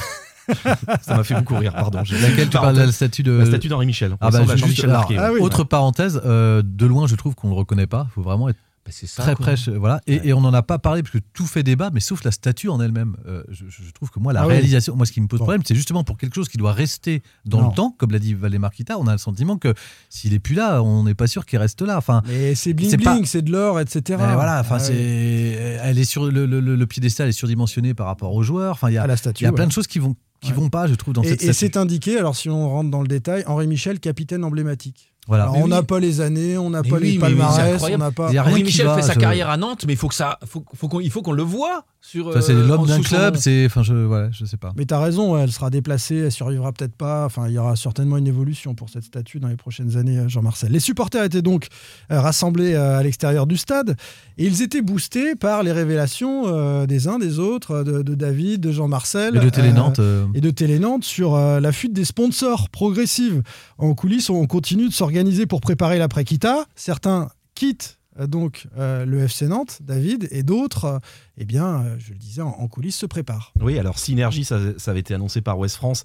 Ça 1.01 1.15
m'a 1.15 1.23
fait 1.23 1.36
beaucoup 1.36 1.55
rire, 1.55 1.73
pardon. 1.73 1.99
Laquelle 2.21 2.49
tu 2.49 2.57
parles 2.57 2.75
de 2.75 2.82
la 2.82 2.91
statue 2.91 3.23
de. 3.23 3.32
La 3.32 3.45
statue 3.45 3.67
d'Henri 3.69 3.86
Michel. 3.86 4.15
Ah 4.21 4.32
bah, 4.32 4.43
Jean-Michel 4.55 4.89
Larquet, 4.89 5.17
ah 5.17 5.32
oui. 5.34 5.39
Autre 5.41 5.63
parenthèse, 5.65 6.21
euh, 6.25 6.61
de 6.63 6.86
loin, 6.86 7.07
je 7.07 7.15
trouve 7.15 7.36
qu'on 7.36 7.49
le 7.49 7.55
reconnaît 7.55 7.88
pas. 7.88 8.07
Il 8.09 8.13
faut 8.13 8.21
vraiment 8.21 8.47
être 8.49 8.57
Bah, 8.88 8.93
c'est 8.95 9.05
ça. 9.07 9.21
très 9.23 9.35
quoi. 9.35 9.45
près. 9.53 9.55
Voilà. 9.77 9.99
Et, 10.07 10.29
et 10.29 10.33
on 10.33 10.39
n'en 10.41 10.53
a 10.53 10.61
pas 10.63 10.79
parlé 10.79 11.03
parce 11.03 11.11
que 11.13 11.19
tout 11.33 11.45
fait 11.45 11.61
débat, 11.61 11.89
mais 11.93 11.99
sauf 11.99 12.23
la 12.23 12.31
statue 12.31 12.69
en 12.69 12.79
elle-même. 12.79 13.17
Euh, 13.27 13.43
je, 13.49 13.65
trouve 13.91 14.09
que 14.09 14.19
moi, 14.19 14.31
la 14.33 14.41
Ah 14.41 14.47
oui. 14.47 14.53
réalisation, 14.53 14.95
moi, 14.95 15.05
ce 15.05 15.11
qui 15.11 15.19
me 15.21 15.27
pose 15.27 15.39
Bon. 15.39 15.45
problème, 15.45 15.61
c'est 15.65 15.75
justement 15.75 16.03
pour 16.05 16.17
quelque 16.17 16.33
chose 16.35 16.47
qui 16.47 16.57
doit 16.57 16.71
rester 16.71 17.21
dans 17.45 17.61
Non. 17.61 17.69
le 17.69 17.75
temps, 17.75 17.95
comme 17.97 18.11
l'a 18.11 18.19
dit 18.19 18.33
Valdemar 18.33 18.71
Kita, 18.71 18.97
on 18.97 19.05
a 19.07 19.11
le 19.11 19.17
sentiment 19.17 19.57
que 19.57 19.73
s'il 20.09 20.33
est 20.33 20.39
plus 20.39 20.55
là, 20.55 20.81
on 20.81 21.03
n'est 21.03 21.13
pas 21.15 21.27
sûr 21.27 21.45
qu'il 21.45 21.59
reste 21.59 21.81
là. 21.81 21.97
Enfin, 21.97 22.21
Mais 22.27 22.55
c'est 22.55 22.73
bling 22.73 22.89
C'est 22.89 22.97
pas- 22.97 23.13
bling, 23.13 23.25
c'est 23.25 23.41
de 23.41 23.51
l'or, 23.51 23.79
etc. 23.79 24.01
mais 24.25 24.33
voilà, 24.33 24.61
enfin, 24.61 24.77
Ah 24.77 24.79
c'est, 24.79 24.93
elle 24.95 25.99
est 25.99 26.05
sur 26.05 26.25
le, 26.25 26.45
le, 26.45 26.59
le- 26.61 26.75
le 26.75 26.88
piédestal 26.88 27.27
est 27.27 27.33
surdimensionné 27.33 27.93
par 27.93 28.07
rapport 28.07 28.33
aux 28.33 28.43
joueurs. 28.43 28.71
Enfin, 28.73 28.89
il 28.89 28.93
y 28.93 28.97
a, 28.97 29.03
À 29.03 29.07
la 29.07 29.15
il 29.15 29.17
statue. 29.17 29.43
y 29.43 29.47
a 29.47 29.49
ouais. 29.49 29.55
plein 29.55 29.67
de 29.67 29.71
choses 29.73 29.88
qui 29.88 29.99
vont 29.99 30.15
qui 30.39 30.51
Ouais. 30.51 30.57
vont 30.57 30.69
pas, 30.69 30.85
je 30.85 30.93
trouve, 30.93 31.15
dans 31.15 31.23
Et, 31.23 31.29
cette 31.29 31.41
et 31.41 31.45
statue. 31.51 31.57
c'est 31.73 31.77
indiqué, 31.77 32.17
alors 32.19 32.35
si 32.35 32.47
on 32.47 32.69
rentre 32.69 32.91
dans 32.91 33.01
le 33.01 33.07
détail, 33.07 33.43
Henri 33.47 33.65
Michel, 33.65 33.99
capitaine 33.99 34.43
emblématique. 34.43 35.11
Voilà. 35.28 35.43
Alors, 35.43 35.57
on 35.57 35.67
n'a 35.67 35.80
oui. 35.82 35.86
pas 35.86 35.99
les 35.99 36.21
années, 36.21 36.57
on 36.57 36.69
n'a 36.69 36.84
pas 36.84 36.95
oui, 36.95 37.01
les 37.01 37.11
oui, 37.11 37.19
palmarès, 37.19 37.84
on 37.84 37.97
n'a 37.97 38.11
pas. 38.11 38.30
Qui 38.32 38.63
Michel 38.63 38.86
va, 38.88 38.95
fait 38.95 39.01
sa 39.01 39.13
je- 39.13 39.19
carrière 39.19 39.49
à 39.49 39.57
Nantes, 39.57 39.84
mais 39.86 39.93
il 39.93 39.97
faut 39.97 40.07
que 40.07 40.15
ça, 40.15 40.39
faut, 40.45 40.63
faut 40.73 40.88
qu'on, 40.88 40.99
il 41.01 41.11
faut 41.11 41.21
qu'on 41.21 41.34
le 41.34 41.43
voit 41.43 41.84
sur. 42.07 42.33
Ça, 42.33 42.41
c'est 42.41 42.53
euh, 42.53 42.65
l'homme 42.67 42.81
en 42.81 42.85
d'un 42.85 43.01
club, 43.01 43.35
c'est, 43.35 43.65
enfin, 43.65 43.83
je, 43.83 43.93
voilà, 43.93 44.29
je 44.31 44.45
sais 44.45 44.57
pas. 44.57 44.71
Mais 44.75 44.85
t'as 44.85 44.99
raison, 44.99 45.37
elle 45.37 45.51
sera 45.51 45.69
déplacée, 45.69 46.15
elle 46.15 46.31
survivra 46.31 46.71
peut-être 46.71 46.95
pas. 46.95 47.25
Enfin, 47.25 47.47
il 47.47 47.53
y 47.53 47.57
aura 47.57 47.75
certainement 47.75 48.17
une 48.17 48.27
évolution 48.27 48.75
pour 48.75 48.89
cette 48.89 49.03
statue 49.03 49.39
dans 49.39 49.47
les 49.49 49.57
prochaines 49.57 49.97
années, 49.97 50.17
euh, 50.17 50.27
Jean-Marcel. 50.29 50.71
Les 50.71 50.79
supporters 50.79 51.23
étaient 51.23 51.41
donc 51.41 51.67
euh, 52.11 52.19
rassemblés 52.19 52.73
euh, 52.73 52.97
à 52.97 53.03
l'extérieur 53.03 53.45
du 53.47 53.57
stade 53.57 53.95
et 54.37 54.45
ils 54.45 54.61
étaient 54.61 54.81
boostés 54.81 55.35
par 55.35 55.63
les 55.63 55.71
révélations 55.71 56.43
euh, 56.47 56.85
des 56.85 57.07
uns, 57.07 57.19
des 57.19 57.39
autres, 57.39 57.71
euh, 57.71 57.83
de, 57.83 58.01
de 58.01 58.15
David, 58.15 58.61
de 58.61 58.71
Jean-Marcel. 58.71 59.35
Et 59.35 59.39
de 59.39 59.49
Télé 59.49 59.69
euh, 59.69 59.73
Nantes. 59.73 59.99
euh, 59.99 60.25
et 60.33 60.41
de 60.41 60.49
Télé 60.49 60.79
Nantes 60.79 61.03
sur 61.03 61.35
euh, 61.35 61.59
la 61.59 61.71
fuite 61.71 61.93
des 61.93 62.05
sponsors 62.05 62.69
progressive. 62.69 63.43
En 63.77 63.93
coulisses, 63.93 64.29
on 64.29 64.45
continue 64.47 64.87
de 64.87 64.93
s'organiser 64.93 65.45
pour 65.45 65.59
préparer 65.61 65.97
l'après-Kita. 65.99 66.65
Certains 66.75 67.27
quittent 67.55 67.93
euh, 67.93 67.96
donc 68.26 68.68
euh, 68.78 69.05
le 69.05 69.20
FC 69.24 69.47
Nantes, 69.47 69.80
David, 69.82 70.28
et 70.32 70.41
d'autres, 70.43 70.86
euh, 70.86 70.99
eh 71.38 71.45
bien, 71.45 71.84
euh, 71.84 71.95
je 71.99 72.11
le 72.11 72.18
disais, 72.18 72.41
en, 72.41 72.68
coulisses 72.68 72.97
se 72.97 73.05
préparent. 73.05 73.53
Oui, 73.61 73.78
alors 73.78 73.99
Synergie, 73.99 74.43
ça, 74.45 74.57
avait 74.88 74.99
été 75.01 75.13
annoncé 75.13 75.41
par 75.41 75.59
West 75.59 75.76
France. 75.76 76.03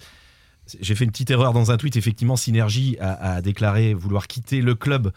J'ai 0.80 0.94
fait 0.94 1.04
une 1.04 1.10
petite 1.10 1.30
erreur 1.30 1.52
dans 1.52 1.70
un 1.70 1.76
tweet. 1.76 1.96
Effectivement, 1.96 2.36
Synergie 2.36 2.96
a, 3.00 3.34
a 3.34 3.42
déclaré 3.42 3.94
vouloir 3.94 4.26
quitter 4.26 4.60
le 4.60 4.74
club 4.74 5.12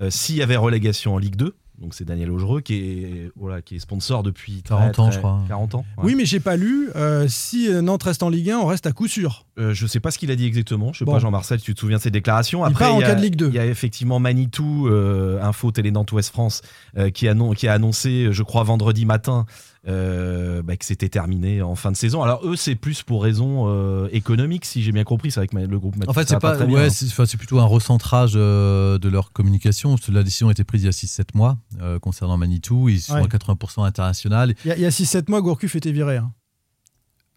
euh, 0.00 0.10
s'il 0.10 0.36
y 0.36 0.42
avait 0.42 0.56
relégation 0.56 1.14
en 1.14 1.18
Ligue 1.18 1.36
2. 1.36 1.54
Donc 1.80 1.94
c'est 1.94 2.04
Daniel 2.04 2.30
Augereux 2.30 2.60
qui 2.60 2.74
est, 2.74 3.30
voilà, 3.36 3.62
qui 3.62 3.76
est 3.76 3.78
sponsor 3.78 4.22
depuis 4.22 4.62
40 4.62 4.92
très, 4.92 5.02
ans, 5.02 5.06
très- 5.06 5.12
je 5.14 5.18
crois. 5.18 5.42
40 5.48 5.74
ans. 5.76 5.84
ouais. 5.96 6.04
Oui, 6.04 6.14
mais 6.14 6.26
j'ai 6.26 6.38
pas 6.40 6.56
lu. 6.56 6.90
euh, 6.94 7.26
si 7.26 7.68
euh, 7.72 7.80
Nantes 7.80 8.02
reste 8.02 8.22
en 8.22 8.28
Ligue 8.28 8.50
1, 8.50 8.58
on 8.58 8.66
reste 8.66 8.86
à 8.86 8.92
coup 8.92 9.08
sûr. 9.08 9.46
Euh, 9.58 9.72
je 9.72 9.86
sais 9.86 9.98
pas 10.00 10.10
ce 10.10 10.18
qu'il 10.18 10.30
a 10.30 10.36
dit 10.36 10.44
exactement. 10.44 10.92
Je 10.92 10.98
sais 10.98 11.04
Bon. 11.06 11.12
pas, 11.12 11.18
Jean-Marcel, 11.20 11.58
si 11.58 11.64
tu 11.64 11.74
te 11.74 11.80
souviens 11.80 11.96
de 11.96 12.02
ses 12.02 12.10
déclarations? 12.10 12.66
Il 12.66 12.74
part 12.74 12.94
en 12.94 13.00
y 13.00 13.04
a- 13.04 13.06
cas 13.08 13.14
de 13.14 13.22
Ligue 13.22 13.36
2. 13.36 13.48
Il 13.48 13.54
y 13.54 13.58
a 13.58 13.64
effectivement 13.66 14.18
Manitou, 14.18 14.88
euh, 14.88 15.40
Info 15.42 15.70
Télé 15.70 15.90
Nantes 15.90 16.12
Ouest 16.12 16.30
France, 16.30 16.60
euh, 16.98 17.08
qui 17.10 17.26
a 17.28 17.72
annoncé, 17.72 18.28
je 18.30 18.42
crois, 18.42 18.62
vendredi 18.62 19.06
matin, 19.06 19.46
euh, 19.88 20.62
bah, 20.62 20.76
que 20.76 20.84
c'était 20.84 21.08
terminé 21.08 21.62
en 21.62 21.74
fin 21.74 21.90
de 21.90 21.96
saison. 21.96 22.22
Alors 22.22 22.46
eux, 22.46 22.56
c'est 22.56 22.74
plus 22.74 23.02
pour 23.02 23.22
raison 23.22 23.64
euh, 23.68 24.08
économique, 24.12 24.64
si 24.66 24.82
j'ai 24.82 24.92
bien 24.92 25.04
compris. 25.04 25.30
C'est 25.30 25.38
avec 25.40 25.52
ma- 25.54 25.64
le 25.64 25.78
groupe. 25.78 25.96
En 26.06 26.12
fait, 26.12 26.28
c'est 26.28 26.38
pas, 26.38 26.58
ouais, 26.58 26.86
hein. 26.86 26.90
c'est 26.90 27.06
enfin, 27.06 27.24
c'est 27.26 27.38
plutôt 27.38 27.58
un 27.60 27.64
recentrage 27.64 28.32
euh, 28.36 28.98
de 28.98 29.08
leur 29.08 29.32
communication. 29.32 29.96
La 30.12 30.22
décision 30.22 30.48
a 30.48 30.52
été 30.52 30.64
prise 30.64 30.82
il 30.82 30.86
y 30.86 30.88
a 30.88 30.92
6-7 30.92 31.28
mois 31.34 31.56
euh, 31.80 31.98
concernant 31.98 32.36
Manitou. 32.36 32.88
Ils 32.90 33.00
sont 33.00 33.14
Ouais. 33.14 33.22
à 33.22 33.26
80% 33.26 33.84
international. 33.84 34.54
Il 34.64 34.68
y 34.78 34.84
a, 34.84 34.88
a 34.88 34.90
6-7 34.90 35.30
mois, 35.30 35.40
Gourcuff 35.40 35.74
était 35.76 35.92
viré. 35.92 36.18
hein. 36.18 36.32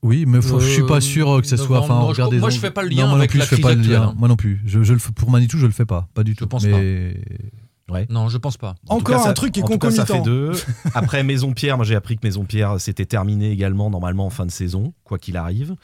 Oui, 0.01 0.25
mais 0.27 0.41
faut- 0.41 0.59
je 0.59 0.67
suis 0.69 0.85
pas 0.85 0.99
sûr 0.99 1.39
que 1.41 1.47
ça 1.47 1.55
soit. 1.55 1.79
Enfin, 1.79 1.93
non, 1.99 2.13
je- 2.13 2.37
moi, 2.39 2.49
je 2.49 2.59
fais 2.59 2.71
pas 2.71 2.83
le 2.83 2.89
Non, 2.89 2.95
lien 2.97 3.01
moi 3.03 3.11
non 3.13 3.17
avec 3.19 3.29
plus, 3.29 3.37
la 3.39 3.45
je 3.45 3.49
fais 3.51 3.55
crise 3.55 3.65
pas 3.65 3.73
le 3.73 3.81
lien. 3.81 4.01
hein. 4.09 4.13
Moi 4.17 4.27
non 4.27 4.35
plus. 4.35 4.61
Je, 4.65 4.83
je 4.83 4.95
pour 4.95 5.31
Manitou, 5.31 5.57
je 5.57 5.65
le 5.65 5.71
fais 5.71 5.85
pas. 5.85 6.09
Pas 6.13 6.25
du 6.25 6.35
tout. 6.35 6.45
pense 6.45 6.65
mais... 6.65 7.21
Non, 8.09 8.29
je 8.29 8.37
pense 8.37 8.57
pas. 8.57 8.75
En 8.87 8.95
Encore 8.97 9.15
cas, 9.17 9.21
un 9.21 9.25
ça- 9.25 9.33
truc 9.33 9.51
qui 9.53 9.59
est 9.59 9.63
cas, 9.63 9.91
ça 9.91 10.05
fait 10.05 10.13
concomitant. 10.13 10.23
deux. 10.23 10.51
Après 10.93 11.23
Maison 11.23 11.53
Pierre, 11.53 11.77
moi 11.77 11.85
j'ai 11.85 11.95
appris 11.95 12.15
que 12.17 12.21
Maison 12.25 12.43
Pierre 12.45 12.75
c'était 12.79 13.05
terminé 13.05 13.51
également 13.51 13.89
normalement 13.89 14.25
en 14.25 14.29
fin 14.29 14.45
de 14.45 14.51
saison, 14.51 14.93
quoi 15.03 15.17
qu'il 15.17 15.37
arrive. 15.37 15.75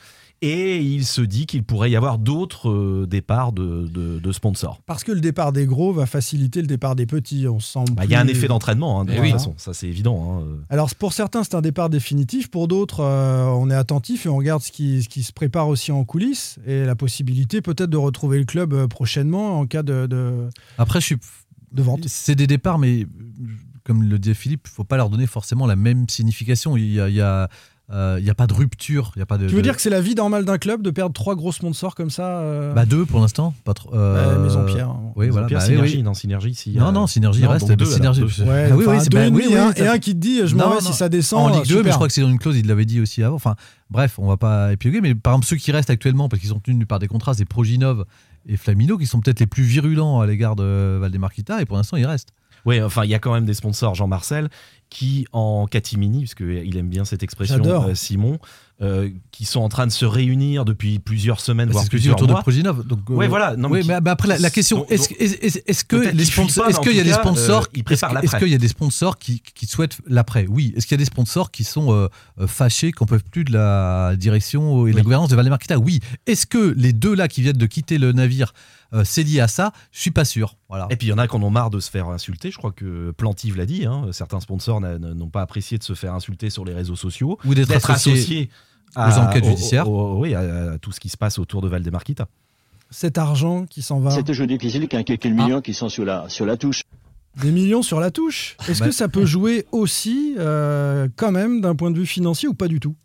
Et 0.42 0.78
il 0.78 1.06
se 1.06 1.20
dit 1.20 1.46
qu'il 1.48 1.64
pourrait 1.66 1.92
y 1.92 1.98
avoir 1.98 2.18
d'autres 2.18 2.70
euh, 2.70 3.06
départs 3.06 3.52
de, 3.52 3.90
de- 3.94 4.20
de 4.20 4.32
sponsors. 4.32 4.80
Parce 4.86 5.04
que 5.04 5.12
le 5.12 5.20
départ 5.20 5.52
des 5.52 5.66
gros 5.66 5.92
va 5.92 6.06
faciliter 6.06 6.62
le 6.62 6.68
départ 6.68 6.96
des 6.96 7.06
petits. 7.06 7.46
On 7.50 7.60
se 7.60 7.74
sent 7.74 7.84
Bah, 7.92 8.06
Il 8.06 8.12
y 8.12 8.16
a 8.16 8.22
un 8.22 8.28
effet 8.28 8.48
d'entraînement, 8.48 9.02
hein, 9.02 9.04
de 9.04 9.12
Eh 9.12 9.16
toute 9.16 9.24
oui. 9.26 9.32
façon, 9.32 9.54
ça 9.58 9.74
c'est 9.74 9.88
évident. 9.88 10.40
hein. 10.40 10.46
Alors 10.70 10.96
pour 10.96 11.12
certains 11.12 11.44
c'est 11.44 11.56
un 11.56 11.62
départ 11.62 11.90
définitif, 11.90 12.50
pour 12.50 12.70
d'autres 12.70 13.02
euh, 13.02 13.48
on 13.48 13.70
est 13.70 13.76
attentif 13.76 14.26
et 14.28 14.30
on 14.30 14.38
regarde 14.38 14.62
ce 14.62 14.72
qui, 14.72 15.04
ce 15.04 15.10
qui 15.10 15.24
se 15.24 15.34
prépare 15.34 15.68
aussi 15.68 15.92
en 15.92 16.06
coulisses 16.06 16.58
et 16.66 16.86
la 16.86 16.96
possibilité 16.96 17.62
peut-être 17.62 17.90
de 17.90 17.98
retrouver 17.98 18.40
le 18.40 18.46
club 18.46 18.74
euh, 18.74 18.88
prochainement 18.88 19.60
en 19.60 19.66
cas 19.68 19.84
de, 19.84 20.06
de, 20.08 20.48
Après, 20.78 21.02
je 21.02 21.06
suis. 21.06 21.18
De 21.72 21.82
vente. 21.84 22.06
C'est 22.08 22.36
des 22.36 22.48
départs, 22.48 22.80
mais 22.80 23.06
comme 23.84 24.04
le 24.04 24.20
disait 24.20 24.34
Philippe, 24.36 24.68
il 24.68 24.74
faut 24.76 24.84
pas 24.84 24.98
leur 24.98 25.10
donner 25.10 25.28
forcément 25.28 25.66
la 25.68 25.76
même 25.76 26.08
signification. 26.10 26.78
Il 26.78 26.92
y 26.94 27.00
a, 27.02 27.10
il 27.10 27.16
y 27.16 27.22
a, 27.22 27.50
euh, 27.92 28.18
il 28.20 28.26
y 28.26 28.30
a 28.30 28.36
pas 28.36 28.46
de 28.46 28.54
rupture. 28.54 29.12
Il 29.16 29.20
y 29.20 29.22
a 29.24 29.26
pas 29.26 29.40
de. 29.40 29.48
Tu 29.48 29.54
veux 29.56 29.62
de- 29.62 29.64
dire 29.64 29.76
que 29.76 29.82
c'est 29.82 29.90
la 29.90 30.02
vie 30.02 30.14
normale 30.14 30.46
d'un 30.46 30.60
club 30.60 30.84
de 30.84 30.92
perdre 30.92 31.14
trois 31.14 31.36
gros 31.36 31.52
sponsors 31.52 31.96
comme 31.96 32.12
ça 32.12 32.40
euh, 32.42 32.72
Bah 32.74 32.86
deux 32.86 33.04
pour 33.06 33.20
l'instant, 33.20 33.56
pas 33.64 33.74
trop. 33.74 33.92
euh, 33.96 34.36
Ouais, 34.38 34.44
Maison 34.44 34.64
Pierre. 34.66 34.90
Oui, 35.16 35.26
Maison 35.26 35.32
voilà. 35.32 35.48
Pierre, 35.48 35.60
bah, 35.62 35.66
synergie, 35.66 35.98
oui. 35.98 36.04
non, 36.04 36.14
synergie, 36.14 36.54
si. 36.54 36.72
Non, 36.78 36.90
euh, 36.90 36.92
non, 36.92 37.08
synergie 37.08 37.42
non, 37.42 37.50
reste. 37.50 37.72
deux, 37.72 37.86
synergie. 37.86 38.22
Ouais, 38.22 38.70
Ah 38.72 38.76
oui, 38.76 38.86
oui, 38.88 38.98
c'est 39.00 39.10
deux 39.10 39.18
bah, 39.18 39.26
et 39.26 39.30
oui, 39.32 39.56
hein, 39.58 39.74
et 39.76 39.88
un 39.88 39.98
qui 39.98 40.14
te 40.14 40.20
dit 40.20 40.42
je 40.46 40.56
m'en 40.56 40.70
vais 40.76 40.82
si 40.82 40.94
ça 40.94 41.10
descend. 41.10 41.48
En 41.52 41.56
euh, 41.56 41.62
Ligue 41.62 41.70
2, 41.70 41.82
mais 41.84 41.90
je 41.90 41.96
crois 41.96 42.08
que 42.08 42.14
c'est 42.14 42.22
dans 42.22 42.30
une 42.30 42.38
clause, 42.38 42.58
il 42.58 42.68
l'avait 42.68 42.86
dit 42.86 43.02
aussi 43.02 43.24
avant. 43.24 43.38
Enfin, 43.38 43.56
bref, 43.90 44.20
on 44.20 44.28
va 44.28 44.38
pas 44.38 44.72
épiloguer, 44.74 45.02
mais 45.02 45.16
par 45.16 45.34
exemple, 45.34 45.48
ceux 45.48 45.56
qui 45.56 45.72
restent 45.72 45.90
actuellement, 45.90 46.30
parce 46.30 46.42
qu'ils 46.42 46.50
sont 46.52 46.60
tenus 46.60 46.88
par 46.88 47.00
des 47.00 47.08
contrats, 47.08 47.34
c'est 47.34 47.46
Proginov 47.46 48.06
et 48.48 48.58
Flamino, 48.58 48.98
qui 48.98 49.06
sont 49.06 49.20
peut-être 49.20 49.40
les 49.40 49.48
plus 49.48 49.64
virulents 49.64 50.22
à 50.22 50.28
l'égard 50.28 50.56
de 50.56 50.98
Valdemar 51.00 51.34
Kita, 51.34 51.62
et 51.62 51.66
pour 51.66 51.78
l'instant, 51.78 51.98
ils 51.98 52.06
restent. 52.06 52.34
Oui, 52.66 52.82
enfin, 52.82 53.06
il 53.06 53.10
y 53.10 53.16
a 53.16 53.20
quand 53.20 53.34
même 53.34 53.46
des 53.46 53.54
sponsors, 53.54 53.96
Jean-Marcel, 53.96 54.50
qui 54.90 55.26
en 55.32 55.66
catimini, 55.66 56.20
puisqu'il 56.20 56.78
aime 56.78 56.90
bien 56.90 57.06
cette 57.06 57.24
expression, 57.24 57.64
euh, 57.64 57.96
Simon, 57.96 58.40
euh, 58.82 59.10
qui 59.32 59.44
sont 59.46 59.60
en 59.60 59.68
train 59.70 59.86
de 59.88 59.92
se 59.92 60.06
réunir 60.06 60.64
depuis 60.66 61.00
plusieurs 61.00 61.42
semaines, 61.42 61.68
Bah, 61.68 61.74
voire 61.74 61.84
ce 61.86 61.90
plusieurs 61.90 62.16
autour 62.16 62.28
de 62.28 62.32
mois. 62.34 62.42
Proginov. 62.42 62.86
Donc, 62.88 63.00
euh, 63.10 63.14
Ouais, 63.14 63.28
voilà. 63.28 63.56
Non, 63.58 63.70
oui, 63.70 63.82
mais, 63.86 64.00
mais 64.02 64.10
après, 64.10 64.28
la, 64.30 64.38
la 64.40 64.50
question, 64.50 64.86
est-ce 64.90 65.84
que 65.84 65.96
les 66.16 66.26
sponsors, 66.26 66.66
est-ce 66.68 66.74
mais 66.76 66.80
en 66.80 66.82
qu'il 66.84 66.96
y 66.98 67.00
a 67.00 67.04
des 67.04 67.12
sponsors, 67.14 67.64
euh, 67.76 67.82
est-ce 68.22 68.36
qu'il 68.38 68.48
y 68.50 68.56
a 68.56 68.58
des 68.58 68.68
sponsors 68.68 69.18
qui, 69.18 69.42
qui 69.42 69.66
souhaitent 69.66 69.98
l'après? 70.08 70.46
Oui. 70.50 70.74
Est-ce 70.76 70.86
qu'il 70.88 70.96
y 70.96 71.00
a 71.00 71.04
des 71.04 71.06
sponsors 71.06 71.52
qui 71.52 71.64
sont 71.64 71.92
euh, 71.94 72.08
euh, 72.40 72.48
fâchés, 72.48 72.92
qu'on 72.92 73.06
peuvent 73.06 73.24
plus 73.24 73.44
de 73.44 73.52
la 73.54 74.16
direction 74.18 74.88
et 74.88 74.92
de 74.92 74.96
la 74.98 75.04
gouvernance 75.04 75.30
de 75.30 75.36
Valdemar 75.36 75.60
Kita? 75.60 75.78
Oui. 75.78 76.00
Est-ce 76.26 76.46
que 76.46 76.74
les 76.78 76.94
deux 76.94 77.14
là 77.16 77.28
qui 77.28 77.42
viennent 77.42 77.58
de 77.58 77.66
quitter 77.66 77.98
le 77.98 78.12
navire, 78.14 78.54
euh, 78.94 79.04
c'est 79.06 79.24
lié 79.24 79.40
à 79.42 79.48
ça? 79.48 79.72
Je 79.92 80.00
suis 80.00 80.12
pas 80.12 80.26
sûr. 80.26 80.56
Voilà. 80.70 80.88
Et 80.90 80.96
puis 80.96 81.08
il 81.08 81.10
y 81.10 81.14
en 81.14 81.18
a 81.18 81.28
qui 81.28 81.36
en 81.36 81.44
ont 81.44 81.50
marre 81.50 81.70
de 81.70 81.80
se 81.80 81.90
faire 81.90 82.08
insulter. 82.10 82.50
Je 82.52 82.58
crois 82.58 82.72
que 82.72 83.12
Plantive 83.12 83.58
l'a 83.58 83.66
dit. 83.66 83.86
hein, 83.86 84.08
Certains 84.12 84.40
sponsors 84.40 84.80
n'ont 84.82 85.30
pas 85.30 85.42
apprécié 85.42 85.78
de 85.78 85.84
se 85.84 85.94
faire 85.94 86.14
insulter 86.14 86.50
sur 86.50 86.64
les 86.66 86.74
réseaux 86.74 86.96
sociaux, 86.96 87.38
Ou 87.46 87.54
d'être 87.56 87.68
d'être 87.70 87.90
associés 87.92 88.50
associés 88.96 89.22
aux 89.22 89.26
enquêtes 89.26 89.46
judiciaires. 89.46 89.90
au- 89.90 90.14
au- 90.18 90.20
oui, 90.22 90.34
à, 90.36 90.72
à 90.74 90.78
tout 90.78 90.92
ce 90.92 91.00
qui 91.00 91.10
se 91.10 91.18
passe 91.18 91.40
autour 91.40 91.62
de 91.62 91.68
Valdemar 91.68 92.04
Kita. 92.04 92.28
Cet 92.92 93.18
argent 93.18 93.66
qui 93.66 93.82
s'en 93.82 94.00
va, 94.00 94.10
C'est 94.12 94.24
toujours 94.24 94.48
difficile 94.48 94.88
a 94.92 95.04
quelques 95.04 95.26
millions 95.26 95.62
qui 95.62 95.74
sont 95.74 95.90
sur 95.90 96.06
la, 96.06 96.28
sur 96.30 96.46
la 96.46 96.58
touche. 96.58 96.82
des 97.40 97.52
millions 97.52 97.84
sur 97.84 98.00
la 98.00 98.10
touche. 98.12 98.58
Est-ce 98.68 98.80
Bah- 98.80 98.88
que 98.88 98.92
ça 98.92 99.08
peut 99.08 99.26
jouer 99.26 99.66
aussi 99.72 100.36
euh, 100.40 101.08
quand 101.16 101.32
même 101.32 101.62
d'un 101.62 101.76
point 101.76 101.92
de 101.92 101.98
vue 102.00 102.08
financier 102.08 102.50
ou 102.50 102.54
pas 102.56 102.68
du 102.68 102.80
tout? 102.80 102.96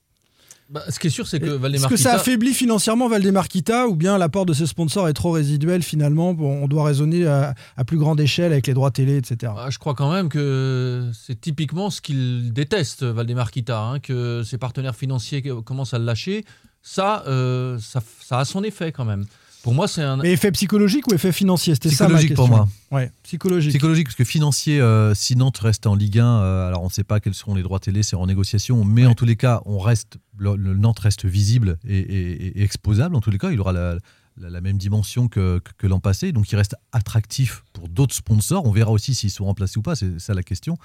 Bah, 0.75 0.83
ce 0.89 0.99
qui 0.99 1.07
est 1.07 1.11
sûr, 1.11 1.29
c'est 1.29 1.39
que 1.39 1.47
Est-ce 1.47 1.55
Valdemar 1.55 1.89
que 1.89 1.97
ça 1.97 2.15
affaiblit 2.15 2.53
financièrement 2.53 3.09
Valdemar 3.09 3.47
Kita 3.47 3.87
ou 3.87 3.95
bien 3.95 4.19
l'apport 4.19 4.45
de 4.45 4.53
ses 4.53 4.67
sponsors 4.67 5.09
est 5.09 5.13
trop 5.13 5.31
résiduel 5.31 5.85
finalement 5.85 6.31
On 6.31 6.67
doit 6.67 6.83
raisonner 6.83 7.29
à, 7.29 7.55
à 7.77 7.85
plus 7.85 7.97
grande 7.97 8.21
échelle 8.21 8.51
avec 8.51 8.67
les 8.67 8.75
droits 8.75 8.91
télé, 8.91 9.17
etc. 9.17 9.53
Ah, 9.57 9.69
je 9.71 9.79
crois 9.79 9.95
quand 9.95 10.13
même 10.13 10.29
que 10.29 11.09
c'est 11.13 11.41
typiquement 11.41 11.91
ce 11.91 12.01
qu'il 12.01 12.53
déteste, 12.53 13.05
Valdemar 13.05 13.53
Kita, 13.53 13.81
hein, 13.81 14.01
que 14.01 14.43
ses 14.43 14.59
partenaires 14.59 14.97
financiers 14.97 15.45
commencent 15.65 15.95
à 15.95 16.01
le 16.01 16.07
lâcher. 16.07 16.45
Ça, 16.83 17.23
euh, 17.29 17.79
ça, 17.79 18.03
ça 18.21 18.41
a 18.41 18.45
son 18.45 18.65
effet 18.65 18.91
quand 18.91 19.05
même. 19.05 19.27
Pour 19.65 19.75
moi, 19.75 19.89
c'est 19.89 20.03
un. 20.03 20.19
Mais 20.19 20.31
effet 20.33 20.53
psychologique 20.53 21.09
ou 21.11 21.15
effet 21.15 21.33
financier 21.33 21.75
C'était 21.75 21.89
ça 21.89 22.05
ma 22.07 22.19
Psychologique 22.19 22.35
pour 22.37 22.45
question. 22.49 22.67
moi. 22.91 23.01
Ouais, 23.01 23.11
psychologique. 23.25 23.71
Psychologique, 23.73 24.07
parce 24.09 24.15
que 24.17 24.25
financier, 24.25 24.79
euh, 24.81 25.15
si 25.15 25.35
Nantes 25.37 25.59
reste 25.59 25.87
en 25.87 25.95
Ligue 25.95 26.19
1, 26.21 26.27
euh, 26.27 26.69
alors 26.69 26.83
on 26.83 26.87
ne 26.89 26.93
sait 26.93 27.03
pas 27.03 27.19
quels 27.19 27.35
seront 27.35 27.55
les 27.57 27.63
droits 27.63 27.81
télé, 27.81 28.03
c'est 28.03 28.15
en 28.15 28.27
négociation, 28.27 28.85
mais 28.85 29.07
en 29.07 29.15
tous 29.15 29.25
les 29.25 29.37
cas, 29.37 29.63
on 29.65 29.79
reste, 29.79 30.19
le, 30.37 30.55
le 30.55 30.75
Nantes 30.75 30.99
reste 31.01 31.25
visible 31.25 31.79
et, 31.89 31.99
et- 31.99 32.59
et 32.59 32.63
exposable. 32.63 33.17
En 33.17 33.21
tous 33.21 33.31
les 33.31 33.39
cas, 33.39 33.51
il 33.53 33.59
aura 33.61 33.73
la, 33.73 33.97
la- 34.37 34.51
la 34.51 34.61
même 34.61 34.77
dimension 34.77 35.29
que, 35.29 35.61
que- 35.61 35.73
que 35.79 35.87
l'an 35.87 35.99
passé, 36.01 36.33
donc 36.33 36.53
il 36.53 36.57
reste 36.57 36.77
attractif 36.93 37.65
pour 37.73 37.89
d'autres 37.89 38.15
sponsors. 38.15 38.67
On 38.67 38.71
verra 38.71 38.91
aussi 38.91 39.15
s'ils 39.15 39.31
sont 39.31 39.45
remplacés 39.47 39.79
ou 39.79 39.83
pas, 39.83 39.95
c'est 39.97 40.21
ça 40.21 40.35
la 40.35 40.43
question. 40.43 40.77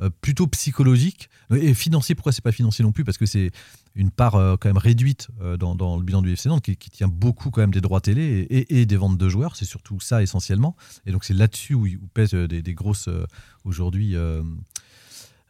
Euh, 0.00 0.08
plutôt 0.22 0.46
psychologique 0.46 1.28
et 1.54 1.74
financier. 1.74 2.14
Pourquoi 2.14 2.32
c'est 2.32 2.42
pas 2.42 2.52
financier 2.52 2.82
non 2.82 2.92
plus? 2.92 3.04
Parce 3.04 3.18
que 3.18 3.26
c'est 3.26 3.50
une 3.94 4.10
part 4.10 4.36
euh, 4.36 4.56
quand 4.58 4.68
même 4.68 4.78
réduite 4.78 5.28
euh, 5.42 5.56
dans, 5.56 5.74
dans 5.74 5.96
le 5.96 6.02
bilan 6.02 6.22
du 6.22 6.32
FC 6.32 6.48
Nantes 6.48 6.62
qui, 6.62 6.76
qui 6.76 6.90
tient 6.90 7.08
beaucoup 7.08 7.50
quand 7.50 7.60
même 7.60 7.72
des 7.72 7.80
droits 7.80 8.00
télé 8.00 8.22
et, 8.50 8.56
et- 8.58 8.80
et 8.80 8.86
des 8.86 8.96
ventes 8.96 9.18
de 9.18 9.28
joueurs. 9.28 9.54
C'est 9.56 9.64
surtout 9.66 10.00
ça 10.00 10.22
essentiellement. 10.22 10.76
Et 11.06 11.12
donc 11.12 11.24
c'est 11.24 11.34
là-dessus 11.34 11.74
où, 11.74 11.86
où 11.86 12.06
pèsent 12.14 12.34
euh, 12.34 12.48
des, 12.48 12.62
des 12.62 12.74
grosses 12.74 13.08
euh, 13.08 13.26
aujourd'hui 13.64 14.16
euh, 14.16 14.42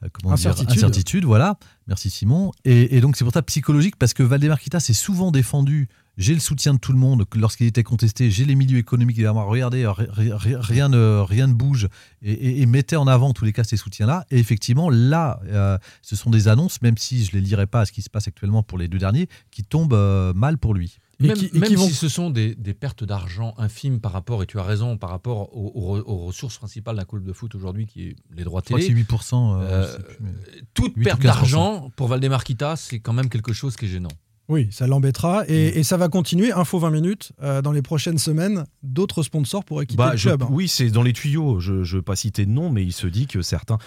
euh, 0.03 0.09
comment 0.13 0.35
dire, 0.35 0.51
Incertitude. 0.51 0.73
incertitude, 0.79 1.25
voilà. 1.25 1.59
Merci 1.87 2.11
Simon. 2.11 2.51
Et, 2.65 2.97
et 2.97 3.01
donc 3.01 3.17
c'est 3.17 3.25
pour 3.25 3.33
ça 3.33 3.43
psychologique 3.43 3.97
parce 3.97 4.15
que 4.15 4.23
Valdemar 4.25 4.59
Kita 4.59 4.81
s'est 4.81 4.93
souvent 4.95 5.31
défendu. 5.31 5.89
J'ai 6.19 6.35
le 6.35 6.41
soutien 6.41 6.75
de 6.75 6.79
tout 6.79 6.93
le 6.93 6.99
monde 6.99 7.25
lorsqu'il 7.35 7.67
était 7.67 7.83
contesté. 7.83 8.31
J'ai 8.31 8.45
les 8.45 8.55
milieux 8.55 8.77
économiques 8.79 9.17
derrière 9.17 9.33
moi. 9.33 9.45
Regardez, 9.45 9.87
ri- 9.87 10.35
rien 10.55 10.89
ne, 10.91 11.21
rien 11.27 11.47
ne 11.47 11.55
bouge 11.55 11.89
et, 12.21 12.33
et- 12.33 12.61
et 12.61 12.67
mettait 12.67 12.97
en 12.97 13.07
avant 13.07 13.29
en 13.29 13.33
tous 13.33 13.47
les 13.47 13.53
cas 13.55 13.65
ces 13.65 13.79
soutiens-là. 13.79 14.27
Et 14.31 14.39
effectivement, 14.39 14.91
là, 14.91 15.41
euh, 15.47 15.79
ce 16.03 16.15
sont 16.15 16.29
des 16.29 16.49
annonces, 16.49 16.83
même 16.83 16.99
si 16.99 17.25
je 17.25 17.33
les 17.33 17.41
lirai 17.41 17.67
pas 17.67 17.81
à 17.81 17.87
ce 17.87 17.93
qui 17.93 18.03
se 18.03 18.11
passe 18.11 18.29
actuellement 18.29 18.63
pour 18.63 18.77
les 18.77 18.89
deux 18.89 18.99
derniers, 18.99 19.27
qui 19.51 19.63
tombent 19.65 19.95
euh, 19.95 20.35
mal 20.35 20.59
pour 20.59 20.75
lui. 20.75 20.99
Même, 21.21 21.37
même 21.55 21.77
si 21.79 21.95
ce 21.95 22.09
sont 22.09 22.31
des, 22.31 22.57
des 22.57 22.75
pertes 22.75 23.05
d'argent 23.05 23.55
infimes 23.57 24.01
par 24.01 24.11
rapport, 24.13 24.43
et 24.43 24.47
tu 24.47 24.59
as 24.59 24.65
raison, 24.65 24.99
par 24.99 25.09
rapport 25.11 25.57
aux, 25.57 25.69
aux- 25.75 26.01
aux 26.13 26.27
ressources 26.27 26.59
principales 26.59 26.97
d'un 26.97 27.05
club 27.05 27.25
de 27.25 27.33
foot 27.33 27.55
aujourd'hui, 27.55 27.87
qui 27.87 28.09
est 28.09 28.17
les 28.35 28.43
droits 28.45 28.61
Je 28.61 28.67
crois 28.67 28.79
que 28.81 28.85
télé. 28.85 28.95
c'est 28.95 29.15
8%. 29.15 29.55
euh, 29.55 29.63
Euh, 29.63 29.99
plus, 29.99 30.17
mais- 30.21 30.33
toute 30.75 30.95
8 30.97 31.01
ou 31.01 31.05
perte 31.05 31.21
15%. 31.21 31.25
d'argent 31.25 31.91
pour 31.97 32.09
Valdemar 32.09 32.43
Kita, 32.45 32.75
c'est 32.77 32.99
quand 32.99 33.13
même 33.13 33.29
quelque 33.29 33.53
chose 33.53 33.77
qui 33.77 33.85
est 33.85 33.89
gênant. 33.89 34.09
Oui, 34.53 34.69
ça 34.71 34.87
l'embêtera 34.87 35.45
et, 35.49 35.79
et 35.79 35.83
ça 35.83 35.97
va 35.97 36.09
continuer. 36.09 36.53
Info 36.53 36.79
20 36.79 36.91
minutes. 36.91 37.33
euh, 37.43 37.63
dans 37.63 37.73
les 37.73 37.83
prochaines 37.83 38.19
semaines, 38.19 38.65
d'autres 38.83 39.23
sponsors 39.23 39.65
pourraient 39.65 39.87
quitter 39.87 39.97
Bah, 39.99 40.13
le 40.13 40.17
je- 40.19 40.29
club. 40.29 40.43
hein. 40.43 40.49
oui, 40.51 40.69
c'est 40.69 40.91
dans 40.91 41.03
les 41.03 41.13
tuyaux. 41.13 41.59
Je 41.61 41.73
ne 41.73 41.85
veux 41.85 42.03
pas 42.03 42.17
citer 42.17 42.45
de 42.47 42.51
nom, 42.51 42.71
mais 42.71 42.83
il 42.85 42.93
se 42.93 43.07
dit 43.07 43.27
que 43.27 43.41
certains, 43.43 43.79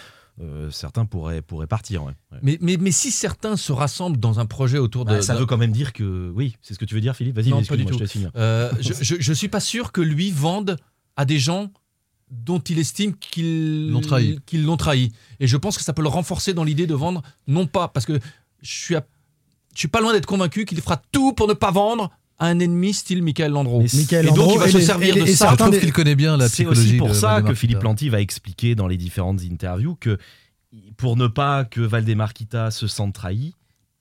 euh, 0.41 0.69
certains 0.71 1.05
pourraient, 1.05 1.41
pourraient 1.41 1.67
partir. 1.67 2.03
ouais. 2.03 2.13
Ouais. 2.31 2.39
Mais, 2.41 2.57
mais, 2.61 2.77
mais 2.77 2.91
si 2.91 3.11
certains 3.11 3.55
se 3.57 3.71
rassemblent 3.71 4.17
dans 4.19 4.39
un 4.39 4.45
projet 4.45 4.77
autour 4.79 5.05
de. 5.05 5.11
Bah, 5.11 5.21
ça 5.21 5.33
de- 5.35 5.39
veut 5.39 5.45
quand 5.45 5.57
même 5.57 5.71
dire 5.71 5.93
que. 5.93 6.31
Oui, 6.35 6.55
c'est 6.61 6.73
ce 6.73 6.79
que 6.79 6.85
tu 6.85 6.95
veux 6.95 7.01
dire, 7.01 7.15
Philippe? 7.15 7.35
Vas-y, 7.35 8.07
finir. 8.07 8.31
Euh, 8.35 8.71
je, 8.81 9.15
je 9.19 9.33
suis 9.33 9.47
pas 9.49 9.59
sûr 9.59 9.91
que 9.91 10.01
lui 10.01 10.31
vende 10.31 10.77
à 11.15 11.25
des 11.25 11.39
gens 11.39 11.71
dont 12.31 12.59
il 12.59 12.79
estime 12.79 13.13
qu'ils 13.15 13.91
L'ont 13.91 14.01
trahi. 14.01 14.39
qu'ils 14.47 14.65
l'ont 14.65 14.77
trahi. 14.77 15.11
Et 15.39 15.47
je 15.47 15.57
pense 15.57 15.77
que 15.77 15.83
ça 15.83 15.93
peut 15.93 16.01
le 16.01 16.07
renforcer 16.09 16.53
dans 16.55 16.63
l'idée 16.63 16.87
de 16.87 16.95
vendre, 16.95 17.21
non 17.47 17.67
pas 17.67 17.87
parce 17.87 18.05
que 18.07 18.19
je 18.61 18.71
suis, 18.71 18.95
à- 18.95 19.05
je 19.75 19.79
suis 19.79 19.87
pas 19.87 20.01
loin 20.01 20.13
d'être 20.13 20.25
convaincu 20.25 20.65
qu'il 20.65 20.81
fera 20.81 21.01
tout 21.11 21.33
pour 21.33 21.47
ne 21.47 21.53
pas 21.53 21.69
vendre 21.71 22.09
à 22.39 22.47
un 22.47 22.59
ennemi 22.59 22.93
style 22.93 23.21
Michael 23.23 23.51
Landreau. 23.51 23.81
Michael 23.93 24.25
et 24.25 24.29
donc 24.29 24.37
Landreau 24.37 24.53
il 24.55 24.59
va 24.59 24.69
se 24.69 24.77
les- 24.77 24.83
servir 24.85 25.15
et 25.17 25.21
de 25.21 25.25
et 25.27 25.35
ça. 25.35 25.51
Je 25.51 25.55
trouve 25.57 25.79
qu'il 25.79 25.93
connaît 25.93 26.15
bien 26.15 26.35
la 26.37 26.47
C'est 26.47 26.63
psychologie. 26.63 26.87
aussi 26.89 26.97
pour 26.97 27.09
de 27.09 27.13
ça 27.13 27.27
Valdemar 27.33 27.51
que 27.51 27.55
Philippe. 27.55 27.83
Lanty 27.83 28.09
va 28.09 28.19
expliquer 28.21 28.75
dans 28.75 28.87
les 28.87 28.97
différentes 28.97 29.41
interviews 29.43 29.95
que 29.99 30.17
pour 30.97 31.15
ne 31.15 31.27
pas 31.27 31.63
que 31.65 31.79
Valdemar 31.81 32.33
Kita 32.33 32.71
se 32.71 32.87
sente 32.87 33.13
trahi, 33.13 33.53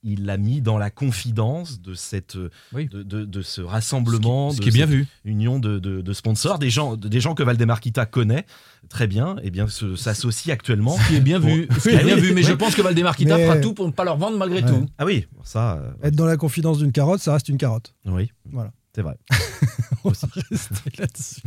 il 0.07 0.25
l'a 0.25 0.37
mis 0.37 0.61
dans 0.61 0.77
la 0.77 0.89
confidence 0.91 1.81
de, 1.81 1.93
cette, 1.95 2.37
Oui. 2.73 2.85
de, 2.87 3.01
de- 3.03 3.25
de 3.25 3.41
ce 3.41 3.59
rassemblement, 3.61 4.51
Ce 4.51 4.57
de 4.57 4.61
qui 4.63 4.69
est 4.69 4.71
bien 4.71 4.85
cette 4.85 4.95
vu. 4.95 5.07
union 5.25 5.57
de, 5.59 5.79
de- 5.79 6.01
de 6.01 6.13
sponsors, 6.13 6.59
des 6.59 6.69
gens, 6.69 6.95
des 6.95 7.19
gens 7.19 7.33
que 7.33 7.41
Valdemar 7.43 7.79
Kita 7.81 8.05
connaît 8.05 8.45
très 8.87 9.07
bien, 9.07 9.35
et 9.41 9.49
bien 9.49 9.65
s'associent 9.67 10.53
actuellement. 10.53 10.95
Ce 10.95 11.07
qui 11.07 11.15
est 11.15 11.21
bien 11.21 11.39
vu. 11.39 11.67
Ce 11.79 11.89
qui 11.89 11.95
est 11.95 12.03
bien 12.03 12.15
vu. 12.15 12.29
Mais 12.33 12.41
oui. 12.41 12.47
je 12.47 12.53
pense 12.53 12.75
que 12.75 12.81
Valdemar 12.83 13.15
Kita 13.17 13.35
Mais- 13.37 13.45
fera 13.47 13.57
tout 13.57 13.73
pour 13.73 13.87
ne 13.87 13.91
pas 13.91 14.03
leur 14.03 14.17
vendre 14.17 14.37
malgré 14.37 14.61
Ouais. 14.63 14.69
tout. 14.69 14.85
Ah 14.99 15.05
oui, 15.05 15.25
ça, 15.43 15.77
euh, 15.77 15.91
Être 16.03 16.15
dans 16.15 16.25
la 16.27 16.37
confidence 16.37 16.77
d'une 16.77 16.91
carotte, 16.91 17.19
ça 17.21 17.33
reste 17.33 17.49
une 17.49 17.57
carotte. 17.57 17.95
oui, 18.05 18.31
Voilà. 18.51 18.71
c'est 18.93 19.01
vrai. 19.01 19.17
On 20.03 20.09
va 20.09 20.27
rester 20.51 20.91
là-dessus. 20.99 21.41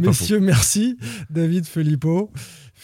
Messieurs, 0.00 0.40
merci. 0.40 0.96
David 1.30 1.66
Filippo, 1.66 2.32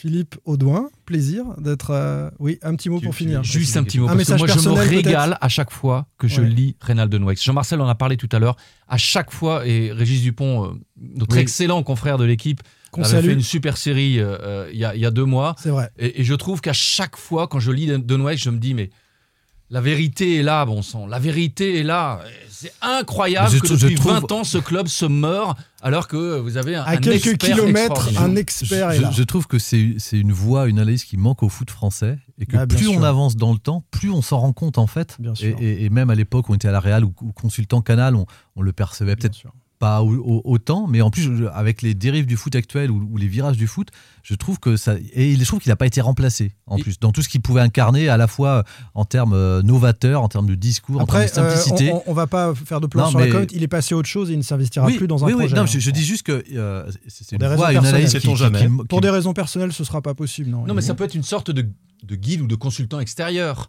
Philippe 0.03 0.35
Audouin, 0.47 0.89
plaisir 1.07 1.45
d'être. 1.59 1.91
euh, 1.93 2.29
Oui, 2.41 2.59
un 2.63 2.75
petit 2.75 2.91
mot 2.91 2.99
Tu- 2.99 3.05
pour 3.05 3.15
tu- 3.15 3.23
finir. 3.23 3.45
Juste 3.45 3.77
un 3.77 3.85
petit 3.85 4.01
mot, 4.01 4.07
Un 4.07 4.17
parce 4.17 4.17
que 4.27 4.33
message 4.33 4.41
moi 4.41 4.49
je 4.49 4.69
me 4.69 4.75
régale 4.97 5.39
à 5.41 5.49
chaque 5.49 5.71
fois 5.71 6.09
que 6.19 6.27
je 6.27 6.41
Ouais. 6.41 6.49
lis 6.49 6.77
Reynald 6.81 7.15
Noix. 7.15 7.35
Jean-Marcel 7.41 7.81
en 7.81 7.87
a 7.87 7.95
parlé 7.95 8.17
tout 8.17 8.29
à 8.33 8.41
l'heure. 8.41 8.57
À 8.89 8.97
chaque 8.97 9.31
fois, 9.31 9.65
et 9.65 9.93
Régis 9.93 10.23
Dupont, 10.23 10.65
euh, 10.65 10.69
notre 11.01 11.37
Oui. 11.37 11.43
excellent 11.43 11.81
confrère 11.85 12.19
de 12.19 12.25
l'équipe, 12.25 12.63
avait 12.95 13.05
salue. 13.05 13.27
fait 13.27 13.33
une 13.35 13.43
super 13.43 13.77
série 13.77 14.19
euh, 14.19 14.37
euh, 14.43 14.71
il 14.73 14.79
y, 14.81 14.85
a, 14.85 14.97
il 14.97 15.01
y 15.01 15.07
a 15.07 15.13
deux 15.13 15.25
mois. 15.25 15.55
C'est 15.59 15.71
vrai. 15.71 15.89
Et, 16.01 16.21
et 16.21 16.25
je 16.25 16.35
trouve 16.35 16.61
qu'à 16.61 16.73
chaque 16.73 17.17
fois, 17.17 17.47
quand 17.47 17.61
je 17.61 17.71
lis 17.71 17.87
De 17.87 18.17
Noix, 18.17 18.35
je 18.35 18.51
me 18.51 18.59
dis, 18.59 18.75
mais 18.75 18.91
la 19.73 19.81
vérité 19.81 20.37
est 20.37 20.43
là, 20.43 20.65
bon 20.65 20.83
sang. 20.83 21.07
La 21.09 21.19
vérité 21.19 21.81
est 21.81 21.83
là. 21.83 22.21
C'est 22.51 22.73
incroyable 22.81 23.51
Je 23.51 23.59
que 23.59 23.67
depuis 23.75 23.97
trouve- 23.97 24.13
20 24.13 24.31
ans, 24.31 24.45
ce 24.45 24.59
club 24.59 24.87
se 24.87 25.05
meurt 25.05 25.59
alors 25.83 26.07
que 26.07 26.39
vous 26.39 26.57
avez 26.59 26.77
un, 26.77 26.83
À 26.83 26.91
un 26.93 26.97
quelques 26.99 27.27
expert 27.27 27.57
kilomètres, 27.57 28.11
un 28.21 28.37
expert 28.37 28.91
est 28.93 28.99
Je, 28.99 29.03
là. 29.03 29.11
je 29.11 29.23
trouve 29.25 29.49
que 29.49 29.59
c'est 29.59 29.97
une 30.13 30.31
voie, 30.31 30.69
une 30.69 30.79
analyse 30.79 31.03
qui 31.03 31.17
manque 31.17 31.43
au 31.43 31.49
foot 31.49 31.71
français 31.71 32.19
et 32.39 32.47
que 32.47 32.57
Ah, 32.57 32.69
plus 32.69 32.87
on 32.87 33.03
avance 33.03 33.35
dans 33.35 33.53
le 33.53 33.59
temps, 33.59 33.83
plus 33.91 34.11
on 34.11 34.23
s'en 34.23 34.39
rend 34.39 34.53
compte 34.53 34.79
en 34.79 34.87
fait. 34.87 35.17
Bien 35.19 35.33
Et, 35.33 35.37
sûr. 35.37 35.57
et- 35.61 35.85
et 35.85 35.91
même 35.91 36.11
à 36.11 36.15
l'époque 36.15 36.49
où 36.49 36.53
on 36.53 36.55
était 36.55 36.69
à 36.69 36.73
la 36.73 36.79
Real 36.81 37.05
ou, 37.05 37.13
ou 37.23 37.33
consultant 37.33 37.81
Canal, 37.81 38.15
on, 38.15 38.27
on 38.55 38.63
le 38.63 38.73
percevait 38.73 39.17
peut-être. 39.17 39.39
Pas 39.83 40.01
au- 40.05 40.15
au- 40.15 40.43
autant, 40.45 40.87
mais 40.87 41.01
en 41.03 41.11
plus 41.11 41.23
je- 41.37 41.45
avec 41.47 41.83
les 41.83 41.95
dérives 41.95 42.25
du 42.27 42.37
foot 42.37 42.55
actuel 42.55 42.89
ou, 42.93 43.05
ou 43.11 43.17
les 43.17 43.27
virages 43.27 43.57
du 43.57 43.67
foot, 43.67 43.89
je 44.23 44.37
trouve 44.37 44.61
que 44.61 44.77
ça 44.77 44.95
et 45.13 45.35
je 45.35 45.45
trouve 45.45 45.59
qu'il 45.59 45.71
n'a 45.71 45.77
pas 45.77 45.87
été 45.87 46.01
remplacé 46.01 46.53
en 46.69 46.77
Et- 46.77 46.83
plus 46.83 47.01
dans 47.01 47.11
tout 47.11 47.21
ce 47.21 47.29
qu'il 47.29 47.41
pouvait 47.41 47.63
incarner 47.63 48.09
à 48.09 48.17
la 48.17 48.29
fois 48.29 48.63
en 48.95 49.05
termes 49.05 49.33
euh, 49.33 49.61
novateurs, 49.63 50.23
en 50.23 50.29
termes 50.29 50.47
de 50.47 50.55
discours, 50.55 51.01
Après, 51.01 51.25
en 51.29 51.35
termes 51.35 51.47
de 51.49 51.53
euh, 51.53 51.57
simplicité. 51.57 51.93
on, 51.93 51.97
on- 51.97 52.03
on 52.07 52.15
va 52.15 52.29
pas 52.29 52.55
faire 52.55 52.81
de 52.81 52.87
plan 52.87 53.03
Non, 53.07 53.11
sur 53.11 53.19
mais- 53.19 53.27
la 53.27 53.33
comète. 53.33 53.51
Il 53.53 53.65
est 53.65 53.69
passé 53.69 53.95
à 53.95 53.99
autre 53.99 54.09
chose 54.09 54.31
et 54.31 54.35
il 54.35 54.39
ne 54.39 54.43
s'investira 54.45 54.87
oui, 54.87 54.99
plus 54.99 55.09
dans 55.09 55.25
un 55.25 55.27
oui, 55.27 55.33
oui, 55.33 55.39
projet. 55.41 55.57
non, 55.57 55.63
hein. 55.63 55.67
je, 55.67 55.81
je 55.81 55.91
dis 55.91 56.05
juste 56.05 56.23
que 56.23 56.45
euh, 56.55 56.89
c'est 57.09 57.25
c'est 57.25 57.39
Pour 57.39 57.49
des 57.49 57.53
une 57.53 57.57
voie, 57.57 57.69
analyse 57.69 58.13
qui, 58.13 58.21
Sait-on 58.21 58.35
qui- 58.35 58.39
jamais. 58.39 58.61
qui- 58.67 58.87
Pour 58.89 59.01
des 59.01 59.11
raisons 59.11 59.33
personnelles, 59.33 59.73
ce 59.73 59.83
sera 59.83 60.01
pas 60.01 60.15
possible. 60.15 60.49
Non, 60.49 60.65
Non, 60.65 60.75
mais 60.75 60.83
ça 60.83 60.95
peut 60.95 61.03
être 61.05 61.17
une 61.17 61.25
sorte 61.25 61.51
de, 61.51 61.67
de 62.05 62.15
guide 62.15 62.41
ou 62.43 62.47
de 62.47 62.55
consultant 62.55 63.01
extérieur. 63.01 63.69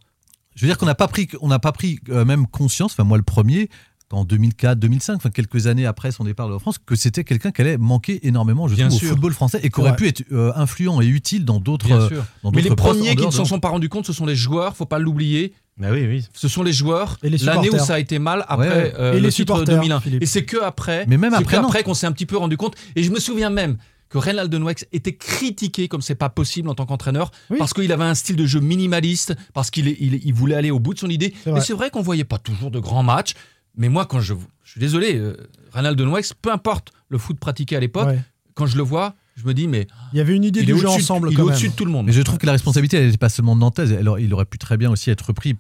Je 0.56 0.62
veux 0.62 0.68
dire 0.70 0.78
qu'on 0.78 0.86
n'a 0.86 0.94
pas 0.94 1.08
pris, 1.08 1.28
on 1.42 1.48
n'a 1.48 1.58
pas 1.58 1.72
pris 1.72 1.98
euh, 2.10 2.26
même 2.26 2.46
conscience, 2.46 2.92
enfin 2.92 3.04
moi 3.04 3.18
le 3.18 3.24
premier, 3.24 3.70
en 4.12 4.26
2004, 4.26 4.78
2005, 4.80 5.16
enfin 5.16 5.30
quelques 5.32 5.66
années 5.68 5.86
après 5.88 6.12
son 6.12 6.24
départ 6.24 6.48
de 6.48 6.54
la 6.54 6.60
France, 6.60 6.78
que 6.78 6.96
c'était 6.96 7.24
quelqu'un 7.24 7.52
qui 7.52 7.62
allait 7.62 7.78
manquer 7.78 8.28
énormément, 8.28 8.68
je 8.68 8.76
Bien 8.76 8.88
trouve, 8.88 9.00
sûr. 9.00 9.08
au 9.10 9.12
football 9.14 9.34
français 9.34 9.60
et 9.64 9.70
qui 9.72 9.80
aurait 9.80 9.96
pu 9.96 10.08
être 10.08 10.24
euh, 10.32 10.52
influent 10.56 11.02
et 11.02 11.08
utile 11.08 11.46
dans 11.46 11.60
d'autres. 11.60 11.88
Bien 11.88 12.00
euh, 12.02 12.08
sûr. 12.10 12.26
dans 12.44 12.52
Mais 12.52 12.62
les 12.62 12.76
premiers 12.76 13.16
qui 13.16 13.26
ne 13.26 13.32
s'en 13.32 13.46
sont 13.46 13.60
pas 13.60 13.70
rendus 13.70 13.90
compte, 13.90 14.06
ce 14.06 14.14
sont 14.14 14.26
les 14.28 14.36
joueurs, 14.36 14.76
faut 14.76 14.86
pas 14.86 15.00
l'oublier. 15.00 15.54
Bah 15.78 15.88
oui, 15.92 16.06
oui. 16.06 16.28
Ce 16.34 16.48
sont 16.48 16.62
les 16.62 16.74
joueurs. 16.74 17.18
L'année 17.24 17.72
où 17.72 17.80
ça 17.80 17.96
a 17.96 18.00
été 18.00 18.20
mal 18.20 18.46
après 18.48 18.68
Ouais. 18.70 18.94
euh, 19.00 19.14
Et 19.14 19.16
le 19.16 19.22
les 19.24 19.30
titre 19.30 19.56
supporters, 19.56 19.76
2001. 19.78 20.00
Philippe. 20.02 20.22
Et 20.22 20.26
c'est 20.28 20.46
que 20.46 20.62
après, 20.62 21.06
Mais 21.08 21.18
même 21.18 21.32
c'est 21.32 21.38
après, 21.42 21.58
après 21.58 21.82
qu'on 21.84 21.96
s'est 21.96 22.06
un 22.06 22.12
petit 22.12 22.28
peu 22.28 22.38
rendu 22.38 22.58
compte. 22.58 22.76
Et 22.96 23.02
je 23.02 23.10
me 23.10 23.20
souviens 23.20 23.50
même 23.50 23.78
que 24.10 24.20
Reynald 24.20 24.52
de 24.52 24.60
Nouex 24.60 24.86
était 24.92 25.16
critiqué 25.16 25.88
comme 25.88 26.04
c'est 26.04 26.14
pas 26.14 26.30
possible 26.30 26.70
en 26.70 26.76
tant 26.76 26.86
qu'entraîneur 26.86 27.32
Oui. 27.50 27.58
parce 27.58 27.74
qu'il 27.74 27.92
avait 27.92 28.04
un 28.04 28.14
style 28.14 28.36
de 28.36 28.46
jeu 28.46 28.60
minimaliste, 28.60 29.34
parce 29.56 29.72
qu'il 29.72 29.88
il, 29.88 30.22
il 30.24 30.34
voulait 30.36 30.54
aller 30.54 30.70
au 30.70 30.78
bout 30.80 30.94
de 30.94 31.00
son 31.00 31.10
idée. 31.10 31.34
C'est 31.44 31.50
vrai. 31.50 31.60
Mais 31.60 31.66
c'est 31.66 31.74
vrai 31.74 31.90
qu'on 31.90 32.04
voyait 32.04 32.24
pas 32.24 32.38
toujours 32.38 32.70
de 32.70 32.78
grands 32.80 33.02
matchs. 33.02 33.34
Mais 33.78 33.90
moi, 33.90 34.06
quand 34.06 34.20
je, 34.20 34.34
je 34.64 34.72
suis 34.72 34.80
désolé, 34.80 35.16
euh, 35.18 35.36
Reynald 35.72 35.98
de 35.98 36.04
Nouex, 36.06 36.34
peu 36.34 36.52
importe 36.52 36.92
le 37.10 37.18
foot 37.18 37.40
pratiqué 37.40 37.76
à 37.76 37.80
l'époque, 37.80 38.08
Ouais. 38.08 38.20
quand 38.54 38.66
je 38.68 38.78
le 38.78 38.84
vois, 38.84 39.16
je 39.36 39.46
me 39.46 39.54
dis 39.54 39.68
mais 39.68 39.88
Il 40.14 40.18
y 40.18 40.22
avait 40.22 40.36
une 40.36 40.44
idée 40.44 40.60
il 40.62 40.66
du 40.68 40.76
jeu 40.78 40.84
de- 40.84 40.88
ensemble 40.88 41.30
il 41.32 41.40
est 41.40 41.42
au-dessus 41.42 41.70
de 41.70 41.74
tout 41.74 41.86
le 41.86 41.92
monde. 41.92 42.06
Mais 42.06 42.12
je 42.12 42.22
trouve 42.22 42.38
que 42.38 42.46
la 42.46 42.52
responsabilité, 42.52 42.98
elle 42.98 43.06
n'était 43.08 43.18
pas 43.18 43.30
seulement 43.30 43.56
de 43.56 43.62
Nantes, 43.62 43.80
elle 43.80 44.08
il 44.20 44.34
aurait 44.34 44.46
pu 44.46 44.58
très 44.60 44.78
bien 44.78 44.92
aussi 44.92 45.10
être 45.10 45.22
repris. 45.28 45.56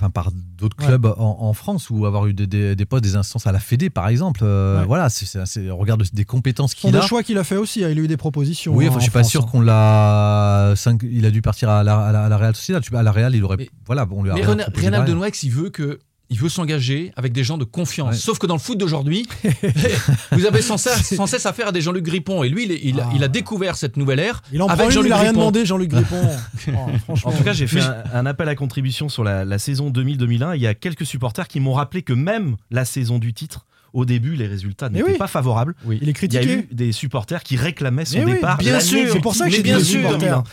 Enfin, 0.00 0.10
par 0.10 0.30
d'autres 0.30 0.76
Ouais. 0.78 0.86
clubs 0.86 1.06
en, 1.06 1.38
en 1.40 1.52
France 1.54 1.90
ou 1.90 2.06
avoir 2.06 2.28
eu 2.28 2.32
des, 2.32 2.46
des, 2.46 2.76
des 2.76 2.84
postes, 2.86 3.02
des 3.02 3.16
instances 3.16 3.48
à 3.48 3.52
la 3.52 3.58
Fédé 3.58 3.90
par 3.90 4.06
exemple. 4.06 4.42
Euh, 4.44 4.78
Ouais. 4.80 4.86
Voilà, 4.86 5.08
c'est, 5.08 5.70
on 5.72 5.76
regarde 5.76 6.04
des 6.12 6.24
compétences 6.24 6.74
qu'il 6.76 6.96
a. 6.96 7.00
choix 7.02 7.24
qu'il 7.24 7.36
a 7.36 7.42
fait 7.42 7.56
aussi. 7.56 7.82
hein. 7.84 7.88
Il 7.90 7.98
a 7.98 8.02
eu 8.02 8.06
des 8.06 8.16
propositions. 8.16 8.72
Oui, 8.76 8.86
hein, 8.86 8.90
enfin, 8.90 8.98
je 9.00 9.02
suis 9.02 9.10
pas 9.10 9.20
France, 9.22 9.32
sûr 9.32 9.42
hein. 9.42 9.48
qu'on 9.50 9.60
l'a. 9.60 10.74
Il 11.02 11.26
a 11.26 11.30
dû 11.32 11.42
partir 11.42 11.68
à 11.68 11.82
la, 11.82 11.98
à 11.98 12.12
la, 12.12 12.24
à 12.26 12.28
la 12.28 12.36
Real 12.36 12.54
Sociedad. 12.54 12.80
À 12.92 13.02
la 13.02 13.10
Real, 13.10 13.34
il 13.34 13.42
aurait. 13.42 13.56
Mais- 13.56 13.70
voilà, 13.86 14.06
bon, 14.06 14.20
on 14.20 14.22
lui 14.22 14.30
a 14.30 14.34
Mais 14.34 14.42
Reynald 14.44 15.08
de. 15.08 15.12
Nouex, 15.14 15.42
il 15.42 15.50
veut 15.50 15.70
que. 15.70 15.98
Il 16.30 16.38
veut 16.38 16.48
s'engager 16.50 17.10
avec 17.16 17.32
des 17.32 17.42
gens 17.42 17.56
de 17.56 17.64
confiance. 17.64 18.10
Ouais. 18.10 18.16
Sauf 18.16 18.38
que 18.38 18.46
dans 18.46 18.54
le 18.54 18.60
foot 18.60 18.76
d'aujourd'hui, 18.76 19.26
vous 20.32 20.44
avez 20.46 20.60
sans 20.62 20.76
cesse, 20.76 21.14
sans 21.16 21.26
cesse 21.26 21.46
affaire 21.46 21.68
à 21.68 21.72
des 21.72 21.80
Jean-Luc 21.80 22.04
Grippon. 22.04 22.42
Et 22.44 22.48
lui, 22.48 22.64
il, 22.82 23.00
a- 23.00 23.04
Ah. 23.08 23.12
il 23.14 23.24
a 23.24 23.28
découvert 23.28 23.76
cette 23.76 23.96
nouvelle 23.96 24.18
ère 24.20 24.42
Il 24.52 24.60
en 24.60 24.66
avec 24.66 24.76
prend 24.78 24.86
une, 24.86 24.92
Jean-Luc 24.92 25.08
il 25.08 25.12
a 25.12 25.16
rien 25.18 25.32
demandé, 25.32 25.64
Jean-Luc 25.64 25.88
Grippon. 25.90 26.20
Oh, 26.68 26.72
franchement. 27.04 27.30
En 27.30 27.34
tout 27.36 27.44
cas, 27.44 27.52
j'ai 27.54 27.66
fait 27.66 27.80
un, 27.80 28.02
un 28.12 28.26
appel 28.26 28.48
à 28.48 28.54
contribution 28.54 29.08
sur 29.08 29.24
la, 29.24 29.44
la 29.46 29.58
saison 29.58 29.90
2000-2001. 29.90 30.54
Il 30.56 30.60
y 30.62 30.66
a 30.66 30.74
quelques 30.74 31.06
supporters 31.06 31.48
qui 31.48 31.60
m'ont 31.60 31.72
rappelé 31.72 32.02
que 32.02 32.12
même 32.12 32.56
la 32.70 32.84
saison 32.84 33.18
du 33.18 33.32
titre, 33.32 33.64
au 33.92 34.04
début, 34.04 34.34
les 34.34 34.46
résultats 34.46 34.88
n'étaient 34.88 35.12
oui. 35.12 35.18
pas 35.18 35.26
favorables. 35.26 35.74
il 35.90 36.08
est 36.08 36.22
Il 36.22 36.32
y 36.32 36.36
a 36.38 36.44
eu 36.44 36.68
des 36.72 36.92
supporters 36.92 37.42
qui 37.42 37.56
réclamaient 37.56 38.04
son 38.04 38.18
Mais 38.18 38.24
oui, 38.24 38.32
départ. 38.34 38.58
bien 38.58 38.80
sûr, 38.80 39.08
c'est 39.12 39.20
pour 39.20 39.34
ça 39.34 39.46
que 39.46 39.52
j'ai 39.52 39.62
bien 39.62 39.80
sûr, 39.80 40.00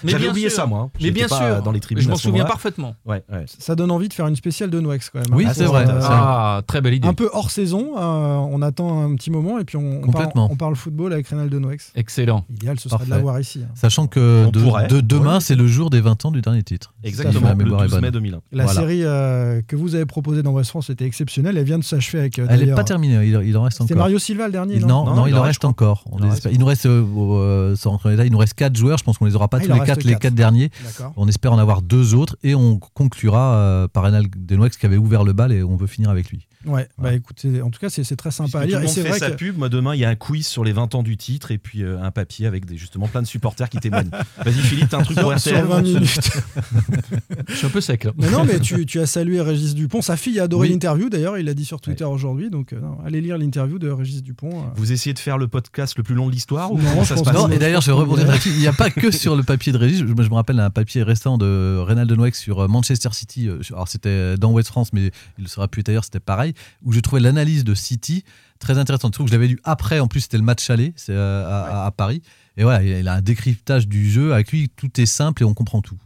J'avais 0.03 0.19
bien 0.23 0.29
oublié 0.31 0.49
ça, 0.49 0.65
moi. 0.65 0.79
hein. 0.81 0.89
Mais 1.01 1.11
bien 1.11 1.27
pas 1.27 1.37
sûr. 1.55 1.61
dans 1.63 1.71
les 1.71 1.79
tribunes. 1.79 2.03
je 2.03 2.09
m'en 2.09 2.15
souviens 2.15 2.45
parfaitement. 2.45 2.95
Ouais, 3.05 3.23
ouais. 3.31 3.45
Ça 3.59 3.75
donne 3.75 3.91
envie 3.91 4.07
de 4.09 4.13
faire 4.13 4.27
une 4.27 4.35
spéciale 4.35 4.69
de 4.69 4.79
Noex 4.79 5.09
quand 5.09 5.19
même. 5.19 5.33
Oui, 5.35 5.45
hein. 5.47 5.51
c'est 5.53 5.65
vrai. 5.65 5.85
euh, 5.87 5.99
Ah, 6.03 6.61
très 6.67 6.81
belle 6.81 6.93
idée. 6.93 7.07
un 7.07 7.13
peu 7.13 7.29
hors 7.33 7.51
saison. 7.51 7.93
euh, 7.97 8.01
on 8.35 8.61
attend 8.61 9.03
un 9.03 9.15
petit 9.15 9.31
moment 9.31 9.59
et 9.59 9.63
puis 9.65 9.77
on, 9.77 9.81
on 9.81 9.91
parle, 10.01 10.01
Complètement. 10.13 10.47
on 10.51 10.55
parle 10.55 10.75
football 10.75 11.13
avec 11.13 11.27
Reynald 11.27 11.51
de 11.51 11.59
Noex. 11.59 11.91
Excellent. 11.95 12.45
Idéal, 12.49 12.79
ce 12.79 12.89
serait 12.89 13.05
de 13.05 13.09
l'avoir 13.09 13.39
ici. 13.39 13.61
hein. 13.63 13.71
Sachant 13.75 14.07
que 14.07 14.49
de, 14.49 14.87
de- 14.87 15.01
demain, 15.01 15.39
c'est 15.39 15.55
le 15.55 15.67
jour 15.67 15.89
des 15.89 16.01
20 16.01 16.25
ans 16.25 16.31
du 16.31 16.41
dernier 16.41 16.63
titre. 16.63 16.93
Exactement, 17.03 17.41
Ma 17.41 17.49
le 17.51 17.55
mémoire 17.63 17.81
est 17.81 17.85
12 17.85 17.91
bonne. 17.93 18.01
mai 18.01 18.11
2001. 18.11 18.41
La 18.51 18.63
Voilà. 18.65 18.79
série 18.81 19.03
euh, 19.03 19.61
que 19.67 19.75
vous 19.75 19.95
avez 19.95 20.05
proposée 20.05 20.43
dans 20.43 20.51
West 20.51 20.69
France 20.69 20.89
était 20.89 21.05
exceptionnelle. 21.05 21.57
Elle 21.57 21.63
vient 21.65 21.79
de 21.79 21.83
s'achever 21.83 22.19
avec. 22.19 22.39
euh, 22.39 22.47
Elle 22.49 22.65
n'est 22.65 22.73
pas 22.73 22.83
terminée, 22.83 23.15
il, 23.41 23.49
il 23.49 23.57
en 23.57 23.63
reste 23.63 23.81
encore. 23.81 23.97
Mario 23.97 24.19
Silva 24.19 24.45
le 24.47 24.51
dernier, 24.51 24.75
Il- 24.75 24.85
non 24.85 25.05
non, 25.05 25.27
il, 25.27 25.33
en 25.35 25.41
reste 25.41 25.45
reste 25.45 25.65
encore. 25.65 26.03
On 26.11 26.17
Il 26.19 26.29
reste 26.29 26.57
nous 26.57 26.65
reste, 26.65 26.85
euh, 26.85 27.05
euh, 27.15 27.75
sans 27.75 27.99
il 28.05 28.31
nous 28.31 28.37
reste 28.37 28.53
4 28.53 28.75
joueurs. 28.75 28.97
Je 28.97 29.03
pense 29.03 29.17
qu'on 29.17 29.25
les 29.25 29.35
aura 29.35 29.47
pas 29.47 29.57
Ah, 29.57 29.65
tous 29.65 29.73
les 29.73 29.79
4, 29.79 30.03
les 30.03 30.11
quatre. 30.13 30.21
4 30.21 30.35
derniers. 30.35 30.69
On 31.15 31.27
espère 31.27 31.53
en 31.53 31.57
avoir 31.57 31.81
deux 31.81 32.13
autres 32.15 32.37
et 32.43 32.55
on 32.55 32.79
conclura 32.79 33.55
euh, 33.55 33.87
par 33.87 34.03
Renal 34.03 34.25
Denoix 34.35 34.69
qui 34.69 34.85
avait 34.85 34.97
ouvert 34.97 35.23
le 35.23 35.33
bal 35.33 35.51
et 35.51 35.63
on 35.63 35.75
veut 35.75 35.87
finir 35.87 36.09
avec 36.09 36.29
lui. 36.29 36.47
Ouais, 36.67 36.87
bah 36.97 37.13
écoutez, 37.13 37.61
en 37.61 37.69
tout 37.69 37.79
cas, 37.79 37.89
c'est 37.89 38.03
c'est 38.03 38.15
très 38.15 38.31
sympa 38.31 38.59
à 38.59 38.61
Puisque 38.61 38.79
lire. 38.79 38.79
tout 38.79 38.83
Et 38.83 38.87
le 38.87 38.93
c'est 38.93 38.99
monde 39.01 39.05
fait 39.13 39.19
vrai 39.19 39.19
sa 39.19 39.31
que. 39.31 39.35
pub. 39.37 39.57
Moi, 39.57 39.69
demain, 39.69 39.93
il 39.95 39.99
y 40.01 40.05
a 40.05 40.09
un 40.09 40.15
quiz 40.15 40.45
sur 40.47 40.63
les 40.63 40.71
20 40.73 40.95
ans 40.95 41.03
du 41.03 41.17
titre 41.17 41.51
et 41.51 41.57
puis 41.57 41.83
euh, 41.83 42.01
un 42.01 42.11
papier 42.11 42.47
avec 42.47 42.65
des, 42.65 42.77
justement 42.77 43.07
plein 43.07 43.21
de 43.21 43.27
supporters 43.27 43.69
qui 43.69 43.77
témoignent. 43.79 44.09
Vas-y, 44.43 44.53
Philippe, 44.53 44.89
t'as 44.89 44.99
un 44.99 45.03
truc 45.03 45.19
pour 45.19 45.33
RTL 45.33 45.63
20 45.65 45.81
minutes. 45.81 46.19
Je 47.49 47.53
suis 47.55 47.67
un 47.67 47.69
peu 47.69 47.81
sec 47.81 48.03
là. 48.03 48.11
Mais 48.17 48.29
non, 48.29 48.43
mais 48.45 48.59
tu, 48.59 48.85
tu 48.85 48.99
as 48.99 49.05
salué 49.05 49.41
Régis 49.41 49.75
Dupont. 49.75 50.01
Sa 50.01 50.17
fille 50.17 50.39
a 50.39 50.43
adoré 50.43 50.67
Oui. 50.67 50.73
l'interview, 50.73 51.09
d'ailleurs, 51.09 51.37
il 51.37 51.45
l'a 51.45 51.53
dit 51.53 51.65
sur 51.65 51.81
Twitter 51.81 52.03
aujourd'hui. 52.05 52.49
Donc, 52.49 52.73
euh, 52.73 52.79
non, 52.79 52.97
allez 53.05 53.21
lire 53.21 53.37
l'interview 53.37 53.79
de 53.79 53.89
Régis 53.89 54.23
Dupont. 54.23 54.49
euh. 54.51 54.65
Vous 54.75 54.91
essayez 54.91 55.13
de 55.13 55.19
faire 55.19 55.37
le 55.37 55.47
podcast 55.47 55.95
le 55.97 56.03
plus 56.03 56.15
long 56.15 56.27
de 56.27 56.31
l'histoire 56.31 56.71
ou 56.71 56.79
Non, 56.79 57.03
ça 57.03 57.17
se 57.17 57.23
passe 57.23 57.33
pas. 57.33 57.39
Non, 57.47 57.49
et 57.49 57.59
d'ailleurs, 57.59 57.81
je 57.81 57.87
vais 57.87 57.93
rebondir 57.97 58.27
là-dessus. 58.27 58.49
Il 58.49 58.59
n'y 58.59 58.67
a 58.67 58.73
pas 58.73 58.89
que 58.89 59.11
sur 59.11 59.35
le 59.35 59.43
papier 59.43 59.71
de 59.71 59.77
Régis. 59.77 59.99
Je, 59.99 60.05
je 60.07 60.29
me 60.29 60.33
rappelle 60.35 60.59
un 60.59 60.69
papier 60.69 61.03
récent 61.03 61.37
de 61.37 61.77
Reynald 61.79 62.09
Denouex 62.09 62.39
sur 62.39 62.61
euh, 62.63 62.67
Manchester 62.67 63.09
City. 63.11 63.47
euh, 63.47 63.59
Alors, 63.71 63.87
c'était 63.87 64.37
dans 64.37 64.51
West 64.51 64.69
France, 64.69 64.91
mais 64.93 65.11
il 65.37 65.47
sera 65.47 65.67
plus 65.67 65.83
ailleurs, 65.87 66.03
c'était 66.03 66.19
pareil. 66.19 66.53
Où 66.83 66.91
je 66.91 66.99
trouvais 66.99 67.21
l'analyse 67.21 67.63
de 67.63 67.73
City 67.75 68.23
très 68.59 68.77
intéressante. 68.77 69.11
Je 69.13 69.17
trouve 69.17 69.25
que 69.27 69.31
je 69.31 69.35
l'avais 69.35 69.47
lu 69.49 69.59
après. 69.63 69.99
En 69.99 70.07
plus, 70.07 70.21
c'était 70.21 70.37
le 70.37 70.43
match 70.43 70.69
aller 70.69 70.93
euh, 71.09 71.45
à, 71.47 71.83
à- 71.83 71.85
à 71.87 71.91
Paris. 71.91 72.21
Et 72.57 72.63
voilà, 72.63 72.83
il 72.83 73.07
a 73.07 73.13
un 73.15 73.21
décryptage 73.21 73.87
du 73.87 74.09
jeu. 74.09 74.33
Avec 74.33 74.51
lui, 74.51 74.69
tout 74.69 74.99
est 75.01 75.05
simple 75.05 75.43
et 75.43 75.45
on 75.45 75.53
comprend 75.53 75.81
tout. 75.81 75.97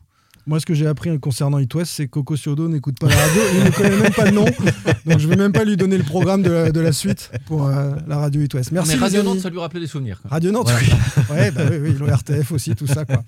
Moi, 0.50 0.60
ce 0.60 0.66
que 0.66 0.74
j'ai 0.74 0.88
appris 0.88 1.16
concernant 1.20 1.60
It 1.60 1.72
West, 1.76 1.92
c'est 1.96 2.06
que 2.06 2.10
Coco 2.10 2.36
Ciodo 2.36 2.68
n'écoute 2.68 2.98
pas 3.00 3.08
la 3.08 3.16
radio. 3.16 3.42
Il 3.54 3.64
ne 3.66 3.70
connaît 3.70 3.98
même 4.02 4.12
pas 4.14 4.26
le 4.26 4.32
nom. 4.32 4.46
Donc, 5.06 5.20
je 5.20 5.28
ne 5.28 5.30
vais 5.30 5.36
même 5.36 5.52
pas 5.52 5.64
lui 5.64 5.78
donner 5.78 5.96
le 5.96 6.04
programme 6.04 6.42
de 6.42 6.50
la, 6.50 6.72
de 6.72 6.80
la 6.80 6.92
suite 6.92 7.30
pour 7.46 7.68
euh, 7.68 7.92
la 8.08 8.18
radio 8.18 8.42
It 8.42 8.52
West. 8.56 8.72
Merci, 8.72 8.94
mais 8.96 8.98
Radio. 8.98 9.22
Nantes, 9.22 9.42
ça 9.42 9.52
lui 9.52 9.60
rappelait 9.60 9.82
des 9.82 9.86
souvenirs. 9.86 10.20
quoi. 10.20 10.32
Radio 10.32 10.50
Nantes, 10.50 10.72
oui. 10.82 10.90
Ouais, 11.30 11.52
bah 11.52 11.62
oui, 11.70 11.78
oui, 11.80 11.96
l'ORTF 12.00 12.52
aussi, 12.52 12.74
tout 12.74 12.88
ça. 12.88 13.06
Quoi. 13.06 13.24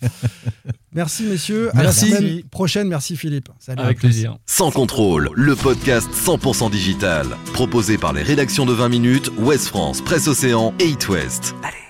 Merci, 0.93 1.25
messieurs. 1.25 1.69
À 1.73 1.77
la 1.77 1.83
Merci. 1.83 2.09
semaine 2.09 2.41
prochaine. 2.49 2.87
Merci, 2.87 3.15
Philippe. 3.15 3.49
Salut. 3.59 3.83
Avec 3.83 3.99
plaisir. 3.99 4.37
Sans 4.47 4.71
contrôle, 4.71 5.29
le 5.35 5.55
podcast 5.55 6.09
100% 6.11 6.71
digital. 6.71 7.27
Proposé 7.53 7.99
par 7.99 8.13
les 8.13 8.23
rédactions 8.23 8.65
de 8.65 8.73
20 8.73 8.89
minutes, 8.89 9.31
Ouest 9.37 9.67
France, 9.67 10.01
Presse 10.01 10.27
Océan 10.27 10.73
et 10.79 10.87
It 10.87 11.07
West. 11.07 11.53
Allez. 11.61 11.80